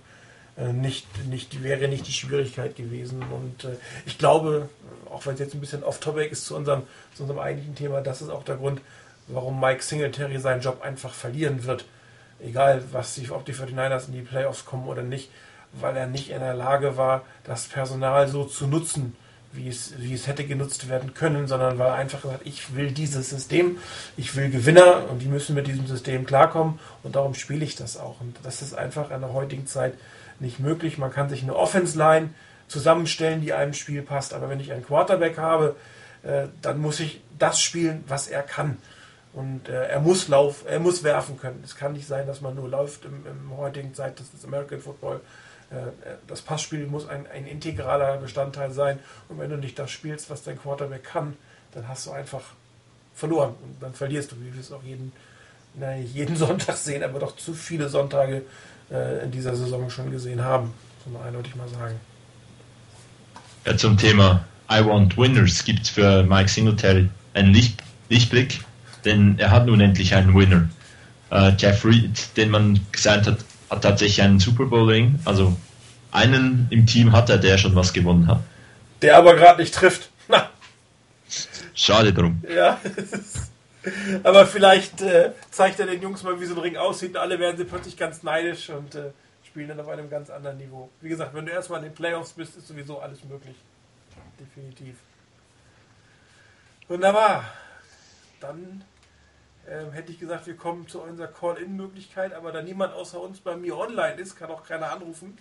äh, 0.57 0.73
nicht, 0.73 1.07
nicht, 1.27 1.63
wäre 1.63 1.89
nicht 1.89 2.07
die 2.07 2.13
Schwierigkeit 2.13 2.77
gewesen. 2.77 3.23
Und 3.23 3.65
äh, 3.65 3.77
ich 4.07 4.19
glaube, 4.19 4.69
auch 5.11 5.27
wenn 5.27 5.35
es 5.35 5.41
jetzt 5.41 5.55
ein 5.55 5.61
bisschen 5.61 5.83
off-topic 5.83 6.31
ist 6.31 6.47
zu 6.47 6.57
unserem, 6.57 6.83
zu 7.15 7.25
unserem 7.25 7.41
eigentlichen 7.41 7.75
Thema, 7.75 8.01
das 8.01 8.23
ist 8.23 8.31
auch 8.31 8.45
der 8.45 8.57
Grund, 8.57 8.81
warum 9.33 9.61
Mike 9.61 9.83
Singletary 9.83 10.39
seinen 10.39 10.61
Job 10.61 10.83
einfach 10.83 11.13
verlieren 11.13 11.65
wird. 11.65 11.85
Egal, 12.41 12.83
was 12.93 13.15
die, 13.15 13.31
ob 13.31 13.45
die 13.45 13.55
49ers 13.55 14.09
in 14.09 14.15
die 14.15 14.23
Playoffs 14.23 14.65
kommen 14.65 14.89
oder 14.89 15.03
nicht, 15.03 15.31
weil 15.73 15.97
er 15.97 16.07
nicht 16.07 16.31
in 16.31 16.41
der 16.41 16.55
Lage 16.55 16.97
war, 16.97 17.23
das 17.45 17.67
Personal 17.67 18.29
so 18.29 18.45
zu 18.45 18.67
nutzen, 18.67 19.17
wie 19.53 19.69
es, 19.69 19.95
wie 19.99 20.15
es 20.15 20.27
hätte 20.27 20.45
genutzt 20.45 20.89
werden 20.89 21.15
können, 21.15 21.47
sondern 21.47 21.79
weil 21.79 21.89
er 21.89 21.95
einfach 21.95 22.23
gesagt 22.23 22.43
ich 22.45 22.75
will 22.75 22.91
dieses 22.91 23.31
System, 23.31 23.79
ich 24.17 24.35
will 24.35 24.51
Gewinner 24.51 25.11
und 25.11 25.21
die 25.21 25.27
müssen 25.27 25.55
mit 25.55 25.67
diesem 25.67 25.87
System 25.87 26.27
klarkommen 26.27 26.79
und 27.03 27.17
darum 27.17 27.35
spiele 27.35 27.65
ich 27.65 27.77
das 27.77 27.97
auch. 27.97 28.21
Und 28.21 28.37
das 28.43 28.63
ist 28.63 28.75
einfach 28.75 29.11
in 29.11 29.21
der 29.21 29.33
heutigen 29.33 29.67
Zeit 29.67 29.95
nicht 30.41 30.59
möglich. 30.59 30.99
Man 30.99 31.13
kann 31.13 31.29
sich 31.29 31.43
eine 31.43 31.55
Offense-Line 31.55 32.31
zusammenstellen, 32.69 33.43
die 33.43 33.53
einem 33.53 33.75
Spiel 33.75 34.03
passt, 34.03 34.33
aber 34.33 34.49
wenn 34.49 34.61
ich 34.61 34.73
einen 34.73 34.85
Quarterback 34.85 35.37
habe, 35.39 35.77
äh, 36.23 36.47
dann 36.63 36.81
muss 36.81 37.01
ich 37.01 37.21
das 37.39 37.61
spielen, 37.61 38.05
was 38.09 38.29
er 38.29 38.43
kann. 38.43 38.79
Und 39.35 39.69
äh, 39.69 39.87
er 39.89 40.01
muss 40.01 40.29
laufen, 40.29 40.67
er 40.67 40.79
muss 40.79 41.03
werfen 41.05 41.39
können. 41.39 41.63
Es 41.65 41.77
kann 41.77 41.95
nicht 41.95 42.07
sein, 42.07 42.27
dass 42.27 42.41
man 42.43 42.55
nur 42.55 42.69
läuft 42.69 43.05
im, 43.05 43.25
im 43.27 43.57
heutigen 43.57 43.95
Zeit, 43.95 44.21
ist 44.21 44.45
American 44.45 44.81
Football. 44.81 45.21
Äh, 45.71 45.77
das 46.27 46.43
Passspiel 46.43 46.87
muss 46.87 47.09
ein, 47.09 47.27
ein 47.33 47.47
integraler 47.47 48.19
Bestandteil 48.19 48.73
sein. 48.73 48.99
Und 49.29 49.39
wenn 49.39 49.49
du 49.49 49.57
nicht 49.57 49.79
das 49.79 49.91
spielst, 49.91 50.29
was 50.29 50.43
dein 50.43 50.59
Quarterback 50.61 51.05
kann, 51.05 51.37
dann 51.73 51.89
hast 51.89 52.07
du 52.07 52.11
einfach 52.11 52.43
verloren. 53.15 53.55
Und 53.63 53.83
dann 53.83 53.95
verlierst 53.95 54.33
du, 54.33 54.37
wie 54.41 54.53
wir 54.53 54.61
es 54.61 54.71
auch 54.71 54.83
jeden, 54.83 55.13
na, 55.75 55.97
jeden 55.97 56.37
Sonntag 56.45 56.77
sehen, 56.77 57.03
aber 57.03 57.19
doch 57.19 57.37
zu 57.37 57.55
viele 57.55 57.89
Sonntage 57.89 58.43
äh, 58.91 59.25
in 59.25 59.31
dieser 59.31 59.57
Saison 59.57 59.89
schon 59.89 60.11
gesehen 60.11 60.45
haben. 60.45 60.75
Muss 61.07 61.15
man 61.15 61.27
eindeutig 61.27 61.55
mal 61.57 61.69
sagen. 61.69 61.99
Ja, 63.65 63.77
zum 63.79 63.97
Thema 63.97 64.45
I 64.71 64.85
Want 64.85 65.17
Winners 65.17 65.65
gibt 65.65 65.83
es 65.83 65.89
für 65.89 66.23
Mike 66.23 66.51
Singletary 66.51 67.09
einen 67.33 67.55
Licht, 67.55 67.83
Lichtblick 68.11 68.61
denn 69.05 69.39
er 69.39 69.51
hat 69.51 69.67
nun 69.67 69.81
endlich 69.81 70.15
einen 70.15 70.35
Winner. 70.35 70.69
Äh, 71.31 71.53
Jeff 71.59 71.85
Reed, 71.85 72.37
den 72.37 72.51
man 72.51 72.81
gesagt 72.93 73.27
hat, 73.27 73.39
hat 73.71 73.83
tatsächlich 73.83 74.23
einen 74.23 74.39
Super 74.39 74.67
Bowl 74.67 74.89
Ring. 74.89 75.19
Also 75.25 75.57
einen 76.11 76.67
im 76.71 76.87
Team 76.87 77.13
hat 77.13 77.31
er, 77.31 77.39
der 77.39 77.59
schon 77.59 77.75
was 77.75 77.93
gewonnen 77.93 78.29
hat. 78.29 78.41
Der 79.01 79.17
aber 79.17 79.35
gerade 79.35 79.61
nicht 79.61 79.75
trifft. 79.75 80.11
Na. 80.29 80.51
Schade 81.75 82.13
drum. 82.13 82.43
Ja. 82.55 82.81
aber 84.23 84.47
vielleicht 84.47 85.01
äh, 85.01 85.33
zeigt 85.51 85.81
er 85.81 85.87
den 85.87 86.03
Jungs 86.03 86.23
mal, 86.23 86.39
wie 86.41 86.45
so 86.45 86.55
ein 86.55 86.61
Ring 86.61 86.77
aussieht. 86.77 87.11
Und 87.11 87.17
alle 87.17 87.39
werden 87.39 87.57
sie 87.57 87.65
plötzlich 87.65 87.97
ganz 87.97 88.23
neidisch 88.23 88.69
und 88.71 88.95
äh, 88.95 89.11
spielen 89.43 89.69
dann 89.69 89.81
auf 89.81 89.89
einem 89.89 90.09
ganz 90.09 90.31
anderen 90.31 90.59
Niveau. 90.59 90.91
Wie 91.01 91.09
gesagt, 91.09 91.35
wenn 91.35 91.47
du 91.47 91.53
erstmal 91.53 91.81
in 91.81 91.87
den 91.87 91.95
Playoffs 91.95 92.33
bist, 92.33 92.57
ist 92.57 92.69
sowieso 92.69 93.01
alles 93.01 93.25
möglich. 93.25 93.57
Definitiv. 94.39 94.97
Wunderbar. 96.89 97.45
Dann 98.41 98.85
ähm, 99.69 99.93
hätte 99.93 100.13
ich 100.13 100.19
gesagt, 100.19 100.47
wir 100.47 100.57
kommen 100.57 100.89
zu 100.89 101.01
unserer 101.01 101.29
Call-In-Möglichkeit, 101.29 102.35
aber 102.35 102.53
da 102.53 102.63
niemand 102.63 102.95
außer 102.95 103.21
uns 103.21 103.41
bei 103.41 103.57
mir 103.57 103.77
online 103.77 104.15
ist, 104.15 104.37
kann 104.37 104.51
auch 104.51 104.65
keiner 104.65 104.91
anrufen. 104.91 105.39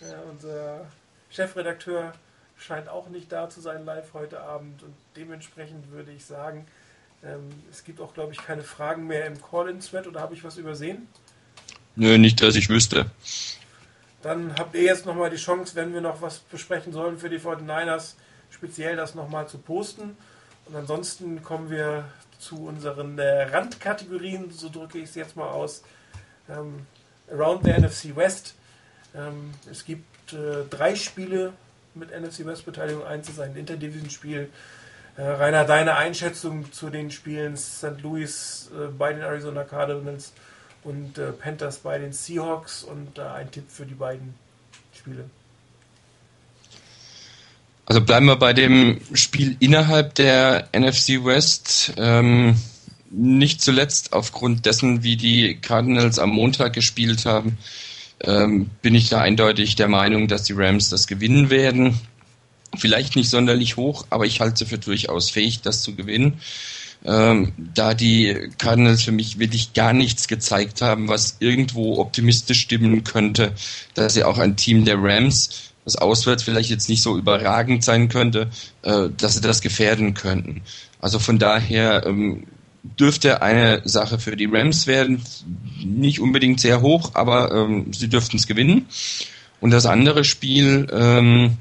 Äh, 0.00 0.28
unser 0.30 0.86
Chefredakteur 1.30 2.12
scheint 2.56 2.88
auch 2.88 3.08
nicht 3.08 3.32
da 3.32 3.48
zu 3.48 3.60
sein 3.60 3.84
live 3.84 4.12
heute 4.14 4.40
Abend 4.40 4.82
und 4.82 4.94
dementsprechend 5.16 5.90
würde 5.90 6.12
ich 6.12 6.24
sagen, 6.24 6.66
ähm, 7.24 7.48
es 7.70 7.84
gibt 7.84 8.00
auch, 8.00 8.12
glaube 8.14 8.32
ich, 8.32 8.38
keine 8.38 8.62
Fragen 8.62 9.06
mehr 9.06 9.26
im 9.26 9.40
Call-In-Thread 9.40 10.06
oder 10.06 10.20
habe 10.20 10.34
ich 10.34 10.44
was 10.44 10.56
übersehen? 10.58 11.08
Nö, 11.96 12.18
nicht, 12.18 12.42
dass 12.42 12.56
ich 12.56 12.68
wüsste. 12.68 13.06
Dann 14.22 14.54
habt 14.58 14.74
ihr 14.74 14.82
jetzt 14.82 15.06
nochmal 15.06 15.30
die 15.30 15.36
Chance, 15.36 15.74
wenn 15.74 15.92
wir 15.92 16.00
noch 16.00 16.20
was 16.22 16.38
besprechen 16.38 16.92
sollen 16.92 17.18
für 17.18 17.28
die 17.28 17.38
49ers, 17.38 18.14
speziell 18.50 18.96
das 18.96 19.14
nochmal 19.14 19.48
zu 19.48 19.58
posten. 19.58 20.16
Und 20.66 20.76
ansonsten 20.76 21.42
kommen 21.42 21.70
wir 21.70 22.04
zu 22.44 22.66
unseren 22.66 23.18
äh, 23.18 23.44
Randkategorien, 23.44 24.50
so 24.50 24.68
drücke 24.68 24.98
ich 24.98 25.04
es 25.04 25.14
jetzt 25.14 25.36
mal 25.36 25.48
aus. 25.48 25.82
Ähm, 26.48 26.86
Around 27.30 27.64
the 27.64 27.72
NFC 27.72 28.14
West. 28.14 28.54
Ähm, 29.14 29.54
es 29.70 29.84
gibt 29.84 30.32
äh, 30.32 30.64
drei 30.68 30.94
Spiele 30.94 31.54
mit 31.94 32.10
NFC 32.10 32.44
West 32.44 32.66
Beteiligung. 32.66 33.04
Eins 33.04 33.28
ist 33.28 33.40
ein 33.40 33.56
Interdivision-Spiel. 33.56 34.50
Äh, 35.16 35.22
Rainer, 35.22 35.64
deine 35.64 35.96
Einschätzung 35.96 36.70
zu 36.72 36.90
den 36.90 37.10
Spielen 37.10 37.56
St. 37.56 38.00
Louis 38.02 38.70
äh, 38.74 38.88
bei 38.88 39.12
den 39.12 39.22
Arizona 39.22 39.64
Cardinals 39.64 40.32
und 40.82 41.16
äh, 41.16 41.32
Panthers 41.32 41.78
bei 41.78 41.98
den 41.98 42.12
Seahawks 42.12 42.84
und 42.84 43.18
ein 43.18 43.50
Tipp 43.50 43.70
für 43.70 43.86
die 43.86 43.94
beiden 43.94 44.34
Spiele. 44.92 45.24
Also 47.86 48.00
bleiben 48.00 48.26
wir 48.26 48.36
bei 48.36 48.52
dem 48.52 48.98
Spiel 49.12 49.56
innerhalb 49.60 50.14
der 50.14 50.68
NFC 50.72 51.24
West. 51.24 51.92
Ähm, 51.98 52.56
nicht 53.10 53.60
zuletzt 53.62 54.12
aufgrund 54.12 54.66
dessen, 54.66 55.02
wie 55.02 55.16
die 55.16 55.56
Cardinals 55.60 56.18
am 56.18 56.30
Montag 56.30 56.72
gespielt 56.72 57.26
haben, 57.26 57.58
ähm, 58.20 58.70
bin 58.82 58.94
ich 58.94 59.08
da 59.08 59.20
eindeutig 59.20 59.76
der 59.76 59.88
Meinung, 59.88 60.28
dass 60.28 60.44
die 60.44 60.54
Rams 60.54 60.88
das 60.88 61.06
gewinnen 61.06 61.50
werden. 61.50 62.00
Vielleicht 62.76 63.14
nicht 63.14 63.30
sonderlich 63.30 63.76
hoch, 63.76 64.06
aber 64.10 64.26
ich 64.26 64.40
halte 64.40 64.58
sie 64.58 64.66
für 64.66 64.78
durchaus 64.78 65.30
fähig, 65.30 65.60
das 65.60 65.82
zu 65.82 65.94
gewinnen. 65.94 66.40
Ähm, 67.04 67.52
da 67.74 67.92
die 67.92 68.50
Cardinals 68.56 69.02
für 69.02 69.12
mich 69.12 69.38
wirklich 69.38 69.74
gar 69.74 69.92
nichts 69.92 70.26
gezeigt 70.26 70.80
haben, 70.80 71.06
was 71.06 71.36
irgendwo 71.38 71.98
optimistisch 71.98 72.60
stimmen 72.60 73.04
könnte, 73.04 73.52
dass 73.92 74.14
sie 74.14 74.24
auch 74.24 74.38
ein 74.38 74.56
Team 74.56 74.86
der 74.86 74.96
Rams 75.00 75.73
das 75.84 75.96
auswärts 75.96 76.42
vielleicht 76.42 76.70
jetzt 76.70 76.88
nicht 76.88 77.02
so 77.02 77.16
überragend 77.18 77.84
sein 77.84 78.08
könnte, 78.08 78.48
äh, 78.82 79.08
dass 79.16 79.34
sie 79.34 79.40
das 79.40 79.60
gefährden 79.60 80.14
könnten. 80.14 80.62
Also 81.00 81.18
von 81.18 81.38
daher 81.38 82.06
ähm, 82.06 82.44
dürfte 82.98 83.42
eine 83.42 83.82
Sache 83.84 84.18
für 84.18 84.36
die 84.36 84.46
Rams 84.46 84.86
werden, 84.86 85.22
nicht 85.84 86.20
unbedingt 86.20 86.60
sehr 86.60 86.80
hoch, 86.80 87.10
aber 87.14 87.52
ähm, 87.52 87.92
sie 87.92 88.08
dürften 88.08 88.36
es 88.36 88.46
gewinnen. 88.46 88.86
Und 89.60 89.70
das 89.70 89.86
andere 89.86 90.24
Spiel, 90.24 90.86
ähm, 90.92 91.56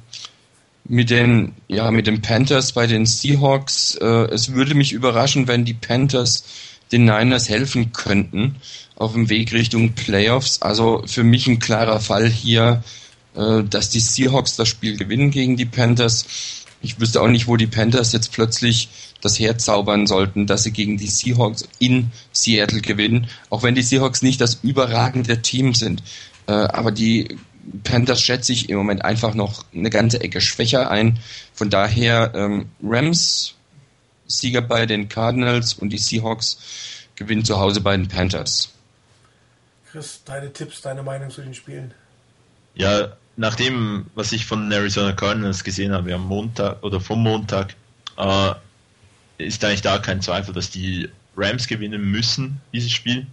mit 0.86 1.10
den, 1.10 1.54
ja, 1.68 1.92
mit 1.92 2.08
den 2.08 2.22
Panthers 2.22 2.74
bei 2.74 2.88
den 2.88 3.06
Seahawks. 3.06 3.96
Äh, 3.96 4.06
es 4.32 4.54
würde 4.54 4.76
mich 4.76 4.92
überraschen, 4.92 5.48
wenn 5.48 5.66
die 5.66 5.74
Panthers 5.74 6.44
den 6.92 7.06
Niners 7.06 7.50
helfen 7.50 7.94
könnten 7.94 8.56
auf 8.96 9.14
dem 9.14 9.30
Weg 9.30 9.54
Richtung 9.54 9.94
Playoffs. 9.94 10.62
Also 10.62 11.04
für 11.06 11.24
mich 11.24 11.48
ein 11.48 11.60
klarer 11.60 12.00
Fall 12.00 12.30
hier, 12.30 12.84
äh, 13.36 13.64
dass 13.64 13.90
die 13.90 14.00
Seahawks 14.00 14.56
das 14.56 14.68
Spiel 14.68 14.98
gewinnen 14.98 15.32
gegen 15.32 15.58
die 15.58 15.66
Panthers. 15.66 16.26
Ich 16.82 17.00
wüsste 17.00 17.22
auch 17.22 17.28
nicht, 17.28 17.48
wo 17.48 17.58
die 17.58 17.68
Panthers 17.68 18.12
jetzt 18.12 18.32
plötzlich 18.32 18.90
das 19.22 19.40
herzaubern 19.40 20.06
sollten, 20.06 20.48
dass 20.48 20.64
sie 20.64 20.72
gegen 20.72 20.98
die 20.98 21.08
Seahawks 21.08 21.68
in 21.80 22.12
Seattle 22.34 22.82
gewinnen, 22.82 23.28
auch 23.50 23.64
wenn 23.64 23.76
die 23.76 23.82
Seahawks 23.82 24.22
nicht 24.22 24.42
das 24.42 24.60
überragende 24.64 25.42
Team 25.42 25.74
sind. 25.74 26.04
Äh, 26.48 26.52
aber 26.52 26.92
die 26.92 27.38
Panthers 27.84 28.22
schätze 28.22 28.52
ich 28.52 28.70
im 28.70 28.78
Moment 28.78 29.06
einfach 29.06 29.34
noch 29.34 29.64
eine 29.74 29.90
ganze 29.90 30.20
Ecke 30.20 30.42
schwächer 30.42 30.92
ein. 30.92 31.20
Von 31.54 31.70
daher 31.70 32.34
ähm, 32.36 32.70
Rams 32.84 33.56
Sieger 34.28 34.62
bei 34.62 34.86
den 34.86 35.10
Cardinals 35.10 35.74
und 35.74 35.90
die 35.90 35.98
Seahawks 35.98 36.58
gewinnen 37.16 37.46
zu 37.46 37.60
Hause 37.60 37.82
bei 37.82 37.96
den 37.96 38.08
Panthers. 38.08 38.70
Chris, 39.92 40.22
deine 40.26 40.52
Tipps, 40.52 40.82
deine 40.82 41.04
Meinung 41.04 41.30
zu 41.30 41.42
den 41.42 41.54
Spielen? 41.54 41.94
Ja, 42.76 43.16
nach 43.36 43.56
dem, 43.56 44.06
was 44.16 44.32
ich 44.32 44.46
von 44.46 44.70
den 44.70 44.72
Arizona 44.72 45.14
Cardinals 45.14 45.64
gesehen 45.64 45.92
habe 45.92 46.14
am 46.14 46.26
Montag 46.28 46.84
oder 46.84 47.00
vom 47.00 47.22
Montag, 47.24 47.76
äh, 48.18 48.54
ist 49.38 49.64
eigentlich 49.64 49.82
da 49.82 49.98
kein 49.98 50.22
Zweifel, 50.22 50.54
dass 50.54 50.70
die 50.70 51.10
Rams 51.36 51.68
gewinnen 51.68 52.04
müssen, 52.12 52.62
dieses 52.72 52.92
Spiel. 52.92 53.26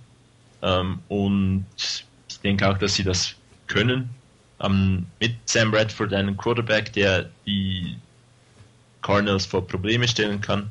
Ähm, 0.63 1.01
und 1.09 1.67
ich 2.29 2.41
denke 2.41 2.69
auch, 2.69 2.79
dass 2.79 2.95
sie 2.95 3.05
das 3.05 3.35
können. 3.67 4.11
Ähm, 4.61 5.07
mit 5.21 5.35
Sam 5.47 5.71
Bradford 5.71 6.13
einen 6.13 6.37
Quarterback, 6.37 6.93
der 6.93 7.29
die 7.47 7.97
Cardinals 9.03 9.47
vor 9.47 9.67
Probleme 9.67 10.09
stellen 10.09 10.41
kann. 10.41 10.71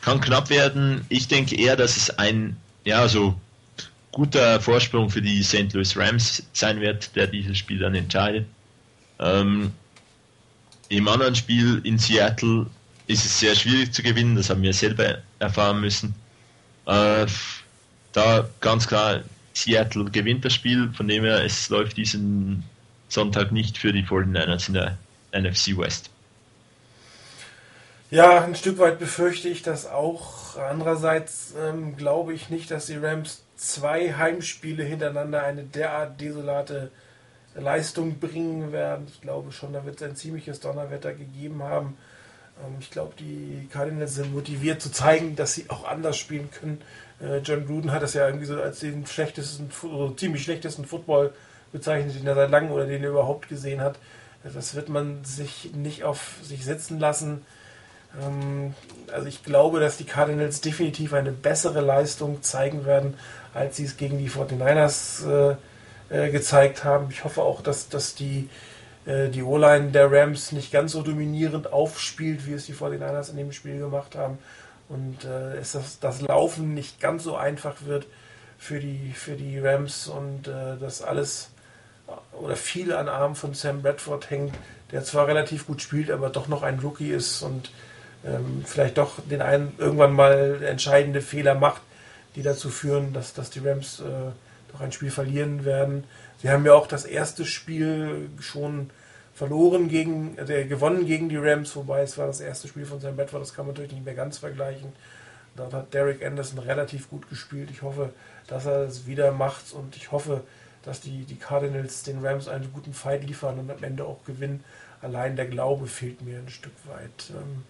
Kann 0.00 0.20
knapp 0.20 0.50
werden. 0.50 1.04
Ich 1.08 1.28
denke 1.28 1.56
eher, 1.56 1.76
dass 1.76 1.96
es 1.96 2.10
ein, 2.18 2.56
ja, 2.84 3.08
so 3.08 3.38
guter 4.12 4.60
Vorsprung 4.60 5.10
für 5.10 5.22
die 5.22 5.42
St. 5.42 5.72
Louis 5.72 5.96
Rams 5.96 6.42
sein 6.52 6.80
wird, 6.80 7.14
der 7.16 7.26
dieses 7.26 7.58
Spiel 7.58 7.78
dann 7.78 7.94
entscheidet. 7.94 8.46
Ähm, 9.18 9.72
Im 10.88 11.08
anderen 11.08 11.34
Spiel 11.34 11.80
in 11.84 11.98
Seattle 11.98 12.66
ist 13.06 13.24
es 13.24 13.40
sehr 13.40 13.54
schwierig 13.54 13.92
zu 13.92 14.02
gewinnen, 14.02 14.36
das 14.36 14.50
haben 14.50 14.62
wir 14.62 14.72
selber 14.72 15.18
erfahren 15.38 15.80
müssen. 15.80 16.14
Äh, 16.86 17.26
da 18.12 18.48
ganz 18.60 18.86
klar, 18.86 19.22
Seattle 19.54 20.04
gewinnt 20.06 20.44
das 20.44 20.54
Spiel, 20.54 20.90
von 20.92 21.08
dem 21.08 21.24
her, 21.24 21.44
es 21.44 21.68
läuft 21.68 21.96
diesen 21.96 22.64
Sonntag 23.08 23.52
nicht 23.52 23.78
für 23.78 23.92
die 23.92 24.04
49ers 24.04 24.68
in 24.68 24.74
der 24.74 24.98
NFC 25.32 25.76
West. 25.76 26.10
Ja, 28.10 28.42
ein 28.42 28.54
Stück 28.54 28.78
weit 28.78 28.98
befürchte 28.98 29.48
ich 29.48 29.62
das 29.62 29.86
auch. 29.86 30.56
Andererseits 30.56 31.54
ähm, 31.60 31.96
glaube 31.96 32.32
ich 32.32 32.48
nicht, 32.48 32.70
dass 32.70 32.86
die 32.86 32.96
Rams 32.96 33.42
zwei 33.58 34.14
Heimspiele 34.14 34.84
hintereinander 34.84 35.42
eine 35.42 35.64
derart 35.64 36.20
desolate 36.20 36.90
Leistung 37.54 38.18
bringen 38.18 38.72
werden. 38.72 39.06
Ich 39.08 39.20
glaube 39.20 39.52
schon, 39.52 39.72
da 39.72 39.84
wird 39.84 40.00
es 40.00 40.08
ein 40.08 40.16
ziemliches 40.16 40.60
Donnerwetter 40.60 41.12
gegeben 41.12 41.62
haben. 41.62 41.98
Ähm, 42.64 42.76
ich 42.80 42.90
glaube, 42.90 43.14
die 43.18 43.68
Cardinals 43.70 44.14
sind 44.14 44.32
motiviert 44.32 44.80
zu 44.80 44.90
zeigen, 44.90 45.36
dass 45.36 45.54
sie 45.54 45.68
auch 45.68 45.86
anders 45.86 46.16
spielen 46.16 46.50
können. 46.50 46.80
Äh, 47.20 47.38
John 47.38 47.66
Gruden 47.66 47.92
hat 47.92 48.02
das 48.02 48.14
ja 48.14 48.26
irgendwie 48.26 48.46
so 48.46 48.60
als 48.60 48.80
den 48.80 49.04
schlechtesten, 49.06 49.70
oder 49.82 50.16
ziemlich 50.16 50.44
schlechtesten 50.44 50.84
Football 50.84 51.32
bezeichnet, 51.72 52.14
den 52.14 52.26
er 52.26 52.36
seit 52.36 52.50
langem 52.50 52.70
oder 52.70 52.86
den 52.86 53.02
er 53.02 53.10
überhaupt 53.10 53.48
gesehen 53.48 53.80
hat. 53.80 53.98
Das 54.44 54.74
wird 54.76 54.88
man 54.88 55.24
sich 55.24 55.72
nicht 55.74 56.04
auf 56.04 56.36
sich 56.42 56.64
sitzen 56.64 57.00
lassen. 57.00 57.44
Ähm, 58.20 58.74
also 59.12 59.26
ich 59.26 59.42
glaube, 59.42 59.80
dass 59.80 59.96
die 59.96 60.04
Cardinals 60.04 60.60
definitiv 60.60 61.12
eine 61.12 61.32
bessere 61.32 61.80
Leistung 61.80 62.42
zeigen 62.42 62.84
werden, 62.84 63.14
als 63.54 63.76
sie 63.76 63.84
es 63.84 63.96
gegen 63.96 64.18
die 64.18 64.30
49ers 64.30 65.26
äh, 65.26 65.56
äh, 66.10 66.30
gezeigt 66.30 66.84
haben. 66.84 67.08
Ich 67.10 67.24
hoffe 67.24 67.42
auch, 67.42 67.62
dass, 67.62 67.88
dass 67.88 68.14
die, 68.14 68.48
äh, 69.06 69.28
die 69.28 69.42
O-Line 69.42 69.90
der 69.90 70.10
Rams 70.10 70.52
nicht 70.52 70.72
ganz 70.72 70.92
so 70.92 71.02
dominierend 71.02 71.72
aufspielt, 71.72 72.46
wie 72.46 72.52
es 72.52 72.66
die 72.66 72.74
49ers 72.74 73.30
in 73.30 73.36
dem 73.36 73.52
Spiel 73.52 73.78
gemacht 73.78 74.14
haben. 74.16 74.38
Und 74.88 75.24
äh, 75.24 75.56
es 75.56 75.72
das, 75.72 76.00
das 76.00 76.20
Laufen 76.22 76.74
nicht 76.74 77.00
ganz 77.00 77.24
so 77.24 77.36
einfach 77.36 77.76
wird 77.84 78.06
für 78.58 78.80
die, 78.80 79.12
für 79.14 79.36
die 79.36 79.58
Rams 79.58 80.08
und 80.08 80.48
äh, 80.48 80.76
dass 80.80 81.02
alles 81.02 81.50
oder 82.32 82.56
viel 82.56 82.92
an 82.94 83.08
Arm 83.08 83.34
von 83.34 83.54
Sam 83.54 83.82
Bradford 83.82 84.30
hängt, 84.30 84.54
der 84.92 85.04
zwar 85.04 85.26
relativ 85.26 85.66
gut 85.66 85.82
spielt, 85.82 86.10
aber 86.10 86.30
doch 86.30 86.48
noch 86.48 86.62
ein 86.62 86.78
Rookie 86.78 87.10
ist 87.10 87.42
und 87.42 87.70
ähm, 88.24 88.62
vielleicht 88.64 88.98
doch 88.98 89.20
den 89.20 89.42
einen 89.42 89.72
irgendwann 89.78 90.12
mal 90.12 90.62
entscheidende 90.62 91.20
Fehler 91.20 91.54
macht, 91.54 91.82
die 92.34 92.42
dazu 92.42 92.70
führen, 92.70 93.12
dass, 93.12 93.32
dass 93.32 93.50
die 93.50 93.60
Rams 93.60 94.00
äh, 94.00 94.30
doch 94.72 94.80
ein 94.80 94.92
Spiel 94.92 95.10
verlieren 95.10 95.64
werden. 95.64 96.04
Sie 96.40 96.50
haben 96.50 96.64
ja 96.64 96.74
auch 96.74 96.86
das 96.86 97.04
erste 97.04 97.44
Spiel 97.44 98.28
schon 98.40 98.90
verloren 99.34 99.88
gegen, 99.88 100.36
äh, 100.38 100.64
gewonnen 100.64 101.06
gegen 101.06 101.28
die 101.28 101.36
Rams, 101.36 101.74
wobei 101.76 102.02
es 102.02 102.18
war 102.18 102.26
das 102.26 102.40
erste 102.40 102.68
Spiel 102.68 102.86
von 102.86 103.00
Sam 103.00 103.16
Bedford, 103.16 103.40
das 103.40 103.54
kann 103.54 103.66
man 103.66 103.74
natürlich 103.74 103.92
nicht 103.92 104.04
mehr 104.04 104.14
ganz 104.14 104.38
vergleichen. 104.38 104.92
Dort 105.56 105.72
hat 105.72 105.94
Derek 105.94 106.24
Anderson 106.24 106.58
relativ 106.58 107.10
gut 107.10 107.28
gespielt. 107.28 107.70
Ich 107.70 107.82
hoffe, 107.82 108.10
dass 108.46 108.66
er 108.66 108.82
es 108.82 109.06
wieder 109.06 109.32
macht 109.32 109.72
und 109.72 109.96
ich 109.96 110.12
hoffe, 110.12 110.42
dass 110.84 111.00
die, 111.00 111.24
die 111.24 111.36
Cardinals 111.36 112.02
den 112.02 112.24
Rams 112.24 112.48
einen 112.48 112.72
guten 112.72 112.94
Fight 112.94 113.24
liefern 113.24 113.58
und 113.58 113.70
am 113.70 113.82
Ende 113.82 114.04
auch 114.04 114.24
gewinnen. 114.24 114.62
Allein 115.02 115.36
der 115.36 115.46
Glaube 115.46 115.86
fehlt 115.86 116.22
mir 116.22 116.38
ein 116.38 116.48
Stück 116.48 116.74
weit. 116.86 117.30
Ähm, 117.30 117.64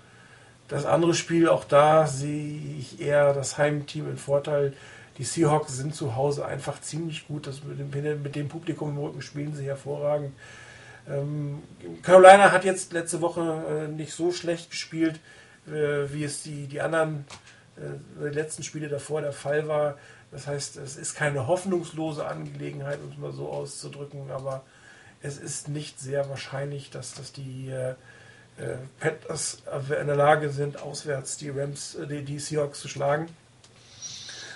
das 0.69 0.85
andere 0.85 1.14
Spiel, 1.14 1.49
auch 1.49 1.64
da 1.64 2.07
sehe 2.07 2.61
ich 2.79 3.01
eher 3.01 3.33
das 3.33 3.59
Heimteam 3.59 4.09
in 4.11 4.19
Vorteil. 4.19 4.75
Die 5.16 5.25
Seahawks 5.25 5.77
sind 5.77 5.95
zu 5.95 6.14
Hause 6.14 6.47
einfach 6.47 6.81
ziemlich 6.81 7.27
gut. 7.27 7.47
Das 7.47 7.64
mit, 7.64 7.79
dem, 7.79 8.23
mit 8.23 8.37
dem 8.37 8.49
Publikum 8.49 8.91
im 8.91 8.99
Rücken 8.99 9.23
spielen 9.23 9.55
sie 9.55 9.64
hervorragend. 9.64 10.33
Ähm, 11.09 11.62
Carolina 12.03 12.53
hat 12.53 12.64
jetzt 12.64 12.93
letzte 12.93 13.21
Woche 13.21 13.41
äh, 13.41 13.89
nicht 13.89 14.12
so 14.12 14.31
schlecht 14.31 14.71
gespielt, 14.71 15.19
äh, 15.66 16.12
wie 16.12 16.25
es 16.25 16.43
die, 16.43 16.66
die 16.66 16.83
anderen 16.83 17.25
äh, 17.77 18.29
letzten 18.29 18.62
Spiele 18.62 18.89
davor 18.89 19.23
der 19.23 19.33
Fall 19.33 19.66
war. 19.69 19.97
Das 20.31 20.47
heißt, 20.47 20.77
es 20.77 20.97
ist 20.97 21.14
keine 21.14 21.47
hoffnungslose 21.47 22.27
Angelegenheit, 22.27 22.99
um 23.03 23.11
es 23.11 23.19
mal 23.19 23.33
so 23.33 23.49
auszudrücken, 23.49 24.31
aber 24.31 24.62
es 25.23 25.39
ist 25.39 25.69
nicht 25.69 25.99
sehr 25.99 26.29
wahrscheinlich, 26.29 26.91
dass, 26.91 27.14
dass 27.14 27.33
die 27.33 27.71
äh, 27.71 27.95
Panthers 29.01 29.63
in 30.01 30.07
der 30.07 30.17
Lage 30.17 30.51
sind, 30.51 30.83
auswärts 30.83 31.37
die 31.37 31.51
Rams, 31.51 31.95
äh, 31.95 32.07
die, 32.07 32.25
die 32.25 32.39
Seahawks 32.39 32.81
zu 32.81 32.89
schlagen. 32.89 33.29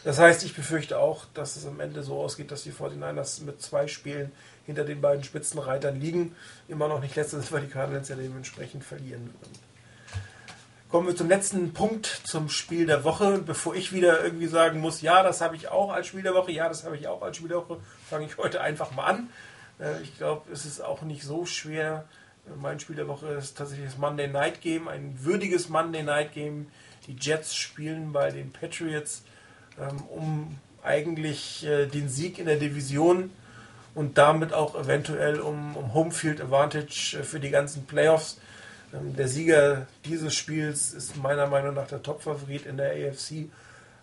Das 0.04 0.18
heißt, 0.18 0.44
ich 0.44 0.56
befürchte 0.56 0.98
auch, 0.98 1.26
dass 1.34 1.54
es 1.54 1.64
am 1.64 1.78
Ende 1.78 2.02
so 2.02 2.18
ausgeht, 2.20 2.50
dass 2.50 2.64
die 2.64 2.72
49ers 2.72 3.44
mit 3.44 3.62
zwei 3.62 3.86
Spielen 3.86 4.32
hinter 4.66 4.84
den 4.84 5.00
beiden 5.00 5.22
Spitzenreitern 5.22 6.00
liegen. 6.00 6.34
Immer 6.66 6.88
noch 6.88 7.00
nicht 7.00 7.14
letztes, 7.14 7.52
weil 7.52 7.62
die 7.62 7.68
Cardinals 7.68 8.08
ja 8.08 8.16
dementsprechend 8.16 8.84
verlieren 8.84 9.32
würden. 9.40 9.72
Kommen 10.90 11.06
wir 11.06 11.16
zum 11.16 11.28
letzten 11.28 11.72
Punkt, 11.72 12.06
zum 12.24 12.50
Spiel 12.50 12.84
der 12.84 13.04
Woche. 13.04 13.38
Bevor 13.38 13.74
ich 13.74 13.94
wieder 13.94 14.22
irgendwie 14.22 14.48
sagen 14.48 14.80
muss, 14.80 15.00
ja, 15.00 15.22
das 15.22 15.40
habe 15.40 15.56
ich 15.56 15.68
auch 15.68 15.90
als 15.90 16.08
Spiel 16.08 16.22
der 16.22 16.34
Woche, 16.34 16.52
ja, 16.52 16.68
das 16.68 16.84
habe 16.84 16.96
ich 16.96 17.06
auch 17.06 17.22
als 17.22 17.36
Spiel 17.38 17.48
der 17.48 17.58
Woche, 17.58 17.78
fange 18.10 18.26
ich 18.26 18.36
heute 18.36 18.60
einfach 18.60 18.90
mal 18.90 19.06
an. 19.06 19.30
Äh, 19.78 20.02
ich 20.02 20.18
glaube, 20.18 20.52
es 20.52 20.66
ist 20.66 20.82
auch 20.82 21.02
nicht 21.02 21.22
so 21.22 21.46
schwer, 21.46 22.04
mein 22.60 22.80
Spiel 22.80 22.96
der 22.96 23.08
Woche 23.08 23.28
ist 23.28 23.56
tatsächlich 23.56 23.86
das 23.86 23.98
Monday 23.98 24.28
Night 24.28 24.60
Game, 24.60 24.88
ein 24.88 25.16
würdiges 25.22 25.68
Monday 25.68 26.02
Night 26.02 26.32
Game. 26.32 26.66
Die 27.06 27.16
Jets 27.18 27.54
spielen 27.54 28.12
bei 28.12 28.30
den 28.30 28.52
Patriots 28.52 29.22
ähm, 29.78 30.02
um 30.08 30.58
eigentlich 30.82 31.64
äh, 31.66 31.86
den 31.86 32.08
Sieg 32.08 32.38
in 32.38 32.46
der 32.46 32.56
Division 32.56 33.30
und 33.94 34.18
damit 34.18 34.52
auch 34.52 34.74
eventuell 34.74 35.40
um, 35.40 35.76
um 35.76 35.94
Homefield 35.94 36.40
Advantage 36.40 37.18
äh, 37.20 37.22
für 37.22 37.40
die 37.40 37.50
ganzen 37.50 37.86
Playoffs. 37.86 38.38
Ähm, 38.92 39.16
der 39.16 39.28
Sieger 39.28 39.86
dieses 40.04 40.34
Spiels 40.34 40.92
ist 40.92 41.16
meiner 41.16 41.46
Meinung 41.46 41.74
nach 41.74 41.86
der 41.86 42.02
Top-Favorit 42.02 42.66
in 42.66 42.76
der 42.76 42.92
AFC 42.92 43.48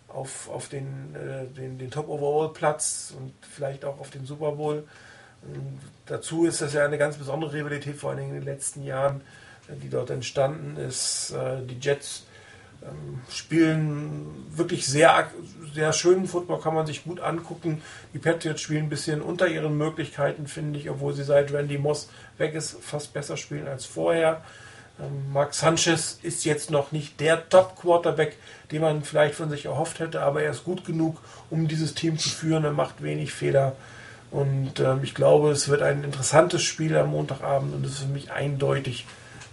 auf, 0.08 0.48
auf 0.48 0.68
den, 0.68 1.14
äh, 1.14 1.46
den, 1.54 1.78
den 1.78 1.90
Top-Overall-Platz 1.90 3.14
und 3.16 3.32
vielleicht 3.48 3.84
auch 3.84 4.00
auf 4.00 4.10
den 4.10 4.26
Super 4.26 4.52
Bowl. 4.52 4.84
Dazu 6.06 6.44
ist 6.44 6.60
das 6.60 6.74
ja 6.74 6.84
eine 6.84 6.98
ganz 6.98 7.16
besondere 7.16 7.52
Rivalität, 7.52 7.96
vor 7.96 8.10
allem 8.10 8.20
in 8.20 8.34
den 8.34 8.44
letzten 8.44 8.82
Jahren, 8.82 9.20
die 9.82 9.88
dort 9.88 10.10
entstanden 10.10 10.76
ist. 10.76 11.30
Äh, 11.30 11.64
die 11.66 11.78
Jets 11.80 12.24
ähm, 12.82 13.20
spielen 13.30 14.46
wirklich 14.50 14.86
sehr, 14.86 15.30
sehr 15.74 15.92
schönen 15.92 16.26
Football, 16.26 16.60
kann 16.60 16.74
man 16.74 16.86
sich 16.86 17.04
gut 17.04 17.20
angucken. 17.20 17.82
Die 18.14 18.18
Patriots 18.18 18.60
spielen 18.60 18.84
ein 18.84 18.88
bisschen 18.88 19.20
unter 19.20 19.46
ihren 19.46 19.76
Möglichkeiten, 19.76 20.46
finde 20.46 20.78
ich, 20.78 20.90
obwohl 20.90 21.14
sie 21.14 21.24
seit 21.24 21.52
Randy 21.52 21.78
Moss 21.78 22.08
weg 22.38 22.54
ist, 22.54 22.76
fast 22.82 23.12
besser 23.12 23.36
spielen 23.36 23.68
als 23.68 23.86
vorher. 23.86 24.42
Ähm, 24.98 25.32
Mark 25.32 25.54
Sanchez 25.54 26.18
ist 26.22 26.44
jetzt 26.44 26.70
noch 26.70 26.90
nicht 26.90 27.20
der 27.20 27.48
Top-Quarterback, 27.48 28.36
den 28.72 28.82
man 28.82 29.04
vielleicht 29.04 29.34
von 29.34 29.50
sich 29.50 29.66
erhofft 29.66 30.00
hätte, 30.00 30.22
aber 30.22 30.42
er 30.42 30.50
ist 30.50 30.64
gut 30.64 30.84
genug, 30.84 31.18
um 31.50 31.68
dieses 31.68 31.94
Team 31.94 32.18
zu 32.18 32.30
führen. 32.30 32.64
Er 32.64 32.72
macht 32.72 33.02
wenig 33.02 33.32
Fehler. 33.32 33.76
Und 34.30 34.78
ähm, 34.78 35.00
ich 35.02 35.14
glaube, 35.14 35.50
es 35.50 35.68
wird 35.68 35.82
ein 35.82 36.04
interessantes 36.04 36.62
Spiel 36.62 36.96
am 36.96 37.10
Montagabend 37.10 37.74
und 37.74 37.84
es 37.84 37.92
ist 37.92 38.00
für 38.00 38.06
mich 38.06 38.30
eindeutig 38.30 39.04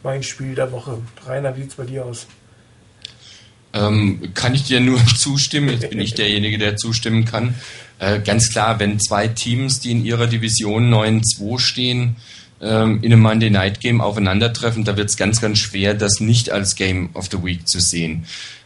mein 0.03 0.23
Spiel 0.23 0.53
der 0.55 0.71
Woche. 0.71 0.99
Rainer, 1.25 1.55
wie 1.55 1.61
sieht 1.61 1.71
es 1.71 1.75
bei 1.75 1.85
dir 1.85 2.05
aus? 2.05 2.27
Ähm, 3.73 4.33
kann 4.33 4.53
ich 4.53 4.63
dir 4.63 4.79
nur 4.79 5.03
zustimmen. 5.17 5.69
Jetzt 5.69 5.89
bin 5.89 5.99
ich 5.99 6.13
derjenige, 6.13 6.57
der 6.57 6.77
zustimmen 6.77 7.25
kann. 7.25 7.55
Äh, 7.99 8.19
ganz 8.19 8.51
klar, 8.51 8.79
wenn 8.79 8.99
zwei 8.99 9.27
Teams, 9.27 9.79
die 9.79 9.91
in 9.91 10.05
ihrer 10.05 10.27
Division 10.27 10.93
9-2 10.93 11.59
stehen, 11.59 12.15
ähm, 12.61 12.99
in 13.01 13.11
einem 13.11 13.21
Monday 13.21 13.49
Night 13.49 13.79
Game 13.79 14.01
aufeinandertreffen, 14.01 14.83
da 14.83 14.97
wird 14.97 15.09
es 15.09 15.17
ganz, 15.17 15.41
ganz 15.41 15.59
schwer, 15.59 15.93
das 15.93 16.19
nicht 16.19 16.51
als 16.51 16.75
Game 16.75 17.09
of 17.13 17.29
the 17.31 17.43
Week 17.43 17.67
zu 17.67 17.79
sehen. 17.79 18.25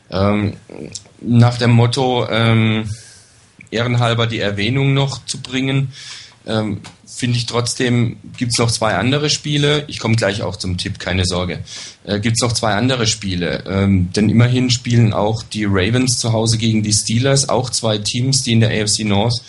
Ähm, 0.09 0.53
nach 1.21 1.57
dem 1.57 1.71
Motto, 1.71 2.27
ähm, 2.29 2.89
ehrenhalber 3.72 4.27
die 4.27 4.39
Erwähnung 4.39 4.93
noch 4.93 5.26
zu 5.26 5.41
bringen, 5.41 5.93
ähm, 6.45 6.81
finde 7.06 7.38
ich 7.38 7.45
trotzdem, 7.45 8.18
gibt 8.38 8.53
es 8.53 8.57
noch 8.57 8.72
zwei 8.72 8.95
andere 8.95 9.30
Spiele. 9.30 9.84
Ich 9.88 9.99
komme 9.99 10.15
gleich 10.15 10.41
auch 10.41 10.56
zum 10.56 10.77
Tipp, 10.77 10.98
keine 10.98 11.26
Sorge. 11.26 11.60
Äh, 12.03 12.19
gibt 12.19 12.38
es 12.38 12.41
noch 12.41 12.53
zwei 12.53 12.73
andere 12.73 13.06
Spiele. 13.06 13.64
Ähm, 13.68 14.11
denn 14.14 14.30
immerhin 14.30 14.69
spielen 14.69 15.14
auch 15.14 15.43
die 15.43 15.65
Ravens 15.65 16.19
zu 16.19 16.34
Hause 16.34 16.57
gegen 16.57 16.84
die 16.84 16.93
Steelers, 16.93 17.49
auch 17.49 17.69
zwei 17.69 17.99
Teams, 17.99 18.43
die 18.43 18.53
in 18.53 18.61
der 18.61 18.69
AFC 18.72 19.03
North 19.03 19.41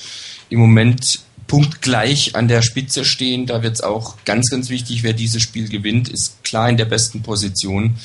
im 0.51 0.59
Moment 0.59 1.21
punktgleich 1.47 2.35
an 2.35 2.49
der 2.49 2.63
Spitze 2.63 3.05
stehen. 3.05 3.47
Da 3.47 3.63
wird 3.63 3.75
es 3.75 3.81
auch 3.81 4.17
ganz, 4.25 4.51
ganz 4.51 4.69
wichtig, 4.69 5.03
wer 5.03 5.13
dieses 5.13 5.43
Spiel 5.43 5.69
gewinnt, 5.69 6.09
ist 6.09 6.45
klar 6.45 6.69
in 6.69 6.77
der 6.77 6.85
besten 6.85 7.23
Position, 7.23 7.97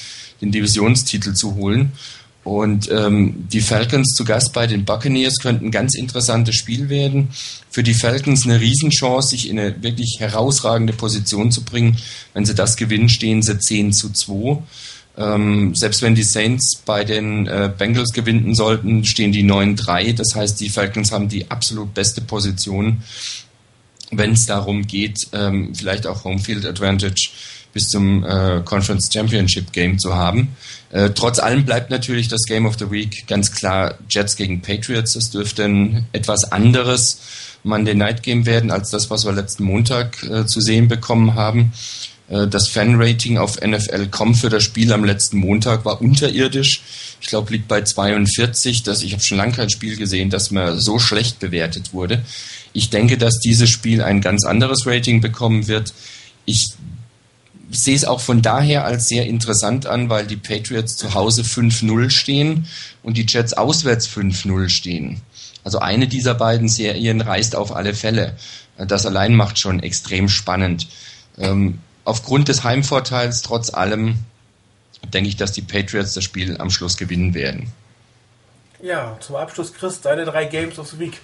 den 0.41 0.51
Divisionstitel 0.51 1.33
zu 1.33 1.55
holen. 1.55 1.91
Und 2.47 2.89
ähm, 2.89 3.45
die 3.51 3.59
Falcons 3.59 4.13
zu 4.13 4.23
Gast 4.23 4.53
bei 4.53 4.67
den 4.67 4.85
Buccaneers 4.85 5.39
könnten 5.41 5.65
ein 5.65 5.71
ganz 5.71 5.95
interessantes 5.95 6.55
Spiel 6.55 6.87
werden. 6.87 7.27
Für 7.69 7.83
die 7.83 7.93
Falcons 7.93 8.45
eine 8.45 8.61
Riesenchance, 8.61 9.31
sich 9.31 9.49
in 9.49 9.59
eine 9.59 9.83
wirklich 9.83 10.15
herausragende 10.19 10.93
Position 10.93 11.51
zu 11.51 11.65
bringen. 11.65 11.97
Wenn 12.33 12.45
sie 12.45 12.55
das 12.55 12.77
gewinnen, 12.77 13.09
stehen 13.09 13.41
sie 13.41 13.59
10 13.59 13.91
zu 13.91 14.13
2. 14.13 14.63
Ähm, 15.17 15.75
selbst 15.75 16.01
wenn 16.01 16.15
die 16.15 16.23
Saints 16.23 16.81
bei 16.85 17.03
den 17.03 17.47
äh, 17.47 17.69
Bengals 17.77 18.13
gewinnen 18.13 18.55
sollten, 18.55 19.03
stehen 19.03 19.33
die 19.33 19.43
9-3. 19.43 20.15
Das 20.15 20.33
heißt, 20.33 20.61
die 20.61 20.69
Falcons 20.69 21.11
haben 21.11 21.27
die 21.27 21.51
absolut 21.51 21.93
beste 21.93 22.21
Position, 22.21 23.03
wenn 24.11 24.31
es 24.31 24.45
darum 24.45 24.87
geht, 24.87 25.27
ähm, 25.33 25.75
vielleicht 25.75 26.07
auch 26.07 26.23
Homefield 26.23 26.65
Advantage 26.65 27.29
bis 27.73 27.89
zum 27.89 28.23
äh, 28.23 28.61
Conference 28.63 29.09
Championship 29.11 29.73
Game 29.73 29.99
zu 29.99 30.15
haben. 30.15 30.55
Äh, 30.91 31.09
trotz 31.11 31.39
allem 31.39 31.65
bleibt 31.65 31.89
natürlich 31.89 32.27
das 32.29 32.43
Game 32.45 32.65
of 32.65 32.77
the 32.79 32.89
Week 32.89 33.27
ganz 33.27 33.51
klar 33.51 33.95
Jets 34.09 34.35
gegen 34.35 34.61
Patriots. 34.61 35.13
Das 35.13 35.31
dürfte 35.31 35.65
ein 35.65 36.05
etwas 36.13 36.51
anderes 36.51 37.19
Monday 37.63 37.95
Night 37.95 38.23
Game 38.23 38.45
werden 38.45 38.71
als 38.71 38.89
das, 38.89 39.09
was 39.09 39.25
wir 39.25 39.33
letzten 39.33 39.63
Montag 39.63 40.23
äh, 40.23 40.45
zu 40.45 40.61
sehen 40.61 40.87
bekommen 40.87 41.35
haben. 41.35 41.73
Äh, 42.29 42.47
das 42.47 42.69
Fan-Rating 42.69 43.37
auf 43.37 43.59
NFL.com 43.61 44.35
für 44.35 44.49
das 44.49 44.63
Spiel 44.63 44.91
am 44.93 45.03
letzten 45.03 45.37
Montag 45.37 45.85
war 45.85 46.01
unterirdisch. 46.01 46.81
Ich 47.21 47.27
glaube, 47.27 47.51
liegt 47.51 47.67
bei 47.67 47.81
42. 47.81 48.83
Das, 48.83 49.03
ich 49.03 49.13
habe 49.13 49.23
schon 49.23 49.37
lange 49.37 49.53
kein 49.53 49.69
Spiel 49.69 49.97
gesehen, 49.97 50.29
das 50.29 50.51
mir 50.51 50.77
so 50.77 50.99
schlecht 50.99 51.39
bewertet 51.39 51.93
wurde. 51.93 52.23
Ich 52.73 52.89
denke, 52.89 53.17
dass 53.17 53.39
dieses 53.39 53.69
Spiel 53.69 54.01
ein 54.01 54.21
ganz 54.21 54.45
anderes 54.45 54.85
Rating 54.85 55.19
bekommen 55.21 55.67
wird. 55.67 55.93
Ich 56.45 56.67
sehe 57.69 57.95
es 57.95 58.05
auch 58.05 58.19
von 58.19 58.41
daher 58.41 58.85
als 58.85 59.07
sehr 59.07 59.25
interessant 59.25 59.85
an, 59.85 60.09
weil 60.09 60.25
die 60.25 60.37
Patriots 60.37 60.97
zu 60.97 61.13
Hause 61.13 61.41
5-0 61.41 62.09
stehen 62.09 62.67
und 63.03 63.17
die 63.17 63.25
Jets 63.27 63.53
auswärts 63.53 64.07
5-0 64.07 64.69
stehen. 64.69 65.21
Also 65.63 65.79
eine 65.79 66.07
dieser 66.07 66.33
beiden 66.33 66.69
Serien 66.69 67.19
reißt 67.21 67.55
auf 67.55 67.75
alle 67.75 67.93
Fälle. 67.93 68.37
Das 68.77 69.05
allein 69.05 69.35
macht 69.35 69.59
schon 69.59 69.81
extrem 69.81 70.29
spannend. 70.29 70.87
Ähm, 71.37 71.79
aufgrund 72.05 72.47
des 72.47 72.63
Heimvorteils 72.63 73.41
trotz 73.41 73.73
allem 73.73 74.17
denke 75.13 75.29
ich, 75.29 75.35
dass 75.35 75.51
die 75.51 75.61
Patriots 75.61 76.13
das 76.13 76.23
Spiel 76.23 76.57
am 76.57 76.69
Schluss 76.69 76.97
gewinnen 76.97 77.33
werden. 77.33 77.71
Ja, 78.81 79.17
zum 79.19 79.35
Abschluss, 79.35 79.73
Chris, 79.73 80.01
deine 80.01 80.25
drei 80.25 80.45
Games 80.45 80.77
of 80.79 80.87
the 80.87 80.99
Week. 80.99 81.19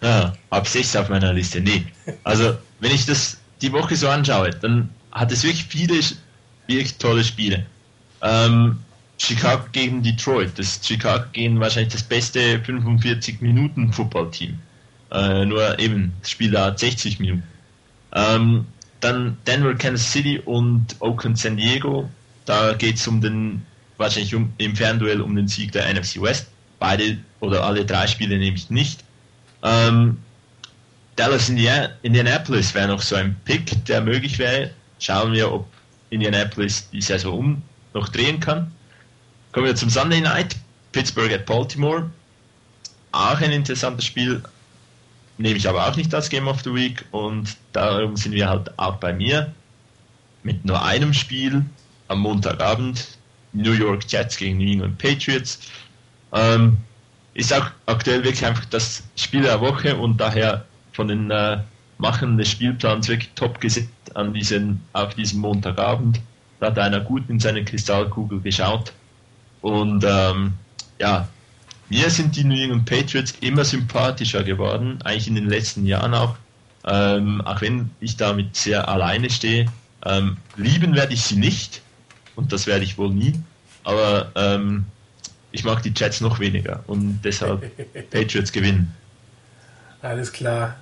Ja, 0.00 0.34
ab 0.50 0.68
6 0.68 0.96
auf 0.96 1.08
meiner 1.08 1.32
Liste. 1.32 1.60
Nee. 1.60 1.86
Also, 2.24 2.56
wenn 2.80 2.92
ich 2.92 3.06
das 3.06 3.36
die 3.60 3.72
Woche 3.72 3.96
so 3.96 4.08
anschaue, 4.08 4.50
dann 4.50 4.90
hat 5.12 5.32
es 5.32 5.42
wirklich 5.42 5.64
viele 5.64 6.00
wirklich 6.68 6.98
tolle 6.98 7.24
Spiele. 7.24 7.66
Ähm, 8.22 8.78
Chicago 9.16 9.64
gegen 9.72 10.02
Detroit. 10.02 10.58
Das 10.58 10.80
Chicago 10.82 11.24
gegen 11.32 11.58
wahrscheinlich 11.58 11.92
das 11.92 12.02
beste 12.02 12.60
45 12.60 13.40
Minuten 13.40 13.92
Footballteam. 13.92 14.58
Äh, 15.10 15.44
nur 15.46 15.78
eben, 15.78 16.12
das 16.20 16.30
Spiel 16.30 16.50
dauert 16.50 16.78
60 16.78 17.18
Minuten. 17.18 17.42
Ähm, 18.12 18.66
dann 19.00 19.38
Denver, 19.46 19.74
Kansas 19.74 20.12
City 20.12 20.38
und 20.44 20.96
Oakland, 21.00 21.38
San 21.38 21.56
Diego. 21.56 22.08
Da 22.44 22.74
geht 22.74 22.96
es 22.96 23.08
um 23.08 23.20
den, 23.20 23.62
wahrscheinlich 23.96 24.34
um, 24.34 24.52
im 24.58 24.76
Fernduell 24.76 25.20
um 25.20 25.34
den 25.34 25.48
Sieg 25.48 25.72
der 25.72 25.92
NFC 25.92 26.20
West. 26.20 26.48
Beide 26.78 27.18
oder 27.40 27.64
alle 27.64 27.84
drei 27.84 28.06
Spiele 28.06 28.38
nehme 28.38 28.56
ich 28.56 28.70
nicht. 28.70 29.02
Ähm, 29.62 30.18
Dallas, 31.16 31.48
Indianapolis 31.48 32.74
wäre 32.74 32.88
noch 32.88 33.02
so 33.02 33.16
ein 33.16 33.36
Pick, 33.44 33.84
der 33.86 34.00
möglich 34.00 34.38
wäre 34.38 34.70
schauen 34.98 35.32
wir, 35.32 35.52
ob 35.52 35.66
Indianapolis 36.10 36.88
die 36.90 37.00
Saison 37.00 37.38
um 37.38 37.62
noch 37.94 38.08
drehen 38.08 38.40
kann. 38.40 38.72
Kommen 39.52 39.66
wir 39.66 39.76
zum 39.76 39.90
Sunday 39.90 40.20
Night. 40.20 40.56
Pittsburgh 40.92 41.32
at 41.32 41.46
Baltimore. 41.46 42.10
Auch 43.12 43.40
ein 43.40 43.52
interessantes 43.52 44.04
Spiel. 44.04 44.42
Nehme 45.36 45.56
ich 45.56 45.68
aber 45.68 45.86
auch 45.86 45.96
nicht 45.96 46.14
als 46.14 46.28
Game 46.28 46.48
of 46.48 46.62
the 46.62 46.74
Week. 46.74 47.04
Und 47.10 47.56
darum 47.72 48.16
sind 48.16 48.32
wir 48.32 48.48
halt 48.48 48.76
auch 48.78 48.96
bei 48.96 49.12
mir. 49.12 49.52
Mit 50.42 50.64
nur 50.64 50.82
einem 50.82 51.12
Spiel 51.12 51.64
am 52.08 52.20
Montagabend. 52.20 53.18
New 53.52 53.72
York 53.72 54.04
Jets 54.08 54.36
gegen 54.36 54.58
New 54.58 54.70
England 54.70 54.98
Patriots. 54.98 55.60
Ähm, 56.32 56.76
ist 57.34 57.52
auch 57.52 57.70
aktuell 57.86 58.24
wirklich 58.24 58.44
einfach 58.44 58.64
das 58.66 59.02
Spiel 59.16 59.42
der 59.42 59.60
Woche 59.60 59.96
und 59.96 60.18
daher 60.18 60.64
von 60.92 61.08
den 61.08 61.30
äh, 61.30 61.58
Machen 61.98 62.38
des 62.38 62.50
Spielplans 62.50 63.08
wirklich 63.08 63.30
top 63.34 63.60
gesetzt 63.60 63.88
an 64.14 64.32
diesen, 64.32 64.82
auf 64.92 65.14
diesem 65.14 65.40
Montagabend. 65.40 66.20
Da 66.60 66.66
hat 66.66 66.78
einer 66.78 67.00
gut 67.00 67.28
in 67.28 67.40
seine 67.40 67.64
Kristallkugel 67.64 68.40
geschaut. 68.40 68.92
Und 69.60 70.04
ähm, 70.06 70.54
ja, 70.98 71.28
mir 71.88 72.10
sind 72.10 72.36
die 72.36 72.44
New 72.44 72.60
England 72.60 72.86
Patriots 72.86 73.34
immer 73.40 73.64
sympathischer 73.64 74.44
geworden, 74.44 75.00
eigentlich 75.04 75.28
in 75.28 75.34
den 75.34 75.48
letzten 75.48 75.86
Jahren 75.86 76.14
auch. 76.14 76.36
Ähm, 76.84 77.40
auch 77.42 77.60
wenn 77.60 77.90
ich 78.00 78.16
damit 78.16 78.56
sehr 78.56 78.88
alleine 78.88 79.30
stehe. 79.30 79.66
Ähm, 80.04 80.36
lieben 80.56 80.94
werde 80.94 81.14
ich 81.14 81.22
sie 81.22 81.36
nicht 81.36 81.82
und 82.36 82.52
das 82.52 82.66
werde 82.66 82.84
ich 82.84 82.98
wohl 82.98 83.10
nie. 83.10 83.32
Aber 83.84 84.30
ähm, 84.36 84.86
ich 85.50 85.64
mag 85.64 85.82
die 85.82 85.92
Jets 85.94 86.20
noch 86.20 86.38
weniger 86.38 86.84
und 86.86 87.20
deshalb 87.24 87.70
Patriots 88.10 88.52
gewinnen. 88.52 88.94
Alles 90.02 90.32
klar. 90.32 90.76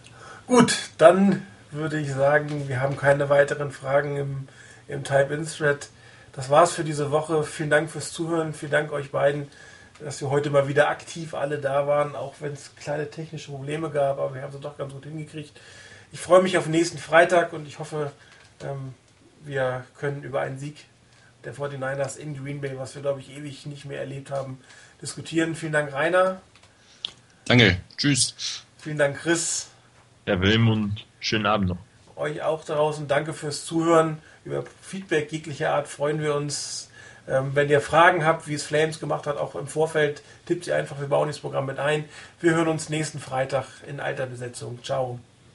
Gut, 0.47 0.77
dann 0.99 1.45
würde 1.73 1.99
ich 1.99 2.13
sagen, 2.13 2.69
wir 2.69 2.81
haben 2.81 2.97
keine 2.97 3.29
weiteren 3.29 3.73
Fragen 3.73 4.17
im, 4.17 4.49
im 4.87 5.03
Type-In-Thread. 5.03 5.89
Das 6.33 6.51
war's 6.51 6.73
für 6.73 6.85
diese 6.85 7.11
Woche. 7.11 7.43
Vielen 7.43 7.71
Dank 7.71 7.91
fürs 7.91 8.13
Zuhören. 8.13 8.55
Vielen 8.55 8.71
Dank 8.71 8.93
euch 8.93 9.11
beiden, 9.11 9.49
dass 10.01 10.21
wir 10.21 10.31
heute 10.31 10.51
mal 10.51 10.69
wieder 10.69 10.89
aktiv 10.89 11.35
alle 11.35 11.59
da 11.59 11.87
waren, 11.87 12.15
auch 12.15 12.35
wenn 12.41 12.53
es 12.53 12.77
kleine 12.77 13.11
technische 13.11 13.51
Probleme 13.51 13.91
gab, 13.91 14.19
aber 14.19 14.35
wir 14.35 14.43
haben 14.43 14.53
sie 14.53 14.61
doch 14.61 14.77
ganz 14.79 14.93
gut 14.93 15.05
hingekriegt. 15.05 15.59
Ich 16.13 16.21
freue 16.21 16.43
mich 16.43 16.57
auf 16.57 16.67
nächsten 16.67 16.99
Freitag 16.99 17.53
und 17.53 17.67
ich 17.67 17.79
hoffe, 17.79 18.13
ähm, 18.63 18.95
wir 19.45 19.85
können 19.99 20.23
über 20.23 20.41
einen 20.41 20.59
Sieg 20.59 20.85
der 21.45 21.55
49ers 21.55 22.17
in 22.17 22.37
Green 22.43 22.61
Bay, 22.61 22.79
was 22.79 22.95
wir 22.95 23.03
glaube 23.03 23.21
ich 23.21 23.31
ewig 23.31 23.67
nicht 23.67 23.85
mehr 23.85 24.01
erlebt 24.01 24.31
haben, 24.31 24.61
diskutieren. 25.03 25.55
Vielen 25.55 25.73
Dank, 25.73 25.93
Rainer. 25.93 26.41
Danke. 27.47 27.79
Tschüss. 27.97 28.65
Vielen 28.79 28.99
Dank, 28.99 29.19
Chris. 29.19 29.69
Herr 30.27 30.41
Wilm 30.41 30.69
und 30.69 31.07
schönen 31.21 31.47
Abend 31.47 31.69
noch. 31.69 31.79
Euch 32.17 32.43
auch 32.43 32.65
draußen 32.65 33.07
danke 33.07 33.33
fürs 33.33 33.65
Zuhören. 33.65 34.19
Über 34.45 34.65
Feedback 34.83 35.31
jeglicher 35.31 35.73
Art 35.73 35.87
freuen 35.87 36.21
wir 36.21 36.35
uns. 36.35 36.91
Ähm, 37.29 37.53
wenn 37.55 37.69
ihr 37.69 37.81
Fragen 37.81 38.25
habt, 38.25 38.49
wie 38.49 38.55
es 38.55 38.65
Flames 38.65 38.99
gemacht 39.01 39.27
hat, 39.27 39.37
auch 39.37 39.55
im 39.55 39.69
Vorfeld, 39.69 40.23
tippt 40.47 40.65
sie 40.65 40.73
einfach, 40.73 41.01
wir 41.01 41.09
bauen 41.09 41.29
das 41.29 41.41
Programm 41.41 41.67
mit 41.67 41.79
ein. 41.79 42.05
Wir 42.41 42.55
hören 42.55 42.69
uns 42.69 42.89
nächsten 42.89 43.21
Freitag 43.21 43.67
in 43.87 44.01
alter 44.01 44.27
Besetzung. 44.27 44.83
Ciao. 44.83 45.21